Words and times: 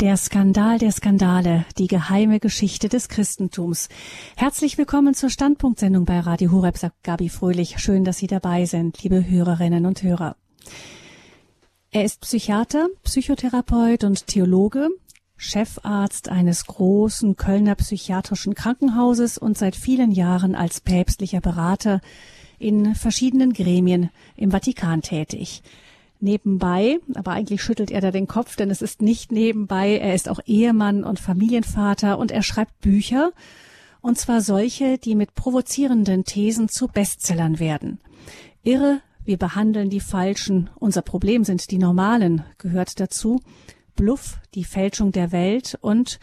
Der 0.00 0.16
Skandal 0.16 0.78
der 0.78 0.90
Skandale, 0.90 1.66
die 1.78 1.86
geheime 1.86 2.40
Geschichte 2.40 2.88
des 2.88 3.08
Christentums. 3.08 3.88
Herzlich 4.34 4.76
willkommen 4.76 5.14
zur 5.14 5.30
Standpunktsendung 5.30 6.04
bei 6.04 6.18
Radio 6.18 6.50
Horeb, 6.50 6.76
sagt 6.76 7.04
Gabi 7.04 7.28
Fröhlich. 7.28 7.78
Schön, 7.78 8.02
dass 8.02 8.18
Sie 8.18 8.26
dabei 8.26 8.64
sind, 8.64 9.00
liebe 9.04 9.24
Hörerinnen 9.24 9.86
und 9.86 10.02
Hörer. 10.02 10.34
Er 11.92 12.04
ist 12.04 12.22
Psychiater, 12.22 12.88
Psychotherapeut 13.04 14.02
und 14.02 14.26
Theologe, 14.26 14.88
Chefarzt 15.36 16.28
eines 16.28 16.66
großen 16.66 17.36
Kölner 17.36 17.76
psychiatrischen 17.76 18.56
Krankenhauses 18.56 19.38
und 19.38 19.56
seit 19.56 19.76
vielen 19.76 20.10
Jahren 20.10 20.56
als 20.56 20.80
päpstlicher 20.80 21.40
Berater 21.40 22.00
in 22.58 22.96
verschiedenen 22.96 23.52
Gremien 23.52 24.10
im 24.34 24.50
Vatikan 24.50 25.02
tätig 25.02 25.62
nebenbei, 26.24 26.98
aber 27.14 27.32
eigentlich 27.32 27.62
schüttelt 27.62 27.92
er 27.92 28.00
da 28.00 28.10
den 28.10 28.26
Kopf, 28.26 28.56
denn 28.56 28.70
es 28.70 28.82
ist 28.82 29.02
nicht 29.02 29.30
nebenbei. 29.30 29.98
Er 29.98 30.14
ist 30.14 30.28
auch 30.28 30.40
Ehemann 30.44 31.04
und 31.04 31.20
Familienvater 31.20 32.18
und 32.18 32.32
er 32.32 32.42
schreibt 32.42 32.80
Bücher, 32.80 33.32
und 34.00 34.18
zwar 34.18 34.40
solche, 34.40 34.98
die 34.98 35.14
mit 35.14 35.34
provozierenden 35.34 36.24
Thesen 36.24 36.68
zu 36.68 36.88
Bestsellern 36.88 37.58
werden. 37.58 38.00
Irre, 38.62 39.00
wir 39.24 39.38
behandeln 39.38 39.88
die 39.88 40.00
Falschen, 40.00 40.68
unser 40.74 41.00
Problem 41.00 41.44
sind 41.44 41.70
die 41.70 41.78
Normalen, 41.78 42.44
gehört 42.58 43.00
dazu. 43.00 43.40
Bluff, 43.96 44.38
die 44.54 44.64
Fälschung 44.64 45.12
der 45.12 45.32
Welt 45.32 45.78
und 45.80 46.18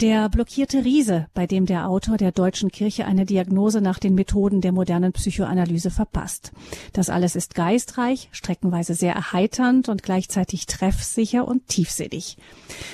der 0.00 0.28
blockierte 0.28 0.84
Riese, 0.84 1.26
bei 1.32 1.46
dem 1.46 1.64
der 1.64 1.88
Autor 1.88 2.18
der 2.18 2.30
deutschen 2.30 2.70
Kirche 2.70 3.06
eine 3.06 3.24
Diagnose 3.24 3.80
nach 3.80 3.98
den 3.98 4.14
Methoden 4.14 4.60
der 4.60 4.72
modernen 4.72 5.12
Psychoanalyse 5.12 5.90
verpasst. 5.90 6.52
Das 6.92 7.08
alles 7.08 7.34
ist 7.34 7.54
geistreich, 7.54 8.28
streckenweise 8.32 8.94
sehr 8.94 9.14
erheiternd 9.14 9.88
und 9.88 10.02
gleichzeitig 10.02 10.66
treffsicher 10.66 11.48
und 11.48 11.66
tiefsinnig. 11.68 12.36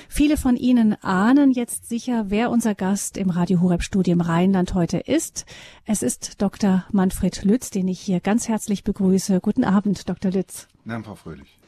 Viele 0.09 0.37
von 0.37 0.57
Ihnen 0.57 0.95
ahnen 1.03 1.51
jetzt 1.51 1.89
sicher, 1.89 2.27
wer 2.29 2.51
unser 2.51 2.75
Gast 2.77 3.17
im 3.17 3.31
Radio 3.31 3.61
Horeb 3.61 3.83
Studium 3.83 4.21
Rheinland 4.21 4.75
heute 4.75 4.99
ist. 4.99 5.45
Es 5.85 6.03
ist 6.03 6.41
Dr. 6.41 6.85
Manfred 6.93 7.43
Lütz, 7.43 7.71
den 7.71 7.89
ich 7.89 8.01
hier 8.01 8.21
ganz 8.21 8.49
herzlich 8.49 8.85
begrüße. 8.85 9.41
Guten 9.41 9.65
Abend, 9.65 10.09
Dr. 10.09 10.31
Lütz. 10.31 10.69
Ja, 10.85 11.03
Frau 11.03 11.17
Fröhlich. 11.17 11.59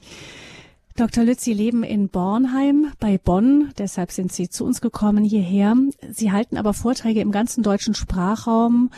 Dr. 0.96 1.24
Lütz, 1.24 1.42
Sie 1.42 1.54
leben 1.54 1.82
in 1.82 2.08
Bornheim 2.08 2.92
bei 3.00 3.18
Bonn, 3.18 3.72
deshalb 3.78 4.12
sind 4.12 4.32
Sie 4.32 4.48
zu 4.48 4.64
uns 4.64 4.80
gekommen 4.80 5.24
hierher. 5.24 5.74
Sie 6.12 6.30
halten 6.30 6.56
aber 6.56 6.72
Vorträge 6.72 7.20
im 7.20 7.32
ganzen 7.32 7.64
deutschen 7.64 7.94
Sprachraum, 7.94 8.90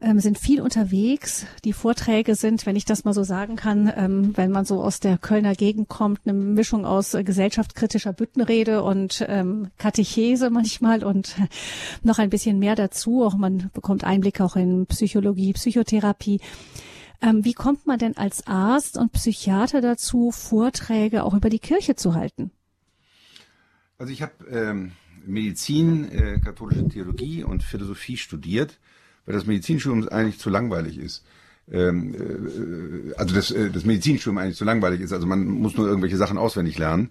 ähm, 0.00 0.20
sind 0.20 0.38
viel 0.38 0.60
unterwegs. 0.60 1.46
Die 1.64 1.72
Vorträge 1.72 2.36
sind, 2.36 2.66
wenn 2.66 2.76
ich 2.76 2.84
das 2.84 3.02
mal 3.02 3.14
so 3.14 3.24
sagen 3.24 3.56
kann, 3.56 3.92
ähm, 3.96 4.30
wenn 4.36 4.52
man 4.52 4.64
so 4.64 4.80
aus 4.80 5.00
der 5.00 5.18
Kölner 5.18 5.56
Gegend 5.56 5.88
kommt, 5.88 6.20
eine 6.24 6.34
Mischung 6.34 6.86
aus 6.86 7.14
äh, 7.14 7.24
gesellschaftskritischer 7.24 8.12
Büttenrede 8.12 8.84
und 8.84 9.26
ähm, 9.28 9.72
Katechese 9.76 10.50
manchmal 10.50 11.02
und 11.02 11.34
noch 12.04 12.20
ein 12.20 12.30
bisschen 12.30 12.60
mehr 12.60 12.76
dazu. 12.76 13.24
Auch 13.24 13.34
man 13.34 13.70
bekommt 13.74 14.04
Einblicke 14.04 14.44
auch 14.44 14.54
in 14.54 14.86
Psychologie, 14.86 15.52
Psychotherapie. 15.54 16.38
Ähm, 17.22 17.44
wie 17.44 17.52
kommt 17.52 17.86
man 17.86 17.98
denn 17.98 18.16
als 18.16 18.46
Arzt 18.46 18.96
und 18.96 19.12
Psychiater 19.12 19.80
dazu, 19.80 20.30
Vorträge 20.30 21.22
auch 21.24 21.34
über 21.34 21.50
die 21.50 21.58
Kirche 21.58 21.94
zu 21.94 22.14
halten? 22.14 22.50
Also 23.98 24.12
ich 24.12 24.22
habe 24.22 24.32
ähm, 24.50 24.92
Medizin, 25.26 26.10
äh, 26.10 26.40
katholische 26.42 26.88
Theologie 26.88 27.44
und 27.44 27.62
Philosophie 27.62 28.16
studiert, 28.16 28.78
weil 29.26 29.34
das 29.34 29.46
Medizinstudium 29.46 30.08
eigentlich 30.08 30.38
zu 30.38 30.48
langweilig 30.48 30.98
ist. 30.98 31.24
Ähm, 31.70 32.14
äh, 32.14 33.14
also 33.16 33.34
das, 33.34 33.50
äh, 33.50 33.70
das 33.70 33.84
Medizinstudium 33.84 34.38
eigentlich 34.38 34.56
zu 34.56 34.64
langweilig 34.64 35.02
ist. 35.02 35.12
Also 35.12 35.26
man 35.26 35.44
muss 35.44 35.76
nur 35.76 35.86
irgendwelche 35.86 36.16
Sachen 36.16 36.38
auswendig 36.38 36.78
lernen. 36.78 37.10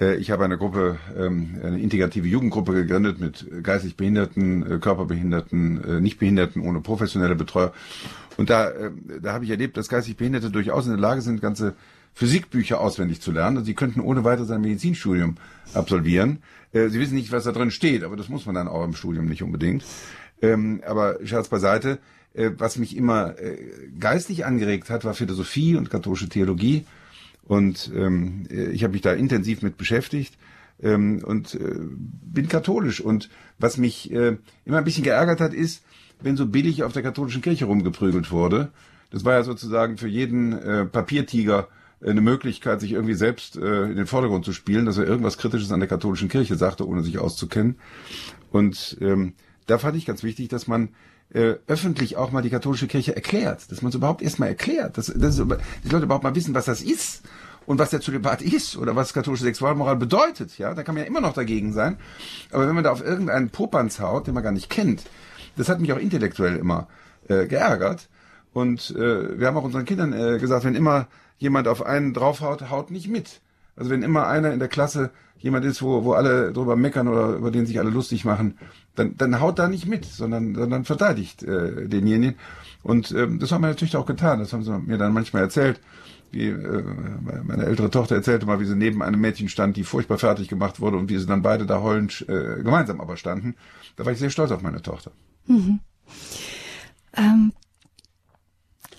Äh, 0.00 0.16
ich 0.16 0.30
habe 0.30 0.44
eine 0.44 0.58
Gruppe, 0.58 0.98
ähm, 1.16 1.56
eine 1.62 1.80
integrative 1.80 2.26
Jugendgruppe 2.26 2.72
gegründet 2.72 3.20
mit 3.20 3.46
geistig 3.62 3.96
Behinderten, 3.96 4.70
äh, 4.70 4.78
Körperbehinderten, 4.78 5.84
äh, 5.84 6.00
Nichtbehinderten 6.00 6.62
ohne 6.62 6.80
professionelle 6.80 7.34
Betreuer. 7.34 7.72
Und 8.38 8.48
da, 8.48 8.72
da 9.20 9.34
habe 9.34 9.44
ich 9.44 9.50
erlebt, 9.50 9.76
dass 9.76 9.88
geistig 9.88 10.16
Behinderte 10.16 10.50
durchaus 10.50 10.86
in 10.86 10.92
der 10.92 11.00
Lage 11.00 11.20
sind, 11.20 11.42
ganze 11.42 11.74
Physikbücher 12.14 12.80
auswendig 12.80 13.20
zu 13.20 13.30
lernen. 13.30 13.62
Sie 13.62 13.74
könnten 13.74 14.00
ohne 14.00 14.24
weiteres 14.24 14.50
ein 14.50 14.62
Medizinstudium 14.62 15.36
absolvieren. 15.74 16.38
Sie 16.72 16.98
wissen 16.98 17.14
nicht, 17.14 17.30
was 17.30 17.44
da 17.44 17.52
drin 17.52 17.70
steht, 17.70 18.02
aber 18.04 18.16
das 18.16 18.30
muss 18.30 18.46
man 18.46 18.54
dann 18.54 18.68
auch 18.68 18.84
im 18.84 18.94
Studium 18.94 19.26
nicht 19.26 19.42
unbedingt. 19.42 19.84
Ähm, 20.40 20.80
aber 20.86 21.18
Scherz 21.24 21.48
beiseite, 21.48 21.98
was 22.32 22.78
mich 22.78 22.96
immer 22.96 23.34
geistig 24.00 24.46
angeregt 24.46 24.88
hat, 24.88 25.04
war 25.04 25.12
Philosophie 25.12 25.76
und 25.76 25.90
katholische 25.90 26.30
Theologie. 26.30 26.86
Und 27.44 27.90
ähm, 27.94 28.46
ich 28.50 28.84
habe 28.84 28.92
mich 28.92 29.02
da 29.02 29.12
intensiv 29.12 29.62
mit 29.62 29.76
beschäftigt 29.76 30.36
ähm, 30.82 31.22
und 31.24 31.54
äh, 31.54 31.74
bin 31.80 32.48
katholisch. 32.48 33.00
Und 33.00 33.28
was 33.58 33.76
mich 33.76 34.12
äh, 34.12 34.36
immer 34.64 34.78
ein 34.78 34.84
bisschen 34.84 35.04
geärgert 35.04 35.40
hat, 35.40 35.54
ist, 35.54 35.84
wenn 36.20 36.36
so 36.36 36.46
billig 36.46 36.84
auf 36.84 36.92
der 36.92 37.02
katholischen 37.02 37.42
Kirche 37.42 37.64
rumgeprügelt 37.64 38.30
wurde. 38.30 38.70
Das 39.10 39.24
war 39.24 39.34
ja 39.34 39.42
sozusagen 39.42 39.98
für 39.98 40.08
jeden 40.08 40.52
äh, 40.52 40.84
Papiertiger 40.86 41.68
eine 42.04 42.20
Möglichkeit, 42.20 42.80
sich 42.80 42.92
irgendwie 42.92 43.14
selbst 43.14 43.56
äh, 43.56 43.84
in 43.84 43.96
den 43.96 44.06
Vordergrund 44.06 44.44
zu 44.44 44.52
spielen, 44.52 44.86
dass 44.86 44.98
er 44.98 45.06
irgendwas 45.06 45.38
Kritisches 45.38 45.70
an 45.70 45.80
der 45.80 45.88
katholischen 45.88 46.28
Kirche 46.28 46.56
sagte, 46.56 46.86
ohne 46.86 47.02
sich 47.02 47.18
auszukennen. 47.18 47.76
Und 48.50 48.96
ähm, 49.00 49.34
da 49.66 49.78
fand 49.78 49.96
ich 49.96 50.06
ganz 50.06 50.22
wichtig, 50.22 50.48
dass 50.48 50.66
man 50.66 50.90
äh, 51.34 51.54
öffentlich 51.66 52.16
auch 52.16 52.30
mal 52.30 52.42
die 52.42 52.50
katholische 52.50 52.86
Kirche 52.86 53.14
erklärt, 53.14 53.70
dass 53.70 53.82
man 53.82 53.90
es 53.90 53.94
überhaupt 53.94 54.22
erstmal 54.22 54.50
erklärt, 54.50 54.98
dass, 54.98 55.06
dass 55.06 55.36
die 55.36 55.88
Leute 55.88 56.04
überhaupt 56.04 56.24
mal 56.24 56.34
wissen, 56.34 56.54
was 56.54 56.66
das 56.66 56.82
ist 56.82 57.22
und 57.66 57.78
was 57.78 57.90
der 57.90 58.00
Zölibat 58.00 58.42
ist 58.42 58.76
oder 58.76 58.96
was 58.96 59.12
katholische 59.12 59.44
Sexualmoral 59.44 59.96
bedeutet. 59.96 60.58
Ja, 60.58 60.74
da 60.74 60.82
kann 60.82 60.94
man 60.94 61.04
ja 61.04 61.08
immer 61.08 61.20
noch 61.20 61.34
dagegen 61.34 61.72
sein. 61.72 61.98
Aber 62.50 62.66
wenn 62.66 62.74
man 62.74 62.84
da 62.84 62.90
auf 62.90 63.04
irgendeinen 63.04 63.50
Popanz 63.50 64.00
haut, 64.00 64.26
den 64.26 64.34
man 64.34 64.42
gar 64.42 64.52
nicht 64.52 64.70
kennt, 64.70 65.04
das 65.56 65.68
hat 65.68 65.80
mich 65.80 65.92
auch 65.92 65.98
intellektuell 65.98 66.56
immer 66.56 66.88
äh, 67.28 67.46
geärgert. 67.46 68.08
Und 68.52 68.90
äh, 68.90 69.38
wir 69.38 69.46
haben 69.46 69.56
auch 69.56 69.64
unseren 69.64 69.84
Kindern 69.84 70.12
äh, 70.12 70.38
gesagt, 70.38 70.64
wenn 70.64 70.74
immer 70.74 71.08
jemand 71.38 71.68
auf 71.68 71.84
einen 71.84 72.14
draufhaut, 72.14 72.70
haut 72.70 72.90
nicht 72.90 73.08
mit. 73.08 73.40
Also 73.76 73.90
wenn 73.90 74.02
immer 74.02 74.26
einer 74.26 74.52
in 74.52 74.58
der 74.58 74.68
Klasse 74.68 75.10
jemand 75.38 75.64
ist, 75.64 75.82
wo, 75.82 76.04
wo 76.04 76.12
alle 76.12 76.52
drüber 76.52 76.76
meckern 76.76 77.08
oder 77.08 77.30
über 77.30 77.50
den 77.50 77.66
sich 77.66 77.78
alle 77.78 77.90
lustig 77.90 78.24
machen, 78.24 78.58
dann, 78.94 79.16
dann 79.16 79.40
haut 79.40 79.58
da 79.58 79.68
nicht 79.68 79.86
mit, 79.86 80.04
sondern, 80.04 80.54
sondern 80.54 80.84
verteidigt 80.84 81.42
äh, 81.42 81.88
denjenigen. 81.88 82.36
Und 82.82 83.10
ähm, 83.12 83.38
das 83.38 83.50
haben 83.52 83.62
wir 83.62 83.68
natürlich 83.68 83.96
auch 83.96 84.06
getan. 84.06 84.38
Das 84.38 84.52
haben 84.52 84.62
sie 84.62 84.78
mir 84.78 84.98
dann 84.98 85.12
manchmal 85.12 85.42
erzählt. 85.42 85.80
Wie, 86.30 86.48
äh, 86.48 86.82
meine 87.44 87.64
ältere 87.64 87.90
Tochter 87.90 88.14
erzählte 88.14 88.46
mal, 88.46 88.60
wie 88.60 88.64
sie 88.64 88.76
neben 88.76 89.02
einem 89.02 89.20
Mädchen 89.20 89.48
stand, 89.48 89.76
die 89.76 89.84
furchtbar 89.84 90.18
fertig 90.18 90.48
gemacht 90.48 90.80
wurde 90.80 90.96
und 90.96 91.10
wie 91.10 91.18
sie 91.18 91.26
dann 91.26 91.42
beide 91.42 91.66
da 91.66 91.82
heulend 91.82 92.24
äh, 92.28 92.62
gemeinsam 92.62 93.00
aber 93.00 93.16
standen. 93.16 93.54
Da 93.96 94.04
war 94.04 94.12
ich 94.12 94.18
sehr 94.18 94.30
stolz 94.30 94.50
auf 94.50 94.62
meine 94.62 94.80
Tochter. 94.80 95.10
Mhm. 95.46 95.80
Ähm, 97.14 97.52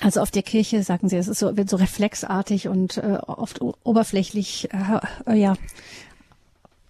also 0.03 0.19
auf 0.19 0.31
der 0.31 0.44
Kirche, 0.44 0.84
sagen 0.84 1.08
Sie, 1.08 1.16
es 1.16 1.30
ist 1.30 1.40
so, 1.40 1.56
wird 1.56 1.69
so 1.69 1.78
reflexartig 1.78 2.68
und 2.68 2.97
äh, 2.97 3.19
oft 3.25 3.62
oberflächlich 3.62 4.68
äh, 5.25 5.34
ja, 5.34 5.56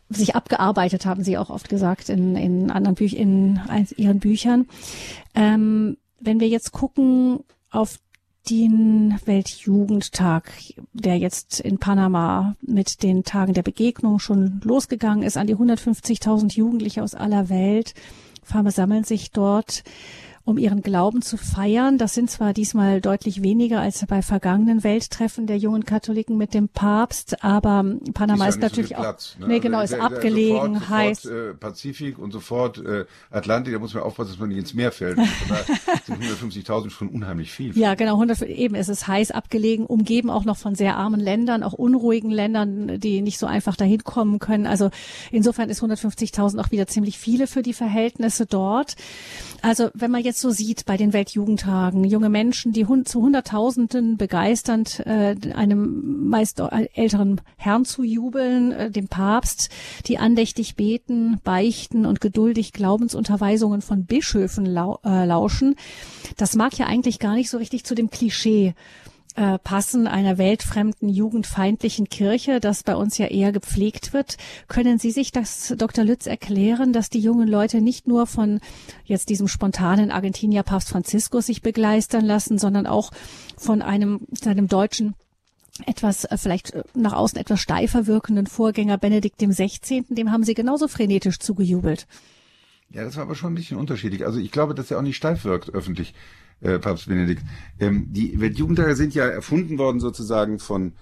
sich 0.09 0.35
abgearbeitet, 0.35 1.06
haben 1.06 1.24
Sie 1.24 1.38
auch 1.38 1.51
oft 1.51 1.69
gesagt 1.69 2.09
in, 2.09 2.35
in 2.35 2.72
anderen 2.72 2.96
Büchern, 2.96 3.62
in 3.69 3.88
Ihren 3.97 4.19
Büchern. 4.19 4.68
Ähm, 5.35 5.97
wenn 6.19 6.40
wir 6.40 6.47
jetzt 6.47 6.72
gucken 6.72 7.41
auf 7.69 8.00
den 8.50 9.19
Weltjugendtag, 9.25 10.51
der 10.94 11.18
jetzt 11.18 11.59
in 11.59 11.78
Panama 11.78 12.56
mit 12.62 13.03
den 13.03 13.24
Tagen 13.24 13.53
der 13.53 13.62
Begegnung 13.62 14.18
schon 14.18 14.59
losgegangen 14.63 15.24
ist, 15.24 15.38
an 15.38 15.47
die 15.47 15.56
150.000 15.56 16.56
Jugendliche 16.56 17.03
aus 17.03 17.13
aller 17.13 17.50
Welt 17.50 17.94
versammeln 18.44 19.03
sich 19.03 19.31
dort 19.31 19.84
um 20.45 20.57
ihren 20.57 20.81
Glauben 20.81 21.21
zu 21.21 21.37
feiern. 21.37 21.97
Das 21.97 22.13
sind 22.13 22.29
zwar 22.29 22.53
diesmal 22.53 22.99
deutlich 22.99 23.41
weniger 23.41 23.79
als 23.79 24.05
bei 24.05 24.21
vergangenen 24.21 24.83
Welttreffen 24.83 25.47
der 25.47 25.57
jungen 25.57 25.85
Katholiken 25.85 26.37
mit 26.37 26.53
dem 26.53 26.67
Papst, 26.67 27.43
aber 27.43 27.85
Panama 28.13 28.47
ist, 28.47 28.55
ja 28.55 28.67
ist 28.67 28.71
natürlich 28.71 28.89
so 28.89 28.95
Platz, 28.95 29.35
ne? 29.39 29.45
auch, 29.45 29.49
nee, 29.49 29.59
genau, 29.59 29.77
also, 29.79 29.95
ist 29.95 30.01
der, 30.01 30.05
abgelegen, 30.05 30.73
sofort, 30.73 30.89
heiß. 30.89 31.21
Sofort, 31.21 31.39
äh, 31.39 31.53
Pazifik 31.53 32.19
und 32.19 32.31
sofort 32.31 32.77
äh, 32.79 33.06
Atlantik, 33.31 33.73
da 33.73 33.79
muss 33.79 33.94
man 33.94 34.03
aufpassen, 34.03 34.31
dass 34.31 34.39
man 34.39 34.50
nicht 34.50 34.57
ins 34.57 34.73
Meer 34.73 34.91
fällt. 34.91 35.18
sind 36.06 36.21
150.000 36.21 36.89
schon 36.89 37.07
unheimlich 37.07 37.51
viel. 37.51 37.77
Ja, 37.77 37.95
genau, 37.95 38.13
100, 38.13 38.41
eben, 38.41 38.75
es 38.75 38.89
ist 38.89 39.07
heiß 39.07 39.31
abgelegen, 39.31 39.85
umgeben 39.85 40.29
auch 40.29 40.44
noch 40.44 40.57
von 40.57 40.75
sehr 40.75 40.97
armen 40.97 41.21
Ländern, 41.21 41.63
auch 41.63 41.73
unruhigen 41.73 42.31
Ländern, 42.31 43.00
die 43.00 43.21
nicht 43.21 43.39
so 43.39 43.45
einfach 43.45 43.77
dahin 43.77 44.03
kommen 44.03 44.39
können. 44.39 44.68
Also 44.68 44.89
insofern 45.31 45.69
ist 45.69 45.81
150.000 45.81 46.59
auch 46.59 46.71
wieder 46.71 46.88
ziemlich 46.88 47.18
viele 47.18 47.47
für 47.47 47.62
die 47.62 47.73
Verhältnisse 47.73 48.45
dort. 48.45 48.95
Also 49.62 49.89
wenn 49.94 50.12
man 50.12 50.21
jetzt 50.21 50.32
so 50.39 50.50
sieht 50.50 50.85
bei 50.85 50.97
den 50.97 51.13
Weltjugendtagen, 51.13 52.03
junge 52.03 52.30
Menschen, 52.30 52.74
die 52.74 52.85
zu 53.06 53.21
Hunderttausenden 53.21 54.18
begeisternd 54.18 55.00
äh, 55.06 55.35
einem 55.53 56.30
meist 56.30 56.62
älteren 56.94 57.41
Herrn 57.57 57.85
zu 57.85 58.03
jubeln, 58.03 58.71
äh, 58.71 58.91
dem 58.91 59.07
Papst, 59.07 59.69
die 60.07 60.18
andächtig 60.18 60.75
beten, 60.75 61.39
beichten 61.44 62.06
und 62.06 62.21
geduldig 62.21 62.74
Glaubensunterweisungen 62.74 63.81
von 63.81 64.06
Bischöfen 64.06 64.65
lau 64.65 65.00
äh, 65.03 65.25
lauschen, 65.25 65.75
das 66.38 66.56
mag 66.56 66.77
ja 66.77 66.85
eigentlich 66.85 67.19
gar 67.19 67.35
nicht 67.35 67.50
so 67.50 67.57
richtig 67.57 67.83
zu 67.83 67.95
dem 67.95 68.09
Klischee 68.09 68.74
äh, 69.35 69.57
passen 69.59 70.07
einer 70.07 70.38
weltfremden, 70.38 71.09
jugendfeindlichen 71.09 72.09
Kirche, 72.09 72.59
das 72.59 72.83
bei 72.83 72.95
uns 72.95 73.18
ja 73.18 73.27
eher 73.27 73.51
gepflegt 73.51 74.13
wird. 74.13 74.38
Können 74.68 75.00
Sie 75.00 75.12
sich 75.12 75.31
das, 75.31 75.74
Dr. 75.77 76.03
Lütz, 76.03 76.27
erklären, 76.27 76.94
dass 76.94 77.09
die 77.09 77.19
jungen 77.19 77.47
Leute 77.47 77.81
nicht 77.81 78.07
nur 78.07 78.27
von 78.27 78.59
jetzt 79.06 79.30
diesem 79.30 79.47
spontanen 79.47 80.12
Argentinier 80.12 80.63
Papst 80.63 80.89
Franziskus 80.89 81.47
sich 81.47 81.62
begeistern 81.62 82.25
lassen, 82.25 82.57
sondern 82.57 82.88
auch 82.88 83.12
von 83.57 83.81
einem, 83.81 84.21
seinem 84.31 84.68
deutschen 84.68 85.15
etwas 85.85 86.25
äh, 86.25 86.38
vielleicht 86.38 86.71
äh, 86.71 86.83
nach 86.94 87.13
außen 87.13 87.39
etwas 87.39 87.59
steifer 87.59 88.07
wirkenden 88.07 88.47
Vorgänger 88.47 88.97
Benedikt 88.97 89.41
dem 89.41 89.51
16., 89.51 90.06
dem 90.09 90.31
haben 90.31 90.44
sie 90.44 90.53
genauso 90.53 90.88
frenetisch 90.88 91.39
zugejubelt. 91.39 92.07
Ja, 92.94 93.04
das 93.04 93.16
war 93.16 93.24
aber 93.24 93.36
schon 93.36 93.51
ein 93.54 93.56
bisschen 93.56 93.78
unterschiedlich. 93.78 94.25
Also 94.25 94.40
ich 94.40 94.51
glaube, 94.51 94.75
dass 94.75 94.92
er 94.92 95.00
auch 95.00 95.04
nicht 95.04 95.16
steif 95.16 95.45
wirkt 95.45 95.74
öffentlich, 95.74 96.13
äh, 96.62 96.78
Papst 96.78 97.07
Benedikt. 97.07 97.42
Ähm, 97.80 98.07
die 98.12 98.40
Weltjugendtage 98.40 98.95
sind 98.95 99.16
ja 99.16 99.25
erfunden 99.25 99.78
worden 99.78 100.00
sozusagen 100.00 100.60
von 100.60 100.94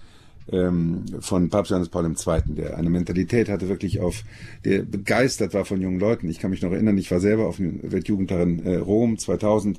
ähm, 0.50 1.04
von 1.20 1.50
Papst 1.50 1.70
Johannes 1.70 1.90
Paul 1.90 2.04
II., 2.06 2.54
der 2.54 2.76
eine 2.76 2.90
Mentalität 2.90 3.48
hatte, 3.48 3.68
wirklich 3.68 4.00
auf, 4.00 4.24
der 4.64 4.82
begeistert 4.82 5.54
war 5.54 5.64
von 5.64 5.80
jungen 5.80 6.00
Leuten. 6.00 6.28
Ich 6.28 6.40
kann 6.40 6.50
mich 6.50 6.62
noch 6.62 6.72
erinnern, 6.72 6.98
ich 6.98 7.10
war 7.12 7.20
selber 7.20 7.46
auf 7.46 7.56
dem 7.56 7.80
Weltjugendtag 7.92 8.40
in 8.40 8.66
äh, 8.66 8.76
Rom 8.76 9.18
2000 9.18 9.78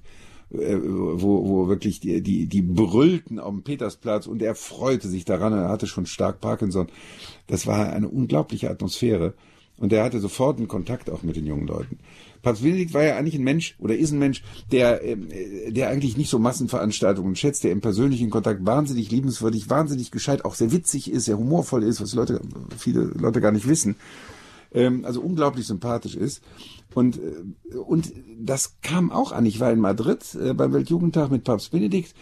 äh, 0.53 0.77
wo, 0.81 1.49
wo 1.49 1.67
wirklich 1.67 1.99
die, 1.99 2.21
die, 2.21 2.45
die 2.45 2.61
brüllten 2.61 3.39
auf 3.39 3.51
dem 3.51 3.63
Petersplatz 3.63 4.27
und 4.27 4.41
er 4.41 4.55
freute 4.55 5.09
sich 5.09 5.25
daran, 5.25 5.51
er 5.51 5.69
hatte 5.69 5.87
schon 5.87 6.05
stark 6.05 6.39
Parkinson. 6.39 6.87
Das 7.47 7.65
war 7.67 7.91
eine 7.91 8.07
unglaubliche 8.07 8.69
Atmosphäre 8.69 9.33
und 9.77 9.91
er 9.91 10.03
hatte 10.03 10.19
sofort 10.19 10.57
einen 10.57 10.67
Kontakt 10.67 11.09
auch 11.09 11.23
mit 11.23 11.35
den 11.35 11.45
jungen 11.45 11.67
Leuten. 11.67 11.99
Papst 12.41 12.61
Benedikt 12.61 12.93
war 12.93 13.03
ja 13.03 13.15
eigentlich 13.15 13.35
ein 13.35 13.43
Mensch 13.43 13.75
oder 13.79 13.95
ist 13.95 14.11
ein 14.11 14.19
Mensch, 14.19 14.43
der, 14.71 15.03
äh, 15.03 15.71
der 15.71 15.89
eigentlich 15.89 16.17
nicht 16.17 16.29
so 16.29 16.39
Massenveranstaltungen 16.39 17.35
schätzt, 17.35 17.63
der 17.63 17.71
im 17.71 17.81
persönlichen 17.81 18.29
Kontakt 18.29 18.65
wahnsinnig 18.65 19.09
liebenswürdig, 19.09 19.69
wahnsinnig 19.69 20.11
gescheit, 20.11 20.45
auch 20.45 20.55
sehr 20.55 20.71
witzig 20.71 21.11
ist, 21.11 21.25
sehr 21.25 21.37
humorvoll 21.37 21.83
ist, 21.83 22.01
was 22.01 22.13
Leute, 22.13 22.41
viele 22.77 23.03
Leute 23.03 23.41
gar 23.41 23.51
nicht 23.51 23.67
wissen. 23.67 23.95
Ähm, 24.73 25.05
also 25.05 25.21
unglaublich 25.21 25.65
sympathisch 25.65 26.15
ist. 26.15 26.43
Und, 26.93 27.17
äh, 27.17 27.75
und 27.77 28.11
das 28.39 28.75
kam 28.81 29.11
auch 29.11 29.31
an. 29.31 29.45
Ich 29.45 29.59
war 29.59 29.71
in 29.71 29.79
Madrid 29.79 30.35
äh, 30.35 30.53
beim 30.53 30.73
Weltjugendtag 30.73 31.31
mit 31.31 31.43
Papst 31.43 31.71
Benedikt 31.71 32.13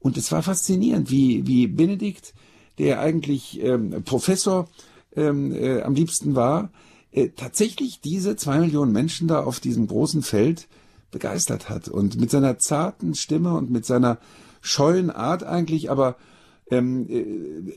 und 0.00 0.16
es 0.16 0.32
war 0.32 0.42
faszinierend, 0.42 1.10
wie, 1.10 1.46
wie 1.46 1.66
Benedikt, 1.66 2.32
der 2.78 3.00
eigentlich 3.00 3.62
ähm, 3.62 4.02
Professor 4.04 4.68
ähm, 5.14 5.52
äh, 5.52 5.82
am 5.82 5.94
liebsten 5.94 6.34
war, 6.34 6.70
äh, 7.16 7.30
tatsächlich 7.34 8.00
diese 8.00 8.36
zwei 8.36 8.60
Millionen 8.60 8.92
Menschen 8.92 9.26
da 9.26 9.42
auf 9.42 9.58
diesem 9.58 9.86
großen 9.86 10.22
Feld 10.22 10.68
begeistert 11.10 11.70
hat. 11.70 11.88
Und 11.88 12.20
mit 12.20 12.30
seiner 12.30 12.58
zarten 12.58 13.14
Stimme 13.14 13.54
und 13.54 13.70
mit 13.70 13.86
seiner 13.86 14.18
scheuen 14.60 15.10
Art 15.10 15.42
eigentlich, 15.42 15.90
aber 15.90 16.16
ähm, 16.70 17.08
äh, 17.08 17.24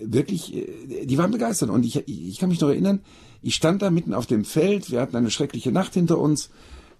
wirklich, 0.01 0.53
äh, 0.55 1.05
die 1.05 1.17
waren 1.17 1.31
begeistert. 1.31 1.69
Und 1.69 1.85
ich, 1.85 2.05
ich 2.05 2.37
kann 2.37 2.49
mich 2.49 2.59
noch 2.59 2.67
erinnern, 2.67 2.99
ich 3.41 3.55
stand 3.55 3.81
da 3.81 3.89
mitten 3.91 4.13
auf 4.13 4.25
dem 4.25 4.43
Feld, 4.43 4.91
wir 4.91 4.99
hatten 4.99 5.15
eine 5.15 5.31
schreckliche 5.31 5.71
Nacht 5.71 5.93
hinter 5.93 6.17
uns, 6.17 6.49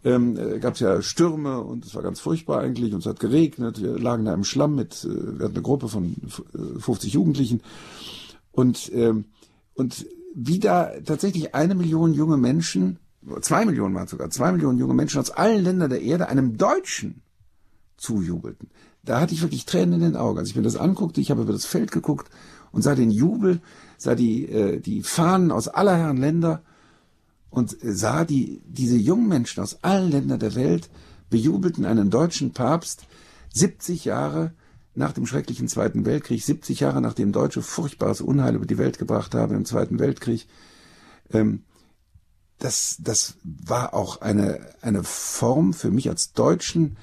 ähm, 0.06 0.38
äh, 0.38 0.60
gab 0.60 0.76
es 0.76 0.80
ja 0.80 1.02
Stürme 1.02 1.60
und 1.60 1.86
es 1.86 1.94
war 1.94 2.04
ganz 2.04 2.22
furchtbar 2.22 2.62
eigentlich 2.62 2.94
und 2.94 3.00
es 3.00 3.06
hat 3.06 3.20
geregnet, 3.20 3.82
wir 3.82 4.00
lagen 4.00 4.24
da 4.24 4.34
im 4.34 4.46
Schlamm 4.46 4.76
mit, 4.76 5.04
äh, 5.04 5.40
wir 5.40 5.44
hatten 5.44 5.56
eine 5.56 5.62
Gruppe 5.62 5.90
von 5.90 6.16
50 6.80 7.12
Jugendlichen 7.12 7.60
und, 8.54 8.90
ähm, 8.94 9.26
und 9.74 10.06
wie 10.36 10.60
da 10.60 10.92
tatsächlich 11.06 11.56
eine 11.56 11.76
Million 11.76 12.14
junge 12.14 12.38
Menschen, 12.38 13.00
zwei 13.42 13.66
Millionen 13.66 13.96
waren 13.96 14.08
sogar, 14.08 14.30
zwei 14.30 14.52
Millionen 14.52 14.78
junge 14.78 14.94
Menschen 14.94 15.20
aus 15.20 15.32
allen 15.32 15.64
Ländern 15.64 15.90
der 15.90 16.02
Erde 16.02 16.30
einem 16.30 16.58
Deutschen 16.58 17.22
zujubelten. 17.98 18.70
Da 19.04 19.20
hatte 19.20 19.34
ich 19.34 19.42
wirklich 19.42 19.66
Tränen 19.66 19.96
in 19.96 20.02
den 20.02 20.16
Augen. 20.16 20.40
Als 20.40 20.50
ich 20.50 20.56
mir 20.56 20.62
das 20.62 20.76
anguckte, 20.76 21.22
ich 21.22 21.32
habe 21.32 21.42
über 21.42 21.54
das 21.54 21.66
Feld 21.66 21.92
geguckt 21.92 22.30
und 22.72 22.82
sah 22.82 22.96
den 22.96 23.12
Jubel, 23.12 23.62
sah 23.98 24.16
die, 24.16 24.46
äh, 24.46 24.80
die 24.80 25.04
Fahnen 25.04 25.52
aus 25.52 25.68
aller 25.68 25.98
Herren 25.98 26.18
Länder 26.18 26.62
und 27.50 27.76
sah 27.82 28.26
die, 28.26 28.62
diese 28.66 28.98
jungen 28.98 29.28
Menschen 29.28 29.64
aus 29.64 29.84
allen 29.84 30.12
Ländern 30.12 30.40
der 30.40 30.56
Welt 30.56 30.90
bejubelten 31.30 31.86
einen 31.86 32.10
deutschen 32.10 32.54
Papst 32.54 33.06
70 33.54 34.06
Jahre 34.06 34.54
nach 35.00 35.14
dem 35.14 35.26
schrecklichen 35.26 35.70
Zweiten 35.70 36.06
Weltkrieg, 36.06 36.44
70 36.44 36.82
Jahre 36.82 37.02
nachdem 37.02 37.32
Deutsche 37.32 37.62
furchtbares 37.62 38.20
Unheil 38.20 38.56
über 38.56 38.66
die 38.66 38.78
Welt 38.78 39.00
gebracht 39.00 39.34
haben 39.34 39.56
im 39.56 39.64
Zweiten 39.64 39.98
Weltkrieg. 39.98 40.46
Ähm, 41.32 41.64
das, 42.58 42.98
das 43.00 43.36
war 43.44 43.94
auch 43.94 44.20
eine, 44.20 44.60
eine 44.82 45.06
Form 45.06 45.74
für 45.74 45.90
mich 45.90 46.10
als 46.10 46.34
Deutschen, 46.34 46.98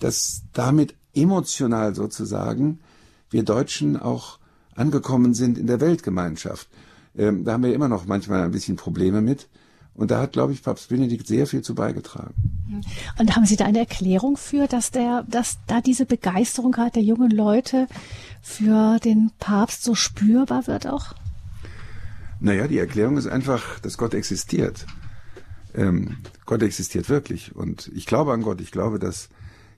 dass 0.00 0.42
damit 0.52 0.96
emotional 1.14 1.94
sozusagen 1.94 2.80
wir 3.30 3.44
Deutschen 3.44 3.96
auch 3.96 4.40
angekommen 4.74 5.32
sind 5.32 5.58
in 5.58 5.68
der 5.68 5.80
Weltgemeinschaft. 5.80 6.68
Ähm, 7.16 7.44
da 7.44 7.52
haben 7.52 7.62
wir 7.62 7.72
immer 7.72 7.88
noch 7.88 8.06
manchmal 8.06 8.42
ein 8.42 8.50
bisschen 8.50 8.76
Probleme 8.76 9.20
mit. 9.20 9.48
Und 9.98 10.12
da 10.12 10.20
hat, 10.20 10.32
glaube 10.32 10.52
ich, 10.52 10.62
Papst 10.62 10.90
Benedikt 10.90 11.26
sehr 11.26 11.48
viel 11.48 11.62
zu 11.62 11.74
beigetragen. 11.74 12.32
Und 13.18 13.34
haben 13.34 13.46
Sie 13.46 13.56
da 13.56 13.64
eine 13.64 13.80
Erklärung 13.80 14.36
für, 14.36 14.68
dass 14.68 14.92
der, 14.92 15.24
dass 15.28 15.58
da 15.66 15.80
diese 15.80 16.06
Begeisterung 16.06 16.70
gerade 16.70 16.92
der 16.92 17.02
jungen 17.02 17.32
Leute 17.32 17.88
für 18.40 19.00
den 19.00 19.32
Papst 19.40 19.82
so 19.82 19.96
spürbar 19.96 20.68
wird 20.68 20.86
auch? 20.86 21.14
Naja, 22.38 22.68
die 22.68 22.78
Erklärung 22.78 23.16
ist 23.16 23.26
einfach, 23.26 23.80
dass 23.80 23.98
Gott 23.98 24.14
existiert. 24.14 24.86
Ähm, 25.74 26.18
Gott 26.46 26.62
existiert 26.62 27.08
wirklich. 27.08 27.56
Und 27.56 27.90
ich 27.92 28.06
glaube 28.06 28.32
an 28.32 28.42
Gott. 28.42 28.60
Ich 28.60 28.70
glaube, 28.70 29.00
dass 29.00 29.28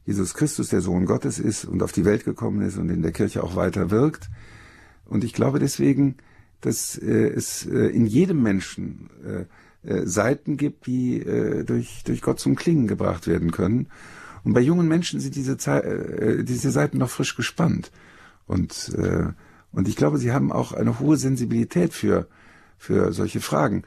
Jesus 0.04 0.34
Christus 0.34 0.68
der 0.68 0.82
Sohn 0.82 1.06
Gottes 1.06 1.38
ist 1.38 1.64
und 1.64 1.82
auf 1.82 1.92
die 1.92 2.04
Welt 2.04 2.26
gekommen 2.26 2.60
ist 2.60 2.76
und 2.76 2.90
in 2.90 3.00
der 3.00 3.12
Kirche 3.12 3.42
auch 3.42 3.56
weiter 3.56 3.90
wirkt. 3.90 4.28
Und 5.06 5.24
ich 5.24 5.32
glaube 5.32 5.60
deswegen, 5.60 6.18
dass 6.60 6.98
äh, 6.98 7.28
es 7.28 7.64
äh, 7.64 7.86
in 7.86 8.04
jedem 8.04 8.42
Menschen 8.42 9.08
äh, 9.24 9.46
äh, 9.84 10.06
Seiten 10.06 10.56
gibt, 10.56 10.86
die 10.86 11.20
äh, 11.20 11.64
durch, 11.64 12.02
durch 12.04 12.22
Gott 12.22 12.40
zum 12.40 12.56
Klingen 12.56 12.86
gebracht 12.86 13.26
werden 13.26 13.50
können. 13.50 13.88
Und 14.44 14.54
bei 14.54 14.60
jungen 14.60 14.88
Menschen 14.88 15.20
sind 15.20 15.34
diese, 15.36 15.52
äh, 15.52 16.44
diese 16.44 16.70
Seiten 16.70 16.98
noch 16.98 17.10
frisch 17.10 17.36
gespannt. 17.36 17.90
Und, 18.46 18.94
äh, 18.96 19.28
und 19.72 19.88
ich 19.88 19.96
glaube, 19.96 20.18
sie 20.18 20.32
haben 20.32 20.50
auch 20.52 20.72
eine 20.72 20.98
hohe 20.98 21.16
Sensibilität 21.16 21.92
für, 21.92 22.26
für 22.78 23.12
solche 23.12 23.40
Fragen. 23.40 23.84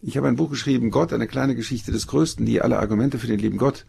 Ich 0.00 0.16
habe 0.16 0.28
ein 0.28 0.36
Buch 0.36 0.50
geschrieben, 0.50 0.90
Gott, 0.90 1.12
eine 1.12 1.28
kleine 1.28 1.54
Geschichte 1.54 1.92
des 1.92 2.08
Größten, 2.08 2.44
die 2.44 2.60
alle 2.60 2.78
Argumente 2.78 3.18
für 3.18 3.28
den 3.28 3.38
lieben 3.38 3.58
Gott 3.58 3.86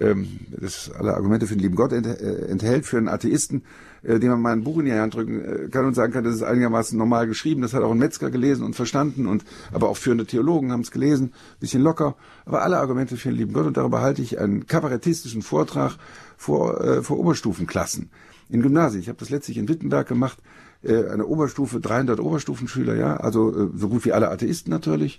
ähm, 0.00 0.40
das 0.50 0.90
alle 0.90 1.14
Argumente 1.14 1.46
für 1.46 1.54
den 1.54 1.62
lieben 1.62 1.76
Gott 1.76 1.92
äh, 1.92 2.46
enthält, 2.48 2.86
für 2.86 2.98
einen 2.98 3.08
Atheisten, 3.08 3.62
äh, 4.02 4.18
dem 4.18 4.30
man 4.30 4.40
mal 4.40 4.52
ein 4.52 4.64
Buch 4.64 4.78
in 4.78 4.86
die 4.86 4.92
Hand 4.92 5.14
drücken 5.14 5.44
äh, 5.44 5.68
kann 5.68 5.86
und 5.86 5.94
sagen 5.94 6.12
kann, 6.12 6.24
das 6.24 6.34
ist 6.34 6.42
einigermaßen 6.42 6.98
normal 6.98 7.26
geschrieben, 7.26 7.62
das 7.62 7.74
hat 7.74 7.82
auch 7.82 7.92
ein 7.92 7.98
Metzger 7.98 8.30
gelesen 8.30 8.64
und 8.64 8.74
verstanden 8.74 9.26
und 9.26 9.44
aber 9.72 9.88
auch 9.88 9.96
führende 9.96 10.26
Theologen 10.26 10.72
haben 10.72 10.80
es 10.80 10.90
gelesen, 10.90 11.32
bisschen 11.60 11.82
locker, 11.82 12.16
aber 12.44 12.62
alle 12.62 12.78
Argumente 12.78 13.16
für 13.16 13.28
den 13.28 13.38
lieben 13.38 13.52
Gott 13.52 13.66
und 13.66 13.76
darüber 13.76 14.00
halte 14.00 14.22
ich 14.22 14.38
einen 14.40 14.66
kabarettistischen 14.66 15.42
Vortrag 15.42 15.96
vor, 16.36 16.80
äh, 16.80 17.02
vor 17.02 17.18
Oberstufenklassen 17.18 18.10
in 18.48 18.62
Gymnasien. 18.62 19.00
Ich 19.00 19.08
habe 19.08 19.18
das 19.18 19.30
letztlich 19.30 19.58
in 19.58 19.68
Wittenberg 19.68 20.06
gemacht, 20.06 20.38
eine 20.86 21.24
Oberstufe, 21.24 21.80
300 21.80 22.20
Oberstufenschüler, 22.20 22.94
ja, 22.94 23.16
also 23.16 23.70
so 23.74 23.88
gut 23.88 24.04
wie 24.04 24.12
alle 24.12 24.28
Atheisten 24.28 24.70
natürlich. 24.70 25.18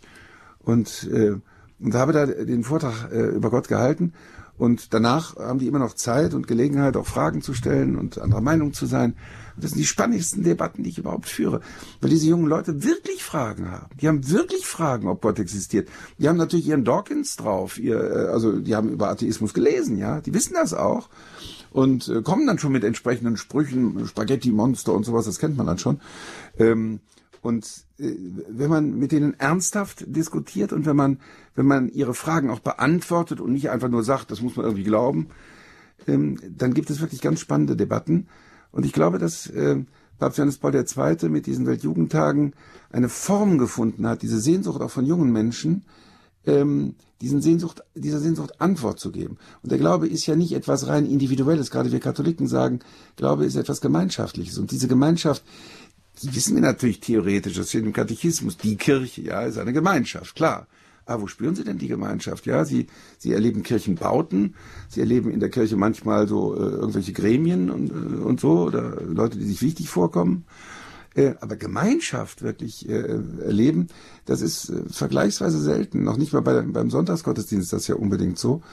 Und 0.60 1.10
äh, 1.12 1.38
und 1.80 1.94
habe 1.94 2.14
da 2.14 2.26
den 2.26 2.64
Vortrag 2.64 3.12
äh, 3.12 3.28
über 3.28 3.50
Gott 3.50 3.68
gehalten 3.68 4.14
und 4.58 4.94
danach 4.94 5.36
haben 5.36 5.60
die 5.60 5.68
immer 5.68 5.80
noch 5.80 5.94
Zeit 5.94 6.34
und 6.34 6.48
Gelegenheit, 6.48 6.96
auch 6.96 7.06
Fragen 7.06 7.42
zu 7.42 7.54
stellen 7.54 7.98
und 7.98 8.18
anderer 8.20 8.42
Meinung 8.42 8.74
zu 8.74 8.86
sein. 8.86 9.16
das 9.58 9.72
sind 9.72 9.80
die 9.80 9.86
spannendsten 9.86 10.44
Debatten, 10.44 10.84
die 10.84 10.90
ich 10.90 10.98
überhaupt 10.98 11.28
führe. 11.28 11.62
Weil 12.00 12.10
diese 12.10 12.28
jungen 12.28 12.48
Leute 12.48 12.84
wirklich 12.84 13.24
Fragen 13.24 13.70
haben. 13.70 13.96
Die 14.00 14.08
haben 14.08 14.30
wirklich 14.30 14.66
Fragen, 14.66 15.08
ob 15.08 15.22
Gott 15.22 15.40
existiert. 15.40 15.90
Die 16.18 16.30
haben 16.30 16.38
natürlich 16.38 16.68
ihren 16.68 16.86
Dawkins 16.86 17.36
drauf. 17.36 17.78
Ihr, 17.78 18.00
äh, 18.00 18.28
also 18.28 18.60
die 18.60 18.76
haben 18.76 18.90
über 18.90 19.10
Atheismus 19.10 19.54
gelesen, 19.54 19.98
ja. 19.98 20.22
Die 20.22 20.34
wissen 20.34 20.54
das 20.54 20.74
auch. 20.74 21.10
Und 21.72 22.08
äh, 22.08 22.22
kommen 22.22 22.48
dann 22.48 22.58
schon 22.58 22.72
mit 22.72 22.86
entsprechenden 22.86 23.36
Sprüchen, 23.36 24.08
Spaghetti-Monster 24.08 24.94
und 24.94 25.04
sowas, 25.04 25.26
das 25.26 25.40
kennt 25.40 25.58
man 25.58 25.68
dann 25.68 25.78
schon. 25.78 26.00
Ähm, 26.58 27.02
und 27.46 27.86
äh, 28.00 28.12
wenn 28.50 28.72
man 28.72 28.98
mit 28.98 29.12
denen 29.12 29.40
ernsthaft 29.40 30.04
diskutiert 30.08 30.74
und 30.74 30.88
wenn 30.88 30.96
man, 30.96 31.20
wenn 31.54 31.68
man 31.68 31.90
ihre 31.90 32.16
Fragen 32.16 32.50
auch 32.50 32.60
beantwortet 32.60 33.40
und 33.40 33.54
nicht 33.54 33.70
einfach 33.70 33.88
nur 33.88 34.04
sagt, 34.04 34.32
das 34.32 34.42
muss 34.42 34.56
man 34.56 34.66
irgendwie 34.66 34.84
glauben, 34.84 35.28
ähm, 36.08 36.40
dann 36.50 36.74
gibt 36.74 36.90
es 36.90 37.02
wirklich 37.02 37.22
ganz 37.22 37.40
spannende 37.40 37.76
Debatten. 37.76 38.30
Und 38.72 38.84
ich 38.84 38.94
glaube, 38.94 39.20
dass 39.20 39.48
äh, 39.48 39.78
Papst 40.18 40.40
Johannes 40.40 40.58
Paul 40.58 40.74
II. 40.74 41.30
mit 41.30 41.46
diesen 41.46 41.68
Weltjugendtagen 41.68 42.54
eine 42.90 43.10
Form 43.10 43.60
gefunden 43.60 44.08
hat, 44.08 44.24
diese 44.24 44.40
Sehnsucht 44.40 44.82
auch 44.82 44.92
von 44.92 45.06
jungen 45.06 45.32
Menschen, 45.32 45.86
ähm, 46.48 46.96
diesen 47.22 47.42
Sehnsucht, 47.42 47.84
dieser 47.96 48.20
Sehnsucht 48.20 48.60
Antwort 48.60 49.00
zu 49.00 49.12
geben. 49.12 49.38
Und 49.62 49.72
der 49.72 49.78
Glaube 49.78 50.08
ist 50.08 50.26
ja 50.26 50.36
nicht 50.36 50.54
etwas 50.54 50.88
rein 50.88 51.06
Individuelles. 51.06 51.72
Gerade 51.72 51.92
wir 51.92 52.00
Katholiken 52.00 52.48
sagen, 52.48 52.80
Glaube 53.16 53.46
ist 53.46 53.56
etwas 53.56 53.82
Gemeinschaftliches. 53.82 54.58
Und 54.58 54.72
diese 54.72 54.88
Gemeinschaft, 54.88 55.44
die 56.22 56.36
wissen 56.36 56.56
wir 56.56 56.62
natürlich 56.62 57.00
theoretisch, 57.00 57.56
das 57.56 57.70
steht 57.70 57.86
im 57.86 57.94
Katechismus. 57.94 58.58
Die 58.58 58.76
Kirche, 58.76 59.22
ja, 59.22 59.42
ist 59.42 59.58
eine 59.58 59.74
Gemeinschaft, 59.74 60.36
klar. 60.36 60.68
Ah, 61.08 61.22
wo 61.22 61.28
spüren 61.28 61.54
Sie 61.54 61.64
denn 61.64 61.78
die 61.78 61.88
Gemeinschaft? 61.88 62.48
Ja, 62.48 62.66
Sie, 62.66 62.88
Sie 63.20 63.32
erleben 63.32 63.62
Kirchenbauten, 63.62 64.56
Sie 64.90 65.02
erleben 65.02 65.30
in 65.30 65.40
der 65.40 65.50
Kirche 65.50 65.76
manchmal 65.76 66.28
so 66.28 66.56
äh, 66.56 66.60
irgendwelche 66.60 67.14
Gremien 67.14 67.70
und, 67.70 67.92
äh, 67.92 68.24
und 68.24 68.40
so 68.40 68.64
oder 68.64 69.02
Leute, 69.02 69.38
die 69.38 69.46
sich 69.46 69.62
wichtig 69.62 69.88
vorkommen. 69.90 70.46
Äh, 71.14 71.36
aber 71.42 71.58
Gemeinschaft 71.58 72.42
wirklich 72.42 72.90
äh, 72.90 73.20
erleben, 73.42 73.88
das 74.26 74.42
ist 74.42 74.70
äh, 74.70 74.82
vergleichsweise 74.90 75.62
selten. 75.62 76.04
Noch 76.04 76.18
nicht 76.18 76.34
mal 76.34 76.42
bei, 76.42 76.60
beim 76.62 76.90
Sonntagsgottesdienst 76.90 77.66
ist 77.66 77.74
das 77.74 77.88
ja 77.88 77.96
unbedingt 77.96 78.40
so. 78.40 78.64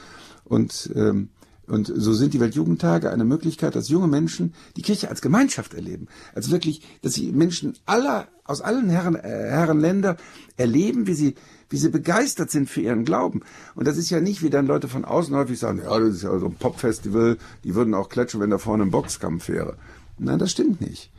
Und 0.43 0.91
ähm, 0.95 1.29
und 1.67 1.91
so 1.95 2.13
sind 2.13 2.33
die 2.33 2.39
Weltjugendtage 2.39 3.09
eine 3.09 3.23
Möglichkeit, 3.23 3.75
dass 3.75 3.87
junge 3.87 4.07
Menschen 4.07 4.53
die 4.75 4.81
Kirche 4.81 5.09
als 5.09 5.21
Gemeinschaft 5.21 5.73
erleben. 5.73 6.07
Also 6.35 6.51
wirklich, 6.51 6.81
dass 7.01 7.13
sie 7.13 7.31
Menschen 7.31 7.73
aller, 7.85 8.27
aus 8.43 8.61
allen 8.61 8.89
Herren, 8.89 9.15
äh, 9.15 9.21
Herrenländer 9.21 10.17
erleben, 10.57 11.07
wie 11.07 11.13
sie, 11.13 11.35
wie 11.69 11.77
sie 11.77 11.89
begeistert 11.89 12.51
sind 12.51 12.69
für 12.69 12.81
ihren 12.81 13.05
Glauben. 13.05 13.41
Und 13.75 13.87
das 13.87 13.97
ist 13.97 14.09
ja 14.09 14.19
nicht, 14.19 14.43
wie 14.43 14.49
dann 14.49 14.67
Leute 14.67 14.89
von 14.89 15.05
außen 15.05 15.33
häufig 15.35 15.57
sagen, 15.57 15.81
ja, 15.83 15.97
das 15.99 16.15
ist 16.15 16.23
ja 16.23 16.37
so 16.37 16.47
ein 16.47 16.55
Popfestival, 16.55 17.37
die 17.63 17.75
würden 17.75 17.93
auch 17.93 18.09
klatschen, 18.09 18.41
wenn 18.41 18.49
da 18.49 18.57
vorne 18.57 18.83
ein 18.83 18.91
Boxkampf 18.91 19.47
wäre. 19.47 19.77
Nein, 20.17 20.39
das 20.39 20.51
stimmt 20.51 20.81
nicht. 20.81 21.11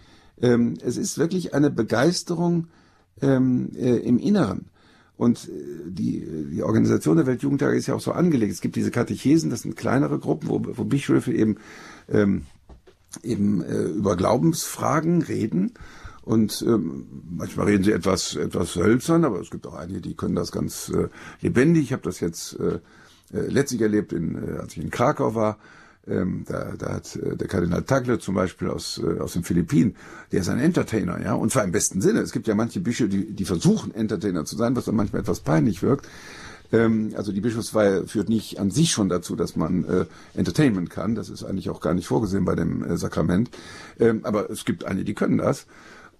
Ähm, 0.42 0.74
es 0.84 0.98
ist 0.98 1.16
wirklich 1.16 1.54
eine 1.54 1.70
Begeisterung 1.70 2.66
ähm, 3.22 3.70
äh, 3.76 3.96
im 3.96 4.18
Inneren. 4.18 4.66
Und 5.16 5.48
äh, 5.48 5.52
die, 5.86 6.26
die 6.50 6.62
Organisation 6.62 7.16
der 7.16 7.26
Weltjugendtage 7.26 7.76
ist 7.76 7.86
ja 7.86 7.94
auch 7.94 8.00
so 8.00 8.12
angelegt. 8.12 8.52
Es 8.52 8.60
gibt 8.60 8.76
diese 8.76 8.90
Katechesen, 8.90 9.50
das 9.50 9.62
sind 9.62 9.76
kleinere 9.76 10.18
Gruppen, 10.18 10.48
wo, 10.48 10.60
wo 10.64 10.84
Bischöfe 10.84 11.32
eben, 11.32 11.58
ähm, 12.08 12.46
eben 13.22 13.62
äh, 13.62 13.82
über 13.84 14.16
Glaubensfragen 14.16 15.22
reden. 15.22 15.72
Und 16.22 16.64
ähm, 16.66 17.06
manchmal 17.30 17.66
reden 17.66 17.84
sie 17.84 17.92
etwas, 17.92 18.34
etwas 18.34 18.76
hölzern, 18.76 19.24
aber 19.24 19.40
es 19.40 19.50
gibt 19.50 19.66
auch 19.66 19.74
einige, 19.74 20.00
die 20.00 20.14
können 20.14 20.34
das 20.34 20.52
ganz 20.52 20.88
äh, 20.88 21.08
lebendig. 21.42 21.84
Ich 21.84 21.92
habe 21.92 22.02
das 22.02 22.20
jetzt 22.20 22.58
äh, 22.58 22.78
äh, 23.32 23.46
letztlich 23.48 23.82
erlebt, 23.82 24.12
in, 24.12 24.34
äh, 24.36 24.58
als 24.58 24.76
ich 24.76 24.82
in 24.82 24.90
Krakau 24.90 25.34
war. 25.34 25.58
Ähm, 26.06 26.44
da, 26.46 26.74
da 26.76 26.92
hat 26.92 27.16
äh, 27.16 27.36
der 27.36 27.48
Kardinal 27.48 27.82
Tagle 27.82 28.18
zum 28.18 28.34
Beispiel 28.34 28.68
aus, 28.68 29.00
äh, 29.02 29.20
aus 29.20 29.32
den 29.32 29.42
Philippinen, 29.42 29.96
der 30.32 30.40
ist 30.40 30.48
ein 30.48 30.60
Entertainer, 30.60 31.20
ja, 31.22 31.34
und 31.34 31.50
zwar 31.50 31.64
im 31.64 31.72
besten 31.72 32.00
Sinne. 32.02 32.20
Es 32.20 32.32
gibt 32.32 32.46
ja 32.46 32.54
manche 32.54 32.80
Bischöfe, 32.80 33.08
die, 33.08 33.32
die 33.32 33.44
versuchen, 33.44 33.94
Entertainer 33.94 34.44
zu 34.44 34.56
sein, 34.56 34.76
was 34.76 34.84
dann 34.84 34.96
manchmal 34.96 35.22
etwas 35.22 35.40
peinlich 35.40 35.82
wirkt. 35.82 36.06
Ähm, 36.72 37.14
also 37.16 37.32
die 37.32 37.40
Bischofsweihe 37.40 38.06
führt 38.06 38.28
nicht 38.28 38.58
an 38.58 38.70
sich 38.70 38.90
schon 38.90 39.08
dazu, 39.08 39.36
dass 39.36 39.56
man 39.56 39.84
äh, 39.84 40.04
Entertainment 40.34 40.90
kann. 40.90 41.14
Das 41.14 41.28
ist 41.30 41.44
eigentlich 41.44 41.70
auch 41.70 41.80
gar 41.80 41.94
nicht 41.94 42.06
vorgesehen 42.06 42.44
bei 42.44 42.54
dem 42.54 42.84
äh, 42.84 42.96
Sakrament. 42.96 43.50
Ähm, 43.98 44.20
aber 44.24 44.50
es 44.50 44.64
gibt 44.64 44.84
einige, 44.84 45.04
die 45.04 45.14
können 45.14 45.38
das. 45.38 45.66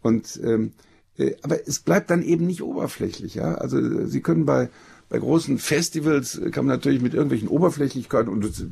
Und 0.01 0.41
ähm, 0.43 0.73
äh, 1.19 1.35
aber 1.43 1.67
es 1.67 1.81
bleibt 1.81 2.11
dann 2.11 2.23
eben 2.23 2.47
nicht 2.47 2.63
oberflächlich, 2.63 3.35
ja. 3.35 3.55
Also 3.55 3.79
äh, 3.79 4.07
Sie 4.07 4.21
können 4.21 4.47
bei 4.47 4.71
bei 5.15 5.21
großen 5.21 5.59
Festivals 5.59 6.41
kann 6.51 6.67
man 6.67 6.75
natürlich 6.75 7.01
mit 7.01 7.15
irgendwelchen 7.15 7.47
Oberflächlichkeiten, 7.47 8.33
und 8.33 8.45
das 8.45 8.65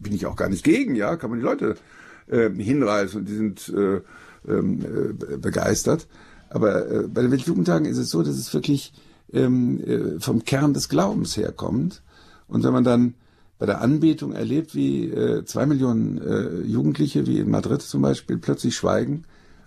bin 0.00 0.12
ich 0.12 0.24
auch 0.24 0.36
gar 0.36 0.48
nicht 0.48 0.62
gegen, 0.62 0.94
ja, 0.94 1.16
kann 1.16 1.30
man 1.30 1.40
die 1.40 1.44
Leute 1.44 1.74
äh, 2.28 2.48
hinreißen 2.48 3.18
und 3.18 3.28
die 3.28 3.34
sind 3.34 3.74
äh, 3.76 4.00
ähm, 4.48 4.84
äh, 4.84 5.36
begeistert. 5.36 6.06
Aber 6.48 6.88
äh, 6.88 7.08
bei 7.08 7.22
den 7.22 7.32
Weltjugendtagen 7.32 7.88
ist 7.88 7.98
es 7.98 8.10
so, 8.10 8.22
dass 8.22 8.36
es 8.36 8.54
wirklich 8.54 8.92
ähm, 9.32 9.80
äh, 9.80 10.20
vom 10.20 10.44
Kern 10.44 10.74
des 10.74 10.88
Glaubens 10.88 11.36
herkommt. 11.36 12.02
Und 12.46 12.62
wenn 12.62 12.72
man 12.72 12.84
dann 12.84 13.14
bei 13.58 13.66
der 13.66 13.80
Anbetung 13.80 14.32
erlebt, 14.32 14.76
wie 14.76 15.06
äh, 15.06 15.44
zwei 15.44 15.66
Millionen 15.66 16.18
äh, 16.18 16.60
Jugendliche, 16.68 17.26
wie 17.26 17.40
in 17.40 17.50
Madrid 17.50 17.82
zum 17.82 18.02
Beispiel, 18.02 18.38
plötzlich 18.38 18.76
schweigen 18.76 19.24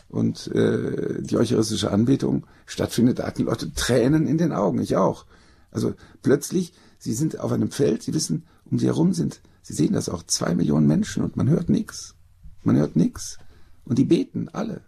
und 0.08 0.48
äh, 0.56 1.22
die 1.22 1.36
eucharistische 1.36 1.92
Anbetung 1.92 2.46
stattfindet, 2.66 3.20
da 3.20 3.28
hatten 3.28 3.44
Leute 3.44 3.74
Tränen 3.74 4.26
in 4.26 4.38
den 4.38 4.54
Augen, 4.54 4.80
ich 4.80 4.96
auch. 4.96 5.26
Also 5.74 5.94
plötzlich, 6.22 6.74
sie 7.00 7.14
sind 7.14 7.40
auf 7.40 7.52
einem 7.52 7.72
Feld, 7.72 8.04
sie 8.04 8.14
wissen, 8.14 8.46
um 8.66 8.80
sie 8.80 8.86
herum 8.86 9.14
sind, 9.14 9.42
sie 9.62 9.74
sehen 9.74 9.94
das 9.94 10.08
auch, 10.08 10.24
zwei 10.24 10.56
Millionen 10.56 10.88
Menschen 10.88 11.24
und 11.24 11.36
man 11.36 11.50
hört 11.50 11.70
nichts. 11.70 12.16
Man 12.64 12.78
hört 12.78 12.96
nichts. 12.96 13.40
Und 13.84 13.98
die 13.98 14.06
beten 14.06 14.50
alle. 14.50 14.82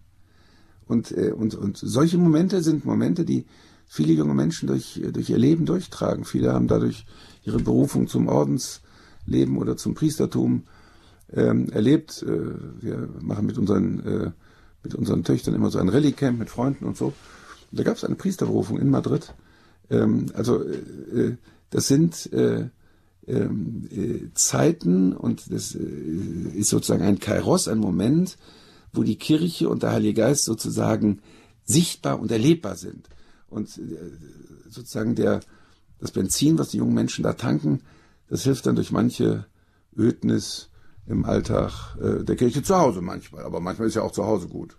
Und, 0.87 1.11
äh, 1.11 1.31
und, 1.31 1.55
und 1.55 1.77
solche 1.77 2.17
Momente 2.17 2.61
sind 2.61 2.85
Momente, 2.85 3.25
die 3.25 3.45
viele 3.87 4.13
junge 4.13 4.33
Menschen 4.33 4.67
durch, 4.67 5.01
durch 5.11 5.29
ihr 5.29 5.37
Leben 5.37 5.65
durchtragen. 5.65 6.23
Viele 6.23 6.53
haben 6.53 6.67
dadurch 6.67 7.05
ihre 7.43 7.59
Berufung 7.59 8.07
zum 8.07 8.27
Ordensleben 8.27 9.57
oder 9.57 9.77
zum 9.77 9.95
Priestertum 9.95 10.63
ähm, 11.33 11.69
erlebt. 11.69 12.23
Äh, 12.23 12.81
wir 12.81 13.09
machen 13.19 13.45
mit 13.45 13.57
unseren, 13.57 13.99
äh, 14.05 14.31
mit 14.83 14.95
unseren 14.95 15.23
Töchtern 15.23 15.55
immer 15.55 15.71
so 15.71 15.79
ein 15.79 15.89
Rallye-Camp 15.89 16.39
mit 16.39 16.49
Freunden 16.49 16.85
und 16.85 16.95
so. 16.95 17.07
Und 17.71 17.79
da 17.79 17.83
gab 17.83 17.97
es 17.97 18.03
eine 18.03 18.15
Priesterberufung 18.15 18.79
in 18.79 18.89
Madrid. 18.89 19.33
Ähm, 19.89 20.27
also 20.33 20.63
äh, 20.63 20.75
äh, 21.19 21.37
das 21.69 21.87
sind 21.87 22.31
äh, 22.33 22.69
ähm, 23.27 23.87
äh, 23.91 24.33
Zeiten 24.33 25.13
und 25.13 25.51
das 25.51 25.75
äh, 25.75 25.79
ist 25.79 26.69
sozusagen 26.69 27.03
ein 27.03 27.19
Kairos, 27.19 27.67
ein 27.67 27.79
Moment, 27.79 28.37
wo 28.93 29.03
die 29.03 29.17
Kirche 29.17 29.69
und 29.69 29.83
der 29.83 29.91
Heilige 29.91 30.21
Geist 30.21 30.45
sozusagen 30.45 31.21
sichtbar 31.63 32.19
und 32.19 32.31
erlebbar 32.31 32.75
sind. 32.75 33.09
Und 33.47 33.77
äh, 33.77 33.97
sozusagen 34.69 35.15
der, 35.15 35.41
das 35.99 36.11
Benzin, 36.11 36.57
was 36.57 36.69
die 36.69 36.77
jungen 36.77 36.93
Menschen 36.93 37.23
da 37.23 37.33
tanken, 37.33 37.81
das 38.29 38.43
hilft 38.43 38.65
dann 38.65 38.75
durch 38.75 38.91
manche 38.91 39.45
Ödnis 39.97 40.69
im 41.07 41.25
Alltag 41.25 41.97
äh, 42.01 42.23
der 42.23 42.35
Kirche 42.35 42.63
zu 42.63 42.75
Hause 42.75 43.01
manchmal. 43.01 43.43
Aber 43.43 43.59
manchmal 43.59 43.87
ist 43.87 43.95
ja 43.95 44.01
auch 44.01 44.11
zu 44.11 44.25
Hause 44.25 44.47
gut. 44.47 44.77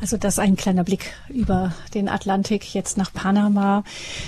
Also 0.00 0.16
das 0.16 0.38
ein 0.38 0.56
kleiner 0.56 0.84
Blick 0.84 1.12
über 1.28 1.72
den 1.94 2.08
Atlantik 2.08 2.74
jetzt 2.74 2.96
nach 2.96 3.12
Panama. 3.12 3.84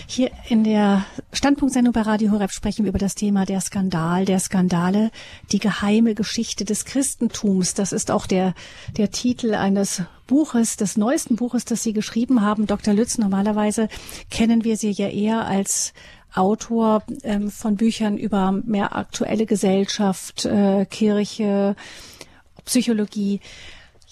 Hier 0.06 0.30
in 0.48 0.64
der 0.64 1.04
Standpunktsendung 1.32 1.92
bei 1.92 2.02
Radio 2.02 2.32
Horeb 2.32 2.50
sprechen 2.50 2.84
wir 2.84 2.90
über 2.90 2.98
das 2.98 3.14
Thema 3.14 3.44
der 3.46 3.60
Skandal, 3.60 4.24
der 4.24 4.40
Skandale, 4.40 5.10
die 5.52 5.58
geheime 5.58 6.14
Geschichte 6.14 6.64
des 6.64 6.84
Christentums. 6.84 7.74
Das 7.74 7.92
ist 7.92 8.10
auch 8.10 8.26
der, 8.26 8.54
der 8.96 9.10
Titel 9.10 9.54
eines 9.54 10.02
Buches, 10.26 10.76
des 10.76 10.96
neuesten 10.96 11.36
Buches, 11.36 11.64
das 11.64 11.82
Sie 11.82 11.92
geschrieben 11.92 12.42
haben. 12.42 12.66
Dr. 12.66 12.94
Lütz, 12.94 13.18
normalerweise 13.18 13.88
kennen 14.30 14.64
wir 14.64 14.76
Sie 14.76 14.90
ja 14.90 15.08
eher 15.08 15.46
als 15.46 15.92
Autor 16.34 17.02
ähm, 17.24 17.50
von 17.50 17.76
Büchern 17.76 18.16
über 18.16 18.52
mehr 18.52 18.94
aktuelle 18.96 19.46
Gesellschaft, 19.46 20.44
äh, 20.44 20.86
Kirche, 20.86 21.74
Psychologie. 22.64 23.40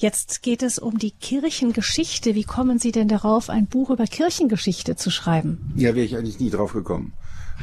Jetzt 0.00 0.42
geht 0.42 0.62
es 0.62 0.78
um 0.78 0.96
die 0.96 1.10
Kirchengeschichte. 1.10 2.36
Wie 2.36 2.44
kommen 2.44 2.78
Sie 2.78 2.92
denn 2.92 3.08
darauf, 3.08 3.50
ein 3.50 3.66
Buch 3.66 3.90
über 3.90 4.04
Kirchengeschichte 4.04 4.94
zu 4.94 5.10
schreiben? 5.10 5.72
Ja, 5.74 5.96
wäre 5.96 6.06
ich 6.06 6.16
eigentlich 6.16 6.38
nie 6.38 6.50
drauf 6.50 6.72
gekommen. 6.72 7.14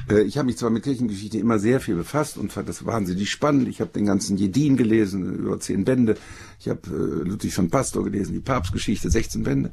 Äh, 0.09 0.23
ich 0.23 0.37
habe 0.37 0.47
mich 0.47 0.57
zwar 0.57 0.69
mit 0.69 0.83
Kirchengeschichte 0.83 1.37
immer 1.37 1.59
sehr 1.59 1.79
viel 1.79 1.95
befasst 1.95 2.37
und 2.37 2.51
fand 2.51 2.67
das 2.67 2.85
wahnsinnig 2.85 3.31
spannend. 3.31 3.69
Ich 3.69 3.79
habe 3.79 3.91
den 3.91 4.05
ganzen 4.05 4.35
Jedin 4.35 4.75
gelesen, 4.75 5.33
über 5.33 5.61
zehn 5.61 5.85
Bände. 5.85 6.17
Ich 6.59 6.67
habe 6.67 6.81
äh, 6.87 7.25
Ludwig 7.25 7.53
von 7.53 7.69
Pastor 7.69 8.03
gelesen, 8.03 8.33
die 8.33 8.41
Papstgeschichte, 8.41 9.09
16 9.09 9.43
Bände. 9.43 9.71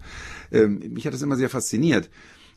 Ähm, 0.53 0.79
mich 0.93 1.05
hat 1.05 1.15
das 1.15 1.23
immer 1.23 1.35
sehr 1.35 1.51
fasziniert 1.51 2.11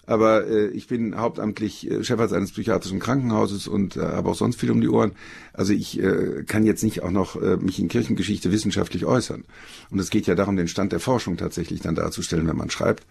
aber 0.07 0.47
äh, 0.47 0.67
ich 0.67 0.87
bin 0.87 1.17
hauptamtlich 1.17 1.89
äh, 1.89 2.03
Chefarzt 2.03 2.33
eines 2.33 2.51
psychiatrischen 2.51 2.99
Krankenhauses 2.99 3.67
und 3.67 3.97
äh, 3.97 4.01
habe 4.01 4.29
auch 4.29 4.35
sonst 4.35 4.59
viel 4.59 4.71
um 4.71 4.81
die 4.81 4.89
Ohren. 4.89 5.13
Also 5.53 5.73
ich 5.73 5.99
äh, 5.99 6.43
kann 6.47 6.65
jetzt 6.65 6.83
nicht 6.83 7.03
auch 7.03 7.11
noch 7.11 7.41
äh, 7.41 7.57
mich 7.57 7.79
in 7.79 7.87
Kirchengeschichte 7.87 8.51
wissenschaftlich 8.51 9.05
äußern. 9.05 9.45
Und 9.89 9.99
es 9.99 10.09
geht 10.09 10.27
ja 10.27 10.35
darum, 10.35 10.55
den 10.55 10.67
Stand 10.67 10.91
der 10.91 10.99
Forschung 10.99 11.37
tatsächlich 11.37 11.81
dann 11.81 11.95
darzustellen, 11.95 12.47
wenn 12.47 12.57
man 12.57 12.69
schreibt. 12.69 13.05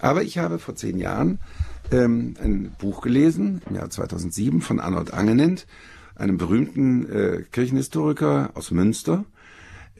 Aber 0.00 0.22
ich 0.22 0.38
habe 0.38 0.58
vor 0.58 0.74
zehn 0.74 0.98
Jahren 0.98 1.38
ähm, 1.90 2.34
ein 2.42 2.74
Buch 2.78 3.02
gelesen, 3.02 3.62
im 3.68 3.76
Jahr 3.76 3.90
2007, 3.90 4.60
von 4.60 4.80
Arnold 4.80 5.12
Angenent, 5.12 5.66
einem 6.16 6.38
berühmten 6.38 7.10
äh, 7.10 7.44
Kirchenhistoriker 7.52 8.50
aus 8.54 8.70
Münster. 8.70 9.24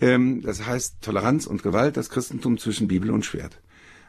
Ähm, 0.00 0.42
das 0.42 0.66
heißt 0.66 0.96
Toleranz 1.00 1.46
und 1.46 1.62
Gewalt, 1.62 1.96
das 1.96 2.10
Christentum 2.10 2.58
zwischen 2.58 2.88
Bibel 2.88 3.10
und 3.10 3.24
Schwert. 3.24 3.60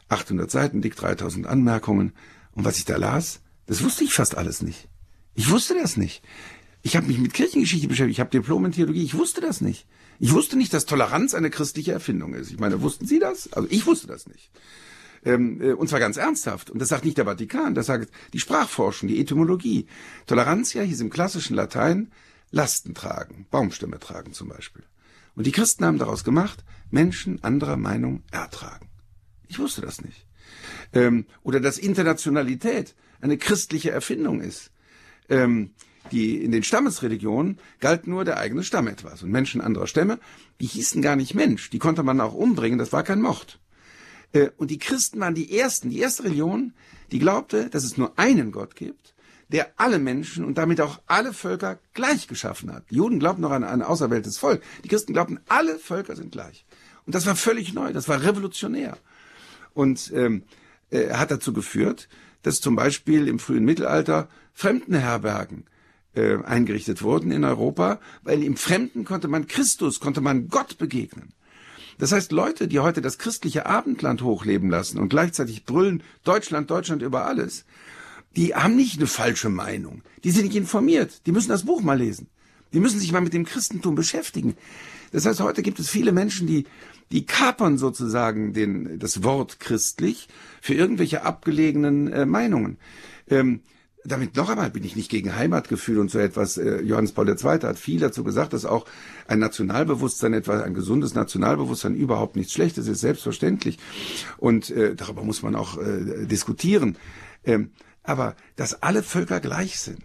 800 0.10 0.50
Seiten 0.50 0.82
dick, 0.82 0.96
3000 0.96 1.48
Anmerkungen. 1.48 2.14
Und 2.52 2.66
was 2.66 2.78
ich 2.78 2.86
da 2.86 2.98
las, 2.98 3.42
das 3.66 3.84
wusste 3.84 4.04
ich 4.04 4.14
fast 4.14 4.38
alles 4.38 4.62
nicht. 4.62 4.88
Ich 5.34 5.50
wusste 5.50 5.74
das 5.74 5.98
nicht. 5.98 6.24
Ich 6.82 6.96
habe 6.96 7.08
mich 7.08 7.18
mit 7.18 7.34
Kirchengeschichte 7.34 7.88
beschäftigt, 7.88 8.18
ich 8.18 8.20
habe 8.20 8.30
Diplom 8.30 8.66
in 8.66 8.72
Theologie, 8.72 9.04
ich 9.04 9.18
wusste 9.18 9.42
das 9.42 9.60
nicht. 9.60 9.88
Ich 10.20 10.32
wusste 10.32 10.56
nicht, 10.56 10.74
dass 10.74 10.86
Toleranz 10.86 11.34
eine 11.34 11.50
christliche 11.50 11.92
Erfindung 11.92 12.34
ist. 12.34 12.52
Ich 12.52 12.60
meine, 12.60 12.82
wussten 12.82 13.06
Sie 13.06 13.20
das? 13.20 13.52
Also 13.54 13.68
ich 13.72 13.86
wusste 13.86 14.08
das 14.08 14.28
nicht. 14.28 14.52
Ähm, 15.26 15.62
äh, 15.62 15.74
und 15.74 15.90
zwar 15.90 16.00
ganz 16.00 16.18
ernsthaft. 16.18 16.70
Und 16.70 16.80
das 16.80 16.90
sagt 16.90 17.04
nicht 17.04 17.18
der 17.18 17.26
Vatikan, 17.26 17.74
das 17.74 17.88
sagt 17.88 18.12
die 18.34 18.40
Sprachforschung, 18.40 19.10
die 19.10 19.20
Etymologie. 19.20 19.88
Toleranz 20.28 20.74
ja 20.74 20.84
hieß 20.84 21.02
im 21.02 21.10
klassischen 21.10 21.56
Latein 21.56 22.12
Lasten 22.52 22.94
tragen, 22.94 23.48
Baumstämme 23.50 24.00
tragen 24.00 24.34
zum 24.34 24.50
Beispiel. 24.50 24.84
Und 25.36 25.48
die 25.48 25.52
Christen 25.52 25.84
haben 25.84 25.98
daraus 25.98 26.24
gemacht, 26.24 26.64
Menschen 26.92 27.44
anderer 27.44 27.76
Meinung 27.76 28.24
ertragen. 28.32 28.88
Ich 29.48 29.60
wusste 29.60 29.82
das 29.82 30.02
nicht. 30.02 30.26
Ähm, 30.94 31.26
oder 31.44 31.60
dass 31.60 31.78
Internationalität 31.78 32.96
eine 33.22 33.38
christliche 33.38 33.92
Erfindung 33.92 34.42
ist. 34.42 34.72
Ähm, 35.30 35.72
die 36.12 36.44
in 36.44 36.52
den 36.52 36.64
Stammesreligionen 36.64 37.60
galt 37.80 38.08
nur 38.08 38.26
der 38.26 38.38
eigene 38.38 38.64
Stamm 38.64 38.88
etwas. 38.88 39.24
Und 39.24 39.32
Menschen 39.32 39.62
anderer 39.62 39.88
Stämme, 39.88 40.20
die 40.62 40.68
hießen 40.68 41.02
gar 41.02 41.16
nicht 41.16 41.34
Mensch. 41.34 41.70
Die 41.70 41.80
konnte 41.80 42.04
man 42.04 42.22
auch 42.22 42.34
umbringen, 42.34 42.78
das 42.78 42.94
war 42.94 43.04
kein 43.04 43.22
Mord. 43.22 43.60
Äh, 44.34 44.50
und 44.58 44.72
die 44.72 44.78
Christen 44.78 45.20
waren 45.20 45.36
die 45.36 45.58
ersten, 45.58 45.90
die 45.90 46.00
erste 46.00 46.26
Religion, 46.26 46.74
die 47.12 47.20
glaubte, 47.20 47.70
dass 47.70 47.84
es 47.84 47.98
nur 47.98 48.18
einen 48.18 48.52
Gott 48.52 48.76
gibt, 48.76 49.16
der 49.50 49.72
alle 49.78 50.00
Menschen 50.00 50.44
und 50.44 50.58
damit 50.58 50.82
auch 50.82 51.02
alle 51.08 51.34
Völker 51.34 51.80
gleich 51.94 52.28
geschaffen 52.28 52.72
hat. 52.74 52.90
Die 52.90 52.96
Juden 52.96 53.20
glaubten 53.20 53.42
noch 53.42 53.52
an 53.52 53.64
ein 53.64 53.82
auserwähltes 53.82 54.38
Volk. 54.38 54.62
Die 54.84 54.88
Christen 54.90 55.14
glaubten, 55.14 55.40
alle 55.48 55.78
Völker 55.80 56.16
sind 56.16 56.32
gleich. 56.32 56.66
Und 57.06 57.14
das 57.14 57.26
war 57.26 57.36
völlig 57.36 57.74
neu, 57.74 57.94
das 57.94 58.10
war 58.10 58.24
revolutionär. 58.24 58.98
Und 59.76 60.12
ähm, 60.16 60.42
äh, 60.90 61.12
hat 61.12 61.30
dazu 61.30 61.54
geführt, 61.54 62.10
dass 62.42 62.62
zum 62.62 62.76
Beispiel 62.76 63.28
im 63.28 63.38
frühen 63.38 63.66
Mittelalter 63.66 64.30
Fremdenherbergen 64.54 65.66
äh, 66.16 66.38
eingerichtet 66.44 67.04
wurden 67.04 67.32
in 67.32 67.44
Europa, 67.44 68.00
weil 68.24 68.44
im 68.44 68.58
Fremden 68.58 69.06
konnte 69.06 69.28
man 69.28 69.48
Christus, 69.48 70.00
konnte 70.00 70.22
man 70.22 70.48
Gott 70.48 70.80
begegnen. 70.80 71.34
Das 71.98 72.12
heißt, 72.12 72.32
Leute, 72.32 72.68
die 72.68 72.80
heute 72.80 73.02
das 73.02 73.18
christliche 73.18 73.66
Abendland 73.66 74.22
hochleben 74.22 74.70
lassen 74.70 75.00
und 75.00 75.10
gleichzeitig 75.10 75.66
brüllen, 75.66 76.04
Deutschland, 76.24 76.70
Deutschland 76.70 77.02
über 77.02 77.26
alles, 77.26 77.66
die 78.36 78.54
haben 78.54 78.76
nicht 78.76 78.98
eine 78.98 79.08
falsche 79.08 79.50
Meinung. 79.50 80.02
Die 80.24 80.32
sind 80.32 80.46
nicht 80.46 80.58
informiert. 80.58 81.26
Die 81.26 81.32
müssen 81.32 81.50
das 81.50 81.66
Buch 81.66 81.82
mal 81.82 81.98
lesen. 81.98 82.28
Die 82.74 82.82
müssen 82.82 83.00
sich 83.00 83.12
mal 83.14 83.22
mit 83.22 83.34
dem 83.34 83.46
Christentum 83.46 83.96
beschäftigen. 83.96 84.58
Das 85.14 85.26
heißt, 85.26 85.40
heute 85.40 85.62
gibt 85.62 85.80
es 85.80 85.90
viele 85.90 86.12
Menschen, 86.12 86.46
die, 86.48 86.66
die 87.12 87.26
kapern 87.26 87.78
sozusagen 87.78 88.54
den, 88.54 89.00
das 89.00 89.24
Wort 89.24 89.60
christlich 89.60 90.28
für 90.62 90.74
irgendwelche 90.74 91.24
abgelegenen 91.24 92.12
äh, 92.12 92.26
Meinungen. 92.26 92.78
Ähm, 93.28 93.62
damit 94.04 94.36
noch 94.36 94.50
einmal 94.50 94.70
bin 94.70 94.84
ich 94.84 94.96
nicht 94.96 95.10
gegen 95.10 95.36
Heimatgefühl 95.36 95.98
und 95.98 96.12
so 96.12 96.20
etwas. 96.20 96.58
Äh, 96.58 96.82
Johannes 96.82 97.12
Paul 97.12 97.28
II. 97.28 97.36
hat 97.62 97.80
viel 97.80 98.00
dazu 98.00 98.24
gesagt, 98.24 98.54
dass 98.54 98.66
auch 98.66 98.86
ein 99.28 99.40
Nationalbewusstsein, 99.40 100.34
etwa 100.34 100.62
ein 100.62 100.74
gesundes 100.74 101.16
Nationalbewusstsein 101.16 101.96
überhaupt 101.96 102.36
nichts 102.36 102.54
Schlechtes 102.54 102.88
ist, 102.88 103.02
selbstverständlich. 103.02 103.80
Und 104.38 104.70
äh, 104.70 104.96
darüber 104.96 105.24
muss 105.24 105.42
man 105.42 105.56
auch 105.56 105.78
äh, 105.78 106.26
diskutieren. 106.26 106.98
Ähm, 107.44 107.72
aber 108.04 108.36
dass 108.56 108.84
alle 108.84 109.02
Völker 109.02 109.40
gleich 109.40 109.80
sind 109.80 110.04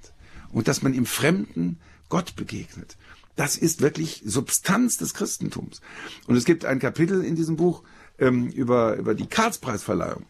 und 0.50 0.68
dass 0.68 0.82
man 0.82 0.94
im 0.94 1.04
Fremden 1.04 1.78
Gott 2.08 2.34
begegnet, 2.36 2.96
das 3.40 3.56
ist 3.56 3.80
wirklich 3.80 4.20
Substanz 4.26 4.98
des 4.98 5.14
Christentums. 5.14 5.80
Und 6.26 6.36
es 6.36 6.44
gibt 6.44 6.66
ein 6.66 6.78
Kapitel 6.78 7.24
in 7.24 7.36
diesem 7.36 7.56
Buch 7.56 7.82
ähm, 8.18 8.48
über, 8.48 8.96
über 8.96 9.14
die 9.14 9.28
Karlspreisverleihung. 9.28 10.26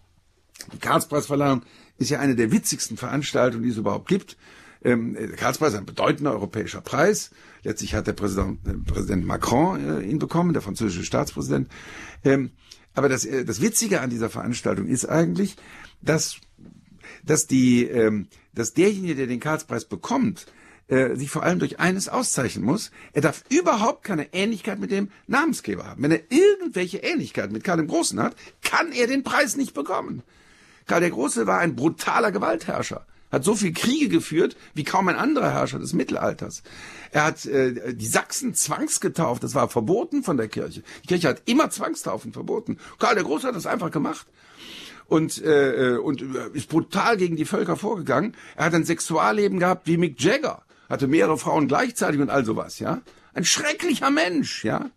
Die 0.72 0.78
Karlspreisverleihung 0.78 1.62
ist 1.98 2.10
ja 2.10 2.20
eine 2.20 2.36
der 2.36 2.52
witzigsten 2.52 2.96
Veranstaltungen, 2.96 3.64
die 3.64 3.70
es 3.70 3.78
überhaupt 3.78 4.06
gibt. 4.06 4.36
Ähm, 4.84 5.14
der 5.14 5.32
Karlspreis 5.32 5.72
ist 5.72 5.80
ein 5.80 5.86
bedeutender 5.86 6.30
europäischer 6.30 6.82
Preis. 6.82 7.32
Letztlich 7.64 7.94
hat 7.94 8.06
der 8.06 8.12
Präsident, 8.12 8.60
äh, 8.68 8.74
Präsident 8.74 9.26
Macron 9.26 10.02
äh, 10.02 10.02
ihn 10.02 10.20
bekommen, 10.20 10.52
der 10.52 10.62
französische 10.62 11.04
Staatspräsident. 11.04 11.68
Ähm, 12.22 12.52
aber 12.94 13.08
das, 13.08 13.24
äh, 13.24 13.44
das 13.44 13.60
Witzige 13.60 14.02
an 14.02 14.10
dieser 14.10 14.30
Veranstaltung 14.30 14.86
ist 14.86 15.06
eigentlich, 15.06 15.56
dass, 16.00 16.36
dass, 17.24 17.48
die, 17.48 17.86
ähm, 17.86 18.28
dass 18.54 18.72
derjenige, 18.72 19.16
der 19.16 19.26
den 19.26 19.40
Karlspreis 19.40 19.84
bekommt, 19.84 20.46
äh, 20.90 21.14
sich 21.16 21.30
vor 21.30 21.42
allem 21.42 21.58
durch 21.58 21.80
eines 21.80 22.08
auszeichnen 22.08 22.64
muss. 22.64 22.90
Er 23.12 23.22
darf 23.22 23.44
überhaupt 23.48 24.04
keine 24.04 24.32
Ähnlichkeit 24.34 24.78
mit 24.78 24.90
dem 24.90 25.10
Namensgeber 25.26 25.86
haben. 25.86 26.02
Wenn 26.02 26.12
er 26.12 26.22
irgendwelche 26.30 26.98
Ähnlichkeit 26.98 27.52
mit 27.52 27.64
Karl 27.64 27.78
dem 27.78 27.88
Großen 27.88 28.20
hat, 28.20 28.36
kann 28.62 28.92
er 28.92 29.06
den 29.06 29.22
Preis 29.22 29.56
nicht 29.56 29.72
bekommen. 29.72 30.22
Karl 30.86 31.00
der 31.00 31.10
Große 31.10 31.46
war 31.46 31.58
ein 31.58 31.76
brutaler 31.76 32.32
Gewaltherrscher 32.32 33.06
hat 33.30 33.44
so 33.44 33.54
viel 33.54 33.72
Kriege 33.72 34.08
geführt 34.08 34.56
wie 34.74 34.84
kaum 34.84 35.08
ein 35.08 35.16
anderer 35.16 35.52
Herrscher 35.52 35.78
des 35.78 35.92
Mittelalters. 35.92 36.62
Er 37.12 37.24
hat 37.24 37.46
äh, 37.46 37.94
die 37.94 38.06
Sachsen 38.06 38.54
zwangsgetauft, 38.54 39.44
das 39.44 39.54
war 39.54 39.68
verboten 39.68 40.22
von 40.22 40.36
der 40.36 40.48
Kirche. 40.48 40.82
Die 41.04 41.08
Kirche 41.08 41.28
hat 41.28 41.42
immer 41.46 41.70
Zwangstaufen 41.70 42.32
verboten. 42.32 42.78
Karl 42.98 43.14
der 43.14 43.24
Große 43.24 43.46
hat 43.46 43.54
das 43.54 43.66
einfach 43.66 43.90
gemacht 43.90 44.26
und 45.06 45.42
äh, 45.42 45.94
äh 45.94 45.98
und 45.98 46.22
ist 46.54 46.68
brutal 46.68 47.16
gegen 47.16 47.36
die 47.36 47.44
Völker 47.44 47.76
vorgegangen. 47.76 48.36
Er 48.56 48.66
hat 48.66 48.74
ein 48.74 48.84
Sexualleben 48.84 49.58
gehabt 49.58 49.86
wie 49.86 49.96
Mick 49.96 50.20
Jagger, 50.20 50.62
hatte 50.90 51.06
mehrere 51.06 51.38
Frauen 51.38 51.68
gleichzeitig 51.68 52.20
und 52.20 52.28
all 52.28 52.44
sowas, 52.44 52.78
ja. 52.78 53.00
Ein 53.32 53.44
schrecklicher 53.44 54.10
Mensch, 54.10 54.64
ja. 54.64 54.90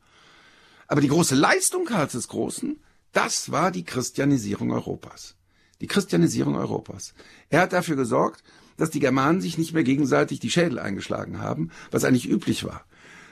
Aber 0.88 1.00
die 1.00 1.08
große 1.08 1.36
Leistung 1.36 1.86
Karls 1.86 2.12
des 2.12 2.28
Großen, 2.28 2.82
das 3.14 3.52
war 3.52 3.72
die 3.72 3.86
Christianisierung 3.86 4.72
Europas 4.72 5.36
die 5.84 5.88
Christianisierung 5.88 6.56
Europas. 6.56 7.14
Er 7.50 7.60
hat 7.60 7.74
dafür 7.74 7.98
gesorgt, 7.98 8.42
dass 8.78 8.90
die 8.90 9.02
Germanen 9.02 9.42
sich 9.42 9.58
nicht 9.58 9.74
mehr 9.74 9.84
gegenseitig 9.84 10.40
die 10.40 10.50
Schädel 10.50 10.80
eingeschlagen 10.80 11.40
haben, 11.40 11.72
was 11.92 12.06
eigentlich 12.06 12.30
üblich 12.30 12.64
war, 12.64 12.86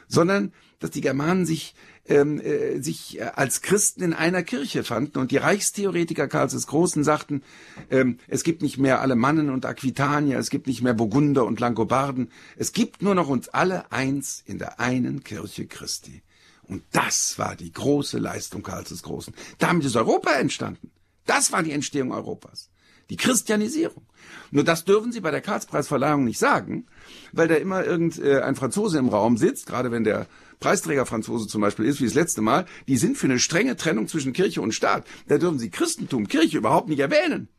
sondern 0.10 0.52
dass 0.80 0.92
die 0.92 1.00
Germanen 1.00 1.46
sich, 1.46 1.76
ähm, 2.06 2.40
äh, 2.42 2.80
sich 2.82 3.20
äh, 3.20 3.32
als 3.36 3.62
Christen 3.62 4.04
in 4.04 4.14
einer 4.14 4.44
Kirche 4.44 4.84
fanden 4.84 5.20
und 5.20 5.32
die 5.32 5.38
Reichstheoretiker 5.38 6.28
Karls 6.28 6.54
des 6.54 6.68
Großen 6.68 7.04
sagten, 7.04 7.44
ähm, 7.90 8.18
es 8.28 8.44
gibt 8.44 8.62
nicht 8.62 8.78
mehr 8.78 9.02
Alemannen 9.02 9.50
und 9.50 9.66
Aquitanier, 9.66 10.38
es 10.40 10.50
gibt 10.50 10.68
nicht 10.68 10.82
mehr 10.82 10.94
Burgunder 10.94 11.46
und 11.46 11.60
Langobarden, 11.60 12.32
es 12.58 12.74
gibt 12.74 13.02
nur 13.02 13.16
noch 13.16 13.28
uns 13.28 13.50
alle 13.50 13.92
eins 13.92 14.44
in 14.46 14.58
der 14.58 14.80
einen 14.80 15.24
Kirche 15.24 15.68
Christi. 15.68 16.24
Und 16.64 16.84
das 16.92 17.38
war 17.38 17.56
die 17.56 17.72
große 17.72 18.18
Leistung 18.18 18.64
Karls 18.64 18.90
des 18.90 19.04
Großen. 19.04 19.34
Damit 19.58 19.86
ist 19.86 19.96
Europa 19.96 20.32
entstanden. 20.32 20.92
Das 21.26 21.52
war 21.52 21.64
die 21.64 21.74
Entstehung 21.74 22.12
Europas. 22.14 22.70
Die 23.10 23.18
Christianisierung. 23.18 24.06
Nur 24.52 24.64
das 24.64 24.86
dürfen 24.86 25.12
Sie 25.12 25.20
bei 25.20 25.32
der 25.32 25.42
Karlspreisverleihung 25.42 26.24
nicht 26.24 26.40
sagen, 26.40 26.88
weil 27.34 27.50
da 27.50 27.56
immer 27.56 27.84
irgendein 27.84 28.24
äh, 28.24 28.56
Franzose 28.56 29.00
im 29.00 29.10
Raum 29.10 29.36
sitzt, 29.36 29.66
gerade 29.66 29.92
wenn 29.92 30.06
der 30.06 30.28
Preisträger 30.62 31.06
Franzose 31.06 31.47
zum 31.47 31.60
Beispiel 31.60 31.86
ist, 31.86 32.00
wie 32.00 32.06
das 32.06 32.13
letzte 32.13 32.41
Mal, 32.41 32.65
die 32.88 32.95
sind 32.95 33.17
für 33.17 33.26
eine 33.26 33.39
strenge 33.39 33.76
Trennung 33.76 34.08
zwischen 34.08 34.32
Kirche 34.32 34.62
und 34.62 34.74
Staat. 34.74 35.06
Da 35.28 35.38
dürfen 35.38 35.60
Sie 35.60 35.71
Christentum, 35.71 36.28
Kirche 36.28 36.58
überhaupt 36.58 36.88
nicht 36.88 37.00
erwähnen. 37.00 37.50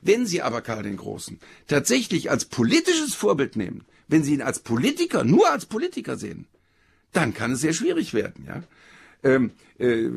Wenn 0.00 0.26
Sie 0.26 0.42
aber 0.42 0.62
Karl 0.62 0.82
den 0.82 0.96
Großen 0.96 1.38
tatsächlich 1.68 2.30
als 2.30 2.46
politisches 2.46 3.14
Vorbild 3.14 3.56
nehmen, 3.56 3.84
wenn 4.08 4.24
Sie 4.24 4.34
ihn 4.34 4.42
als 4.42 4.58
Politiker, 4.58 5.22
nur 5.22 5.50
als 5.50 5.66
Politiker 5.66 6.16
sehen, 6.16 6.46
dann 7.12 7.34
kann 7.34 7.52
es 7.52 7.60
sehr 7.60 7.74
schwierig 7.74 8.14
werden. 8.14 8.46
Ja? 8.46 8.62
Ähm, 9.22 9.52
äh, 9.78 10.08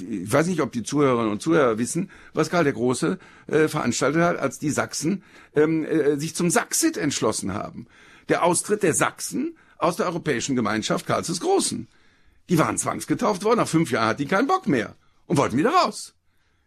ich 0.00 0.30
weiß 0.30 0.46
nicht, 0.46 0.60
ob 0.60 0.72
die 0.72 0.82
Zuhörerinnen 0.82 1.32
und 1.32 1.40
Zuhörer 1.40 1.78
wissen, 1.78 2.10
was 2.34 2.50
Karl 2.50 2.64
der 2.64 2.72
Große 2.74 3.18
äh, 3.46 3.68
veranstaltet 3.68 4.22
hat, 4.22 4.38
als 4.38 4.58
die 4.58 4.70
Sachsen 4.70 5.22
ähm, 5.54 5.84
äh, 5.84 6.18
sich 6.18 6.34
zum 6.34 6.50
Saxit 6.50 6.98
entschlossen 6.98 7.54
haben. 7.54 7.86
Der 8.28 8.42
Austritt 8.42 8.82
der 8.82 8.94
Sachsen 8.94 9.56
aus 9.78 9.96
der 9.96 10.06
europäischen 10.06 10.56
Gemeinschaft 10.56 11.06
Karls 11.06 11.28
des 11.28 11.40
Großen. 11.40 11.88
Die 12.48 12.58
waren 12.58 12.78
zwangsgetauft 12.78 13.44
worden, 13.44 13.58
nach 13.58 13.68
fünf 13.68 13.90
Jahren 13.90 14.08
hatten 14.08 14.22
die 14.22 14.28
keinen 14.28 14.46
Bock 14.46 14.66
mehr 14.66 14.96
und 15.26 15.36
wollten 15.36 15.56
wieder 15.56 15.70
raus. 15.70 16.14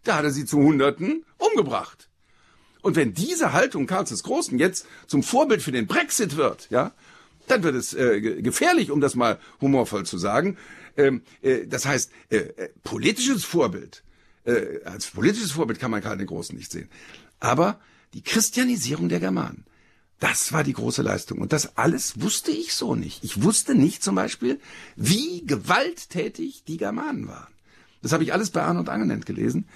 Da 0.03 0.17
hat 0.17 0.23
er 0.23 0.31
sie 0.31 0.45
zu 0.45 0.57
Hunderten 0.57 1.25
umgebracht. 1.37 2.09
Und 2.81 2.95
wenn 2.95 3.13
diese 3.13 3.53
Haltung 3.53 3.85
Karls 3.85 4.09
des 4.09 4.23
Großen 4.23 4.57
jetzt 4.59 4.87
zum 5.07 5.23
Vorbild 5.23 5.61
für 5.61 5.71
den 5.71 5.87
Brexit 5.87 6.37
wird, 6.37 6.69
ja, 6.69 6.93
dann 7.47 7.63
wird 7.63 7.75
es 7.75 7.93
äh, 7.93 8.41
gefährlich, 8.41 8.91
um 8.91 9.01
das 9.01 9.15
mal 9.15 9.39
humorvoll 9.61 10.05
zu 10.05 10.17
sagen. 10.17 10.57
Ähm, 10.95 11.21
äh, 11.41 11.65
das 11.67 11.85
heißt, 11.85 12.11
äh, 12.29 12.37
äh, 12.37 12.69
politisches 12.83 13.45
Vorbild, 13.45 14.03
äh, 14.45 14.83
als 14.83 15.07
politisches 15.07 15.51
Vorbild 15.51 15.79
kann 15.79 15.91
man 15.91 16.01
Karl 16.01 16.17
den 16.17 16.27
Großen 16.27 16.55
nicht 16.55 16.71
sehen. 16.71 16.89
Aber 17.39 17.79
die 18.13 18.21
Christianisierung 18.21 19.09
der 19.09 19.19
Germanen, 19.19 19.65
das 20.19 20.51
war 20.51 20.63
die 20.63 20.73
große 20.73 21.01
Leistung. 21.01 21.39
Und 21.39 21.53
das 21.53 21.77
alles 21.77 22.21
wusste 22.21 22.51
ich 22.51 22.73
so 22.73 22.95
nicht. 22.95 23.23
Ich 23.23 23.43
wusste 23.43 23.75
nicht 23.75 24.03
zum 24.03 24.15
Beispiel, 24.15 24.59
wie 24.95 25.45
gewalttätig 25.45 26.63
die 26.67 26.77
Germanen 26.77 27.27
waren. 27.27 27.47
Das 28.01 28.13
habe 28.13 28.23
ich 28.23 28.33
alles 28.33 28.51
bei 28.51 28.61
Arnold 28.61 28.89
Angenent 28.89 29.25
gelesen. 29.25 29.67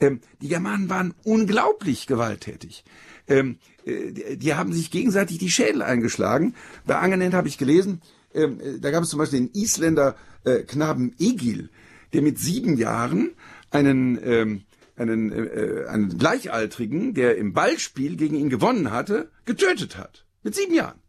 Ähm, 0.00 0.20
die 0.40 0.48
Germanen 0.48 0.88
waren 0.88 1.14
unglaublich 1.24 2.06
gewalttätig. 2.06 2.84
Ähm, 3.26 3.58
äh, 3.84 4.12
die, 4.12 4.36
die, 4.38 4.54
haben 4.54 4.72
sich 4.72 4.90
gegenseitig 4.90 5.38
die 5.38 5.50
Schädel 5.50 5.82
eingeschlagen. 5.82 6.54
Bei 6.86 6.96
Angenent 6.98 7.34
habe 7.34 7.48
ich 7.48 7.58
gelesen, 7.58 8.00
ähm, 8.34 8.60
äh, 8.60 8.78
da 8.78 8.90
gab 8.90 9.02
es 9.02 9.10
zum 9.10 9.18
Beispiel 9.18 9.40
den 9.40 9.52
Isländer 9.52 10.16
äh, 10.44 10.60
Knaben 10.60 11.14
Egil, 11.18 11.70
der 12.12 12.22
mit 12.22 12.38
sieben 12.38 12.76
Jahren 12.76 13.32
einen, 13.70 14.18
ähm, 14.22 14.62
einen, 15.00 15.32
äh, 15.32 15.42
äh, 15.42 15.86
einen 15.88 16.18
Gleichaltrigen, 16.18 17.14
der 17.14 17.36
im 17.36 17.52
Ballspiel 17.52 18.16
gegen 18.16 18.36
ihn 18.36 18.50
gewonnen 18.50 18.90
hatte, 18.90 19.30
getötet 19.44 19.96
hat. 19.96 20.26
Mit 20.42 20.54
sieben 20.54 20.74
Jahren. 20.74 21.00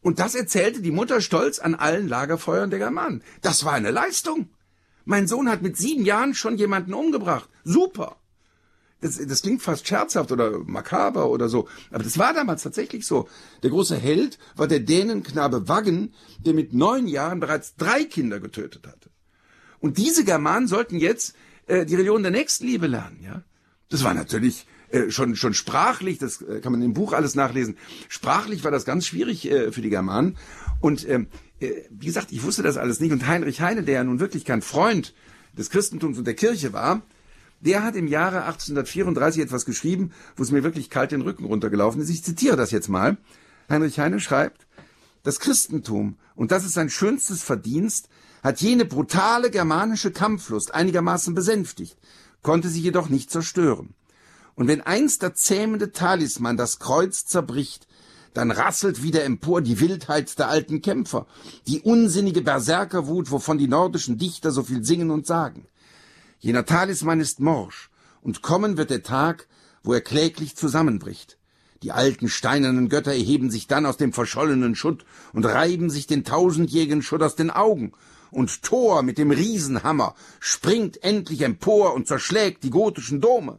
Und 0.00 0.18
das 0.18 0.34
erzählte 0.34 0.80
die 0.80 0.90
Mutter 0.90 1.20
stolz 1.20 1.58
an 1.58 1.74
allen 1.74 2.08
Lagerfeuern 2.08 2.70
der 2.70 2.78
Germanen. 2.78 3.22
Das 3.42 3.64
war 3.64 3.72
eine 3.72 3.90
Leistung. 3.90 4.48
Mein 5.04 5.26
Sohn 5.26 5.48
hat 5.48 5.62
mit 5.62 5.76
sieben 5.76 6.04
Jahren 6.04 6.34
schon 6.34 6.56
jemanden 6.56 6.94
umgebracht. 6.94 7.48
Super 7.64 8.16
das, 9.00 9.24
das 9.24 9.42
klingt 9.42 9.62
fast 9.62 9.86
scherzhaft 9.86 10.32
oder 10.32 10.58
makaber 10.58 11.30
oder 11.30 11.48
so, 11.48 11.68
aber 11.90 12.02
das 12.02 12.18
war 12.18 12.34
damals 12.34 12.62
tatsächlich 12.62 13.06
so. 13.06 13.28
Der 13.62 13.70
große 13.70 13.96
Held 13.96 14.38
war 14.56 14.66
der 14.66 14.80
Dänenknabe 14.80 15.68
Waggen, 15.68 16.12
der 16.40 16.54
mit 16.54 16.72
neun 16.72 17.06
Jahren 17.06 17.40
bereits 17.40 17.76
drei 17.76 18.04
Kinder 18.04 18.40
getötet 18.40 18.86
hatte. 18.86 19.10
Und 19.80 19.98
diese 19.98 20.24
Germanen 20.24 20.66
sollten 20.66 20.96
jetzt 20.96 21.36
äh, 21.68 21.86
die 21.86 21.94
Religion 21.94 22.22
der 22.22 22.32
Nächstenliebe 22.32 22.86
lernen, 22.86 23.20
ja. 23.22 23.42
Das 23.90 24.04
war 24.04 24.12
natürlich 24.12 24.66
äh, 24.90 25.10
schon 25.10 25.36
schon 25.36 25.54
sprachlich, 25.54 26.18
das 26.18 26.42
äh, 26.42 26.60
kann 26.60 26.72
man 26.72 26.82
im 26.82 26.92
Buch 26.92 27.12
alles 27.12 27.34
nachlesen. 27.34 27.76
Sprachlich 28.08 28.64
war 28.64 28.70
das 28.70 28.84
ganz 28.84 29.06
schwierig 29.06 29.48
für 29.70 29.80
die 29.80 29.90
Germanen. 29.90 30.36
Und 30.80 31.08
ähm, 31.08 31.28
äh, 31.60 31.84
wie 31.90 32.06
gesagt, 32.06 32.32
ich 32.32 32.42
wusste 32.42 32.62
das 32.62 32.76
alles 32.76 33.00
nicht. 33.00 33.12
Und 33.12 33.26
Heinrich 33.26 33.60
Heine, 33.60 33.82
der 33.82 33.94
ja 33.96 34.04
nun 34.04 34.20
wirklich 34.20 34.44
kein 34.44 34.62
Freund 34.62 35.14
des 35.56 35.70
Christentums 35.70 36.18
und 36.18 36.26
der 36.26 36.34
Kirche 36.34 36.72
war, 36.72 37.02
der 37.60 37.82
hat 37.82 37.96
im 37.96 38.06
Jahre 38.06 38.44
1834 38.44 39.42
etwas 39.42 39.64
geschrieben, 39.64 40.12
wo 40.36 40.42
es 40.44 40.52
mir 40.52 40.62
wirklich 40.62 40.90
kalt 40.90 41.10
den 41.10 41.22
Rücken 41.22 41.44
runtergelaufen 41.44 42.00
ist. 42.00 42.10
Ich 42.10 42.22
zitiere 42.22 42.56
das 42.56 42.70
jetzt 42.70 42.88
mal. 42.88 43.16
Heinrich 43.68 43.98
Heine 43.98 44.20
schreibt, 44.20 44.66
das 45.24 45.40
Christentum, 45.40 46.16
und 46.36 46.52
das 46.52 46.64
ist 46.64 46.74
sein 46.74 46.88
schönstes 46.88 47.42
Verdienst, 47.42 48.08
hat 48.42 48.60
jene 48.60 48.84
brutale 48.84 49.50
germanische 49.50 50.10
Kampflust 50.10 50.74
einigermaßen 50.74 51.34
besänftigt, 51.34 51.96
konnte 52.42 52.68
sie 52.68 52.80
jedoch 52.80 53.08
nicht 53.08 53.30
zerstören. 53.30 53.94
Und 54.54 54.68
wenn 54.68 54.80
einst 54.80 55.22
der 55.22 55.34
zähmende 55.34 55.92
Talisman 55.92 56.56
das 56.56 56.78
Kreuz 56.78 57.26
zerbricht, 57.26 57.86
dann 58.34 58.50
rasselt 58.50 59.02
wieder 59.02 59.24
empor 59.24 59.62
die 59.62 59.80
Wildheit 59.80 60.38
der 60.38 60.48
alten 60.48 60.82
Kämpfer, 60.82 61.26
die 61.66 61.80
unsinnige 61.80 62.42
Berserkerwut, 62.42 63.30
wovon 63.30 63.58
die 63.58 63.68
nordischen 63.68 64.18
Dichter 64.18 64.50
so 64.50 64.62
viel 64.62 64.84
singen 64.84 65.10
und 65.10 65.26
sagen. 65.26 65.66
Jener 66.38 66.64
Talisman 66.64 67.20
ist 67.20 67.40
morsch, 67.40 67.90
und 68.20 68.42
kommen 68.42 68.76
wird 68.76 68.90
der 68.90 69.02
Tag, 69.02 69.48
wo 69.82 69.92
er 69.92 70.00
kläglich 70.00 70.56
zusammenbricht. 70.56 71.38
Die 71.82 71.92
alten 71.92 72.28
steinernen 72.28 72.88
Götter 72.88 73.12
erheben 73.12 73.50
sich 73.50 73.68
dann 73.68 73.86
aus 73.86 73.96
dem 73.96 74.12
verschollenen 74.12 74.74
Schutt 74.74 75.04
und 75.32 75.44
reiben 75.46 75.90
sich 75.90 76.06
den 76.06 76.24
tausendjährigen 76.24 77.02
Schutt 77.02 77.22
aus 77.22 77.36
den 77.36 77.50
Augen. 77.50 77.92
Und 78.30 78.62
Thor 78.62 79.02
mit 79.02 79.18
dem 79.18 79.30
Riesenhammer 79.30 80.14
springt 80.40 81.02
endlich 81.02 81.42
empor 81.42 81.94
und 81.94 82.06
zerschlägt 82.06 82.62
die 82.64 82.70
gotischen 82.70 83.20
Dome. 83.20 83.58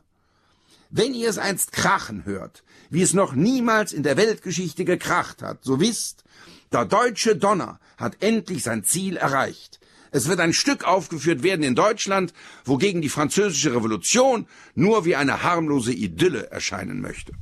Wenn 0.89 1.13
ihr 1.13 1.29
es 1.29 1.37
einst 1.37 1.71
krachen 1.71 2.25
hört, 2.25 2.63
wie 2.89 3.01
es 3.01 3.13
noch 3.13 3.33
niemals 3.33 3.93
in 3.93 4.03
der 4.03 4.17
Weltgeschichte 4.17 4.85
gekracht 4.85 5.41
hat, 5.41 5.63
so 5.63 5.79
wisst, 5.79 6.23
der 6.71 6.85
deutsche 6.85 7.35
Donner 7.35 7.79
hat 7.97 8.17
endlich 8.21 8.63
sein 8.63 8.83
Ziel 8.83 9.17
erreicht. 9.17 9.79
Es 10.11 10.27
wird 10.27 10.39
ein 10.39 10.53
Stück 10.53 10.85
aufgeführt 10.85 11.43
werden 11.43 11.63
in 11.63 11.75
Deutschland, 11.75 12.33
wogegen 12.65 13.01
die 13.01 13.09
französische 13.09 13.75
Revolution 13.75 14.47
nur 14.73 15.05
wie 15.05 15.15
eine 15.15 15.43
harmlose 15.43 15.93
Idylle 15.93 16.49
erscheinen 16.49 17.01
möchte. 17.01 17.33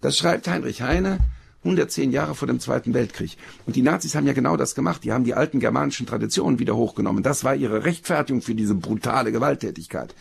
Das 0.00 0.18
schreibt 0.18 0.48
Heinrich 0.48 0.82
Heine 0.82 1.18
110 1.64 2.12
Jahre 2.12 2.34
vor 2.34 2.46
dem 2.46 2.60
Zweiten 2.60 2.94
Weltkrieg. 2.94 3.36
Und 3.66 3.74
die 3.74 3.82
Nazis 3.82 4.14
haben 4.14 4.26
ja 4.26 4.32
genau 4.32 4.56
das 4.56 4.74
gemacht. 4.74 5.02
Die 5.02 5.12
haben 5.12 5.24
die 5.24 5.34
alten 5.34 5.58
germanischen 5.58 6.06
Traditionen 6.06 6.58
wieder 6.58 6.76
hochgenommen. 6.76 7.22
Das 7.22 7.42
war 7.42 7.54
ihre 7.54 7.84
Rechtfertigung 7.84 8.42
für 8.42 8.54
diese 8.54 8.74
brutale 8.74 9.32
Gewalttätigkeit. 9.32 10.14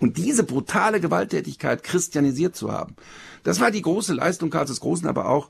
Und 0.00 0.16
diese 0.16 0.42
brutale 0.42 1.00
Gewalttätigkeit 1.00 1.84
christianisiert 1.84 2.56
zu 2.56 2.72
haben, 2.72 2.96
das 3.44 3.60
war 3.60 3.70
die 3.70 3.82
große 3.82 4.14
Leistung 4.14 4.50
Karls 4.50 4.70
des 4.70 4.80
Großen, 4.80 5.06
aber 5.06 5.28
auch 5.28 5.48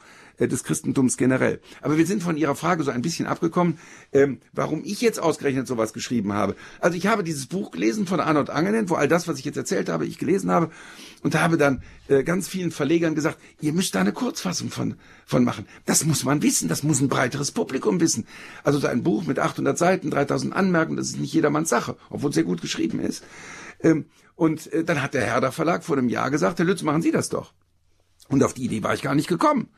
des 0.48 0.64
Christentums 0.64 1.16
generell. 1.16 1.61
Aber 1.83 1.98
wir 1.98 2.07
sind 2.07 2.22
von 2.22 2.37
Ihrer 2.37 2.55
Frage 2.55 2.83
so 2.83 2.90
ein 2.90 3.03
bisschen 3.03 3.26
abgekommen, 3.26 3.79
ähm, 4.12 4.40
warum 4.53 4.83
ich 4.85 5.00
jetzt 5.00 5.20
ausgerechnet 5.20 5.66
sowas 5.66 5.92
geschrieben 5.92 6.33
habe. 6.33 6.57
Also 6.81 6.96
ich 6.96 7.07
habe 7.07 7.22
dieses 7.24 7.46
Buch 7.46 7.70
gelesen 7.70 8.07
von 8.07 8.20
Arnold 8.20 8.50
Angelent, 8.50 8.90
wo 8.90 8.94
all 8.94 9.09
das, 9.09 9.29
was 9.29 9.38
ich 9.38 9.44
jetzt 9.44 9.57
erzählt 9.57 9.88
habe, 9.88 10.07
ich 10.07 10.18
gelesen 10.18 10.50
habe 10.50 10.70
und 11.22 11.35
habe 11.35 11.57
dann 11.57 11.83
äh, 12.09 12.22
ganz 12.22 12.48
vielen 12.48 12.70
Verlegern 12.70 13.14
gesagt, 13.14 13.38
ihr 13.61 13.72
müsst 13.72 13.94
da 13.94 14.00
eine 14.00 14.12
Kurzfassung 14.12 14.70
von, 14.70 14.94
von 15.26 15.44
machen. 15.44 15.66
Das 15.87 16.05
muss 16.05 16.24
man 16.24 16.42
wissen, 16.42 16.68
das 16.68 16.83
muss 16.83 17.00
ein 17.00 17.09
breiteres 17.09 17.53
Publikum 17.53 18.00
wissen. 18.00 18.26
Also 18.64 18.79
so 18.79 18.87
ein 18.87 19.03
Buch 19.03 19.26
mit 19.26 19.38
800 19.38 19.76
Seiten, 19.76 20.11
3000 20.11 20.55
Anmerkungen, 20.55 20.96
das 20.96 21.09
ist 21.09 21.20
nicht 21.20 21.33
jedermanns 21.33 21.68
Sache, 21.68 21.96
obwohl 22.09 22.31
es 22.31 22.35
sehr 22.35 22.44
gut 22.44 22.62
geschrieben 22.62 23.00
ist. 23.00 23.24
Ähm, 23.83 24.07
und 24.35 24.72
äh, 24.72 24.85
dann 24.85 25.03
hat 25.03 25.14
der 25.14 25.24
Herder 25.24 25.53
Verlag 25.53 25.85
vor 25.85 25.98
einem 25.98 26.09
Jahr 26.09 26.31
gesagt, 26.31 26.59
Herr 26.59 26.66
Lütz, 26.66 26.83
machen 26.83 27.03
Sie 27.03 27.11
das 27.11 27.29
doch. 27.29 27.53
Und 28.29 28.42
auf 28.42 28.55
die 28.55 28.64
Idee 28.64 28.83
war 28.83 28.94
ich 28.94 29.03
gar 29.03 29.14
nicht 29.14 29.29
gekommen. 29.29 29.68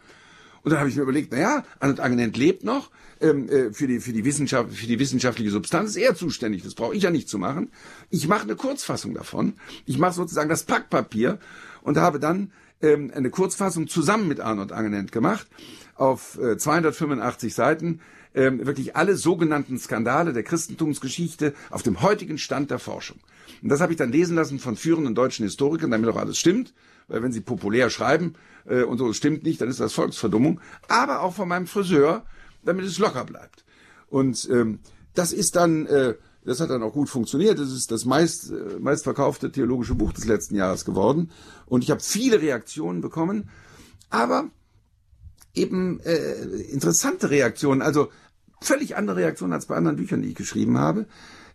Und 0.63 0.71
dann 0.71 0.79
habe 0.79 0.89
ich 0.89 0.97
mir 0.97 1.03
überlegt, 1.03 1.33
naja, 1.33 1.65
Arnold 1.81 2.01
Angenent 2.01 2.37
lebt 2.37 2.65
noch, 2.65 2.91
ähm, 3.21 3.49
äh, 3.49 3.73
für, 3.73 3.87
die, 3.87 4.01
für, 4.01 4.13
die 4.13 4.25
Wissenschaft, 4.25 4.73
für 4.73 4.87
die 4.87 4.99
wissenschaftliche 4.99 5.51
Substanz 5.51 5.91
ist 5.91 6.03
er 6.03 6.15
zuständig, 6.15 6.63
das 6.63 6.75
brauche 6.75 6.95
ich 6.95 7.03
ja 7.03 7.11
nicht 7.11 7.29
zu 7.29 7.39
machen. 7.39 7.71
Ich 8.11 8.29
mache 8.29 8.43
eine 8.43 8.57
Kurzfassung 8.57 9.15
davon. 9.15 9.55
Ich 9.87 9.99
mache 9.99 10.15
sozusagen 10.15 10.49
das 10.49 10.65
Packpapier 10.65 11.39
und 11.83 11.99
habe 11.99 12.21
dann 12.21 12.53
ähm, 12.81 13.13
eine 13.15 13.31
Kurzfassung 13.31 13.89
zusammen 13.89 14.29
mit 14.29 14.41
Arnold 14.41 14.73
Angenent 14.73 15.13
gemacht 15.13 15.47
auf 15.95 16.39
äh, 16.39 16.57
285 16.57 17.55
Seiten. 17.55 18.01
Ähm, 18.35 18.67
wirklich 18.67 18.97
alle 18.97 19.17
sogenannten 19.17 19.79
Skandale 19.79 20.33
der 20.33 20.43
Christentumsgeschichte 20.43 21.53
auf 21.71 21.83
dem 21.83 22.01
heutigen 22.01 22.39
Stand 22.39 22.71
der 22.71 22.79
Forschung. 22.79 23.19
Und 23.63 23.69
das 23.69 23.81
habe 23.81 23.93
ich 23.93 23.99
dann 23.99 24.11
lesen 24.11 24.37
lassen 24.37 24.59
von 24.59 24.77
führenden 24.77 25.15
deutschen 25.15 25.45
Historikern, 25.45 25.91
damit 25.91 26.09
auch 26.09 26.17
alles 26.17 26.39
stimmt 26.39 26.73
weil 27.09 27.23
wenn 27.23 27.33
sie 27.33 27.41
populär 27.41 27.91
schreiben 27.91 28.35
äh, 28.67 28.83
und 28.83 28.99
so 28.99 29.09
es 29.11 29.17
stimmt 29.17 29.45
nicht, 29.45 29.61
dann 29.61 29.69
ist 29.69 29.81
das 29.81 29.93
Volksverdummung, 29.93 30.61
aber 30.89 31.21
auch 31.21 31.35
von 31.35 31.49
meinem 31.49 31.67
Friseur, 31.67 32.25
damit 32.65 32.87
es 32.87 32.99
locker 32.99 33.25
bleibt. 33.25 33.65
Und 34.09 34.49
ähm, 34.51 34.81
das 35.15 35.33
ist 35.33 35.57
dann, 35.57 35.87
äh, 35.87 36.15
das 36.45 36.61
hat 36.61 36.71
dann 36.71 36.83
auch 36.83 36.93
gut 36.93 37.09
funktioniert. 37.09 37.59
Das 37.59 37.71
ist 37.71 37.91
das 37.91 38.05
meist, 38.05 38.51
äh, 38.51 38.79
meistverkaufte 38.79 39.53
theologische 39.53 39.95
Buch 39.95 40.13
des 40.13 40.27
letzten 40.27 40.55
Jahres 40.55 40.85
geworden. 40.85 41.31
Und 41.67 41.85
ich 41.85 41.91
habe 41.91 42.01
viele 42.01 42.41
Reaktionen 42.41 43.01
bekommen, 43.01 43.49
aber 44.11 44.51
eben 45.55 46.01
äh, 46.01 46.35
interessante 46.71 47.31
Reaktionen, 47.31 47.83
also 47.83 48.11
völlig 48.63 48.97
andere 48.97 49.17
Reaktionen 49.17 49.53
als 49.53 49.67
bei 49.67 49.77
anderen 49.77 49.97
Büchern, 49.97 50.23
die 50.23 50.29
ich 50.29 50.35
geschrieben 50.35 50.79
habe. 50.79 51.07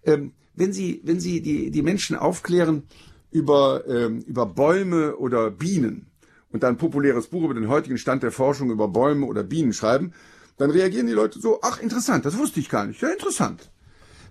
Ähm, 0.04 0.34
wenn 0.56 0.74
Sie, 0.74 1.02
wenn 1.04 1.20
Sie 1.20 1.42
die, 1.42 1.72
die 1.72 1.82
Menschen 1.82 2.16
aufklären, 2.16 2.84
über, 3.32 3.84
ähm, 3.88 4.22
über 4.22 4.46
Bäume 4.46 5.16
oder 5.18 5.52
Bienen 5.52 6.08
und 6.52 6.64
dann 6.64 6.76
ein 6.76 6.78
populäres 6.78 7.28
Buch 7.28 7.44
über 7.44 7.54
den 7.54 7.68
heutigen 7.68 7.98
Stand 7.98 8.24
der 8.24 8.32
Forschung 8.32 8.72
über 8.72 8.88
Bäume 8.88 9.26
oder 9.26 9.44
Bienen 9.44 9.74
schreiben, 9.74 10.14
dann 10.58 10.72
reagieren 10.72 11.08
die 11.08 11.14
Leute 11.14 11.40
so, 11.40 11.60
ach 11.62 11.80
interessant, 11.80 12.26
das 12.26 12.38
wusste 12.38 12.60
ich 12.60 12.70
gar 12.70 12.86
nicht, 12.86 13.02
ja 13.02 13.10
interessant. 13.10 13.70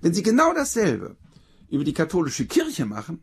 Wenn 0.01 0.13
sie 0.13 0.23
genau 0.23 0.53
dasselbe 0.55 1.17
über 1.71 1.85
die 1.85 1.93
katholische 1.93 2.47
Kirche 2.47 2.85
machen, 2.87 3.21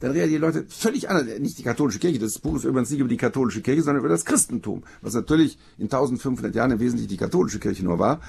dann 0.00 0.12
reagieren 0.12 0.40
die 0.40 0.46
Leute 0.46 0.64
völlig 0.68 1.10
anders. 1.10 1.26
Nicht 1.40 1.58
die 1.58 1.62
katholische 1.64 1.98
Kirche, 1.98 2.18
das 2.20 2.38
Buch 2.38 2.56
ist 2.56 2.64
übrigens 2.64 2.90
nicht 2.90 3.00
über 3.00 3.08
die 3.08 3.16
katholische 3.16 3.62
Kirche, 3.62 3.82
sondern 3.82 4.00
über 4.00 4.08
das 4.08 4.24
Christentum, 4.24 4.84
was 5.02 5.14
natürlich 5.14 5.58
in 5.76 5.84
1500 5.84 6.54
Jahren 6.54 6.70
im 6.70 6.80
Wesentlichen 6.80 7.08
die 7.08 7.16
katholische 7.16 7.58
Kirche 7.58 7.84
nur 7.84 7.98
war. 7.98 8.20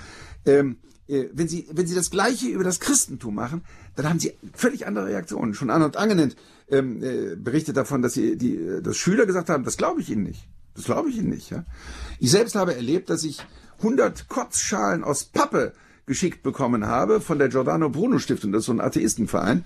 Ähm, 0.45 0.77
äh, 1.09 1.25
wenn 1.33 1.47
Sie, 1.47 1.67
wenn 1.71 1.87
Sie 1.87 1.95
das 1.95 2.11
Gleiche 2.11 2.47
über 2.47 2.63
das 2.63 2.79
Christentum 2.79 3.35
machen, 3.35 3.63
dann 3.95 4.07
haben 4.07 4.19
Sie 4.19 4.33
völlig 4.53 4.85
andere 4.85 5.07
Reaktionen. 5.07 5.53
Schon 5.53 5.69
Arnold 5.69 5.97
Angenent 5.97 6.35
ähm, 6.69 7.03
äh, 7.03 7.35
berichtet 7.35 7.77
davon, 7.77 8.01
dass 8.01 8.13
sie 8.13 8.37
die, 8.37 8.55
äh, 8.55 8.81
dass 8.81 8.97
Schüler 8.97 9.25
gesagt 9.25 9.49
haben, 9.49 9.63
das 9.63 9.77
glaube 9.77 10.01
ich 10.01 10.09
Ihnen 10.09 10.23
nicht. 10.23 10.47
Das 10.75 10.85
glaube 10.85 11.09
ich 11.09 11.17
Ihnen 11.17 11.29
nicht. 11.29 11.49
Ja? 11.49 11.65
Ich 12.19 12.31
selbst 12.31 12.55
habe 12.55 12.75
erlebt, 12.75 13.09
dass 13.09 13.23
ich 13.23 13.39
100 13.79 14.27
Kotzschalen 14.27 15.03
aus 15.03 15.25
Pappe 15.25 15.73
geschickt 16.05 16.43
bekommen 16.43 16.87
habe 16.87 17.21
von 17.21 17.37
der 17.37 17.49
Giordano 17.49 17.89
Bruno 17.89 18.17
Stiftung, 18.19 18.51
das 18.51 18.61
ist 18.61 18.65
so 18.65 18.73
ein 18.73 18.81
Atheistenverein, 18.81 19.63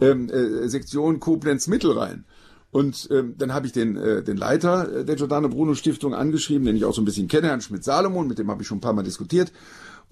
ähm, 0.00 0.30
äh, 0.30 0.68
Sektion 0.68 1.20
Koblenz 1.20 1.66
Mittelrhein. 1.66 2.24
Und 2.70 3.08
ähm, 3.10 3.34
dann 3.36 3.52
habe 3.52 3.66
ich 3.66 3.72
den, 3.72 3.96
äh, 3.96 4.22
den 4.22 4.38
Leiter 4.38 5.04
der 5.04 5.16
Giordano 5.16 5.50
Bruno 5.50 5.74
Stiftung 5.74 6.14
angeschrieben, 6.14 6.64
den 6.64 6.76
ich 6.76 6.86
auch 6.86 6.94
so 6.94 7.02
ein 7.02 7.04
bisschen 7.04 7.28
kenne, 7.28 7.48
Herrn 7.48 7.60
Schmidt-Salomon, 7.60 8.26
mit 8.26 8.38
dem 8.38 8.50
habe 8.50 8.62
ich 8.62 8.68
schon 8.68 8.78
ein 8.78 8.82
paar 8.82 8.94
Mal 8.94 9.02
diskutiert 9.02 9.52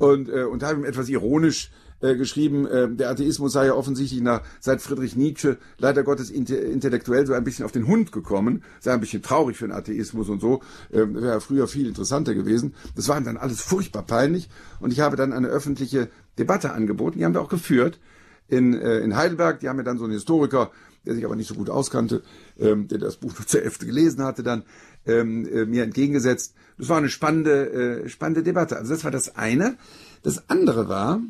und, 0.01 0.29
äh, 0.29 0.45
und 0.45 0.63
habe 0.63 0.81
ihm 0.81 0.85
etwas 0.85 1.09
ironisch 1.09 1.71
äh, 2.01 2.17
geschrieben, 2.17 2.67
äh, 2.67 2.89
der 2.91 3.11
Atheismus 3.11 3.53
sei 3.53 3.67
ja 3.67 3.75
offensichtlich 3.75 4.23
nach, 4.23 4.43
seit 4.59 4.81
Friedrich 4.81 5.17
Nietzsche 5.17 5.59
leider 5.79 6.03
Gottes 6.03 6.31
intellektuell 6.31 7.27
so 7.27 7.35
ein 7.35 7.45
bisschen 7.45 7.67
auf 7.67 7.73
den 7.73 7.87
Hund 7.87 8.11
gekommen, 8.11 8.65
sei 8.81 8.93
ein 8.93 9.01
bisschen 9.01 9.23
traurig 9.23 9.59
für 9.59 9.67
den 9.67 9.77
Atheismus 9.77 10.31
und 10.31 10.41
so, 10.41 10.63
äh, 10.91 11.05
wäre 11.07 11.43
früher 11.43 11.69
viel 11.69 11.87
interessanter 11.87 12.35
gewesen. 12.35 12.75
Das 12.97 13.09
war 13.09 13.19
ihm 13.19 13.25
dann 13.25 13.37
alles 13.37 13.61
furchtbar 13.61 14.03
peinlich 14.03 14.49
und 14.81 14.93
ich 14.93 15.01
habe 15.01 15.17
dann 15.17 15.35
eine 15.35 15.49
öffentliche 15.49 16.09
Debatte 16.39 16.73
angeboten, 16.73 17.19
die 17.19 17.25
haben 17.27 17.35
wir 17.35 17.43
auch 17.43 17.51
geführt 17.51 18.01
in, 18.49 18.73
äh, 18.73 19.01
in 19.01 19.15
Heidelberg, 19.15 19.61
die 19.61 19.69
haben 19.69 19.77
mir 19.77 19.85
dann 19.85 19.99
so 19.99 20.05
einen 20.05 20.15
Historiker, 20.15 20.71
der 21.07 21.15
sich 21.15 21.25
aber 21.25 21.37
nicht 21.37 21.49
so 21.49 21.55
gut 21.55 21.71
auskannte, 21.71 22.23
ähm, 22.59 22.89
der 22.89 22.99
das 22.99 23.17
Buch 23.17 23.33
nur 23.39 23.47
zur 23.47 23.61
Hälfte 23.61 23.87
gelesen 23.87 24.23
hatte, 24.25 24.43
dann 24.43 24.65
ähm, 25.07 25.47
äh, 25.47 25.65
mir 25.65 25.85
entgegengesetzt. 25.85 26.55
Das 26.81 26.89
war 26.89 26.97
eine 26.97 27.11
spannende, 27.11 28.05
äh, 28.05 28.09
spannende 28.09 28.43
Debatte. 28.43 28.79
Also 28.79 28.95
das 28.95 29.05
war 29.05 29.11
das 29.11 29.37
eine. 29.37 29.77
Das 30.23 30.49
andere 30.49 30.89
war, 30.89 31.21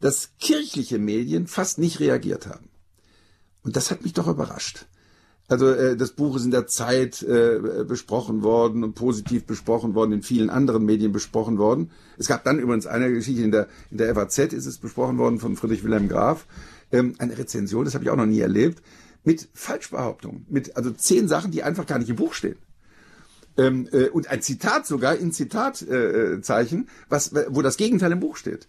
dass 0.00 0.30
kirchliche 0.40 0.98
Medien 0.98 1.46
fast 1.46 1.78
nicht 1.78 2.00
reagiert 2.00 2.48
haben. 2.48 2.68
Und 3.62 3.76
das 3.76 3.92
hat 3.92 4.02
mich 4.02 4.14
doch 4.14 4.26
überrascht. 4.26 4.86
Also 5.46 5.68
äh, 5.70 5.96
das 5.96 6.10
Buch 6.10 6.34
ist 6.34 6.44
in 6.44 6.50
der 6.50 6.66
Zeit 6.66 7.22
äh, 7.22 7.84
besprochen 7.86 8.42
worden 8.42 8.82
und 8.82 8.94
positiv 8.94 9.44
besprochen 9.44 9.94
worden, 9.94 10.10
in 10.10 10.22
vielen 10.22 10.50
anderen 10.50 10.84
Medien 10.84 11.12
besprochen 11.12 11.56
worden. 11.56 11.92
Es 12.18 12.26
gab 12.26 12.42
dann 12.42 12.58
übrigens 12.58 12.86
eine 12.86 13.12
Geschichte 13.12 13.42
in 13.42 13.52
der 13.52 13.68
in 13.92 13.98
der 13.98 14.12
FAZ 14.12 14.38
ist 14.52 14.66
es 14.66 14.78
besprochen 14.78 15.18
worden 15.18 15.38
von 15.38 15.54
Friedrich 15.54 15.84
Wilhelm 15.84 16.08
Graf, 16.08 16.46
ähm, 16.90 17.14
eine 17.18 17.38
Rezension, 17.38 17.84
das 17.84 17.94
habe 17.94 18.02
ich 18.02 18.10
auch 18.10 18.16
noch 18.16 18.26
nie 18.26 18.40
erlebt, 18.40 18.82
mit 19.22 19.48
Falschbehauptungen, 19.54 20.46
mit 20.48 20.76
also 20.76 20.90
zehn 20.90 21.28
Sachen, 21.28 21.52
die 21.52 21.62
einfach 21.62 21.86
gar 21.86 21.98
nicht 21.98 22.10
im 22.10 22.16
Buch 22.16 22.34
stehen. 22.34 22.56
Ähm, 23.60 23.88
äh, 23.92 24.08
und 24.08 24.28
ein 24.28 24.42
Zitat 24.42 24.86
sogar 24.86 25.16
in 25.16 25.32
Zitatzeichen, 25.32 26.84
äh, 26.84 26.90
was 27.08 27.34
wo 27.48 27.62
das 27.62 27.76
Gegenteil 27.76 28.12
im 28.12 28.20
Buch 28.20 28.36
steht. 28.36 28.68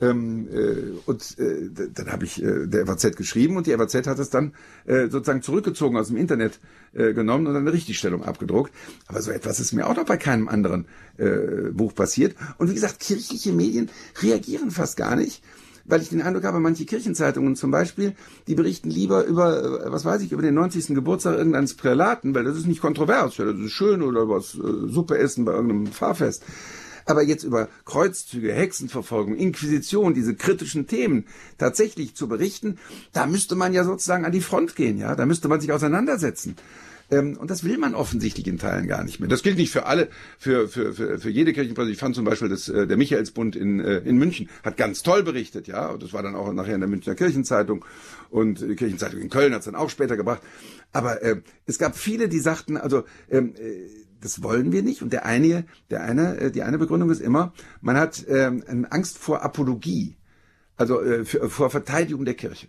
Ähm, 0.00 0.48
äh, 0.52 1.00
und 1.06 1.38
äh, 1.38 1.88
dann 1.92 2.12
habe 2.12 2.24
ich 2.24 2.40
äh, 2.40 2.66
der 2.66 2.86
FAZ 2.86 3.16
geschrieben 3.16 3.56
und 3.56 3.66
die 3.66 3.72
FAZ 3.72 4.06
hat 4.06 4.18
es 4.20 4.30
dann 4.30 4.52
äh, 4.86 5.08
sozusagen 5.08 5.42
zurückgezogen 5.42 5.96
aus 5.96 6.06
dem 6.06 6.16
Internet 6.16 6.60
äh, 6.92 7.12
genommen 7.14 7.48
und 7.48 7.56
eine 7.56 7.72
Richtigstellung 7.72 8.22
abgedruckt. 8.22 8.72
Aber 9.08 9.20
so 9.22 9.32
etwas 9.32 9.58
ist 9.58 9.72
mir 9.72 9.88
auch 9.88 9.96
noch 9.96 10.04
bei 10.04 10.16
keinem 10.16 10.48
anderen 10.48 10.86
äh, 11.16 11.70
Buch 11.72 11.94
passiert. 11.94 12.36
Und 12.58 12.70
wie 12.70 12.74
gesagt, 12.74 13.00
kirchliche 13.00 13.52
Medien 13.52 13.90
reagieren 14.22 14.70
fast 14.70 14.96
gar 14.96 15.16
nicht. 15.16 15.42
Weil 15.88 16.02
ich 16.02 16.10
den 16.10 16.22
Eindruck 16.22 16.44
habe, 16.44 16.60
manche 16.60 16.84
Kirchenzeitungen 16.84 17.56
zum 17.56 17.70
Beispiel, 17.70 18.14
die 18.46 18.54
berichten 18.54 18.90
lieber 18.90 19.24
über, 19.24 19.86
äh, 19.86 19.90
was 19.92 20.04
weiß 20.04 20.22
ich, 20.22 20.32
über 20.32 20.42
den 20.42 20.54
90. 20.54 20.94
Geburtstag 20.94 21.36
irgendeines 21.36 21.74
Prälaten, 21.74 22.34
weil 22.34 22.44
das 22.44 22.56
ist 22.56 22.66
nicht 22.66 22.80
kontrovers, 22.80 23.38
ja, 23.38 23.44
das 23.46 23.58
ist 23.58 23.72
schön 23.72 24.02
oder 24.02 24.28
was 24.28 24.54
äh, 24.54 24.88
Suppe 24.88 25.18
essen 25.18 25.44
bei 25.44 25.52
irgendeinem 25.52 25.88
Fahrfest. 25.88 26.44
Aber 27.06 27.22
jetzt 27.22 27.42
über 27.42 27.68
Kreuzzüge, 27.86 28.52
Hexenverfolgung, 28.52 29.34
Inquisition, 29.34 30.12
diese 30.12 30.34
kritischen 30.34 30.86
Themen 30.86 31.24
tatsächlich 31.56 32.14
zu 32.14 32.28
berichten, 32.28 32.76
da 33.14 33.26
müsste 33.26 33.56
man 33.56 33.72
ja 33.72 33.82
sozusagen 33.82 34.26
an 34.26 34.32
die 34.32 34.42
Front 34.42 34.76
gehen, 34.76 34.98
ja, 34.98 35.16
da 35.16 35.24
müsste 35.24 35.48
man 35.48 35.60
sich 35.60 35.72
auseinandersetzen. 35.72 36.56
Ähm, 37.10 37.36
und 37.38 37.50
das 37.50 37.64
will 37.64 37.78
man 37.78 37.94
offensichtlich 37.94 38.46
in 38.46 38.58
Teilen 38.58 38.86
gar 38.86 39.02
nicht 39.02 39.18
mehr. 39.20 39.28
Das 39.28 39.42
gilt 39.42 39.56
nicht 39.56 39.72
für 39.72 39.86
alle, 39.86 40.08
für, 40.38 40.68
für, 40.68 40.92
für, 40.92 41.18
für 41.18 41.30
jede 41.30 41.52
Kirchenpresse. 41.52 41.90
Ich 41.90 41.98
fand 41.98 42.14
zum 42.14 42.24
Beispiel, 42.24 42.48
dass 42.48 42.68
äh, 42.68 42.86
der 42.86 42.96
Michaelsbund 42.96 43.56
in, 43.56 43.80
äh, 43.80 43.98
in 43.98 44.18
München 44.18 44.48
hat 44.62 44.76
ganz 44.76 45.02
toll 45.02 45.22
berichtet, 45.22 45.68
ja. 45.68 45.88
Und 45.88 46.02
das 46.02 46.12
war 46.12 46.22
dann 46.22 46.34
auch 46.34 46.52
nachher 46.52 46.74
in 46.74 46.80
der 46.80 46.88
Münchner 46.88 47.14
Kirchenzeitung. 47.14 47.84
Und 48.30 48.60
die 48.60 48.76
Kirchenzeitung 48.76 49.20
in 49.20 49.30
Köln 49.30 49.52
hat 49.52 49.60
es 49.60 49.64
dann 49.66 49.74
auch 49.74 49.90
später 49.90 50.16
gebracht. 50.16 50.42
Aber 50.92 51.22
äh, 51.22 51.40
es 51.66 51.78
gab 51.78 51.96
viele, 51.96 52.28
die 52.28 52.40
sagten, 52.40 52.76
also 52.76 53.04
ähm, 53.30 53.54
äh, 53.56 53.88
das 54.20 54.42
wollen 54.42 54.72
wir 54.72 54.82
nicht. 54.82 55.02
Und 55.02 55.12
der 55.12 55.24
eine, 55.24 55.64
der 55.90 56.02
eine, 56.02 56.36
äh, 56.38 56.50
die 56.50 56.62
eine 56.62 56.78
Begründung 56.78 57.10
ist 57.10 57.20
immer, 57.20 57.52
man 57.80 57.96
hat 57.96 58.24
ähm, 58.28 58.86
Angst 58.90 59.18
vor 59.18 59.42
Apologie, 59.42 60.16
also 60.76 61.00
äh, 61.00 61.24
für, 61.24 61.48
vor 61.48 61.70
Verteidigung 61.70 62.24
der 62.24 62.34
Kirche. 62.34 62.68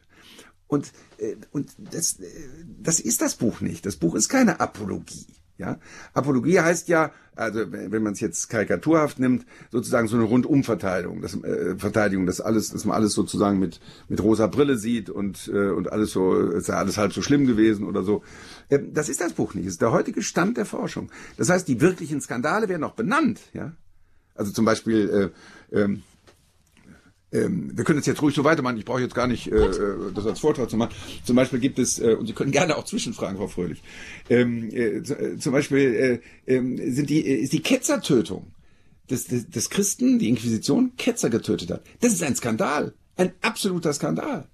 Und, 0.70 0.94
äh, 1.18 1.36
und 1.52 1.76
das, 1.92 2.20
äh, 2.20 2.28
das 2.82 3.00
ist 3.02 3.22
das 3.22 3.36
Buch 3.36 3.60
nicht. 3.60 3.86
Das 3.86 3.98
Buch 3.98 4.16
ist 4.16 4.30
keine 4.30 4.62
Apologie. 4.62 5.26
Ja, 5.58 5.78
Apologie 6.14 6.62
heißt 6.62 6.88
ja, 6.88 7.12
also 7.36 7.60
wenn 7.70 8.02
man 8.02 8.14
es 8.14 8.22
jetzt 8.22 8.50
karikaturhaft 8.50 9.20
nimmt, 9.20 9.46
sozusagen 9.72 10.08
so 10.08 10.16
eine 10.16 10.24
Rundumverteidigung, 10.24 11.22
das, 11.22 11.36
äh, 11.44 11.76
Verteidigung, 11.78 12.26
dass 12.26 12.40
alles, 12.40 12.70
dass 12.70 12.86
man 12.86 12.96
alles 12.96 13.12
sozusagen 13.12 13.60
mit 13.60 13.82
mit 14.08 14.24
rosa 14.24 14.48
Brille 14.48 14.78
sieht 14.78 15.10
und 15.10 15.52
äh, 15.54 15.72
und 15.72 15.92
alles 15.92 16.12
so, 16.12 16.34
ist 16.34 16.70
ja 16.70 16.76
alles 16.76 16.98
halb 16.98 17.12
so 17.12 17.22
schlimm 17.22 17.46
gewesen 17.46 17.86
oder 17.86 18.04
so. 18.04 18.24
Äh, 18.70 18.80
das 18.94 19.10
ist 19.10 19.20
das 19.20 19.34
Buch 19.34 19.54
nicht. 19.54 19.66
Das 19.66 19.74
ist 19.74 19.82
der 19.82 19.92
heutige 19.92 20.22
Stand 20.22 20.56
der 20.56 20.66
Forschung. 20.66 21.12
Das 21.36 21.50
heißt, 21.50 21.68
die 21.68 21.82
wirklichen 21.82 22.22
Skandale 22.22 22.70
werden 22.70 22.86
auch 22.86 22.96
benannt. 22.96 23.42
Ja, 23.52 23.74
also 24.36 24.54
zum 24.54 24.64
Beispiel 24.64 25.34
äh, 25.74 25.78
ähm, 25.78 26.04
ähm, 27.32 27.72
wir 27.76 27.84
können 27.84 28.00
es 28.00 28.06
jetzt 28.06 28.22
ruhig 28.22 28.36
so 28.36 28.44
weitermachen. 28.44 28.78
Ich 28.78 28.86
brauche 28.86 29.02
jetzt 29.02 29.14
gar 29.14 29.28
nicht 29.28 29.52
äh, 29.52 29.56
äh, 29.56 30.12
das 30.14 30.26
als 30.26 30.40
Vortrag 30.40 30.70
zu 30.70 30.78
machen. 30.78 30.96
Zum 31.24 31.36
Beispiel 31.36 31.60
gibt 31.60 31.78
es, 31.78 32.00
äh, 32.00 32.16
und 32.16 32.26
Sie 32.26 32.34
können 32.34 32.52
gerne 32.52 32.76
auch 32.76 32.86
zwischenfragen, 32.86 33.38
Frau 33.38 33.48
Fröhlich. 33.48 33.82
Ähm, 34.30 34.70
äh, 34.72 34.98
äh 34.98 35.38
zum 35.38 35.54
Beispiel 35.54 36.22
äh, 36.48 36.56
äh, 36.56 36.92
sind 36.92 37.10
die, 37.10 37.22
ist 37.22 37.54
die 37.54 37.62
Ketzertötung 37.62 38.52
des, 39.10 39.26
des, 39.26 39.50
des 39.50 39.70
Christen, 39.70 40.18
die 40.18 40.30
Inquisition, 40.30 40.94
Ketzer 40.98 41.30
getötet 41.30 41.70
hat. 41.70 41.84
Das 42.00 42.14
ist 42.14 42.24
ein 42.24 42.36
Skandal. 42.36 42.94
Ein 43.16 43.34
absoluter 43.42 43.94
Skandal. 43.94 44.48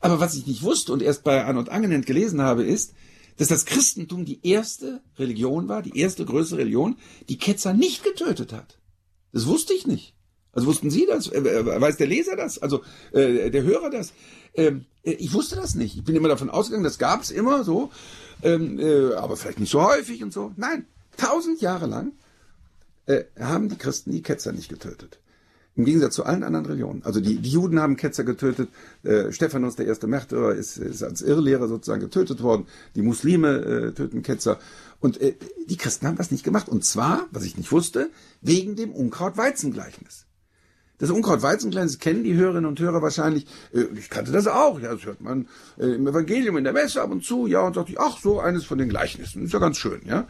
Aber 0.00 0.20
was 0.20 0.34
ich 0.34 0.46
nicht 0.46 0.62
wusste 0.62 0.92
und 0.92 1.02
erst 1.02 1.24
bei 1.24 1.44
Arnold 1.44 1.70
Angenent 1.70 2.06
gelesen 2.06 2.42
habe, 2.42 2.64
ist, 2.64 2.92
dass 3.38 3.48
das 3.48 3.66
Christentum 3.66 4.24
die 4.24 4.40
erste 4.46 5.00
Religion 5.16 5.68
war, 5.68 5.82
die 5.82 5.98
erste 5.98 6.24
größere 6.24 6.60
Religion, 6.60 6.96
die 7.28 7.38
Ketzer 7.38 7.72
nicht 7.72 8.02
getötet 8.04 8.52
hat. 8.52 8.78
Das 9.32 9.46
wusste 9.46 9.72
ich 9.74 9.86
nicht. 9.86 10.14
Also 10.58 10.66
wussten 10.66 10.90
Sie 10.90 11.06
das? 11.06 11.28
Äh, 11.28 11.38
äh, 11.38 11.80
weiß 11.80 11.98
der 11.98 12.08
Leser 12.08 12.34
das? 12.34 12.58
Also 12.58 12.82
äh, 13.12 13.48
der 13.48 13.62
Hörer 13.62 13.90
das? 13.90 14.12
Ähm, 14.54 14.86
äh, 15.04 15.12
ich 15.12 15.32
wusste 15.32 15.54
das 15.54 15.76
nicht. 15.76 15.96
Ich 15.96 16.02
bin 16.02 16.16
immer 16.16 16.26
davon 16.26 16.50
ausgegangen, 16.50 16.82
das 16.82 16.98
gab 16.98 17.22
es 17.22 17.30
immer 17.30 17.62
so, 17.62 17.92
ähm, 18.42 18.80
äh, 18.80 19.14
aber 19.14 19.36
vielleicht 19.36 19.60
nicht 19.60 19.70
so 19.70 19.80
häufig 19.84 20.20
und 20.24 20.32
so. 20.32 20.50
Nein, 20.56 20.86
tausend 21.16 21.60
Jahre 21.60 21.86
lang 21.86 22.10
äh, 23.06 23.22
haben 23.38 23.68
die 23.68 23.78
Christen 23.78 24.10
die 24.10 24.20
Ketzer 24.20 24.50
nicht 24.50 24.68
getötet. 24.68 25.20
Im 25.76 25.84
Gegensatz 25.84 26.16
zu 26.16 26.24
allen 26.24 26.42
anderen 26.42 26.66
Religionen. 26.66 27.04
Also 27.04 27.20
die, 27.20 27.36
die 27.36 27.50
Juden 27.50 27.78
haben 27.78 27.96
Ketzer 27.96 28.24
getötet. 28.24 28.68
Äh, 29.04 29.30
Stephanus, 29.30 29.76
der 29.76 29.86
erste 29.86 30.08
Märtyrer, 30.08 30.56
ist, 30.56 30.76
ist 30.76 31.04
als 31.04 31.22
Irrlehrer 31.22 31.68
sozusagen 31.68 32.00
getötet 32.00 32.42
worden. 32.42 32.66
Die 32.96 33.02
Muslime 33.02 33.58
äh, 33.58 33.92
töten 33.92 34.24
Ketzer. 34.24 34.58
Und 34.98 35.20
äh, 35.20 35.36
die 35.68 35.76
Christen 35.76 36.08
haben 36.08 36.16
das 36.16 36.32
nicht 36.32 36.42
gemacht. 36.42 36.68
Und 36.68 36.84
zwar, 36.84 37.28
was 37.30 37.44
ich 37.44 37.56
nicht 37.56 37.70
wusste, 37.70 38.10
wegen 38.40 38.74
dem 38.74 38.90
Unkraut-Weizen-Gleichnis. 38.90 40.26
Das 40.98 41.10
Unkraut-Weizengleichnis 41.10 42.00
kennen 42.00 42.24
die 42.24 42.34
Hörerinnen 42.34 42.66
und 42.66 42.80
Hörer 42.80 43.00
wahrscheinlich. 43.02 43.46
Äh, 43.72 43.84
ich 43.96 44.10
kannte 44.10 44.32
das 44.32 44.46
auch. 44.46 44.80
Ja, 44.80 44.92
das 44.92 45.04
hört 45.04 45.20
man 45.20 45.48
äh, 45.78 45.86
im 45.86 46.06
Evangelium 46.06 46.56
in 46.56 46.64
der 46.64 46.72
Messe 46.72 47.00
ab 47.00 47.10
und 47.10 47.24
zu. 47.24 47.46
Ja, 47.46 47.60
und 47.60 47.74
sagt 47.74 47.88
ich, 47.90 48.00
ach 48.00 48.18
so, 48.18 48.40
eines 48.40 48.64
von 48.64 48.78
den 48.78 48.88
Gleichnissen. 48.88 49.44
Ist 49.44 49.52
ja 49.52 49.60
ganz 49.60 49.78
schön, 49.78 50.00
ja. 50.04 50.26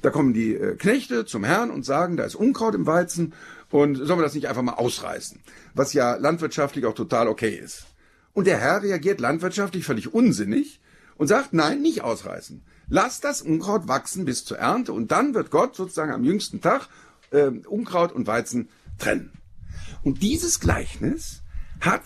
Da 0.00 0.10
kommen 0.10 0.32
die 0.32 0.54
äh, 0.54 0.76
Knechte 0.76 1.24
zum 1.24 1.44
Herrn 1.44 1.70
und 1.70 1.84
sagen, 1.84 2.16
da 2.16 2.24
ist 2.24 2.34
Unkraut 2.34 2.74
im 2.74 2.86
Weizen 2.86 3.34
und 3.70 3.96
sollen 3.96 4.18
wir 4.18 4.22
das 4.22 4.34
nicht 4.34 4.48
einfach 4.48 4.62
mal 4.62 4.74
ausreißen? 4.74 5.40
Was 5.74 5.92
ja 5.92 6.14
landwirtschaftlich 6.16 6.86
auch 6.86 6.94
total 6.94 7.28
okay 7.28 7.54
ist. 7.54 7.86
Und 8.32 8.46
der 8.46 8.58
Herr 8.58 8.82
reagiert 8.82 9.20
landwirtschaftlich 9.20 9.84
völlig 9.84 10.14
unsinnig 10.14 10.80
und 11.16 11.26
sagt, 11.26 11.52
nein, 11.52 11.82
nicht 11.82 12.02
ausreißen. 12.02 12.62
Lass 12.88 13.20
das 13.20 13.42
Unkraut 13.42 13.88
wachsen 13.88 14.24
bis 14.24 14.44
zur 14.44 14.58
Ernte 14.58 14.92
und 14.92 15.10
dann 15.10 15.34
wird 15.34 15.50
Gott 15.50 15.74
sozusagen 15.74 16.12
am 16.12 16.24
jüngsten 16.24 16.60
Tag 16.60 16.88
äh, 17.30 17.46
Unkraut 17.46 18.12
und 18.12 18.26
Weizen 18.26 18.68
trennen. 18.98 19.32
Und 20.02 20.22
dieses 20.22 20.60
Gleichnis 20.60 21.42
hat 21.80 22.02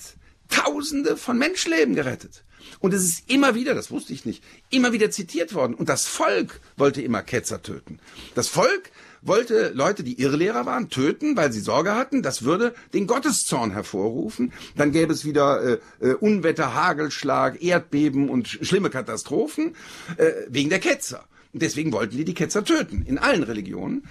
Tausende 0.48 1.16
von 1.16 1.38
Menschenleben 1.38 1.94
gerettet. 1.94 2.44
Und 2.80 2.94
es 2.94 3.04
ist 3.04 3.30
immer 3.30 3.54
wieder, 3.54 3.74
das 3.74 3.90
wusste 3.90 4.12
ich 4.12 4.24
nicht, 4.24 4.42
immer 4.70 4.92
wieder 4.92 5.10
zitiert 5.10 5.54
worden. 5.54 5.74
Und 5.74 5.88
das 5.88 6.06
Volk 6.06 6.60
wollte 6.76 7.02
immer 7.02 7.22
Ketzer 7.22 7.62
töten. 7.62 7.98
Das 8.34 8.48
Volk 8.48 8.90
wollte 9.22 9.70
Leute, 9.74 10.04
die 10.04 10.20
Irrlehrer 10.20 10.66
waren, 10.66 10.88
töten, 10.88 11.36
weil 11.36 11.52
sie 11.52 11.60
Sorge 11.60 11.94
hatten, 11.94 12.22
das 12.22 12.42
würde 12.42 12.74
den 12.92 13.06
Gotteszorn 13.06 13.72
hervorrufen. 13.72 14.52
Dann 14.76 14.92
gäbe 14.92 15.12
es 15.12 15.24
wieder 15.24 15.62
äh, 15.62 15.78
äh, 16.00 16.14
Unwetter, 16.14 16.74
Hagelschlag, 16.74 17.62
Erdbeben 17.62 18.28
und 18.28 18.48
schlimme 18.48 18.90
Katastrophen 18.90 19.74
äh, 20.16 20.32
wegen 20.48 20.70
der 20.70 20.80
Ketzer. 20.80 21.24
Und 21.52 21.62
deswegen 21.62 21.92
wollten 21.92 22.16
die 22.16 22.24
die 22.24 22.34
Ketzer 22.34 22.64
töten, 22.64 23.04
in 23.06 23.18
allen 23.18 23.42
Religionen. 23.42 24.04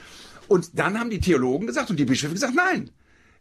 Und 0.48 0.78
dann 0.80 1.00
haben 1.00 1.10
die 1.10 1.20
Theologen 1.20 1.68
gesagt 1.68 1.90
und 1.90 1.98
die 1.98 2.06
Bischöfe 2.06 2.34
gesagt, 2.34 2.56
nein, 2.56 2.92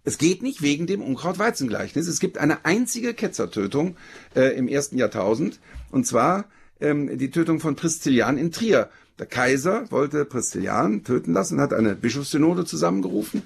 es 0.05 0.19
geht 0.19 0.43
nicht 0.43 0.62
wegen 0.62 0.87
dem 0.87 1.03
Unkraut-Weizen-Gleichnis. 1.03 2.07
Es 2.07 2.21
gibt 2.21 2.38
eine 2.38 2.64
einzige 2.64 3.14
Ketzertötung 3.14 3.97
äh, 4.37 4.57
im 4.57 4.69
ersten 4.69 4.99
Jahrtausend, 4.99 5.61
und 5.90 6.07
zwar 6.07 6.45
ähm, 6.81 7.17
die 7.19 7.31
Tötung 7.31 7.61
von 7.61 7.75
Priscillian 7.75 8.38
in 8.38 8.53
Trier. 8.53 8.90
Der 9.19 9.27
Kaiser 9.27 9.90
wollte 9.90 10.25
Priscillian 10.25 11.05
töten 11.05 11.33
lassen, 11.33 11.61
hat 11.61 11.73
eine 11.73 11.95
Bischofssynode 11.95 12.64
zusammengerufen 12.64 13.43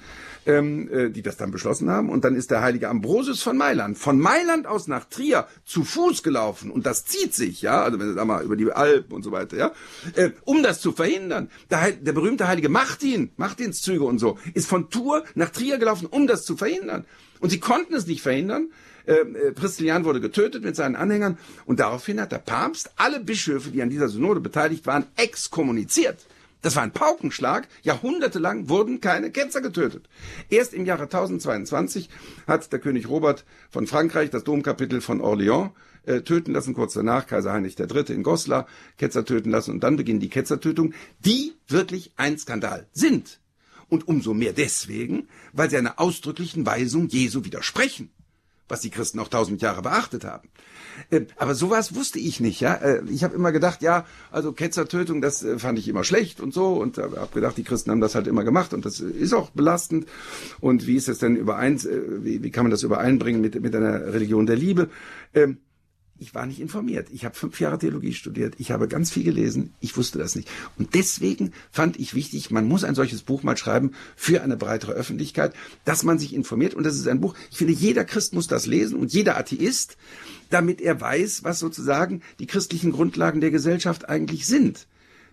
ähm, 0.49 0.89
äh, 0.91 1.11
die 1.11 1.23
das 1.23 1.37
dann 1.37 1.51
beschlossen 1.51 1.91
haben. 1.91 2.09
Und 2.09 2.25
dann 2.25 2.35
ist 2.35 2.51
der 2.51 2.63
heilige 2.63 2.89
Ambrosius 2.89 3.43
von 3.43 3.57
Mailand 3.57 3.99
von 3.99 4.19
Mailand 4.19 4.67
aus 4.67 4.89
nach 4.89 5.05
Trier 5.05 5.47
zu 5.65 5.85
Fuß 5.85 6.23
gelaufen. 6.23 6.71
Und 6.71 6.87
das 6.87 7.05
zieht 7.05 7.35
sich, 7.35 7.63
ja, 7.63 7.83
also 7.83 8.01
wenn 8.01 8.09
du 8.09 8.15
da 8.15 8.25
mal 8.25 8.43
über 8.43 8.57
die 8.57 8.73
Alpen 8.73 9.13
und 9.13 9.23
so 9.23 9.31
weiter, 9.31 9.57
ja, 9.57 9.73
äh, 10.17 10.31
um 10.45 10.63
das 10.63 10.81
zu 10.81 10.93
verhindern. 10.93 11.51
Der, 11.71 11.93
der 11.93 12.13
berühmte 12.13 12.49
heilige 12.49 12.71
Martin, 12.71 13.31
Martinszüge 13.37 14.05
und 14.05 14.19
so, 14.19 14.39
ist 14.55 14.67
von 14.67 14.89
Tours 14.89 15.23
nach 15.35 15.51
Trier 15.51 15.79
gelaufen, 15.79 16.07
um 16.11 16.27
das 16.27 16.45
zu 16.45 16.57
verhindern. 16.57 17.05
Und 17.41 17.51
sie 17.51 17.61
konnten 17.61 17.95
es 17.95 18.07
nicht 18.07 18.23
verhindern. 18.23 18.71
Äh, 19.07 19.13
äh, 19.13 19.53
Priscillian 19.53 20.05
wurde 20.07 20.21
getötet 20.21 20.65
mit 20.65 20.77
seinen 20.77 20.97
Anhängern 20.97 21.37
und 21.67 21.79
daraufhin 21.79 22.21
hat 22.21 22.33
der 22.33 22.39
Papst 22.39 22.91
alle 22.97 23.21
Bischöfe, 23.21 23.71
die 23.71 23.83
an 23.83 23.91
dieser 23.91 24.09
Synode 24.09 24.41
beteiligt 24.41 24.87
waren, 24.87 25.05
exkommuniziert. 25.17 26.27
Das 26.61 26.75
war 26.75 26.83
ein 26.83 26.93
Paukenschlag. 26.93 27.69
Jahrhundertelang 27.83 28.69
wurden 28.69 29.01
keine 29.01 29.31
Ketzer 29.31 29.61
getötet. 29.61 30.09
Erst 30.51 30.75
im 30.75 30.85
Jahre 30.85 31.05
1022 31.05 32.09
hat 32.47 32.73
der 32.73 32.81
König 32.81 33.09
Robert 33.09 33.45
von 33.71 33.87
Frankreich 33.87 34.31
das 34.31 34.45
Domkapitel 34.45 35.01
von 35.01 35.21
Orléans 35.21 35.71
äh, 36.05 36.23
töten 36.23 36.53
lassen, 36.53 36.75
kurz 36.75 36.95
danach 36.95 37.27
Kaiser 37.27 37.53
Heinrich 37.53 37.79
III. 37.79 38.13
in 38.13 38.23
Goslar 38.23 38.67
Ketzer 38.97 39.25
töten 39.25 39.51
lassen 39.51 39.71
und 39.71 39.81
dann 39.81 39.97
beginnen 39.97 40.21
die 40.21 40.31
Ketzertötungen, 40.31 40.95
die 41.21 41.55
wirklich 41.69 42.13
ein 42.17 42.39
Skandal 42.39 42.89
sind. 42.93 43.41
Und 43.89 44.07
umso 44.07 44.35
mehr 44.35 44.53
deswegen, 44.53 45.29
weil 45.53 45.71
sie 45.71 45.79
einer 45.79 45.99
ausdrücklichen 45.99 46.67
Weisung 46.67 47.09
Jesu 47.09 47.45
widersprechen 47.45 48.11
was 48.69 48.81
die 48.81 48.91
Christen 48.91 49.19
auch 49.19 49.29
tausend 49.29 49.63
Jahre 49.63 49.83
beachtet 49.83 50.25
haben. 50.25 50.49
Ähm, 51.11 51.27
aber 51.37 51.55
sowas 51.55 51.95
wusste 51.95 52.19
ich 52.19 52.41
nicht, 52.41 52.61
ja. 52.61 52.75
Äh, 52.75 53.03
ich 53.09 53.25
habe 53.25 53.35
immer 53.35 53.53
gedacht, 53.53 53.83
ja, 53.83 54.05
also 54.31 54.53
Ketzertötung, 54.53 55.21
das 55.21 55.43
äh, 55.43 55.59
fand 55.59 55.79
ich 55.79 55.89
immer 55.89 56.05
schlecht 56.05 56.41
und 56.41 56.53
so 56.53 56.75
und 56.75 56.99
habe 56.99 57.29
gedacht, 57.33 57.57
die 57.57 57.65
Christen 57.65 57.91
haben 57.91 58.01
das 58.01 58.15
halt 58.15 58.27
immer 58.27 58.45
gemacht 58.45 58.75
und 58.75 58.85
das 58.85 59.01
ist 59.01 59.33
auch 59.33 59.51
belastend. 59.51 60.07
Und 60.61 60.87
wie 60.87 60.97
ist 60.97 61.09
das 61.09 61.19
denn 61.19 61.37
überein, 61.37 61.77
äh, 61.77 62.25
wie, 62.25 62.43
wie 62.43 62.51
kann 62.51 62.65
man 62.65 62.71
das 62.71 62.83
übereinbringen 62.83 63.41
mit, 63.41 63.61
mit 63.61 63.75
einer 63.75 64.13
Religion 64.13 64.47
der 64.47 64.57
Liebe? 64.57 64.89
Ähm, 65.35 65.59
ich 66.19 66.35
war 66.35 66.47
nicht 66.47 66.61
informiert. 66.61 67.09
Ich 67.13 67.25
habe 67.25 67.35
fünf 67.35 67.61
Jahre 67.61 67.79
Theologie 67.79 68.13
studiert. 68.13 68.55
Ich 68.59 68.71
habe 68.71 68.89
ganz 68.89 69.11
viel 69.11 69.23
gelesen. 69.23 69.73
Ich 69.81 69.97
wusste 69.97 70.19
das 70.19 70.35
nicht. 70.35 70.49
Und 70.77 70.95
deswegen 70.95 71.53
fand 71.71 71.99
ich 71.99 72.15
wichtig, 72.15 72.51
man 72.51 72.67
muss 72.67 72.85
ein 72.85 72.95
solches 72.95 73.23
Buch 73.23 73.43
mal 73.43 73.57
schreiben 73.57 73.93
für 74.17 74.43
eine 74.43 74.57
breitere 74.57 74.93
Öffentlichkeit, 74.93 75.55
dass 75.85 76.03
man 76.03 76.19
sich 76.19 76.35
informiert. 76.35 76.75
Und 76.75 76.85
das 76.85 76.97
ist 76.97 77.07
ein 77.07 77.21
Buch, 77.21 77.35
ich 77.51 77.59
finde, 77.59 77.73
jeder 77.73 78.05
Christ 78.05 78.35
muss 78.35 78.49
das 78.49 78.67
lesen 78.67 78.99
und 78.99 79.13
jeder 79.13 79.39
Atheist, 79.39 79.97
damit 80.51 80.81
er 80.81 81.01
weiß, 81.01 81.45
was 81.45 81.59
sozusagen 81.59 82.23
die 82.39 82.47
christlichen 82.47 82.93
Grundlagen 82.93 83.41
der 83.41 83.51
Gesellschaft 83.51 84.09
eigentlich 84.09 84.47
sind. 84.47 84.87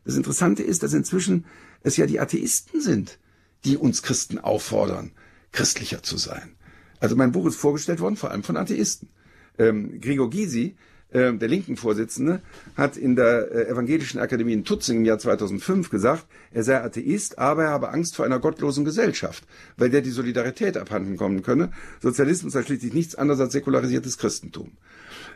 Das 0.03 0.15
Interessante 0.15 0.61
ist, 0.61 0.83
dass 0.83 0.93
inzwischen 0.93 1.45
es 1.81 1.97
ja 1.97 2.05
die 2.05 2.19
Atheisten 2.19 2.81
sind, 2.81 3.17
die 3.63 3.77
uns 3.77 4.03
Christen 4.03 4.37
auffordern, 4.37 5.11
christlicher 5.51 6.03
zu 6.03 6.17
sein. 6.17 6.55
Also 6.99 7.15
mein 7.15 7.31
Buch 7.31 7.47
ist 7.47 7.55
vorgestellt 7.55 7.99
worden, 7.99 8.17
vor 8.17 8.31
allem 8.31 8.43
von 8.43 8.57
Atheisten. 8.57 9.09
Ähm, 9.57 9.99
Gregor 10.01 10.29
Gysi, 10.29 10.75
äh, 11.09 11.33
der 11.33 11.47
linken 11.47 11.77
Vorsitzende, 11.77 12.41
hat 12.75 12.97
in 12.97 13.15
der 13.15 13.51
äh, 13.51 13.69
Evangelischen 13.69 14.19
Akademie 14.19 14.53
in 14.53 14.65
Tutzing 14.65 14.97
im 14.97 15.05
Jahr 15.05 15.19
2005 15.19 15.89
gesagt, 15.89 16.25
er 16.51 16.63
sei 16.63 16.81
Atheist, 16.81 17.39
aber 17.39 17.65
er 17.65 17.69
habe 17.69 17.89
Angst 17.89 18.15
vor 18.15 18.25
einer 18.25 18.39
gottlosen 18.39 18.85
Gesellschaft, 18.85 19.45
weil 19.77 19.89
der 19.89 20.01
die 20.01 20.09
Solidarität 20.09 20.77
abhanden 20.77 21.17
kommen 21.17 21.41
könne. 21.41 21.71
Sozialismus 22.01 22.53
sei 22.53 22.63
schließlich 22.63 22.93
nichts 22.93 23.15
anderes 23.15 23.39
als 23.39 23.53
säkularisiertes 23.53 24.17
Christentum. 24.17 24.73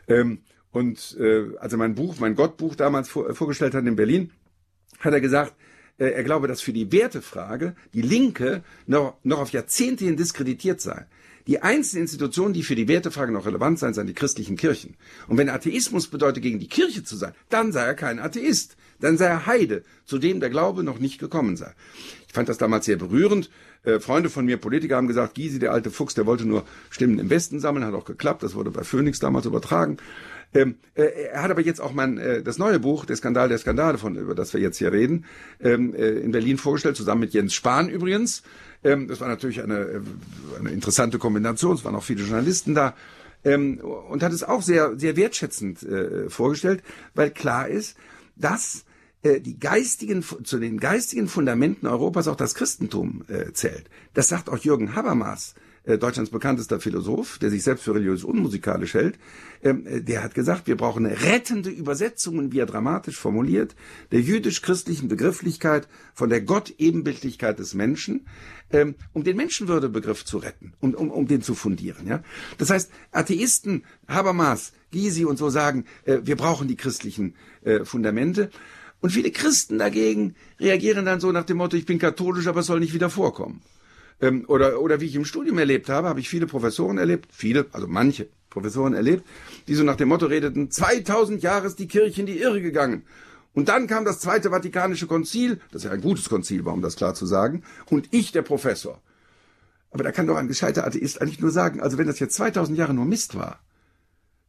Ähm, 0.08 0.40
und 0.72 1.18
äh, 1.20 1.56
als 1.58 1.74
er 1.74 1.80
mein 1.80 1.96
Buch, 1.96 2.20
mein 2.20 2.36
Gottbuch 2.36 2.76
damals 2.76 3.10
vor, 3.10 3.30
äh, 3.30 3.34
vorgestellt 3.34 3.74
hat 3.74 3.86
in 3.86 3.96
Berlin, 3.96 4.32
hat 5.00 5.14
er 5.14 5.22
gesagt, 5.22 5.56
äh, 5.98 6.10
er 6.12 6.24
glaube, 6.24 6.48
dass 6.48 6.62
für 6.62 6.74
die 6.74 6.92
Wertefrage 6.92 7.76
die 7.94 8.02
Linke 8.02 8.64
noch, 8.86 9.18
noch 9.24 9.40
auf 9.40 9.52
Jahrzehnte 9.52 10.06
hin 10.06 10.18
diskreditiert 10.18 10.82
sei. 10.82 11.06
Die 11.50 11.64
einzelnen 11.64 12.04
Institutionen, 12.04 12.54
die 12.54 12.62
für 12.62 12.76
die 12.76 12.88
Wertefrage 12.88 13.32
noch 13.32 13.48
relevant 13.48 13.80
seien, 13.80 13.96
seien 13.96 14.06
die 14.06 14.14
christlichen 14.14 14.56
Kirchen. 14.56 14.94
Und 15.28 15.38
wenn 15.38 15.50
Atheismus 15.50 16.06
bedeutet, 16.06 16.44
gegen 16.44 16.60
die 16.60 16.68
Kirche 16.68 17.04
zu 17.04 17.18
sein, 17.18 17.34
dann 17.50 17.72
sei 17.72 17.86
er 17.86 17.96
kein 17.96 18.20
Atheist. 18.20 18.78
Dann 19.00 19.18
sei 19.18 19.26
er 19.26 19.48
Heide, 19.48 19.84
zu 20.06 20.20
dem 20.20 20.42
der 20.42 20.52
Glaube 20.52 20.84
noch 20.84 21.00
nicht 21.00 21.20
gekommen 21.20 21.58
sei. 21.58 21.74
Ich 22.28 22.34
fand 22.34 22.50
das 22.50 22.60
damals 22.60 22.86
sehr 22.86 22.98
berührend. 22.98 23.50
Äh, 23.84 24.00
Freunde 24.00 24.30
von 24.30 24.46
mir, 24.46 24.58
Politiker, 24.58 24.98
haben 24.98 25.08
gesagt, 25.08 25.34
Gysi, 25.34 25.58
der 25.58 25.72
alte 25.72 25.90
Fuchs, 25.90 26.14
der 26.14 26.28
wollte 26.28 26.46
nur 26.46 26.66
Stimmen 26.92 27.18
im 27.18 27.32
Westen 27.32 27.60
sammeln, 27.60 27.84
hat 27.84 27.96
auch 27.96 28.06
geklappt. 28.06 28.44
Das 28.44 28.54
wurde 28.54 28.70
bei 28.70 28.84
Phoenix 28.84 29.18
damals 29.18 29.48
übertragen. 29.48 29.98
Ähm, 30.54 30.76
äh, 30.94 31.30
er 31.32 31.42
hat 31.42 31.50
aber 31.50 31.62
jetzt 31.62 31.82
auch 31.82 31.94
mein 31.94 32.20
äh, 32.20 32.44
das 32.44 32.60
neue 32.60 32.80
Buch, 32.80 33.06
der 33.06 33.16
Skandal 33.16 33.50
der 33.50 33.58
Skandale, 33.58 33.98
von 33.98 34.16
über 34.16 34.36
das 34.36 34.54
wir 34.54 34.62
jetzt 34.62 34.78
hier 34.78 34.92
reden, 34.92 35.26
ähm, 35.62 35.96
äh, 35.96 36.10
in 36.10 36.32
Berlin 36.32 36.58
vorgestellt, 36.58 36.96
zusammen 36.96 37.22
mit 37.22 37.34
Jens 37.34 37.56
Spahn 37.56 37.90
übrigens. 37.90 38.44
Ähm, 38.84 39.08
das 39.08 39.20
war 39.20 39.28
natürlich 39.28 39.62
eine, 39.62 39.80
äh, 39.80 40.02
eine 40.60 40.72
interessante 40.72 41.20
Kombination. 41.20 41.76
Es 41.76 41.86
waren 41.86 41.96
auch 41.96 42.04
viele 42.04 42.24
Journalisten 42.24 42.76
da. 42.76 42.96
Ähm, 43.44 43.80
und 43.80 44.22
hat 44.22 44.34
es 44.34 44.44
auch 44.44 44.62
sehr, 44.62 45.00
sehr 45.00 45.16
wertschätzend 45.16 45.84
äh, 45.84 46.30
vorgestellt, 46.30 46.84
weil 47.14 47.32
klar 47.32 47.70
ist, 47.70 47.96
dass 48.36 48.84
äh, 49.22 49.40
die 49.40 49.60
geistigen, 49.60 50.24
zu 50.24 50.60
den 50.60 50.80
geistigen 50.80 51.28
Fundamenten 51.28 51.88
Europas 51.88 52.28
auch 52.28 52.36
das 52.36 52.54
Christentum 52.54 53.24
äh, 53.28 53.54
zählt. 53.54 53.90
Das 54.14 54.28
sagt 54.28 54.50
auch 54.50 54.58
Jürgen 54.58 54.96
Habermas 54.96 55.56
Deutschlands 55.86 56.30
bekanntester 56.30 56.80
Philosoph, 56.80 57.40
der 57.40 57.50
sich 57.50 57.64
selbst 57.64 57.84
für 57.84 57.96
religiös 57.96 58.24
unmusikalisch 58.24 58.94
hält, 58.94 59.18
ähm, 59.64 59.86
äh, 59.86 60.02
der 60.02 60.24
hat 60.24 60.34
gesagt, 60.34 60.68
wir 60.68 60.78
brauchen 60.78 61.06
rettende 61.06 61.70
Übersetzung, 61.70 62.52
wie 62.52 62.60
er 62.60 62.66
dramatisch 62.66 63.18
formuliert, 63.18 63.76
der 64.12 64.22
jüdisch-christlichen 64.22 65.08
Begrifflichkeit 65.08 65.88
von 66.14 66.30
der 66.30 66.42
Gott-Ebenbildlichkeit 66.42 67.60
des 67.60 67.74
Menschen, 67.74 68.26
ähm, 68.72 68.96
um 69.14 69.24
den 69.24 69.38
Menschenwürdebegriff 69.38 70.26
zu 70.26 70.38
retten, 70.38 70.74
um, 70.80 70.94
um, 70.94 71.12
um 71.12 71.28
den 71.28 71.42
zu 71.42 71.56
fundieren. 71.56 72.08
Ja? 72.08 72.24
Das 72.58 72.70
heißt, 72.70 72.92
Atheisten, 73.12 73.84
Habermas, 74.08 74.74
Gysi 74.92 75.26
und 75.26 75.38
so 75.38 75.50
sagen, 75.50 75.86
äh, 76.06 76.20
wir 76.24 76.36
brauchen 76.36 76.68
die 76.68 76.78
christlichen 76.78 77.36
Fundamente. 77.84 78.52
Und 79.02 79.10
viele 79.10 79.32
Christen 79.32 79.80
dagegen 79.80 80.36
reagieren 80.62 81.04
dann 81.04 81.20
so 81.20 81.34
nach 81.34 81.44
dem 81.44 81.58
Motto, 81.58 81.76
ich 81.76 81.86
bin 81.86 82.00
katholisch, 82.00 82.48
aber 82.48 82.62
es 82.62 82.68
soll 82.68 82.80
nicht 82.80 82.94
wieder 82.94 83.10
vorkommen. 83.10 83.62
Ähm, 84.22 84.46
oder, 84.48 84.82
oder 84.82 85.00
wie 85.00 85.06
ich 85.06 85.16
im 85.16 85.26
Studium 85.26 85.58
erlebt 85.58 85.90
habe, 85.90 86.08
habe 86.08 86.20
ich 86.20 86.30
viele 86.30 86.48
Professoren 86.48 86.98
erlebt, 86.98 87.30
viele, 87.32 87.68
also 87.72 87.88
manche 87.88 88.28
Professoren 88.50 88.94
erlebt, 88.94 89.26
die 89.68 89.76
so 89.76 89.84
nach 89.84 89.96
dem 89.96 90.10
Motto 90.10 90.26
redeten, 90.26 90.72
2000 90.72 91.42
Jahre 91.42 91.68
ist 91.68 91.80
die 91.80 91.88
Kirche 91.88 92.22
in 92.22 92.28
die 92.28 92.40
Irre 92.40 92.62
gegangen. 92.62 93.04
Und 93.54 93.70
dann 93.70 93.88
kam 93.88 94.06
das 94.06 94.20
Zweite 94.20 94.52
Vatikanische 94.52 95.08
Konzil, 95.08 95.60
das 95.72 95.84
ja 95.84 95.92
ein 95.92 96.02
gutes 96.02 96.30
Konzil 96.30 96.66
war, 96.66 96.74
um 96.74 96.82
das 96.82 96.96
klar 96.96 97.14
zu 97.14 97.26
sagen, 97.26 97.64
und 97.90 98.08
ich 98.12 98.32
der 98.32 98.42
Professor. 98.42 99.02
Aber 99.92 100.04
da 100.04 100.12
kann 100.12 100.28
doch 100.28 100.36
ein 100.36 100.48
gescheiter 100.48 100.86
Atheist 100.86 101.22
eigentlich 101.22 101.40
nur 101.40 101.52
sagen, 101.52 101.82
also 101.82 101.98
wenn 101.98 102.08
das 102.08 102.20
jetzt 102.20 102.36
2000 102.36 102.78
Jahre 102.78 102.94
nur 102.94 103.06
Mist 103.06 103.36
war, 103.36 103.60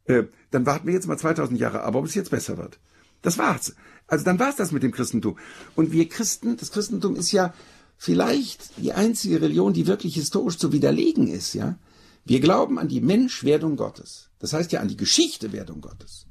äh, 0.05 0.25
dann 0.51 0.67
warten 0.67 0.87
wir 0.87 0.95
jetzt 0.95 1.07
mal 1.07 1.17
2000 1.17 1.59
Jahre 1.59 1.83
ab, 1.83 1.95
ob 1.95 2.05
es 2.05 2.15
jetzt 2.15 2.31
besser 2.31 2.59
wird. 2.59 2.79
Das 3.23 3.39
war's. 3.39 3.75
Also 4.07 4.25
dann 4.25 4.39
war's 4.39 4.57
das 4.57 4.73
mit 4.73 4.83
dem 4.83 4.93
Christentum. 4.93 5.39
Und 5.77 5.93
wir 5.93 6.09
Christen, 6.09 6.57
das 6.57 6.73
Christentum 6.73 7.17
ist 7.17 7.33
ja 7.33 7.55
vielleicht 8.03 8.79
die 8.79 8.95
einzige 8.95 9.43
Religion, 9.43 9.75
die 9.75 9.87
wirklich 9.87 10.15
historisch 10.15 10.57
zu 10.57 10.73
widerlegen 10.73 11.29
ist, 11.29 11.53
ja. 11.53 11.79
Wir 12.25 12.41
glauben 12.41 12.79
an 12.79 12.89
die 12.89 13.03
Menschwerdung 13.03 13.77
Gottes. 13.77 14.31
Das 14.39 14.55
heißt 14.55 14.73
ja 14.73 14.81
an 14.81 14.89
die 14.89 14.97
Geschichtewerdung 14.97 15.83
Gottes. 15.83 16.27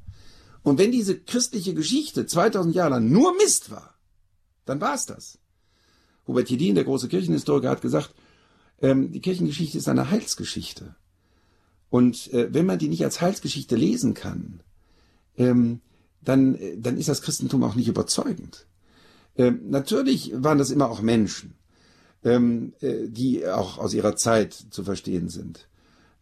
Und 0.64 0.80
wenn 0.80 0.92
diese 0.92 1.20
christliche 1.20 1.76
Geschichte 1.76 2.26
2000 2.26 2.74
Jahre 2.74 2.96
lang 2.96 3.12
nur 3.12 3.36
Mist 3.36 3.70
war, 3.70 3.94
dann 4.66 4.82
war 4.82 4.96
es 4.96 5.06
das. 5.06 5.38
Hubert 6.26 6.50
Jedin, 6.50 6.74
der 6.74 6.86
große 6.86 7.08
Kirchenhistoriker, 7.08 7.70
hat 7.70 7.82
gesagt, 7.82 8.16
ähm, 8.82 9.12
die 9.12 9.22
Kirchengeschichte 9.22 9.78
ist 9.78 9.88
eine 9.88 10.10
Heilsgeschichte. 10.10 10.96
Und 11.92 12.34
äh, 12.34 12.52
wenn 12.52 12.66
man 12.66 12.80
die 12.80 12.90
nicht 12.90 13.04
als 13.04 13.22
Heilsgeschichte 13.22 13.76
lesen 13.76 14.16
kann, 14.16 14.64
ähm, 15.38 15.82
dann, 16.22 16.56
äh, 16.56 16.80
dann 16.80 16.98
ist 16.98 17.10
das 17.10 17.22
Christentum 17.22 17.64
auch 17.64 17.76
nicht 17.76 17.88
überzeugend. 17.88 18.66
Ähm, 19.36 19.70
natürlich 19.70 20.34
waren 20.36 20.58
das 20.58 20.72
immer 20.72 20.90
auch 20.90 21.02
Menschen 21.02 21.59
ähm, 22.24 22.74
äh, 22.82 23.08
die 23.08 23.48
auch 23.48 23.78
aus 23.78 23.94
ihrer 23.94 24.16
Zeit 24.16 24.54
zu 24.54 24.84
verstehen 24.84 25.30
sind. 25.30 25.68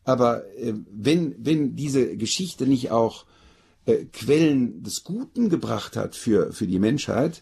Aber 0.03 0.45
äh, 0.57 0.73
wenn, 0.91 1.35
wenn 1.39 1.75
diese 1.75 2.15
Geschichte 2.15 2.65
nicht 2.65 2.91
auch 2.91 3.25
äh, 3.85 4.05
Quellen 4.05 4.83
des 4.83 5.03
Guten 5.03 5.49
gebracht 5.49 5.95
hat 5.95 6.15
für, 6.15 6.51
für 6.53 6.67
die 6.67 6.79
Menschheit, 6.79 7.41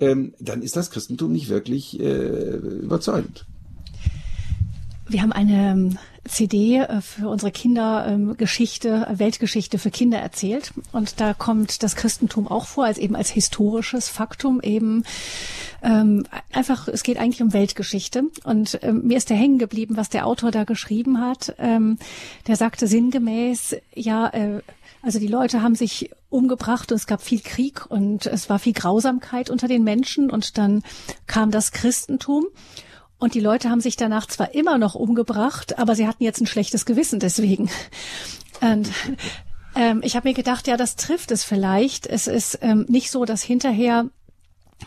ähm, 0.00 0.34
dann 0.40 0.62
ist 0.62 0.76
das 0.76 0.90
Christentum 0.90 1.32
nicht 1.32 1.48
wirklich 1.48 2.00
äh, 2.00 2.56
überzeugend. 2.56 3.46
Wir 5.12 5.20
haben 5.20 5.32
eine 5.32 5.72
ähm, 5.72 5.98
CD 6.24 6.78
äh, 6.78 7.02
für 7.02 7.28
unsere 7.28 7.52
Kinder 7.52 8.06
ähm, 8.08 8.36
Geschichte, 8.38 9.06
Weltgeschichte 9.10 9.78
für 9.78 9.90
Kinder 9.90 10.18
erzählt. 10.18 10.72
Und 10.92 11.20
da 11.20 11.34
kommt 11.34 11.82
das 11.82 11.96
Christentum 11.96 12.48
auch 12.48 12.66
vor, 12.66 12.86
als 12.86 12.96
eben 12.96 13.14
als 13.14 13.28
historisches 13.28 14.08
Faktum 14.08 14.62
eben 14.62 15.04
ähm, 15.82 16.24
einfach, 16.50 16.88
es 16.88 17.02
geht 17.02 17.18
eigentlich 17.18 17.42
um 17.42 17.52
Weltgeschichte. 17.52 18.24
Und 18.44 18.78
ähm, 18.82 19.02
mir 19.04 19.18
ist 19.18 19.28
der 19.28 19.36
hängen 19.36 19.58
geblieben, 19.58 19.98
was 19.98 20.08
der 20.08 20.26
Autor 20.26 20.50
da 20.50 20.64
geschrieben 20.64 21.20
hat. 21.20 21.54
Ähm, 21.58 21.98
der 22.46 22.56
sagte 22.56 22.86
sinngemäß, 22.86 23.76
ja, 23.94 24.28
äh, 24.28 24.62
also 25.02 25.18
die 25.18 25.28
Leute 25.28 25.60
haben 25.60 25.74
sich 25.74 26.10
umgebracht 26.30 26.90
und 26.90 26.96
es 26.96 27.06
gab 27.06 27.20
viel 27.20 27.40
Krieg 27.40 27.84
und 27.90 28.24
es 28.24 28.48
war 28.48 28.58
viel 28.58 28.72
Grausamkeit 28.72 29.50
unter 29.50 29.68
den 29.68 29.84
Menschen 29.84 30.30
und 30.30 30.56
dann 30.56 30.82
kam 31.26 31.50
das 31.50 31.72
Christentum. 31.72 32.46
Und 33.22 33.34
die 33.34 33.40
Leute 33.40 33.70
haben 33.70 33.80
sich 33.80 33.94
danach 33.94 34.26
zwar 34.26 34.52
immer 34.52 34.78
noch 34.78 34.96
umgebracht, 34.96 35.78
aber 35.78 35.94
sie 35.94 36.08
hatten 36.08 36.24
jetzt 36.24 36.40
ein 36.40 36.48
schlechtes 36.48 36.84
Gewissen 36.84 37.20
deswegen. 37.20 37.70
Und 38.60 38.90
ähm, 39.76 40.00
ich 40.02 40.16
habe 40.16 40.28
mir 40.28 40.34
gedacht, 40.34 40.66
ja, 40.66 40.76
das 40.76 40.96
trifft 40.96 41.30
es 41.30 41.44
vielleicht. 41.44 42.08
Es 42.08 42.26
ist 42.26 42.58
ähm, 42.62 42.84
nicht 42.88 43.12
so, 43.12 43.24
dass 43.24 43.40
hinterher 43.44 44.06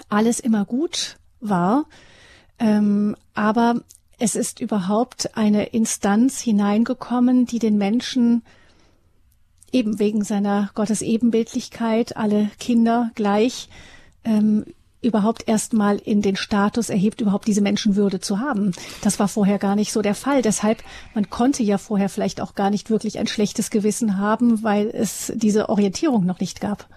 alles 0.09 0.41
immer 0.41 0.65
gut 0.65 1.15
war, 1.39 1.85
ähm, 2.59 3.15
aber 3.35 3.75
es 4.19 4.35
ist 4.35 4.59
überhaupt 4.59 5.37
eine 5.37 5.67
Instanz 5.67 6.41
hineingekommen, 6.41 7.45
die 7.45 7.59
den 7.59 7.77
Menschen 7.77 8.43
eben 9.71 9.97
wegen 9.97 10.25
seiner 10.25 10.71
Gottes 10.75 11.01
Ebenbildlichkeit 11.01 12.17
alle 12.17 12.51
Kinder 12.59 13.11
gleich 13.15 13.69
ähm, 14.25 14.65
überhaupt 15.05 15.47
erstmal 15.47 15.97
in 15.97 16.21
den 16.21 16.35
Status 16.35 16.89
erhebt, 16.89 17.21
überhaupt 17.21 17.47
diese 17.47 17.61
Menschenwürde 17.61 18.19
zu 18.19 18.39
haben. 18.39 18.71
Das 19.01 19.19
war 19.19 19.27
vorher 19.27 19.59
gar 19.59 19.75
nicht 19.75 19.91
so 19.91 20.01
der 20.01 20.15
Fall. 20.15 20.41
Deshalb, 20.41 20.83
man 21.13 21.29
konnte 21.29 21.63
ja 21.63 21.77
vorher 21.77 22.09
vielleicht 22.09 22.41
auch 22.41 22.55
gar 22.55 22.69
nicht 22.69 22.89
wirklich 22.89 23.19
ein 23.19 23.27
schlechtes 23.27 23.69
Gewissen 23.69 24.17
haben, 24.17 24.63
weil 24.63 24.87
es 24.87 25.31
diese 25.35 25.69
Orientierung 25.69 26.25
noch 26.25 26.39
nicht 26.39 26.59
gab. 26.59 26.87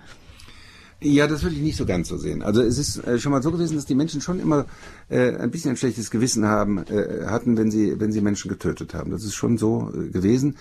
Ja, 1.01 1.29
das 1.29 1.45
würde 1.45 1.55
ich 1.55 1.63
nicht 1.63 1.77
so 1.77 1.87
ganz 1.87 2.09
so 2.09 2.17
sehen. 2.17 2.43
Also 2.43 2.61
es 2.61 2.77
ist 2.77 3.07
äh, 3.07 3.21
schon 3.21 3.31
mal 3.31 3.43
so 3.43 3.53
gewesen, 3.53 3.77
dass 3.77 3.87
die 3.87 3.95
Menschen 3.95 4.21
schon 4.21 4.41
immer 4.41 4.67
äh, 5.09 5.37
ein 5.37 5.53
bisschen 5.53 5.71
ein 5.71 5.77
schlechtes 5.77 6.11
Gewissen 6.11 6.47
haben, 6.47 6.79
äh, 6.79 7.27
hatten, 7.27 7.57
wenn 7.57 7.71
sie, 7.71 8.01
wenn 8.01 8.11
sie 8.11 8.21
Menschen 8.21 8.49
getötet 8.49 8.95
haben. 8.95 9.13
Das 9.13 9.23
ist 9.23 9.35
schon 9.35 9.59
so 9.59 9.93
äh, 9.95 10.09
gewesen. 10.09 10.57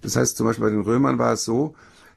Das 0.00 0.16
heißt, 0.16 0.38
zum 0.38 0.46
Beispiel 0.46 0.64
bei 0.64 0.70
den 0.70 0.80
Römern 0.80 1.18
war 1.18 1.34
es 1.34 1.44
so, 1.44 1.74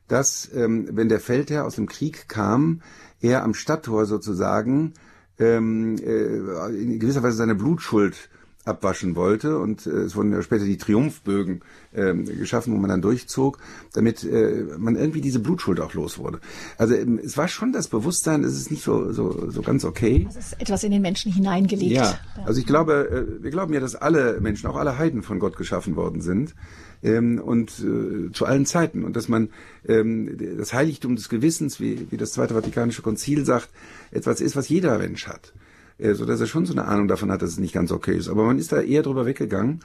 dass 0.08 0.50
ähm, 0.54 0.88
wenn 0.91 1.10
der 1.10 1.19
Feldherr 1.19 1.65
aus 1.65 1.76
dem 1.76 1.88
Krieg 1.88 2.30
kam, 2.30 2.82
er 3.26 3.44
am 3.44 3.54
Stadttor 3.54 4.06
sozusagen 4.06 4.94
ähm, 5.40 5.98
äh, 5.98 6.70
in 6.70 7.00
gewisser 7.00 7.24
Weise 7.24 7.38
seine 7.38 7.56
Blutschuld 7.56 8.30
abwaschen 8.66 9.16
wollte 9.16 9.60
und 9.60 9.86
äh, 9.86 9.92
es 9.92 10.16
wurden 10.16 10.32
ja 10.32 10.42
später 10.42 10.66
die 10.66 10.78
Triumphbögen 10.78 11.62
äh, 11.94 12.14
geschaffen, 12.14 12.74
wo 12.74 12.78
man 12.78 12.90
dann 12.90 13.02
durchzog, 13.02 13.60
damit 13.93 14.24
äh, 14.24 14.66
man 14.78 14.95
irgendwie 14.95 15.22
diese 15.22 15.39
Blutschuld 15.39 15.80
auch 15.80 15.93
los 15.93 16.18
wurde. 16.18 16.39
Also 16.78 16.95
ähm, 16.95 17.20
es 17.24 17.38
war 17.38 17.47
schon 17.47 17.74
das 17.74 17.88
Bewusstsein, 17.88 18.43
es 18.43 18.56
ist 18.56 18.72
nicht 18.72 18.84
so 18.84 19.12
so, 19.12 19.52
so 19.52 19.62
ganz 19.62 19.86
okay. 19.86 20.26
Es 20.30 20.36
ist 20.36 20.62
etwas 20.62 20.84
in 20.84 20.91
den 20.91 21.04
Menschen 21.04 21.32
hineingelegt. 21.32 21.91
Ja, 21.91 22.18
also 22.43 22.60
ich 22.60 22.66
glaube, 22.66 23.38
äh, 23.39 23.43
wir 23.43 23.52
glauben 23.52 23.72
ja, 23.74 23.80
dass 23.80 23.95
alle 23.95 24.41
Menschen, 24.41 24.68
auch 24.68 24.78
alle 24.78 24.97
Heiden 24.97 25.22
von 25.22 25.38
Gott 25.38 25.58
geschaffen 25.58 25.95
worden 25.95 26.22
sind 26.22 26.56
ähm, 27.04 27.39
und 27.39 27.72
äh, 27.80 28.32
zu 28.32 28.46
allen 28.46 28.66
Zeiten 28.66 29.04
und 29.04 29.16
dass 29.16 29.28
man 29.28 29.50
ähm, 29.88 30.38
das 30.58 30.74
Heiligtum 30.74 31.16
des 31.16 31.30
Gewissens, 31.30 31.80
wie, 31.80 32.08
wie 32.10 32.18
das 32.18 32.34
Zweite 32.34 32.54
Vatikanische 32.54 33.02
Konzil 33.02 33.46
sagt, 33.46 33.70
etwas 34.12 34.41
ist, 34.41 34.56
was 34.56 34.70
jeder 34.70 34.98
Mensch 34.98 35.28
hat. 35.28 35.54
äh, 35.98 36.14
so 36.14 36.26
dass 36.26 36.39
er 36.39 36.48
schon 36.48 36.66
so 36.66 36.74
eine 36.74 36.86
Ahnung 36.86 37.08
davon 37.08 37.32
hat, 37.32 37.41
dass 37.41 37.52
es 37.52 37.60
nicht 37.60 37.74
ganz 37.74 37.91
okay 37.91 38.18
ist. 38.18 38.28
Aber 38.28 38.46
man 38.46 38.60
ist 38.60 38.72
da 38.72 38.82
eher 38.82 39.04
drüber 39.04 39.26
weggegangen. 39.26 39.82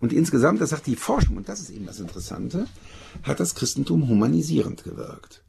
Und 0.00 0.12
insgesamt, 0.12 0.60
das 0.60 0.70
sagt 0.70 0.86
die 0.86 0.96
Forschung, 0.96 1.36
und 1.36 1.48
das 1.48 1.60
ist 1.60 1.70
eben 1.70 1.86
das 1.86 2.00
Interessante, 2.00 2.66
hat 3.22 3.38
das 3.38 3.54
Christentum 3.54 4.08
humanisierend 4.08 4.82
gewirkt. 4.82 5.42